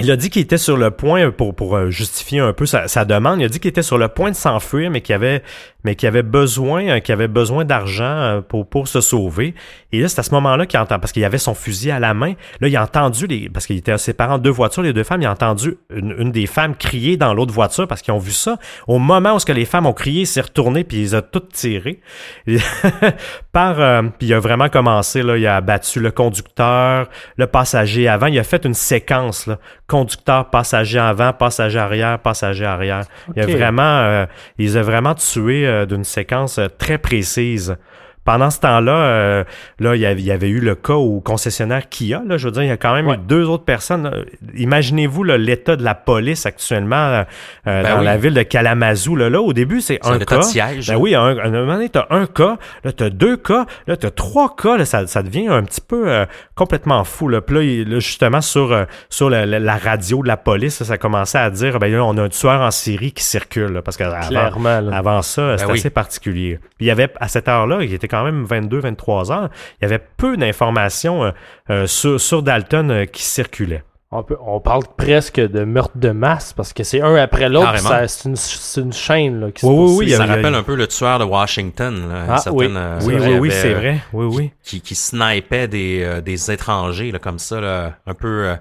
il 0.00 0.10
a 0.10 0.16
dit 0.16 0.28
qu'il 0.28 0.42
était 0.42 0.58
sur 0.58 0.76
le 0.76 0.90
point, 0.90 1.30
pour, 1.30 1.54
pour 1.54 1.76
euh, 1.76 1.88
justifier 1.88 2.40
un 2.40 2.52
peu 2.52 2.66
sa, 2.66 2.88
sa 2.88 3.04
demande, 3.04 3.40
il 3.40 3.44
a 3.44 3.48
dit 3.48 3.60
qu'il 3.60 3.68
était 3.68 3.82
sur 3.82 3.96
le 3.96 4.08
point 4.08 4.32
de 4.32 4.34
s'enfuir, 4.34 4.90
mais 4.90 5.00
qu'il 5.02 5.14
avait, 5.14 5.44
mais 5.84 5.94
qu'il 5.94 6.08
avait 6.08 6.24
besoin, 6.24 6.88
euh, 6.88 6.98
qu'il 6.98 7.12
avait 7.12 7.28
besoin 7.28 7.64
d'argent 7.64 8.04
euh, 8.04 8.40
pour, 8.40 8.68
pour 8.68 8.88
se 8.88 9.00
sauver. 9.00 9.54
Et 9.92 10.00
là, 10.00 10.08
c'est 10.08 10.18
à 10.18 10.24
ce 10.24 10.32
moment-là 10.32 10.66
qu'il 10.66 10.80
entend, 10.80 10.98
parce 10.98 11.12
qu'il 11.12 11.24
avait 11.24 11.38
son 11.38 11.54
fusil 11.54 11.92
à 11.92 12.00
la 12.00 12.12
main, 12.12 12.32
là, 12.60 12.66
il 12.66 12.76
a 12.76 12.82
entendu, 12.82 13.28
les, 13.28 13.48
parce 13.48 13.68
qu'il 13.68 13.76
était 13.76 13.96
séparant 13.96 14.38
de 14.38 14.42
deux 14.42 14.50
voitures, 14.50 14.82
les 14.82 14.92
deux 14.92 15.04
femmes, 15.04 15.22
il 15.22 15.26
a 15.26 15.30
entendu 15.30 15.76
une, 15.90 16.32
des 16.32 16.46
femmes 16.46 16.74
crier 16.74 17.16
dans 17.16 17.32
l'autre 17.32 17.54
voiture, 17.54 17.86
parce 17.86 18.02
qu'ils 18.02 18.14
ont 18.14 18.18
vu 18.18 18.32
ça. 18.32 18.58
Au 18.88 18.98
moment 18.98 19.36
où 19.36 19.38
ce 19.38 19.46
que 19.46 19.52
les 19.52 19.64
femmes 19.64 19.86
ont 19.86 19.92
crié, 19.92 20.22
il 20.22 20.26
s'est 20.26 20.40
retourné, 20.40 20.82
puis 20.82 20.96
il 20.96 21.00
les 21.02 21.14
a 21.14 21.22
toutes 21.22 21.52
tirées. 21.52 22.00
Par, 23.52 24.02
puis 24.18 24.26
il 24.26 24.34
a 24.34 24.40
vraiment 24.40 24.68
commencé, 24.68 25.22
là, 25.22 25.36
il 25.36 25.46
a 25.46 25.54
abattu 25.54 26.00
le 26.00 26.10
conducteur, 26.10 27.08
le 27.36 27.46
passager 27.46 28.08
avant, 28.08 28.26
il 28.26 28.38
a 28.40 28.42
fait 28.42 28.64
une 28.64 28.74
séquence, 28.74 29.46
là 29.46 29.60
conducteur, 29.86 30.50
passager 30.50 30.98
avant, 30.98 31.32
passager 31.32 31.78
arrière, 31.78 32.18
passager 32.18 32.64
arrière. 32.64 33.04
Il 33.36 33.42
a 33.42 33.46
vraiment, 33.46 33.82
euh, 33.82 34.26
ils 34.58 34.78
ont 34.78 34.82
vraiment 34.82 35.14
tué 35.14 35.66
euh, 35.66 35.86
d'une 35.86 36.04
séquence 36.04 36.58
euh, 36.58 36.68
très 36.78 36.98
précise. 36.98 37.76
Pendant 38.24 38.50
ce 38.50 38.58
temps-là, 38.60 38.92
euh, 38.92 39.44
là, 39.78 39.96
il 39.96 40.00
y, 40.00 40.06
avait, 40.06 40.20
il 40.20 40.24
y, 40.24 40.32
avait, 40.32 40.48
eu 40.48 40.60
le 40.60 40.74
cas 40.74 40.94
au 40.94 41.20
concessionnaire 41.20 41.88
Kia. 41.90 42.22
Là, 42.26 42.38
je 42.38 42.46
veux 42.46 42.52
dire, 42.52 42.62
il 42.62 42.68
y 42.68 42.72
a 42.72 42.78
quand 42.78 42.94
même 42.94 43.08
eu 43.08 43.18
deux 43.18 43.46
autres 43.48 43.64
personnes. 43.64 44.24
Imaginez-vous 44.54 45.24
l'état 45.24 45.76
de 45.76 45.84
la 45.84 45.94
police 45.94 46.46
actuellement 46.46 46.94
euh, 46.94 47.24
ben 47.64 47.82
dans 47.82 48.00
la 48.00 48.16
ville 48.16 48.32
de 48.32 48.42
Kalamazoo. 48.42 49.14
Là, 49.14 49.28
là 49.28 49.42
au 49.42 49.52
début, 49.52 49.82
c'est 49.82 50.00
un 50.06 50.18
cas. 50.18 50.40
siège. 50.40 50.88
Ben 50.88 50.96
oui, 50.96 51.14
un, 51.14 51.36
un 51.36 51.50
moment 51.50 51.74
donné, 51.74 51.90
t'as 51.90 52.06
un 52.08 52.26
cas, 52.26 52.56
là, 52.82 52.92
t'as 52.92 53.10
deux 53.10 53.36
cas, 53.36 53.66
là, 53.86 53.96
t'as 53.96 54.10
trois 54.10 54.56
cas. 54.56 54.78
Là, 54.78 54.86
ça, 54.86 55.06
ça 55.06 55.22
devient 55.22 55.48
un 55.48 55.62
petit 55.62 55.82
peu 55.82 56.08
euh, 56.08 56.24
complètement 56.54 57.04
fou. 57.04 57.28
Là. 57.28 57.42
Puis 57.42 57.84
là, 57.84 57.98
justement, 57.98 58.40
sur, 58.40 58.86
sur 59.10 59.28
la, 59.28 59.76
radio 59.76 60.22
de 60.22 60.28
la 60.28 60.38
police, 60.38 60.82
ça 60.82 60.96
commençait 60.96 61.38
à 61.38 61.50
dire, 61.50 61.78
ben 61.78 61.92
là, 61.92 62.02
on 62.04 62.16
a 62.16 62.22
un 62.22 62.28
tueur 62.30 62.62
en 62.62 62.70
série 62.70 63.12
qui 63.12 63.22
circule. 63.22 63.82
parce 63.84 63.98
que 63.98 64.04
avant, 64.04 64.64
avant 64.90 65.20
ça, 65.20 65.42
ben 65.42 65.58
c'était 65.58 65.72
assez 65.72 65.90
particulier. 65.90 66.58
Puis 66.76 66.86
il 66.86 66.86
y 66.86 66.90
avait, 66.90 67.10
à 67.20 67.28
cette 67.28 67.48
heure-là, 67.48 67.82
il 67.82 67.92
était 67.92 68.08
quand 68.14 68.24
même 68.24 68.44
22-23 68.44 69.32
heures, 69.32 69.48
il 69.80 69.82
y 69.82 69.84
avait 69.86 70.02
peu 70.16 70.36
d'informations 70.36 71.24
euh, 71.24 71.30
euh, 71.70 71.86
sur, 71.86 72.42
Dalton 72.42 72.90
euh, 72.90 73.04
qui 73.06 73.24
circulaient. 73.24 73.82
On, 74.12 74.24
on, 74.46 74.60
parle 74.60 74.84
presque 74.96 75.40
de 75.40 75.64
meurtre 75.64 75.98
de 75.98 76.10
masse 76.10 76.52
parce 76.52 76.72
que 76.72 76.84
c'est 76.84 77.00
un 77.00 77.16
après 77.16 77.48
l'autre. 77.48 77.74
C'est 78.06 78.80
une, 78.80 78.92
chaîne 78.92 79.40
là, 79.40 79.50
qui 79.50 79.66
oui, 79.66 79.74
oui, 79.74 79.96
oui, 79.98 80.10
Ça 80.10 80.26
rappelle 80.26 80.54
un 80.54 80.62
peu 80.62 80.76
le 80.76 80.86
tueur 80.86 81.18
de 81.18 81.24
Washington. 81.24 82.00
ah, 82.28 82.36
oui. 82.52 82.72
oui, 83.02 83.14
oui, 83.40 83.50
c'est 83.50 83.74
vrai. 83.74 83.98
Oui, 84.12 84.26
oui. 84.26 84.52
Qui, 84.62 84.80
qui 84.80 84.94
snipait 84.94 85.66
des, 85.66 86.20
des 86.24 86.52
étrangers 86.52 87.10
là, 87.10 87.18
comme 87.18 87.40
ça, 87.40 87.92
un 88.06 88.14
peu 88.14 88.54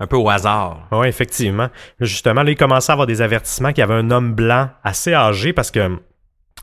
un 0.00 0.06
peu 0.06 0.16
au 0.16 0.28
hasard. 0.28 0.86
Oui, 0.92 1.08
effectivement. 1.08 1.68
Justement, 1.98 2.42
là, 2.42 2.50
il 2.50 2.56
commençait 2.56 2.92
à 2.92 2.94
avoir 2.94 3.06
des 3.06 3.22
avertissements 3.22 3.70
qu'il 3.70 3.78
y 3.78 3.82
avait 3.82 3.94
un 3.94 4.10
homme 4.10 4.34
blanc 4.34 4.68
assez 4.84 5.14
âgé 5.14 5.54
parce 5.54 5.70
que 5.70 5.98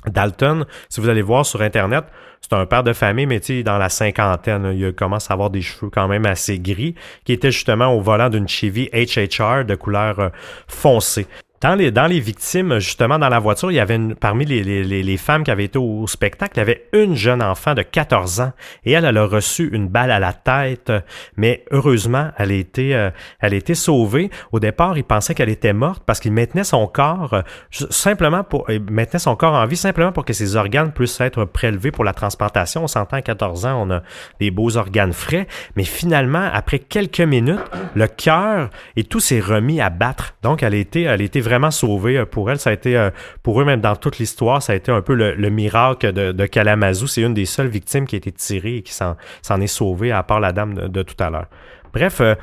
Dalton, 0.07 0.65
si 0.89 1.01
vous 1.01 1.09
allez 1.09 1.22
voir 1.22 1.45
sur 1.45 1.61
Internet, 1.61 2.05
c'est 2.47 2.55
un 2.55 2.67
père 2.67 2.84
de 2.84 2.93
famille, 2.93 3.26
mais 3.26 3.39
tu 3.39 3.63
dans 3.63 3.80
la 3.80 3.89
cinquantaine, 3.89 4.72
il 4.77 4.93
commence 4.93 5.31
à 5.31 5.34
avoir 5.34 5.49
des 5.49 5.61
cheveux 5.61 5.89
quand 5.89 6.07
même 6.07 6.27
assez 6.27 6.59
gris, 6.59 6.93
qui 7.23 7.34
était 7.34 7.51
justement 7.51 7.91
au 7.95 8.01
volant 8.01 8.30
d'une 8.30 8.47
Chevy 8.47 8.88
HHR 8.93 9.65
de 9.65 9.73
couleur 9.73 10.19
euh, 10.19 10.30
foncée. 10.67 11.26
Dans 11.61 11.73
les, 11.73 11.90
dans 11.90 12.06
les 12.06 12.19
victimes, 12.19 12.80
justement, 12.80 13.18
dans 13.18 13.30
la 13.30 13.40
voiture, 13.40 13.72
il 13.72 13.76
y 13.76 13.80
avait 13.80 13.95
une, 13.95 14.14
parmi 14.14 14.45
les, 14.45 14.61
les, 14.61 14.84
les, 14.84 15.18
femmes 15.18 15.44
qui 15.44 15.52
avaient 15.52 15.64
été 15.64 15.80
au, 15.80 16.06
spectacle, 16.06 16.53
il 16.56 16.60
y 16.60 16.61
avait 16.61 16.88
une 16.91 17.15
jeune 17.15 17.41
enfant 17.41 17.73
de 17.73 17.82
14 17.82 18.41
ans 18.41 18.52
et 18.84 18.91
elle, 18.91 19.06
elle 19.06 19.18
a 19.18 19.26
reçu 19.26 19.69
une 19.72 19.88
balle 19.88 20.11
à 20.11 20.19
la 20.19 20.34
tête, 20.34 20.91
mais 21.38 21.64
heureusement, 21.72 22.30
elle 22.38 22.52
a 22.52 22.56
été, 22.56 22.94
euh, 22.94 23.10
elle 23.40 23.53
a 23.53 23.57
été 23.57 23.73
sauvée. 23.73 24.30
Au 24.52 24.60
départ, 24.60 24.98
il 24.98 25.06
pensait 25.06 25.34
qu'elle 25.34 25.49
était 25.49 25.73
morte 25.73 26.03
parce 26.06 26.19
qu'il 26.19 26.34
maintenait 26.34 26.65
son 26.65 26.88
corps 26.88 27.34
euh, 27.34 27.41
simplement 27.72 28.44
pour, 28.44 28.69
il 28.69 28.82
maintenait 28.82 29.19
son 29.19 29.36
corps 29.38 29.53
en 29.53 29.65
vie 29.65 29.77
simplement 29.77 30.11
pour 30.11 30.26
que 30.26 30.34
ses 30.34 30.57
organes 30.57 30.91
puissent 30.91 31.22
être 31.22 31.45
prélevés 31.45 31.91
pour 31.91 32.03
la 32.03 32.14
transplantation. 32.14 32.84
On 32.84 32.88
s'entend 32.88 33.18
à 33.18 33.22
14 33.22 33.65
ans, 33.65 33.82
on 33.82 33.91
a 33.91 34.02
des 34.41 34.52
beaux 34.52 34.76
organes 34.76 35.14
frais, 35.14 35.48
mais 35.77 35.86
finalement, 35.86 36.49
après 36.53 36.80
quelques 36.80 37.22
minutes, 37.22 37.60
le 37.95 38.07
cœur 38.07 38.69
et 38.98 39.06
tout 39.06 39.22
s'est 39.22 39.40
remis 39.40 39.80
à 39.80 39.90
battre. 39.90 40.36
Donc, 40.44 40.64
elle 40.64 40.73
a 40.73 40.77
été, 40.77 41.03
elle 41.03 41.22
a 41.22 41.23
été 41.23 41.44
vraiment 41.45 41.72
sauvé 41.72 42.17
euh, 42.17 42.26
pour 42.26 42.51
elle. 42.51 42.59
Ça 42.59 42.72
a 42.72 42.73
été, 42.73 42.97
euh, 42.97 43.09
pour 43.43 43.61
eux, 43.61 43.65
même 43.65 43.81
dans 43.81 43.95
toute 43.95 44.17
l'histoire, 44.17 44.61
ça 44.61 44.73
a 44.73 44.76
été 44.76 44.91
un 44.91 45.01
peu 45.01 45.13
le, 45.13 45.49
miracle 45.49 46.11
de, 46.11 46.31
de 46.31 46.45
Kalamazoo. 46.45 47.07
C'est 47.07 47.22
une 47.22 47.34
des 47.34 47.45
seules 47.45 47.67
victimes 47.67 48.05
qui 48.05 48.15
a 48.15 48.17
été 48.17 48.31
tirée 48.31 48.77
et 48.77 48.81
qui 48.81 48.93
s'en 48.93 49.15
est 49.61 49.67
sauvée, 49.67 50.11
à 50.11 50.23
part 50.23 50.39
la 50.39 50.51
dame 50.51 50.73
de, 50.73 51.03
tout 51.03 51.15
à 51.23 51.30
l'heure. 51.30 51.45
Bref, 51.93 52.19
euh, 52.19 52.35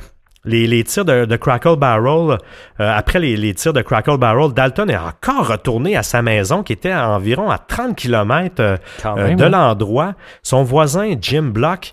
les, 0.45 0.83
tirs 0.85 1.05
de, 1.05 1.37
Crackle 1.37 1.77
Barrel, 1.77 2.39
après 2.79 3.21
les, 3.21 3.55
tirs 3.55 3.73
de 3.73 3.83
Crackle 3.83 4.17
Barrel, 4.17 4.53
Dalton 4.53 4.91
est 4.91 4.97
encore 4.97 5.47
retourné 5.49 5.97
à 5.97 6.03
sa 6.03 6.21
maison 6.23 6.65
qui 6.65 6.73
était 6.73 6.91
à 6.91 7.11
environ 7.11 7.49
à 7.51 7.59
30 7.59 7.95
km 7.95 8.57
de 8.57 8.79
hein? 9.05 9.49
l'endroit. 9.49 10.15
Son 10.43 10.65
voisin, 10.65 11.15
Jim 11.21 11.53
Block, 11.55 11.93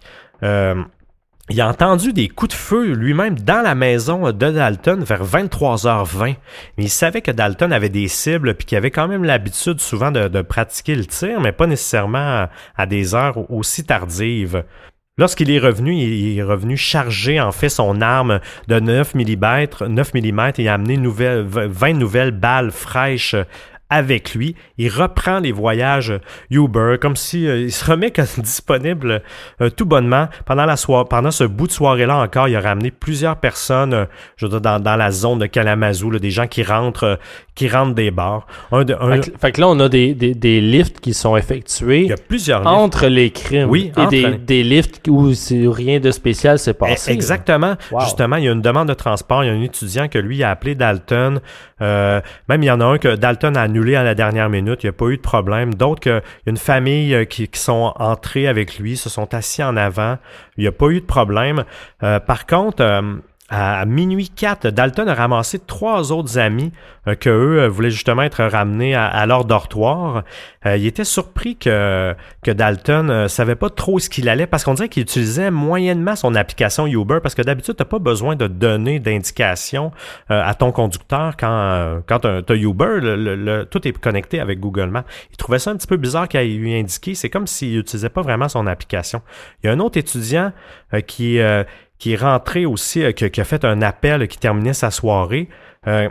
il 1.49 1.59
a 1.61 1.67
entendu 1.67 2.13
des 2.13 2.27
coups 2.27 2.51
de 2.51 2.59
feu 2.59 2.93
lui-même 2.93 3.39
dans 3.39 3.63
la 3.63 3.73
maison 3.73 4.31
de 4.31 4.51
Dalton 4.51 5.03
vers 5.03 5.25
23h20. 5.25 6.35
Mais 6.77 6.83
il 6.83 6.89
savait 6.89 7.21
que 7.21 7.31
Dalton 7.31 7.71
avait 7.71 7.89
des 7.89 8.07
cibles 8.07 8.53
puis 8.53 8.67
qu'il 8.67 8.77
avait 8.77 8.91
quand 8.91 9.07
même 9.07 9.23
l'habitude 9.23 9.79
souvent 9.81 10.11
de, 10.11 10.41
pratiquer 10.41 10.95
le 10.95 11.05
tir, 11.05 11.41
mais 11.41 11.51
pas 11.51 11.65
nécessairement 11.65 12.47
à, 12.77 12.85
des 12.85 13.15
heures 13.15 13.49
aussi 13.51 13.83
tardives. 13.83 14.63
Lorsqu'il 15.17 15.49
est 15.51 15.59
revenu, 15.59 15.95
il 15.95 16.37
est 16.37 16.43
revenu 16.43 16.77
charger 16.77 17.41
en 17.41 17.51
fait 17.51 17.69
son 17.69 17.99
arme 17.99 18.39
de 18.67 18.79
9 18.79 19.15
mm, 19.15 19.65
9 19.89 20.11
et 20.59 20.69
a 20.69 20.73
amené 20.75 20.97
20 20.97 21.93
nouvelles 21.93 22.31
balles 22.31 22.71
fraîches 22.71 23.35
avec 23.89 24.35
lui. 24.35 24.55
Il 24.77 24.89
reprend 24.89 25.39
les 25.39 25.51
voyages 25.51 26.13
Uber 26.51 26.97
comme 27.01 27.15
si 27.15 27.47
euh, 27.47 27.61
il 27.61 27.71
se 27.71 27.89
remet 27.89 28.13
disponible 28.37 29.23
euh, 29.61 29.69
tout 29.69 29.85
bonnement 29.85 30.27
pendant 30.45 30.65
la 30.65 30.77
soirée. 30.77 31.05
Pendant 31.09 31.31
ce 31.31 31.43
bout 31.43 31.67
de 31.67 31.71
soirée-là 31.71 32.17
encore, 32.17 32.47
il 32.47 32.55
a 32.55 32.61
ramené 32.61 32.91
plusieurs 32.91 33.37
personnes 33.37 33.93
euh, 33.93 34.05
je 34.37 34.45
veux 34.45 34.51
dire, 34.51 34.61
dans, 34.61 34.79
dans, 34.79 34.95
la 34.95 35.11
zone 35.11 35.39
de 35.39 35.45
Kalamazoo, 35.47 36.11
là, 36.11 36.19
des 36.19 36.31
gens 36.31 36.47
qui 36.47 36.63
rentrent 36.63 37.19
qui 37.55 37.67
rentrent 37.67 37.95
des 37.95 38.11
bars. 38.11 38.47
Un 38.71 38.85
de, 38.85 38.95
fait, 39.37 39.51
que, 39.51 39.59
là, 39.59 39.67
on 39.67 39.79
a 39.81 39.89
des, 39.89 40.13
des, 40.13 40.33
des, 40.33 40.61
lifts 40.61 41.01
qui 41.01 41.13
sont 41.13 41.35
effectués 41.35 42.03
il 42.03 42.07
y 42.07 42.13
a 42.13 42.15
plusieurs 42.15 42.65
entre 42.65 43.07
les 43.07 43.31
crimes 43.31 43.69
oui, 43.69 43.91
et 43.97 44.07
des, 44.07 44.37
des, 44.37 44.63
lifts 44.63 45.07
où 45.09 45.31
rien 45.71 45.99
de 45.99 46.11
spécial 46.11 46.57
s'est 46.57 46.73
passé. 46.73 47.11
Exactement. 47.11 47.75
Justement, 48.01 48.37
il 48.37 48.45
y 48.45 48.47
a 48.47 48.51
une 48.51 48.61
demande 48.61 48.87
de 48.87 48.93
transport. 48.93 49.43
Il 49.43 49.47
y 49.47 49.49
a 49.49 49.53
un 49.53 49.61
étudiant 49.61 50.07
que 50.07 50.19
lui 50.19 50.43
a 50.43 50.51
appelé 50.51 50.75
Dalton. 50.75 51.41
même 51.79 52.63
il 52.63 52.65
y 52.65 52.71
en 52.71 52.79
a 52.79 52.85
un 52.85 52.97
que 52.97 53.15
Dalton 53.15 53.57
a 53.57 53.61
annulé 53.63 53.78
à 53.95 54.03
la 54.03 54.15
dernière 54.15 54.49
minute. 54.49 54.83
Il 54.83 54.87
n'y 54.87 54.89
a 54.89 54.93
pas 54.93 55.07
eu 55.07 55.17
de 55.17 55.21
problème. 55.21 55.73
D'autres, 55.73 56.21
une 56.45 56.57
famille 56.57 57.13
euh, 57.13 57.25
qui, 57.25 57.49
sont 57.53 57.93
entrés 57.97 58.47
avec 58.47 58.79
lui, 58.79 58.97
se 58.97 59.09
sont 59.09 59.33
assis 59.33 59.63
en 59.63 59.77
avant. 59.77 60.17
Il 60.57 60.61
n'y 60.61 60.67
a 60.67 60.71
pas 60.71 60.87
eu 60.87 61.01
de 61.01 61.05
problème. 61.05 61.63
Euh, 62.03 62.19
par 62.19 62.45
contre, 62.45 62.83
euh, 62.83 63.01
à 63.49 63.85
minuit 63.85 64.29
4, 64.29 64.67
Dalton 64.67 65.07
a 65.07 65.13
ramassé 65.15 65.57
trois 65.57 66.11
autres 66.11 66.37
amis 66.37 66.71
euh, 67.07 67.15
que 67.15 67.29
eux 67.29 67.61
euh, 67.61 67.67
voulaient 67.67 67.89
justement 67.89 68.21
être 68.21 68.43
ramenés 68.43 68.93
à, 68.95 69.25
leur 69.25 69.45
dortoir. 69.45 70.23
Euh, 70.65 70.77
il 70.77 70.85
était 70.85 71.03
surpris 71.03 71.55
que, 71.55 72.15
Dalton 72.45 73.09
euh, 73.09 73.27
savait 73.27 73.55
pas 73.55 73.69
trop 73.69 73.97
ce 73.99 74.09
qu'il 74.09 74.29
allait 74.29 74.45
parce 74.45 74.63
qu'on 74.63 74.75
dirait 74.75 74.89
qu'il 74.89 75.03
utilisait 75.03 75.49
moyennement 75.49 76.15
son 76.15 76.35
application 76.35 76.85
Uber 76.85 77.19
parce 77.23 77.33
que 77.33 77.41
d'habitude, 77.41 77.75
tu 77.75 77.81
n'as 77.81 77.89
pas 77.89 77.99
besoin 77.99 78.35
de 78.35 78.47
donner 78.47 78.99
d'indications 78.99 79.91
à 80.29 80.53
ton 80.53 80.71
conducteur 80.71 81.35
quand, 81.37 82.01
quand 82.07 82.19
tu 82.19 82.27
as 82.27 82.55
Uber. 82.55 83.65
Tout 83.69 83.87
est 83.87 83.97
connecté 83.97 84.39
avec 84.39 84.59
Google 84.59 84.89
Maps. 84.89 85.05
Il 85.31 85.37
trouvait 85.37 85.59
ça 85.59 85.71
un 85.71 85.75
petit 85.75 85.87
peu 85.87 85.97
bizarre 85.97 86.27
qu'il 86.27 86.59
lui 86.59 86.75
indiqué. 86.75 87.15
C'est 87.15 87.29
comme 87.29 87.47
s'il 87.47 87.77
n'utilisait 87.77 88.09
pas 88.09 88.21
vraiment 88.21 88.49
son 88.49 88.67
application. 88.67 89.21
Il 89.63 89.67
y 89.67 89.69
a 89.69 89.73
un 89.73 89.79
autre 89.79 89.97
étudiant 89.97 90.51
qui 91.07 91.39
qui 91.99 92.13
est 92.13 92.15
rentré 92.15 92.65
aussi, 92.65 93.03
euh, 93.03 93.11
qui, 93.11 93.41
a 93.41 93.43
fait 93.43 93.63
un 93.65 93.81
appel 93.81 94.27
qui 94.27 94.37
terminait 94.37 94.73
sa 94.73 94.89
soirée. 94.89 95.49
Euh, 95.87 96.09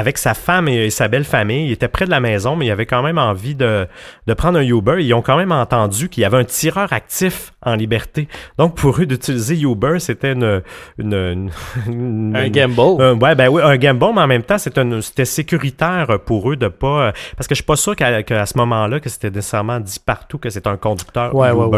avec 0.00 0.16
sa 0.16 0.32
femme 0.32 0.66
et, 0.66 0.88
sa 0.90 1.08
belle 1.08 1.24
famille. 1.24 1.66
Il 1.66 1.72
était 1.72 1.88
près 1.88 2.06
de 2.06 2.10
la 2.10 2.20
maison, 2.20 2.56
mais 2.56 2.66
il 2.66 2.70
avait 2.70 2.86
quand 2.86 3.02
même 3.02 3.18
envie 3.18 3.54
de, 3.54 3.86
de 4.26 4.34
prendre 4.34 4.58
un 4.58 4.62
Uber. 4.62 4.96
Ils 5.00 5.12
ont 5.12 5.20
quand 5.20 5.36
même 5.36 5.52
entendu 5.52 6.08
qu'il 6.08 6.22
y 6.22 6.24
avait 6.24 6.38
un 6.38 6.44
tireur 6.44 6.92
actif 6.92 7.52
en 7.62 7.74
liberté. 7.74 8.26
Donc, 8.56 8.76
pour 8.76 8.98
eux, 8.98 9.06
d'utiliser 9.06 9.60
Uber, 9.60 9.98
c'était 9.98 10.32
une, 10.32 10.62
une, 10.98 11.50
Un 12.34 12.48
gamble. 12.48 13.02
Un, 13.02 13.18
ouais, 13.18 13.34
ben 13.34 13.48
oui, 13.48 13.60
un 13.62 13.76
gamble, 13.76 14.06
mais 14.14 14.22
en 14.22 14.26
même 14.26 14.42
temps, 14.42 14.56
c'était 14.58 15.24
sécuritaire 15.26 16.18
pour 16.24 16.50
eux 16.50 16.56
de 16.56 16.68
pas... 16.68 17.12
Parce 17.36 17.46
que 17.46 17.54
je 17.54 17.56
suis 17.56 17.64
pas 17.64 17.76
sûr 17.76 17.94
qu'à 17.94 18.46
ce 18.46 18.56
moment-là, 18.56 19.00
que 19.00 19.10
c'était 19.10 19.30
nécessairement 19.30 19.80
dit 19.80 20.00
partout 20.04 20.38
que 20.38 20.48
c'était 20.48 20.68
un 20.68 20.78
conducteur 20.78 21.34
Uber 21.34 21.76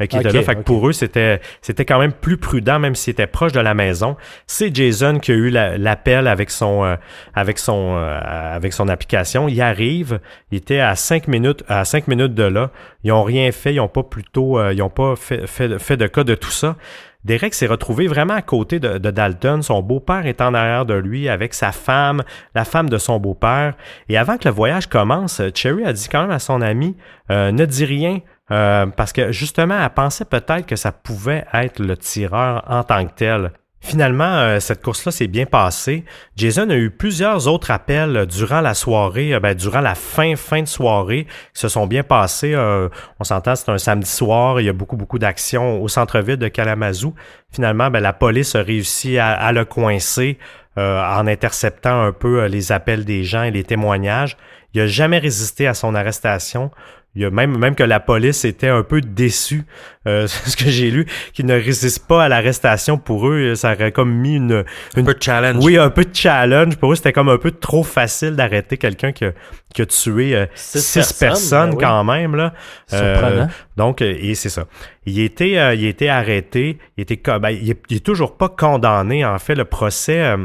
euh, 0.00 0.06
qui 0.08 0.16
était 0.16 0.32
là. 0.32 0.42
Fait 0.42 0.56
que 0.56 0.62
pour 0.62 0.88
eux, 0.88 0.92
c'était 0.92 1.40
c'était 1.60 1.84
quand 1.84 2.00
même 2.00 2.12
plus 2.12 2.36
prudent, 2.36 2.80
même 2.80 2.96
s'il 2.96 3.12
était 3.12 3.28
proche 3.28 3.52
de 3.52 3.60
la 3.60 3.74
maison. 3.74 4.16
C'est 4.48 4.74
Jason 4.74 5.20
qui 5.20 5.30
a 5.30 5.34
eu 5.34 5.50
l'appel 5.50 6.26
avec 6.26 6.50
son... 6.50 6.84
Euh, 6.84 6.96
avec 7.34 7.51
son 7.58 7.96
euh, 7.96 8.20
avec 8.22 8.72
son 8.72 8.88
application. 8.88 9.48
Il 9.48 9.60
arrive, 9.60 10.20
il 10.50 10.58
était 10.58 10.80
à 10.80 10.94
cinq 10.96 11.28
minutes 11.28 11.64
à 11.68 11.84
cinq 11.84 12.08
minutes 12.08 12.34
de 12.34 12.44
là. 12.44 12.70
Ils 13.04 13.12
ont 13.12 13.22
rien 13.22 13.50
fait, 13.52 13.74
ils 13.74 13.80
ont 13.80 13.88
pas 13.88 14.02
plutôt 14.02 14.58
euh, 14.58 14.72
ils 14.72 14.82
ont 14.82 14.90
pas 14.90 15.16
fait, 15.16 15.46
fait, 15.46 15.96
de 15.96 16.06
cas 16.06 16.24
de 16.24 16.34
tout 16.34 16.50
ça. 16.50 16.76
Derek 17.24 17.54
s'est 17.54 17.66
retrouvé 17.66 18.08
vraiment 18.08 18.34
à 18.34 18.42
côté 18.42 18.80
de, 18.80 18.98
Dalton. 18.98 19.62
Son 19.62 19.80
beau-père 19.80 20.26
est 20.26 20.40
en 20.40 20.54
arrière 20.54 20.84
de 20.86 20.94
lui 20.94 21.28
avec 21.28 21.54
sa 21.54 21.70
femme, 21.70 22.22
la 22.54 22.64
femme 22.64 22.90
de 22.90 22.98
son 22.98 23.20
beau-père. 23.20 23.74
Et 24.08 24.18
avant 24.18 24.38
que 24.38 24.48
le 24.48 24.54
voyage 24.54 24.88
commence, 24.88 25.40
Cherry 25.54 25.84
a 25.84 25.92
dit 25.92 26.08
quand 26.10 26.22
même 26.22 26.32
à 26.32 26.40
son 26.40 26.60
ami 26.60 26.96
euh, 27.30 27.52
ne 27.52 27.64
dis 27.64 27.84
rien. 27.84 28.20
parce 28.48 29.12
que 29.12 29.30
justement, 29.32 29.78
elle 29.80 29.90
pensait 29.90 30.24
peut-être 30.24 30.66
que 30.66 30.76
ça 30.76 30.90
pouvait 30.90 31.44
être 31.54 31.78
le 31.78 31.96
tireur 31.96 32.64
en 32.66 32.82
tant 32.82 33.06
que 33.06 33.12
tel. 33.14 33.52
Finalement, 33.84 34.36
euh, 34.36 34.60
cette 34.60 34.80
course-là 34.80 35.10
s'est 35.10 35.26
bien 35.26 35.44
passée. 35.44 36.04
Jason 36.36 36.70
a 36.70 36.76
eu 36.76 36.88
plusieurs 36.88 37.48
autres 37.48 37.72
appels 37.72 38.26
durant 38.26 38.60
la 38.60 38.74
soirée, 38.74 39.34
euh, 39.34 39.40
ben, 39.40 39.56
durant 39.56 39.80
la 39.80 39.96
fin, 39.96 40.36
fin 40.36 40.62
de 40.62 40.68
soirée, 40.68 41.26
qui 41.52 41.60
se 41.60 41.66
sont 41.66 41.88
bien 41.88 42.04
passés. 42.04 42.54
Euh, 42.54 42.88
on 43.18 43.24
s'entend, 43.24 43.56
c'est 43.56 43.70
un 43.70 43.78
samedi 43.78 44.08
soir, 44.08 44.60
il 44.60 44.66
y 44.66 44.68
a 44.68 44.72
beaucoup, 44.72 44.96
beaucoup 44.96 45.18
d'actions 45.18 45.82
au 45.82 45.88
centre-ville 45.88 46.36
de 46.36 46.46
Kalamazoo. 46.46 47.12
Finalement, 47.50 47.90
ben, 47.90 47.98
la 47.98 48.12
police 48.12 48.54
a 48.54 48.62
réussi 48.62 49.18
à, 49.18 49.50
le 49.50 49.64
coincer 49.64 50.38
en 50.76 51.26
interceptant 51.26 52.02
un 52.02 52.12
peu 52.12 52.46
les 52.46 52.72
appels 52.72 53.04
des 53.04 53.24
gens 53.24 53.42
et 53.42 53.50
les 53.50 53.64
témoignages. 53.64 54.38
Il 54.72 54.80
n'a 54.80 54.86
jamais 54.86 55.18
résisté 55.18 55.66
à 55.66 55.74
son 55.74 55.94
arrestation. 55.94 56.70
Il 57.14 57.20
y 57.22 57.24
a 57.26 57.30
même, 57.30 57.58
même 57.58 57.74
que 57.74 57.82
la 57.82 58.00
police 58.00 58.46
était 58.46 58.68
un 58.68 58.82
peu 58.82 59.02
déçue, 59.02 59.64
euh, 60.06 60.26
ce 60.46 60.56
que 60.56 60.70
j'ai 60.70 60.90
lu, 60.90 61.06
qu'ils 61.34 61.46
ne 61.46 61.54
résistent 61.54 62.06
pas 62.06 62.24
à 62.24 62.28
l'arrestation 62.28 62.96
pour 62.96 63.28
eux. 63.28 63.54
Ça 63.54 63.72
aurait 63.72 63.92
comme 63.92 64.12
mis 64.12 64.36
une, 64.36 64.64
Un 64.96 65.04
peu 65.04 65.14
de 65.14 65.22
challenge. 65.22 65.62
Oui, 65.62 65.76
un 65.76 65.90
peu 65.90 66.04
de 66.04 66.14
challenge. 66.14 66.76
Pour 66.76 66.92
eux, 66.92 66.96
c'était 66.96 67.12
comme 67.12 67.28
un 67.28 67.38
peu 67.38 67.50
trop 67.50 67.82
facile 67.82 68.34
d'arrêter 68.34 68.78
quelqu'un 68.78 69.12
qui 69.12 69.26
a, 69.26 69.32
qui 69.74 69.82
a 69.82 69.86
tué 69.86 70.34
euh, 70.34 70.46
six, 70.54 71.12
personnes, 71.12 71.70
ben 71.70 71.78
quand 71.78 72.04
même. 72.04 72.34
Là. 72.34 72.54
Euh, 72.92 73.46
donc, 73.76 74.02
euh, 74.02 74.14
et 74.18 74.34
c'est 74.34 74.48
ça. 74.48 74.66
Il 75.06 75.18
était, 75.20 75.58
euh, 75.58 75.74
il 75.74 75.84
était 75.84 76.08
arrêté. 76.08 76.78
Il 76.96 77.02
était, 77.02 77.20
ben, 77.38 77.50
il 77.50 77.70
est, 77.70 77.82
il 77.88 77.96
est 77.98 78.04
toujours 78.04 78.36
pas 78.36 78.48
condamné. 78.48 79.24
En 79.24 79.38
fait, 79.38 79.54
le 79.54 79.64
procès 79.64 80.36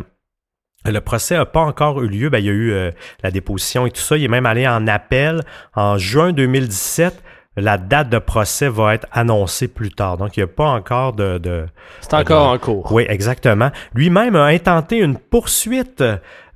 le 0.91 1.01
procès 1.01 1.35
n'a 1.35 1.45
pas 1.45 1.61
encore 1.61 2.01
eu 2.01 2.07
lieu. 2.07 2.29
Ben, 2.29 2.39
il 2.39 2.45
y 2.45 2.49
a 2.49 2.53
eu 2.53 2.71
euh, 2.71 2.91
la 3.23 3.31
déposition 3.31 3.85
et 3.85 3.91
tout 3.91 4.01
ça. 4.01 4.17
Il 4.17 4.23
est 4.23 4.29
même 4.29 4.45
allé 4.45 4.67
en 4.67 4.87
appel 4.87 5.41
en 5.75 5.97
juin 5.97 6.31
2017. 6.33 7.23
La 7.59 7.79
date 7.79 8.09
de 8.09 8.19
procès 8.19 8.69
va 8.69 8.93
être 8.93 9.07
annoncée 9.11 9.67
plus 9.67 9.91
tard. 9.91 10.17
Donc, 10.17 10.37
il 10.37 10.41
n'y 10.41 10.43
a 10.43 10.47
pas 10.47 10.67
encore 10.67 11.13
de... 11.13 11.65
C'est 12.01 12.13
encore 12.13 12.51
en 12.51 12.57
cours. 12.59 12.91
Oui, 12.91 13.05
exactement. 13.09 13.71
Lui-même 13.95 14.35
a 14.35 14.45
intenté 14.45 14.97
une 14.97 15.17
poursuite 15.17 16.03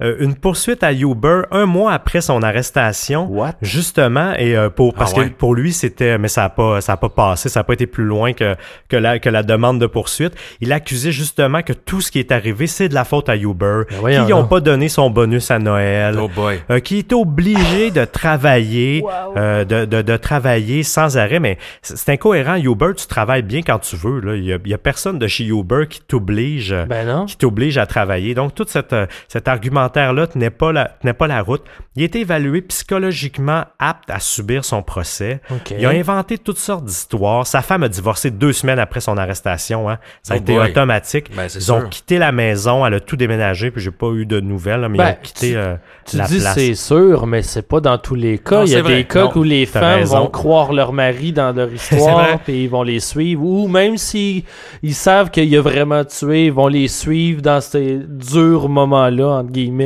euh, 0.02 0.16
une 0.20 0.36
poursuite 0.36 0.84
à 0.84 0.94
Uber 0.94 1.42
un 1.52 1.66
mois 1.66 1.94
après 1.94 2.22
son 2.22 2.42
arrestation. 2.42 3.28
What? 3.30 3.54
Justement, 3.62 4.34
et 4.38 4.56
euh, 4.56 4.70
pour 4.70 4.94
parce 4.94 5.14
ah 5.16 5.24
que 5.24 5.30
pour 5.30 5.56
lui 5.56 5.74
c'était, 5.74 6.18
mais 6.18 6.28
ça 6.28 6.46
a 6.46 6.50
pas 6.50 6.82
ça 6.82 6.94
a 6.94 6.98
pas 6.98 7.10
passé, 7.10 7.50
ça 7.50 7.60
a 7.60 7.64
pas 7.64 7.74
été 7.74 7.88
plus 7.88 8.06
loin 8.06 8.34
que 8.34 8.56
que 8.90 8.98
la 8.98 9.20
que 9.20 9.30
la 9.30 9.44
demande 9.44 9.80
de 9.80 9.88
poursuite. 9.88 10.34
Il 10.60 10.74
accusait 10.74 11.12
justement 11.12 11.62
que 11.62 11.74
tout 11.74 12.02
ce 12.02 12.12
qui 12.12 12.20
est 12.20 12.32
arrivé 12.32 12.68
c'est 12.68 12.90
de 12.90 12.94
la 12.94 13.04
faute 13.04 13.30
à 13.30 13.36
Uber, 13.36 13.84
ben 14.02 14.26
qui 14.26 14.32
n'ont 14.32 14.46
pas 14.46 14.60
donné 14.60 14.90
son 14.90 15.10
bonus 15.10 15.52
à 15.52 15.60
Noël, 15.60 16.18
oh 16.20 16.28
boy. 16.28 16.60
Euh, 16.70 16.80
qui 16.80 17.00
est 17.00 17.14
obligé 17.14 17.92
de 17.92 18.06
travailler, 18.06 19.04
de, 19.36 19.86
de, 19.86 20.02
de 20.02 20.18
travailler 20.18 20.84
sans 20.84 21.18
arrêt. 21.18 21.40
Mais 21.40 21.58
c'est 21.82 22.10
incohérent. 22.14 22.56
Uber, 22.56 22.94
tu 22.98 23.08
travailles 23.08 23.44
bien 23.44 23.62
quand 23.62 23.80
tu 23.80 23.96
veux. 23.96 24.20
Là, 24.20 24.36
il 24.36 24.46
y 24.46 24.54
a, 24.54 24.58
y 24.66 24.74
a 24.74 24.78
personne 24.78 25.20
de 25.20 25.28
chez 25.28 25.46
Uber 25.46 25.86
qui 25.90 26.02
t'oblige, 26.02 26.76
ben 26.90 27.26
qui 27.26 27.38
t'oblige 27.38 27.78
à 27.78 27.86
travailler. 27.86 28.34
Donc 28.34 28.56
toute 28.56 28.70
cette 28.70 28.96
cet 29.28 29.48
argument 29.48 29.91
là 29.96 30.28
tenait 30.28 30.50
pas 30.50 30.72
la, 30.72 30.86
tenait 31.02 31.14
pas 31.14 31.28
la 31.28 31.42
route. 31.42 31.64
Il 31.96 32.04
était 32.04 32.22
évalué 32.22 32.62
psychologiquement 32.62 33.66
apte 33.80 34.10
à 34.10 34.20
subir 34.20 34.64
son 34.64 34.82
procès. 34.82 35.42
Il 35.78 35.86
a 35.86 35.90
inventé 35.90 36.38
toutes 36.38 36.58
sortes 36.58 36.86
d'histoires. 36.86 37.46
Sa 37.46 37.62
femme 37.62 37.84
a 37.84 37.90
divorcé 37.90 38.32
deux 38.32 38.54
semaines 38.54 38.80
après 38.80 39.02
son 39.02 39.18
arrestation. 39.18 39.90
Hein. 39.90 39.98
Ça 40.24 40.36
a 40.36 40.38
oh 40.38 40.40
été 40.40 40.58
automatique. 40.58 41.36
Ben, 41.36 41.48
ils 41.54 41.72
ont 41.72 41.88
quitté 41.90 42.18
la 42.18 42.32
maison, 42.32 42.86
elle 42.86 42.96
a 42.96 43.00
tout 43.00 43.16
déménagé, 43.18 43.72
puis 43.72 43.82
j'ai 43.82 43.92
pas 43.92 44.10
eu 44.12 44.26
de 44.26 44.40
nouvelles, 44.40 44.88
mais 44.90 44.98
ils 44.98 44.98
ben, 44.98 45.10
ont 45.12 45.22
quitté 45.22 45.56
euh, 45.56 45.76
tu, 46.06 46.18
dis 46.18 46.40
c'est 46.40 46.76
sûr, 46.76 47.28
mais 47.28 47.42
c'est 47.42 47.68
pas 47.68 47.80
dans 47.80 47.98
tous 47.98 48.16
les 48.16 48.38
cas. 48.38 48.64
Il 48.64 48.72
y 48.72 48.76
a 48.76 48.82
des 48.82 49.04
cas 49.04 49.30
où 49.36 49.44
les 49.44 49.66
femmes 49.66 50.04
vont 50.04 50.28
croire 50.28 50.74
leur 50.74 50.94
mari 50.94 51.32
dans 51.32 51.56
leur 51.56 51.72
histoire, 51.74 52.40
puis 52.40 52.64
ils 52.64 52.70
vont 52.70 52.84
les 52.84 53.00
suivre. 53.00 53.44
Ou 53.44 53.68
même 53.68 53.98
s'ils 53.98 54.44
ils 54.84 54.94
savent 54.94 55.30
qu'il 55.30 55.56
a 55.56 55.62
vraiment 55.62 56.06
tué, 56.06 56.46
ils 56.46 56.54
vont 56.54 56.68
les 56.68 56.88
suivre 56.88 57.42
dans 57.42 57.62
ces 57.62 58.00
durs 58.08 58.70
moments-là, 58.70 59.28
entre 59.28 59.52
guillemets. 59.52 59.81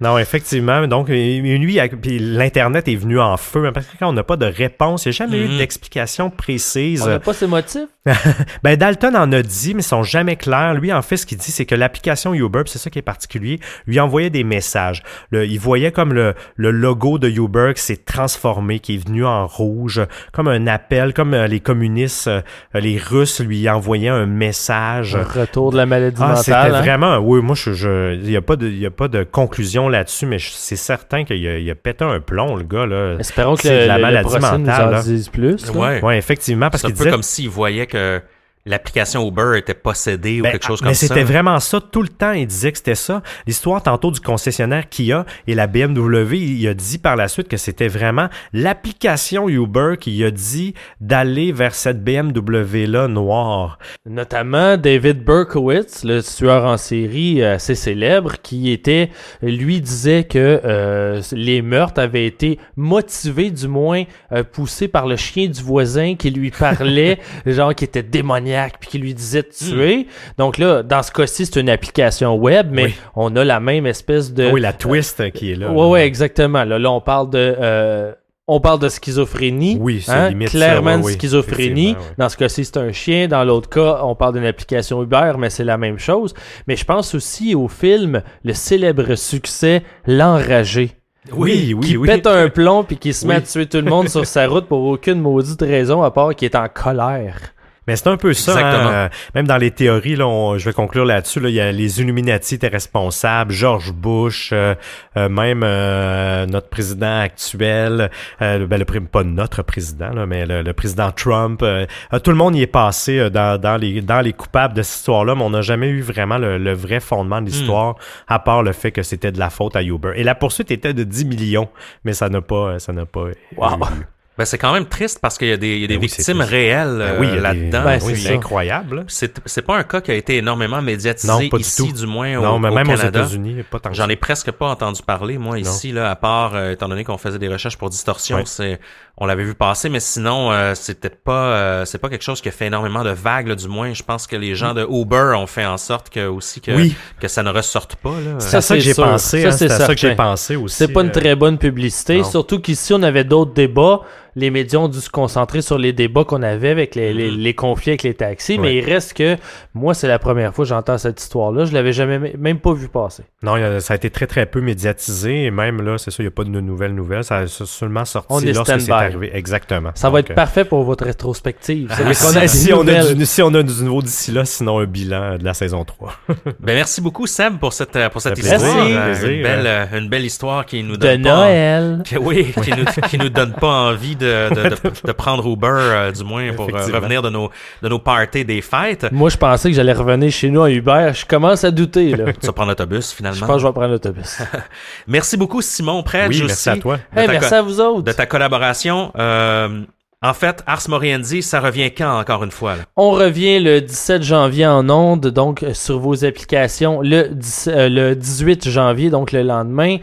Non, 0.00 0.18
effectivement. 0.18 0.86
Donc, 0.86 1.08
lui, 1.08 1.78
puis 2.02 2.18
l'Internet 2.18 2.88
est 2.88 2.96
venu 2.96 3.20
en 3.20 3.36
feu, 3.36 3.66
hein, 3.66 3.72
parce 3.72 3.86
que 3.86 3.96
quand 3.98 4.08
on 4.08 4.12
n'a 4.12 4.24
pas 4.24 4.36
de 4.36 4.46
réponse, 4.46 5.04
il 5.04 5.08
n'y 5.08 5.14
a 5.14 5.18
jamais 5.18 5.38
eu 5.38 5.46
mm-hmm. 5.46 5.58
d'explication 5.58 6.30
précise. 6.30 7.02
On 7.02 7.08
n'a 7.08 7.20
pas 7.20 7.34
ses 7.34 7.46
motifs? 7.46 7.88
ben, 8.62 8.76
Dalton 8.76 9.16
en 9.16 9.32
a 9.32 9.42
dit, 9.42 9.74
mais 9.74 9.80
ils 9.80 9.84
sont 9.84 10.02
jamais 10.02 10.36
clairs. 10.36 10.74
Lui, 10.74 10.92
en 10.92 11.00
fait, 11.00 11.16
ce 11.16 11.26
qu'il 11.26 11.38
dit, 11.38 11.50
c'est 11.50 11.64
que 11.64 11.74
l'application 11.74 12.34
Uber, 12.34 12.62
c'est 12.66 12.78
ça 12.78 12.90
qui 12.90 12.98
est 12.98 13.02
particulier, 13.02 13.60
lui 13.86 13.98
envoyait 13.98 14.30
des 14.30 14.44
messages. 14.44 15.02
il 15.32 15.58
voyait 15.58 15.90
comme 15.90 16.12
le, 16.12 16.34
le 16.56 16.70
logo 16.70 17.18
de 17.18 17.28
Uber 17.28 17.72
qui 17.74 17.82
s'est 17.82 17.96
transformé, 18.04 18.78
qui 18.78 18.96
est 18.96 19.06
venu 19.06 19.24
en 19.24 19.46
rouge, 19.46 20.02
comme 20.32 20.48
un 20.48 20.66
appel, 20.66 21.14
comme 21.14 21.34
euh, 21.34 21.46
les 21.46 21.60
communistes, 21.60 22.28
euh, 22.28 22.42
les 22.74 22.98
Russes 22.98 23.40
lui 23.40 23.68
envoyaient 23.68 24.08
un 24.08 24.26
message. 24.26 25.16
Un 25.16 25.22
retour 25.22 25.72
de 25.72 25.76
la 25.76 25.86
maladie 25.86 26.20
Ah, 26.20 26.28
mentale. 26.28 26.44
c'était 26.44 26.56
hein? 26.56 26.80
vraiment, 26.80 27.18
oui, 27.18 27.40
moi, 27.40 27.54
je, 27.54 27.72
je, 27.72 28.14
il 28.14 28.30
y 28.30 28.36
a 28.36 28.42
pas 28.42 28.56
de, 28.56 28.66
il 28.66 28.78
y 28.78 28.86
a 28.86 28.90
pas 28.90 29.08
de 29.08 29.24
conclusion 29.34 29.88
là-dessus, 29.88 30.26
mais 30.26 30.38
c'est 30.38 30.76
certain 30.76 31.24
qu'il 31.24 31.70
a, 31.70 31.74
pété 31.74 32.04
un 32.04 32.20
plomb, 32.20 32.54
le 32.56 32.62
gars, 32.62 32.86
là. 32.86 33.16
Espérons 33.18 33.56
que 33.56 33.68
le, 33.68 33.86
la 33.86 33.96
le 33.96 34.02
maladie 34.02 34.34
nous 34.34 34.40
mentale, 34.40 34.88
en 34.88 34.90
là. 34.90 35.02
dise 35.02 35.28
plus. 35.28 35.66
là. 35.66 35.72
Ouais. 35.72 36.02
Ouais, 36.02 36.16
effectivement, 36.16 36.70
parce 36.70 36.82
C'est 36.82 36.86
un 36.86 36.90
qu'il 36.90 36.96
peu 36.96 37.04
disait 37.04 37.10
comme 37.10 37.22
s'il 37.22 37.48
voyait 37.48 37.86
que 37.86 38.22
l'application 38.66 39.26
Uber 39.28 39.58
était 39.58 39.74
possédée 39.74 40.40
ou 40.40 40.44
Ben, 40.44 40.52
quelque 40.52 40.66
chose 40.66 40.80
mais 40.80 40.88
comme 40.88 40.94
ça. 40.94 41.06
c'était 41.06 41.22
vraiment 41.22 41.60
ça 41.60 41.80
tout 41.80 42.02
le 42.02 42.08
temps. 42.08 42.32
Il 42.32 42.46
disait 42.46 42.72
que 42.72 42.78
c'était 42.78 42.94
ça. 42.94 43.22
L'histoire 43.46 43.82
tantôt 43.82 44.10
du 44.10 44.20
concessionnaire 44.20 44.88
Kia 44.88 45.26
et 45.46 45.54
la 45.54 45.66
BMW, 45.66 46.34
il 46.36 46.68
a 46.68 46.74
dit 46.74 46.98
par 46.98 47.16
la 47.16 47.28
suite 47.28 47.48
que 47.48 47.56
c'était 47.56 47.88
vraiment 47.88 48.28
l'application 48.52 49.48
Uber 49.48 49.96
qui 50.00 50.24
a 50.24 50.30
dit 50.30 50.74
d'aller 51.00 51.52
vers 51.52 51.74
cette 51.74 52.02
BMW 52.02 52.86
là 52.86 53.06
noire. 53.08 53.78
Notamment 54.06 54.76
David 54.76 55.24
Berkowitz, 55.24 56.04
le 56.04 56.22
tueur 56.22 56.64
en 56.64 56.76
série 56.76 57.42
euh, 57.42 57.56
assez 57.56 57.74
célèbre, 57.74 58.34
qui 58.42 58.70
était, 58.72 59.10
lui 59.42 59.80
disait 59.80 60.24
que 60.24 60.60
euh, 60.64 61.20
les 61.32 61.62
meurtres 61.62 62.00
avaient 62.00 62.26
été 62.26 62.58
motivés, 62.76 63.50
du 63.50 63.68
moins 63.68 64.04
euh, 64.32 64.42
poussés 64.42 64.88
par 64.88 65.06
le 65.06 65.16
chien 65.16 65.48
du 65.48 65.62
voisin 65.62 66.14
qui 66.16 66.30
lui 66.30 66.50
parlait, 66.50 67.18
genre 67.46 67.74
qui 67.74 67.84
était 67.84 68.02
démoniaque, 68.02 68.53
puis 68.80 68.90
qui 68.90 68.98
lui 68.98 69.14
disait 69.14 69.42
de 69.42 69.48
tuer. 69.48 70.06
Donc 70.38 70.58
là, 70.58 70.82
dans 70.82 71.02
ce 71.02 71.10
cas-ci, 71.12 71.46
c'est 71.46 71.60
une 71.60 71.68
application 71.70 72.34
web, 72.36 72.68
mais 72.70 72.84
Oui. 72.84 72.94
on 73.16 73.34
a 73.36 73.44
la 73.44 73.60
même 73.60 73.86
espèce 73.86 74.32
de... 74.32 74.50
oui, 74.50 74.60
la 74.60 74.72
twist 74.72 75.30
qui 75.32 75.52
est 75.52 75.56
là. 75.56 75.70
Ouais, 75.70 75.88
ouais, 75.88 76.06
exactement. 76.06 76.64
Là, 76.64 76.78
là 76.78 76.90
on 76.90 77.00
parle 77.00 77.30
de... 77.30 77.56
euh, 77.60 78.12
on 78.46 78.60
parle 78.60 78.78
de 78.78 78.90
schizophrénie. 78.90 79.78
Oui, 79.80 80.02
c'est 80.04 80.12
hein, 80.12 80.28
limite 80.28 80.50
ça, 80.50 80.58
Clairement, 80.58 80.96
oui, 80.96 81.14
schizophrénie. 81.14 81.96
Dans 82.18 82.28
ce 82.28 82.36
cas-ci, 82.36 82.66
c'est 82.66 82.76
un 82.76 82.92
chien. 82.92 83.26
Dans 83.26 83.42
l'autre 83.42 83.70
cas, 83.70 84.00
on 84.02 84.14
parle 84.14 84.34
d'une 84.34 84.44
application 84.44 85.02
Uber, 85.02 85.32
mais 85.38 85.48
c'est 85.48 85.64
la 85.64 85.78
même 85.78 85.98
chose. 85.98 86.34
Mais 86.66 86.76
je 86.76 86.84
pense 86.84 87.14
aussi 87.14 87.54
au 87.54 87.68
film, 87.68 88.22
le 88.44 88.52
célèbre 88.52 89.14
succès 89.14 89.82
L'Enragé. 90.06 90.92
Oui, 91.32 91.72
oui, 91.74 91.86
qui 91.86 91.96
oui. 91.96 92.06
pète 92.06 92.26
un 92.26 92.50
plomb 92.50 92.84
puis 92.84 92.98
qui 92.98 93.14
se 93.14 93.26
met 93.26 93.36
Oui. 93.36 93.38
à 93.38 93.40
tuer 93.40 93.66
tout 93.66 93.78
le 93.78 93.88
monde 93.88 94.10
sur 94.10 94.26
sa 94.26 94.46
route 94.46 94.66
pour 94.66 94.84
aucune 94.84 95.20
maudite 95.20 95.62
raison 95.62 96.02
à 96.02 96.10
part 96.10 96.34
qu'il 96.34 96.44
est 96.44 96.54
en 96.54 96.68
colère. 96.68 97.38
Mais 97.86 97.96
c'est 97.96 98.08
un 98.08 98.16
peu 98.16 98.32
ça. 98.32 98.52
Exactement. 98.52 98.90
hein. 98.90 99.10
Même 99.34 99.46
dans 99.46 99.56
les 99.58 99.70
théories, 99.70 100.16
là, 100.16 100.26
on- 100.26 100.56
je 100.56 100.64
vais 100.64 100.72
conclure 100.72 101.04
là-dessus. 101.04 101.40
Là, 101.40 101.48
il 101.50 101.54
y 101.54 101.60
a 101.60 101.70
les 101.70 102.00
Illuminati 102.00 102.54
étaient 102.54 102.68
responsables, 102.68 103.52
George 103.52 103.92
Bush, 103.92 104.50
euh, 104.52 104.74
euh, 105.16 105.28
même 105.28 105.62
euh, 105.64 106.46
notre 106.46 106.68
président 106.68 107.20
actuel, 107.20 108.10
euh, 108.42 108.66
ben, 108.66 108.78
le, 108.78 108.84
pas 108.84 109.22
notre 109.24 109.62
président, 109.62 110.10
là, 110.14 110.24
mais 110.26 110.46
le, 110.46 110.62
le 110.62 110.72
président 110.72 111.10
Trump. 111.12 111.62
euh, 111.62 111.84
euh, 112.12 112.18
tout 112.18 112.30
le 112.30 112.36
monde 112.36 112.56
y 112.56 112.62
est 112.62 112.66
passé 112.66 113.18
euh, 113.18 113.28
dans, 113.30 113.60
dans 113.60 113.76
les 113.76 114.00
dans 114.00 114.20
les 114.20 114.32
coupables 114.32 114.74
de 114.74 114.82
cette 114.82 114.98
histoire-là, 115.00 115.34
mais 115.34 115.42
on 115.42 115.50
n'a 115.50 115.62
jamais 115.62 115.88
eu 115.88 116.00
vraiment 116.00 116.38
le, 116.38 116.56
le 116.58 116.72
vrai 116.72 117.00
fondement 117.00 117.40
de 117.42 117.46
l'histoire, 117.46 117.96
à 118.28 118.38
part 118.38 118.62
le 118.62 118.72
fait 118.72 118.92
que 118.92 119.02
c'était 119.02 119.30
de 119.32 119.38
la 119.38 119.50
faute 119.50 119.76
à 119.76 119.82
Uber. 119.82 120.12
Et 120.16 120.24
la 120.24 120.34
poursuite 120.34 120.70
était 120.70 120.94
de 120.94 121.04
10 121.04 121.24
millions, 121.26 121.68
mais 122.04 122.12
ça 122.14 122.28
n'a 122.28 122.40
pas, 122.40 122.78
ça 122.78 122.92
n'a 122.92 123.04
pas. 123.06 123.26
Wow. 123.56 123.78
eu. 124.00 124.13
Ben, 124.36 124.44
c'est 124.44 124.58
quand 124.58 124.72
même 124.72 124.86
triste 124.86 125.20
parce 125.22 125.38
qu'il 125.38 125.46
y 125.46 125.52
a 125.52 125.56
des, 125.56 125.74
il 125.76 125.80
y 125.82 125.84
a 125.84 125.86
des 125.86 125.94
Ben 125.96 126.00
oui, 126.02 126.08
victimes 126.08 126.40
réelles 126.40 126.96
Ben 126.98 127.16
oui, 127.20 127.40
là-dedans. 127.40 127.84
Ben, 127.84 128.00
oui, 128.02 128.16
c'est 128.16 128.34
incroyable. 128.34 129.04
C'est 129.06 129.40
c'est 129.46 129.62
pas 129.62 129.76
un 129.76 129.84
cas 129.84 130.00
qui 130.00 130.10
a 130.10 130.14
été 130.14 130.38
énormément 130.38 130.82
médiatisé 130.82 131.32
Non, 131.32 131.48
pas 131.48 131.56
du 131.58 131.62
ici, 131.62 131.86
tout. 131.86 131.92
du 131.92 132.06
moins 132.06 132.34
Non, 132.40 132.56
au, 132.56 132.58
mais 132.58 132.68
au 132.70 132.74
même 132.74 132.90
aux. 132.90 132.96
États-Unis, 132.96 133.62
pas 133.70 133.78
tant 133.78 133.90
que 133.90 133.94
J'en 133.96 134.08
ai 134.08 134.16
presque 134.16 134.50
pas 134.50 134.66
entendu 134.66 135.02
parler, 135.02 135.38
moi, 135.38 135.60
ici, 135.60 135.92
là, 135.92 136.10
à 136.10 136.16
part, 136.16 136.56
euh, 136.56 136.72
étant 136.72 136.88
donné 136.88 137.04
qu'on 137.04 137.16
faisait 137.18 137.38
des 137.38 137.48
recherches 137.48 137.78
pour 137.78 137.90
Distorsion, 137.90 138.38
Ouais. 138.38 138.42
c'est, 138.44 138.80
on 139.18 139.26
l'avait 139.26 139.44
vu 139.44 139.54
passer, 139.54 139.88
mais 139.88 140.00
sinon, 140.00 140.50
euh, 140.50 140.72
c'est 140.74 140.98
peut-être 140.98 141.22
pas, 141.22 141.32
euh, 141.52 141.84
c'est 141.84 141.98
pas 141.98 142.08
quelque 142.08 142.24
chose 142.24 142.40
qui 142.40 142.48
a 142.48 142.52
fait 142.52 142.66
énormément 142.66 143.04
de 143.04 143.10
vagues, 143.10 143.46
là, 143.46 143.54
du 143.54 143.68
moins. 143.68 143.92
Je 143.94 144.02
pense 144.02 144.26
que 144.26 144.34
les 144.34 144.56
gens 144.56 144.74
de 144.74 144.84
Uber 144.90 145.34
ont 145.36 145.46
fait 145.46 145.64
en 145.64 145.76
sorte 145.76 146.10
que, 146.10 146.26
aussi, 146.26 146.60
que, 146.60 146.72
Oui. 146.72 146.96
que 147.20 147.28
ça 147.28 147.44
ne 147.44 147.50
ressorte 147.50 147.94
pas, 147.94 148.10
là. 148.10 148.40
C'est 148.40 148.56
à 148.56 148.60
ça 148.60 148.74
que 148.74 148.80
j'ai 148.80 148.94
pensé. 148.94 149.42
Ça, 149.42 149.48
hein, 149.48 149.52
c'est 149.52 149.68
ça 149.68 149.86
que 149.94 150.00
j'ai 150.00 150.16
pensé 150.16 150.56
aussi. 150.56 150.74
C'est 150.76 150.88
pas 150.88 151.02
une 151.02 151.10
euh, 151.10 151.12
très 151.12 151.36
bonne 151.36 151.56
publicité, 151.58 152.24
surtout 152.24 152.58
qu'ici 152.58 152.92
on 152.92 153.02
avait 153.04 153.22
d'autres 153.22 153.54
débats. 153.54 154.00
Les 154.36 154.50
médias 154.50 154.78
ont 154.80 154.88
dû 154.88 155.00
se 155.00 155.10
concentrer 155.10 155.62
sur 155.62 155.78
les 155.78 155.92
débats 155.92 156.24
qu'on 156.24 156.42
avait 156.42 156.70
avec 156.70 156.94
les, 156.94 157.12
les, 157.14 157.30
les 157.30 157.54
conflits 157.54 157.90
avec 157.92 158.02
les 158.02 158.14
taxis, 158.14 158.58
mais 158.58 158.76
il 158.76 158.84
reste 158.84 159.14
que 159.14 159.36
moi 159.74 159.94
c'est 159.94 160.08
la 160.08 160.18
première 160.18 160.54
fois 160.54 160.64
que 160.64 160.68
j'entends 160.68 160.98
cette 160.98 161.20
histoire-là. 161.20 161.64
Je 161.64 161.72
l'avais 161.72 161.92
jamais 161.92 162.32
même 162.38 162.58
pas 162.58 162.72
vu 162.72 162.88
passer. 162.88 163.22
Non, 163.42 163.54
ça 163.80 163.94
a 163.94 163.96
été 163.96 164.10
très 164.10 164.26
très 164.26 164.46
peu 164.46 164.60
médiatisé 164.60 165.44
et 165.44 165.50
même 165.50 165.80
là, 165.82 165.98
c'est 165.98 166.10
ça, 166.10 166.16
il 166.22 166.26
n'y 166.26 166.28
a 166.28 166.30
pas 166.32 166.44
de 166.44 166.48
nouvelles 166.50 166.94
nouvelles. 166.94 167.24
Ça 167.24 167.38
a 167.38 167.46
seulement 167.46 168.04
sorti 168.04 168.28
On 168.30 168.40
est 168.40 168.52
lorsque 168.52 168.80
c'est 168.80 168.90
arrivé. 168.90 169.30
Exactement. 169.34 169.90
Ça 169.94 170.10
va 170.10 170.20
être 170.20 170.30
euh, 170.32 170.34
parfait 170.34 170.64
pour 170.64 170.82
votre 170.84 171.04
rétrospective. 171.04 171.92
Veut 171.92 172.14
si, 172.14 172.72
a 172.72 172.76
on 172.78 172.86
a 172.88 173.14
du, 173.14 173.26
si 173.26 173.42
on 173.42 173.54
a 173.54 173.62
du 173.62 173.82
nouveau 173.84 174.02
d'ici 174.02 174.32
là, 174.32 174.44
sinon 174.44 174.78
un 174.80 174.86
bilan 174.86 175.36
de 175.38 175.44
la 175.44 175.54
saison 175.54 175.84
3. 175.84 176.12
Ben, 176.60 176.74
merci 176.74 177.00
beaucoup, 177.00 177.26
Seb, 177.26 177.58
pour 177.58 177.72
cette, 177.72 177.94
euh, 177.96 178.08
pour 178.08 178.20
cette 178.20 178.38
histoire. 178.38 178.58
plaisir. 178.60 178.98
Euh, 178.98 179.04
Plaisir, 179.06 179.28
une 179.30 179.42
belle, 179.42 179.88
une 179.92 180.08
belle 180.08 180.24
histoire 180.24 180.64
qui 180.66 180.82
nous 180.82 180.96
de 180.96 181.02
donne 181.02 181.22
pas- 181.22 181.36
Noël. 181.36 182.02
que- 182.10 182.16
oui, 182.18 182.52
qui 182.62 182.70
nous, 182.70 182.84
qui 183.08 183.18
nous 183.18 183.28
donne 183.28 183.52
pas 183.52 183.68
envie 183.90 184.16
de, 184.16 184.23
de, 184.24 184.70
de, 184.70 184.76
de 185.06 185.12
prendre 185.12 185.46
Uber, 185.46 185.68
euh, 185.70 186.12
du 186.12 186.24
moins, 186.24 186.52
pour 186.52 186.68
euh, 186.68 186.86
revenir 186.92 187.22
de 187.22 187.30
nos, 187.30 187.50
de 187.82 187.88
nos 187.88 187.98
parties 187.98 188.44
des 188.44 188.60
fêtes. 188.62 189.06
Moi 189.12 189.30
je 189.30 189.36
pensais 189.36 189.70
que 189.70 189.76
j'allais 189.76 189.92
revenir 189.92 190.30
chez 190.30 190.50
nous 190.50 190.60
en 190.60 190.66
Uber. 190.66 191.10
Je 191.14 191.24
commence 191.26 191.64
à 191.64 191.70
douter 191.70 192.16
là. 192.16 192.32
Tu 192.40 192.46
vas 192.46 192.52
prendre 192.52 192.70
l'autobus, 192.70 193.10
Je 193.10 193.16
finalement. 193.16 193.46
pense 193.46 193.56
que 193.56 193.62
je 193.62 193.66
vais 193.66 193.72
prendre 193.72 193.88
l'autobus. 193.92 194.38
Merci 195.06 195.36
beaucoup, 195.36 195.62
Simon 195.62 196.02
oui, 196.14 196.28
aussi, 196.28 196.42
merci 196.44 196.70
à 196.70 196.76
toi. 196.76 196.98
Hey, 197.16 197.28
merci 197.28 197.54
à 197.54 197.62
vous 197.62 197.80
autres. 197.80 198.02
de 198.02 198.12
ta 198.12 198.26
collaboration. 198.26 199.12
Euh, 199.18 199.82
en 200.22 200.32
fait, 200.32 200.62
Ars 200.66 200.88
Moriendi, 200.88 201.42
ça 201.42 201.60
revient 201.60 201.90
quand, 201.92 202.18
encore 202.18 202.44
une 202.44 202.50
fois? 202.50 202.76
là? 202.76 202.82
On 202.96 203.10
revient 203.10 203.60
le 203.60 203.80
17 203.82 204.22
janvier 204.22 204.66
en 204.66 204.88
onde, 204.88 205.26
donc 205.26 205.64
sur 205.74 205.98
vos 205.98 206.24
applications 206.24 207.02
le, 207.02 207.28
10 207.28 207.68
euh, 207.70 207.88
le 207.90 208.16
18 208.16 208.68
janvier, 208.70 209.10
donc 209.10 209.32
le 209.32 209.42
lendemain. 209.42 209.98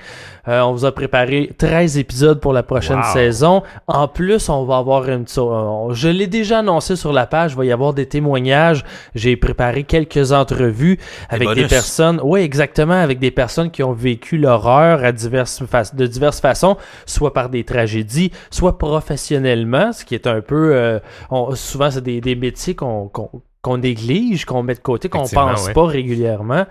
Euh, 0.48 0.62
on 0.62 0.74
vous 0.74 0.86
a 0.86 0.92
préparé 0.92 1.52
13 1.58 1.98
épisodes 1.98 2.40
pour 2.40 2.54
la 2.54 2.64
prochaine 2.64 2.98
Wow. 2.98 3.14
saison. 3.14 3.64
En 3.88 4.08
plus, 4.08 4.50
on 4.50 4.64
va 4.66 4.78
avoir 4.78 5.08
une 5.08 5.26
euh, 5.38 5.94
je 5.94 6.10
l'ai 6.10 6.28
déjà 6.28 6.60
annoncé 6.60 6.96
sur 6.96 7.14
la 7.14 7.28
page, 7.28 7.52
il 7.52 7.58
va 7.58 7.66
y 7.66 7.72
avoir 7.72 7.94
des 7.94 8.08
témoignages. 8.08 8.84
J'ai 9.16 9.36
préparé 9.38 9.84
quelques 9.84 10.32
entrevues 10.32 10.98
avec 11.30 11.50
des 11.54 11.68
personnes. 11.68 12.20
Oui, 12.24 12.42
exactement, 12.42 12.94
avec 13.02 13.20
des 13.20 13.32
personnes 13.32 13.70
qui 13.72 13.84
ont 13.84 13.94
vécu 13.94 14.38
l'horreur 14.38 15.04
à 15.04 15.12
diverses 15.12 15.64
fa- 15.66 15.84
de 15.94 16.08
diverses 16.08 16.40
façons, 16.42 16.78
soit 17.06 17.34
par 17.34 17.50
des 17.50 17.64
tragédies, 17.64 18.32
soit 18.50 18.78
professionnellement, 18.78 19.92
ce 19.94 20.06
qui 20.06 20.16
est 20.16 20.28
un 20.28 20.42
peu 20.42 20.74
euh, 20.76 21.00
on- 21.30 21.54
souvent 21.56 21.92
c'est 21.92 22.02
des, 22.04 22.22
des 22.22 22.36
métiers 22.36 22.76
qu'on 22.76 23.08
qu'on- 23.10 23.30
qu'on 23.62 23.78
néglige, 23.78 24.46
qu'on 24.46 24.64
met 24.64 24.74
de 24.74 24.80
côté, 24.80 25.08
qu'on 25.10 25.28
pense 25.28 25.68
ouais. 25.68 25.74
pas 25.74 25.86
régulièrement. 25.86 26.66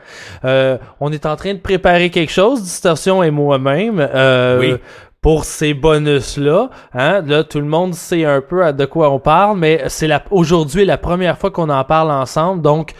Euh, 0.44 0.76
on 1.00 1.12
est 1.12 1.24
en 1.26 1.36
train 1.36 1.54
de 1.54 1.58
préparer 1.58 2.10
quelque 2.10 2.32
chose, 2.32 2.62
Distorsion 2.62 3.22
et 3.22 3.30
moi-même. 3.30 4.00
euh, 4.00 4.58
Oui. 4.60 4.74
Pour 5.22 5.44
ces 5.44 5.74
bonus-là, 5.74 6.70
hein, 6.94 7.20
là, 7.26 7.44
tout 7.44 7.58
le 7.58 7.66
monde 7.66 7.92
sait 7.92 8.24
un 8.24 8.40
peu 8.40 8.72
de 8.72 8.84
quoi 8.86 9.10
on 9.10 9.18
parle, 9.18 9.58
mais 9.58 9.82
c'est 9.88 10.06
la, 10.06 10.22
aujourd'hui 10.30 10.86
la 10.86 10.96
première 10.96 11.36
fois 11.36 11.50
qu'on 11.50 11.68
en 11.68 11.84
parle 11.84 12.10
ensemble, 12.10 12.62
donc 12.62 12.92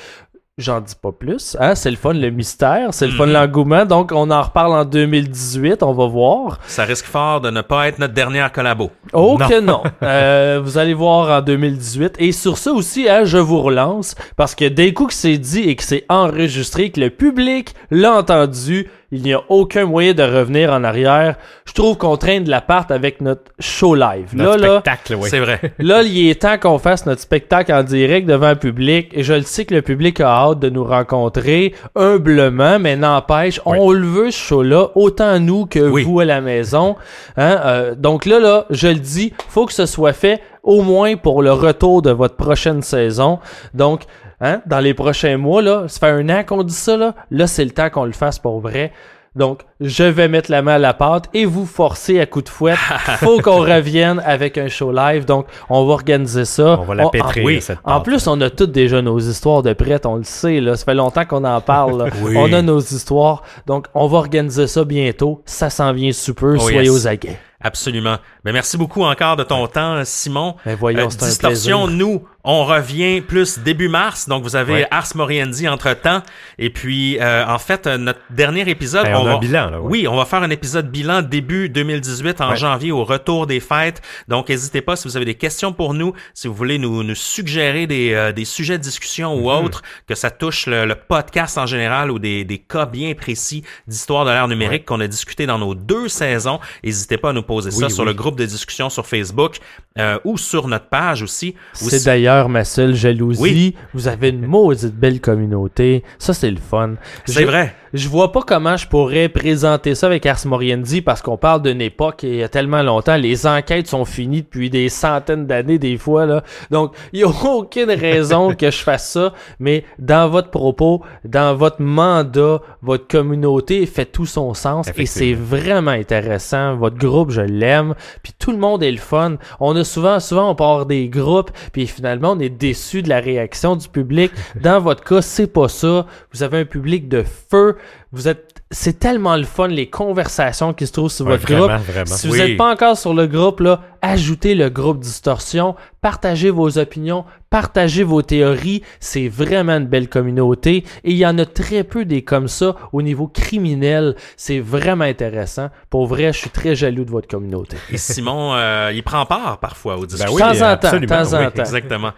j'en 0.61 0.81
dis 0.81 0.95
pas 1.01 1.13
plus. 1.13 1.57
Hein, 1.61 1.75
c'est 1.75 1.91
le 1.91 1.97
fun, 1.97 2.13
le 2.13 2.31
mystère, 2.31 2.93
c'est 2.93 3.07
le 3.07 3.13
fun, 3.13 3.27
Mhm. 3.27 3.33
l'engouement, 3.33 3.85
donc 3.85 4.13
on 4.13 4.31
en 4.31 4.43
reparle 4.43 4.73
en 4.73 4.85
2018, 4.85 5.83
on 5.83 5.93
va 5.93 6.07
voir. 6.07 6.59
Ça 6.67 6.85
risque 6.85 7.07
fort 7.07 7.41
de 7.41 7.51
ne 7.51 7.61
pas 7.63 7.89
être 7.89 7.99
notre 7.99 8.15
dernière 8.15 8.53
collabo. 8.53 8.91
Oh 9.13 9.37
Non. 9.39 9.49
que 9.49 9.61
non. 9.61 9.83
Euh, 10.03 10.61
vous 10.63 10.79
allez 10.79 10.95
voir 10.95 11.39
en 11.39 11.43
2018. 11.43 12.15
Et 12.19 12.33
sur 12.33 12.59
ça 12.59 12.73
aussi, 12.73 13.09
hein, 13.09 13.25
je 13.25 13.39
vous 13.39 13.61
relance. 13.61 14.15
Parce 14.37 14.55
que 14.55 14.65
dès 14.67 14.93
coup 14.93 15.07
que 15.07 15.15
c'est 15.15 15.39
dit 15.39 15.61
et 15.69 15.77
que 15.77 15.83
c'est 15.83 16.05
enregistré, 16.09 16.91
que 16.91 17.01
le 17.01 17.11
public 17.11 17.75
l'a 17.91 18.13
entendu, 18.15 18.89
il 19.13 19.23
n'y 19.23 19.33
a 19.33 19.41
aucun 19.49 19.87
moyen 19.87 20.15
de 20.15 20.23
revenir 20.23 20.73
en 20.73 20.85
arrière. 20.85 21.37
Je 21.65 21.73
trouve 21.73 21.97
qu'on 21.97 22.17
traîne 22.17 22.45
de 22.45 22.51
la 22.51 22.61
part 22.61 22.87
avec 22.91 23.21
notre 23.21 23.51
show 23.59 23.95
live. 23.95 24.29
Notre 24.35 24.59
là, 24.61 24.67
là, 24.69 24.81
spectacle, 24.81 25.15
oui. 25.17 25.29
C'est 25.31 25.41
vrai. 25.41 25.61
Là, 25.79 26.03
il 26.03 26.29
est 26.31 26.43
temps 26.43 26.59
qu'on 26.59 26.79
fasse 26.79 27.07
notre 27.07 27.21
spectacle 27.21 27.73
en 27.73 27.83
direct 27.83 28.27
devant 28.29 28.51
le 28.51 28.57
public. 28.57 29.09
Et 29.13 29.23
je 29.23 29.33
le 29.35 29.43
sais 29.43 29.65
que 29.65 29.75
le 29.75 29.83
public 29.83 30.21
a 30.21 30.29
hâte 30.29 30.61
de 30.61 30.69
nous 30.71 30.85
rencontrer 30.85 31.75
humblement, 31.97 32.79
mais 32.79 32.97
n'empêche, 32.97 33.61
Oui. 33.67 33.77
on 33.81 33.93
le 33.93 34.07
veut 34.07 34.31
ce 34.31 34.39
show-là, 34.39 34.89
autant 34.95 35.39
nous 35.41 35.67
que 35.67 35.81
Oui. 35.81 36.05
vous 36.05 36.21
à 36.21 36.25
la 36.25 36.41
maison. 36.41 36.97
Hein? 37.37 37.59
Euh, 37.65 37.95
donc 37.95 38.27
là, 38.27 38.39
là, 38.39 38.67
je 38.71 38.89
le 38.89 38.95
dis, 38.95 39.33
faut 39.49 39.67
que 39.67 39.73
ce 39.73 39.87
soit 39.87 40.13
fait 40.13 40.41
au 40.63 40.83
moins 40.83 41.17
pour 41.17 41.43
le 41.43 41.53
retour 41.53 42.03
de 42.03 42.11
votre 42.11 42.37
prochaine 42.37 42.83
saison. 42.83 43.39
Donc, 43.75 44.03
hein, 44.41 44.63
dans 44.67 44.81
les 44.81 44.95
prochains 44.95 45.37
mois, 45.37 45.63
là, 45.63 45.85
ça 45.89 45.99
fait 46.01 46.13
un 46.13 46.29
an 46.29 46.45
qu'on 46.45 46.63
dit 46.63 46.75
ça, 46.75 46.97
là. 46.97 47.15
Là, 47.31 47.47
c'est 47.47 47.65
le 47.65 47.71
temps 47.71 47.91
qu'on 47.91 48.05
le 48.05 48.13
fasse 48.13 48.39
pour 48.39 48.61
vrai. 48.61 48.93
Donc, 49.37 49.61
je 49.79 50.03
vais 50.03 50.27
mettre 50.27 50.51
la 50.51 50.61
main 50.61 50.75
à 50.75 50.79
la 50.79 50.93
pâte 50.93 51.27
et 51.35 51.45
vous 51.45 51.65
forcer 51.65 52.19
à 52.19 52.27
coup 52.27 52.43
de 52.43 52.49
fouette. 52.49 52.77
Faut 53.21 53.41
qu'on 53.41 53.61
revienne 53.61 54.21
avec 54.25 54.59
un 54.59 54.67
show 54.67 54.91
live. 54.91 55.25
Donc, 55.25 55.47
on 55.69 55.87
va 55.87 55.93
organiser 55.93 56.45
ça. 56.45 56.81
On 56.81 56.85
va 56.85 56.97
la 56.97 57.09
pétrir, 57.11 57.45
en, 57.45 57.47
oui. 57.47 57.61
cette 57.61 57.79
en 57.85 57.99
pâte. 57.99 58.05
plus, 58.05 58.27
on 58.27 58.41
a 58.41 58.51
toutes 58.51 58.73
déjà 58.73 59.01
nos 59.03 59.21
histoires 59.21 59.63
de 59.63 59.73
prêtes, 59.73 60.05
on 60.05 60.17
le 60.17 60.25
sait. 60.25 60.61
Là. 60.61 60.75
Ça 60.75 60.85
fait 60.85 60.95
longtemps 60.95 61.25
qu'on 61.27 61.45
en 61.45 61.61
parle. 61.61 62.11
Oui. 62.23 62.35
On 62.37 62.53
a 62.53 62.61
nos 62.61 62.81
histoires. 62.81 63.45
Donc, 63.67 63.87
on 63.95 64.09
va 64.09 64.19
organiser 64.19 64.67
ça 64.67 64.85
bientôt. 64.85 65.43
Ça 65.45 65.71
s'en 65.71 65.93
vient 65.93 66.11
sous 66.11 66.35
peu. 66.35 66.57
Oh, 66.57 66.59
Soyez 66.61 66.83
yes. 66.83 66.91
aux 66.91 67.07
aguets. 67.07 67.39
Absolument. 67.61 68.17
Ben, 68.45 68.53
merci 68.53 68.79
beaucoup 68.79 69.03
encore 69.03 69.37
de 69.37 69.45
ton 69.45 69.67
temps, 69.67 70.01
Simon. 70.05 70.57
Ben 70.65 70.75
voyons, 70.75 71.05
Euh, 71.05 71.07
Distorsion, 71.09 71.87
nous, 71.89 72.25
on 72.43 72.65
revient 72.65 73.21
plus 73.21 73.59
début 73.59 73.89
mars, 73.91 74.29
donc 74.31 74.43
vous 74.45 74.57
avez 74.57 74.73
Ouais. 74.73 74.87
Ars 74.91 75.09
Moriendi 75.15 75.69
entre-temps. 75.69 76.23
Et 76.59 76.71
puis, 76.71 77.19
euh, 77.21 77.45
en 77.47 77.59
fait, 77.59 77.87
euh, 77.87 77.99
notre 77.99 78.21
dernier 78.31 78.67
épisode... 78.71 79.05
Ben, 79.05 79.17
on 79.17 79.27
a 79.27 79.31
va... 79.31 79.35
un 79.35 79.39
bilan, 79.39 79.69
là, 79.71 79.81
ouais. 79.83 79.91
Oui, 79.91 80.09
on 80.09 80.17
va 80.17 80.25
faire 80.25 80.43
un 80.43 80.49
épisode 80.49 80.91
bilan 80.91 81.21
début 81.21 81.69
2018 81.69 82.41
en 82.41 82.51
Ouais. 82.51 82.57
janvier 82.57 82.93
au 82.93 83.05
retour 83.05 83.47
des 83.47 83.61
fêtes. 83.61 84.01
Donc, 84.29 84.49
n'hésitez 84.49 84.81
pas 84.81 84.97
si 84.97 85.07
vous 85.07 85.17
avez 85.17 85.27
des 85.27 85.35
questions 85.35 85.75
pour 85.75 85.93
nous, 85.93 86.15
si 86.33 86.49
vous 86.49 86.55
voulez 86.55 86.79
nous, 86.79 87.03
nous 87.03 87.15
suggérer 87.15 87.87
des, 87.87 88.15
euh, 88.15 88.33
des 88.33 88.47
sujets 88.47 88.79
de 88.79 88.83
discussion 88.83 89.35
ou 89.35 89.51
Mhm. 89.51 89.65
autres, 89.67 89.83
que 90.09 90.15
ça 90.15 90.31
touche 90.31 90.67
le, 90.67 90.87
le 90.87 90.95
podcast 90.95 91.59
en 91.59 91.67
général 91.67 92.11
ou 92.11 92.19
des, 92.19 92.45
des 92.47 92.59
cas 92.59 92.87
bien 92.87 93.13
précis 93.13 93.65
d'histoire 93.87 94.25
de 94.25 94.31
l'ère 94.31 94.49
numérique 94.49 94.87
qu'on 94.87 95.01
a 95.01 95.07
discuté 95.07 95.45
dans 95.45 95.59
nos 95.59 95.75
deux 95.75 96.09
saisons. 96.09 96.59
N'hésitez 96.83 97.19
pas 97.19 97.31
à 97.31 97.33
nous 97.35 97.43
poser 97.43 97.71
ça 97.71 97.85
Oui, 97.87 97.93
sur 97.93 98.07
le 98.07 98.15
groupe 98.15 98.30
de 98.37 98.45
discussion 98.45 98.91
sur 98.91 99.07
Facebook 99.07 99.59
euh, 99.99 100.19
ou 100.25 100.39
sur 100.39 100.69
notre 100.69 100.89
page 100.89 101.23
aussi. 101.23 101.55
C'est 101.73 102.05
d'ailleurs 102.05 102.49
ma 102.49 102.65
seule 102.65 102.95
jalousie. 102.95 103.41
Oui. 103.41 103.77
Vous 103.95 104.09
avez 104.09 104.29
une 104.29 104.47
maudite 104.47 104.95
belle 104.95 105.21
communauté. 105.21 106.05
Ça, 106.19 106.35
c'est 106.35 106.51
le 106.51 106.59
fun. 106.59 106.95
C'est 107.27 107.45
vrai. 107.45 107.75
Je 107.93 108.09
vois 108.09 108.31
pas 108.31 108.43
comment 108.43 108.77
je 108.77 108.87
pourrais 108.87 109.29
présenter 109.29 109.97
ça 109.97 110.07
avec 110.07 110.25
Ars 110.25 110.47
Moriendi 110.47 111.03
parce 111.03 111.23
qu'on 111.23 111.37
parle 111.37 111.63
d'une 111.63 111.81
époque 111.81 112.23
et 112.23 112.29
il 112.29 112.37
y 112.37 112.43
a 112.45 112.49
tellement 112.49 112.83
longtemps. 112.83 113.17
Les 113.17 113.49
enquêtes 113.49 113.89
sont 113.89 114.05
finies 114.05 114.43
depuis 114.43 114.71
des 114.71 114.89
centaines 114.89 115.47
d'années 115.47 115.79
des 115.79 115.99
fois 115.99 116.25
là. 116.25 116.45
Donc 116.71 116.95
il 117.13 117.21
y 117.21 117.25
a 117.25 117.29
aucune 117.45 117.91
raison 117.91 118.55
que 118.55 118.71
je 118.71 118.79
fasse 118.79 119.11
ça. 119.11 119.33
Mais 119.59 119.85
dans 119.99 120.29
votre 120.29 120.51
propos, 120.51 121.03
dans 121.25 121.57
votre 121.57 121.83
mandat, 121.83 122.61
votre 122.81 123.09
communauté 123.09 123.85
fait 123.87 124.07
tout 124.07 124.27
son 124.27 124.55
sens 124.55 124.87
et 124.97 125.07
c'est 125.07 125.35
vraiment 125.35 125.91
intéressant. 125.91 126.77
Votre 126.77 126.97
groupe, 126.97 127.31
je 127.31 127.41
l'aime. 127.41 127.95
Puis 128.23 128.33
tout 128.39 128.53
le 128.53 128.59
monde 128.59 128.85
est 128.85 128.93
le 128.93 128.99
fun. 128.99 129.37
On 129.59 129.75
a 129.75 129.83
souvent, 129.83 130.21
souvent 130.21 130.51
on 130.51 130.55
part 130.55 130.87
des 130.87 131.09
groupes 131.09 131.51
puis 131.73 131.89
finalement 131.89 132.33
on 132.33 132.39
est 132.39 132.51
déçu 132.51 133.03
de 133.03 133.09
la 133.09 133.19
réaction 133.19 133.75
du 133.75 133.89
public. 133.89 134.31
Dans 134.61 134.81
votre 134.81 135.03
cas, 135.03 135.23
c'est 135.23 135.53
pas 135.53 135.69
ça. 135.69 136.07
Vous 136.33 136.45
avez 136.45 136.59
un 136.59 136.65
public 136.65 137.09
de 137.09 137.25
feu. 137.51 137.77
Vous 138.13 138.27
êtes, 138.29 138.63
c'est 138.71 138.99
tellement 138.99 139.37
le 139.37 139.45
fun 139.45 139.69
les 139.69 139.89
conversations 139.89 140.73
qui 140.73 140.87
se 140.87 140.93
trouvent 140.93 141.11
sur 141.11 141.27
Ouais, 141.27 141.33
votre 141.37 141.45
vraiment, 141.53 141.67
groupe. 141.77 141.87
vraiment. 141.87 142.07
Si 142.17 142.27
vous 142.27 142.33
Oui. 142.35 142.39
n'êtes 142.41 142.57
pas 142.57 142.73
encore 142.73 142.97
sur 142.99 143.15
le 143.15 143.27
groupe 143.27 143.61
là, 143.61 143.83
ajoutez 144.03 144.55
le 144.55 144.69
groupe 144.69 145.01
Distorsion, 145.01 145.77
partagez 146.01 146.51
vos 146.51 146.77
opinions, 146.79 147.25
partagez 147.51 148.03
vos 148.03 148.23
théories. 148.23 148.83
C'est 148.99 149.29
vraiment 149.29 149.75
une 149.77 149.87
belle 149.87 150.09
communauté 150.09 150.79
et 151.05 151.11
il 151.13 151.17
y 151.17 151.27
en 151.27 151.39
a 151.39 151.47
très 151.47 151.85
peu 151.85 152.05
des 152.05 152.23
comme 152.23 152.49
ça 152.49 152.75
au 152.93 153.03
niveau 153.03 153.27
criminel. 153.29 154.17
C'est 154.37 154.59
vraiment 154.61 155.05
intéressant. 155.05 155.71
Pour 155.89 156.07
vrai, 156.07 156.33
je 156.33 156.39
suis 156.39 156.51
très 156.51 156.75
jaloux 156.75 157.05
de 157.05 157.11
votre 157.11 157.29
communauté. 157.29 157.77
Et 157.91 157.97
Simon, 157.97 158.55
euh, 158.55 158.91
il 158.93 159.03
prend 159.03 159.25
part 159.27 159.59
parfois 159.59 159.97
aux 159.99 160.07
discussions. 160.07 160.37
Ben 160.37 160.47
oui, 160.49 160.55
de 160.55 160.59
temps 160.59 160.65
en 160.73 160.77
temps, 160.77 160.81
de 160.81 160.87
absolument, 160.87 161.17
temps 161.25 161.33
en 161.35 161.45
oui. 161.47 161.53
temps. 161.53 161.63
Exactement. 161.63 162.11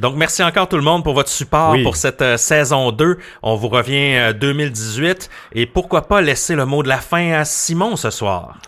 Donc, 0.00 0.14
merci 0.16 0.42
encore 0.42 0.68
tout 0.68 0.76
le 0.76 0.82
monde 0.82 1.02
pour 1.04 1.14
votre 1.14 1.30
support 1.30 1.72
Oui. 1.72 1.82
pour 1.82 1.96
cette 1.96 2.20
euh, 2.22 2.36
saison 2.36 2.92
2. 2.92 3.18
On 3.42 3.54
vous 3.54 3.68
revient 3.68 4.16
euh, 4.16 4.32
2018. 4.32 5.30
Et 5.54 5.66
pourquoi 5.66 6.02
pas 6.06 6.20
laisser 6.20 6.54
le 6.54 6.66
mot 6.66 6.82
de 6.82 6.88
la 6.88 6.98
fin 6.98 7.32
à 7.32 7.44
Simon 7.44 7.96
ce 7.96 8.10
soir? 8.10 8.58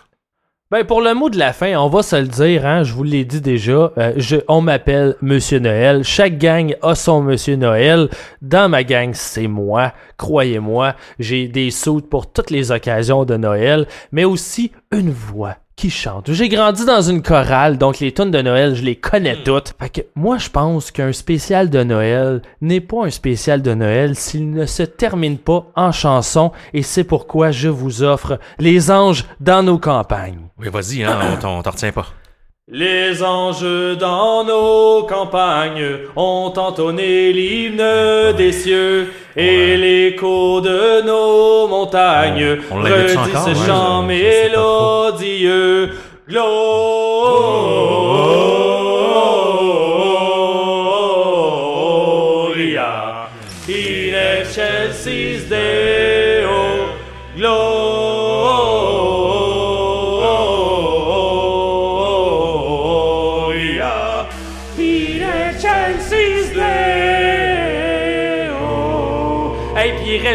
Ben 0.71 0.83
pour 0.85 1.01
le 1.01 1.15
mot 1.15 1.31
de 1.31 1.37
la 1.39 1.51
fin, 1.51 1.75
on 1.79 1.87
va 1.89 2.03
se 2.03 2.15
le 2.15 2.27
dire, 2.27 2.63
hein, 2.63 2.83
je 2.83 2.93
vous 2.93 3.03
l'ai 3.03 3.25
dit 3.25 3.41
déjà, 3.41 3.91
euh, 3.97 4.13
je, 4.17 4.35
on 4.47 4.61
m'appelle 4.61 5.15
Monsieur 5.19 5.57
Noël. 5.57 6.03
Chaque 6.03 6.37
gang 6.37 6.75
a 6.83 6.93
son 6.93 7.23
Monsieur 7.23 7.55
Noël. 7.55 8.07
Dans 8.43 8.69
ma 8.69 8.83
gang, 8.83 9.09
c'est 9.15 9.47
moi. 9.47 9.93
Croyez-moi, 10.17 10.93
j'ai 11.17 11.47
des 11.47 11.71
soutes 11.71 12.07
pour 12.07 12.31
toutes 12.31 12.51
les 12.51 12.71
occasions 12.71 13.25
de 13.25 13.35
Noël, 13.35 13.87
mais 14.11 14.25
aussi 14.25 14.71
une 14.91 15.09
voix 15.11 15.55
qui 15.79 15.89
chante. 15.89 16.31
J'ai 16.33 16.49
grandi 16.49 16.83
dans 16.85 17.01
une 17.01 17.21
chorale, 17.21 17.77
donc 17.77 17.99
les 17.99 18.11
tunes 18.13 18.31
de 18.31 18.41
Noël, 18.41 18.75
je 18.75 18.83
les 18.83 18.97
connais 18.97 19.37
toutes. 19.43 19.73
Fait 19.79 19.89
que 19.89 20.01
moi, 20.13 20.37
je 20.37 20.49
pense 20.49 20.91
qu'un 20.91 21.13
spécial 21.13 21.69
de 21.69 21.81
Noël 21.83 22.41
n'est 22.59 22.81
pas 22.81 23.05
un 23.05 23.09
spécial 23.09 23.61
de 23.61 23.73
Noël 23.73 24.13
s'il 24.15 24.51
ne 24.51 24.65
se 24.65 24.83
termine 24.83 25.37
pas 25.37 25.67
en 25.77 25.93
chanson, 25.93 26.51
et 26.73 26.81
c'est 26.83 27.05
pourquoi 27.05 27.51
je 27.51 27.69
vous 27.69 28.03
offre 28.03 28.39
Les 28.59 28.91
anges 28.91 29.23
dans 29.39 29.63
nos 29.63 29.77
campagnes. 29.77 30.39
Oui, 30.59 30.67
vas-y, 30.69 31.03
hein, 31.05 31.17
on 31.33 31.37
t'en- 31.37 31.57
on 31.59 31.61
t'en 31.61 31.71
retient 31.71 31.93
pas. 31.93 32.07
Les 32.71 33.23
anges 33.23 33.97
dans 33.97 34.43
nos 34.43 35.01
campagnes 35.07 36.01
ont 36.15 36.53
entonné 36.55 37.33
l'hymne 37.33 37.83
des 38.37 38.51
cieux 38.51 39.11
et 39.35 39.75
l'écho 39.75 40.61
de 40.61 41.01
nos 41.01 41.67
montagnes 41.67 42.59
redit 42.69 43.17
ce 43.43 43.55
chant 43.65 44.03
mélodieux. 44.03 45.89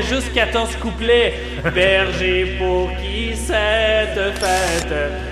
Juste 0.03 0.33
14 0.33 0.77
couplets. 0.77 1.35
Berger 1.75 2.57
pour 2.59 2.91
qui 2.97 3.35
cette 3.37 4.39
fête 4.39 5.24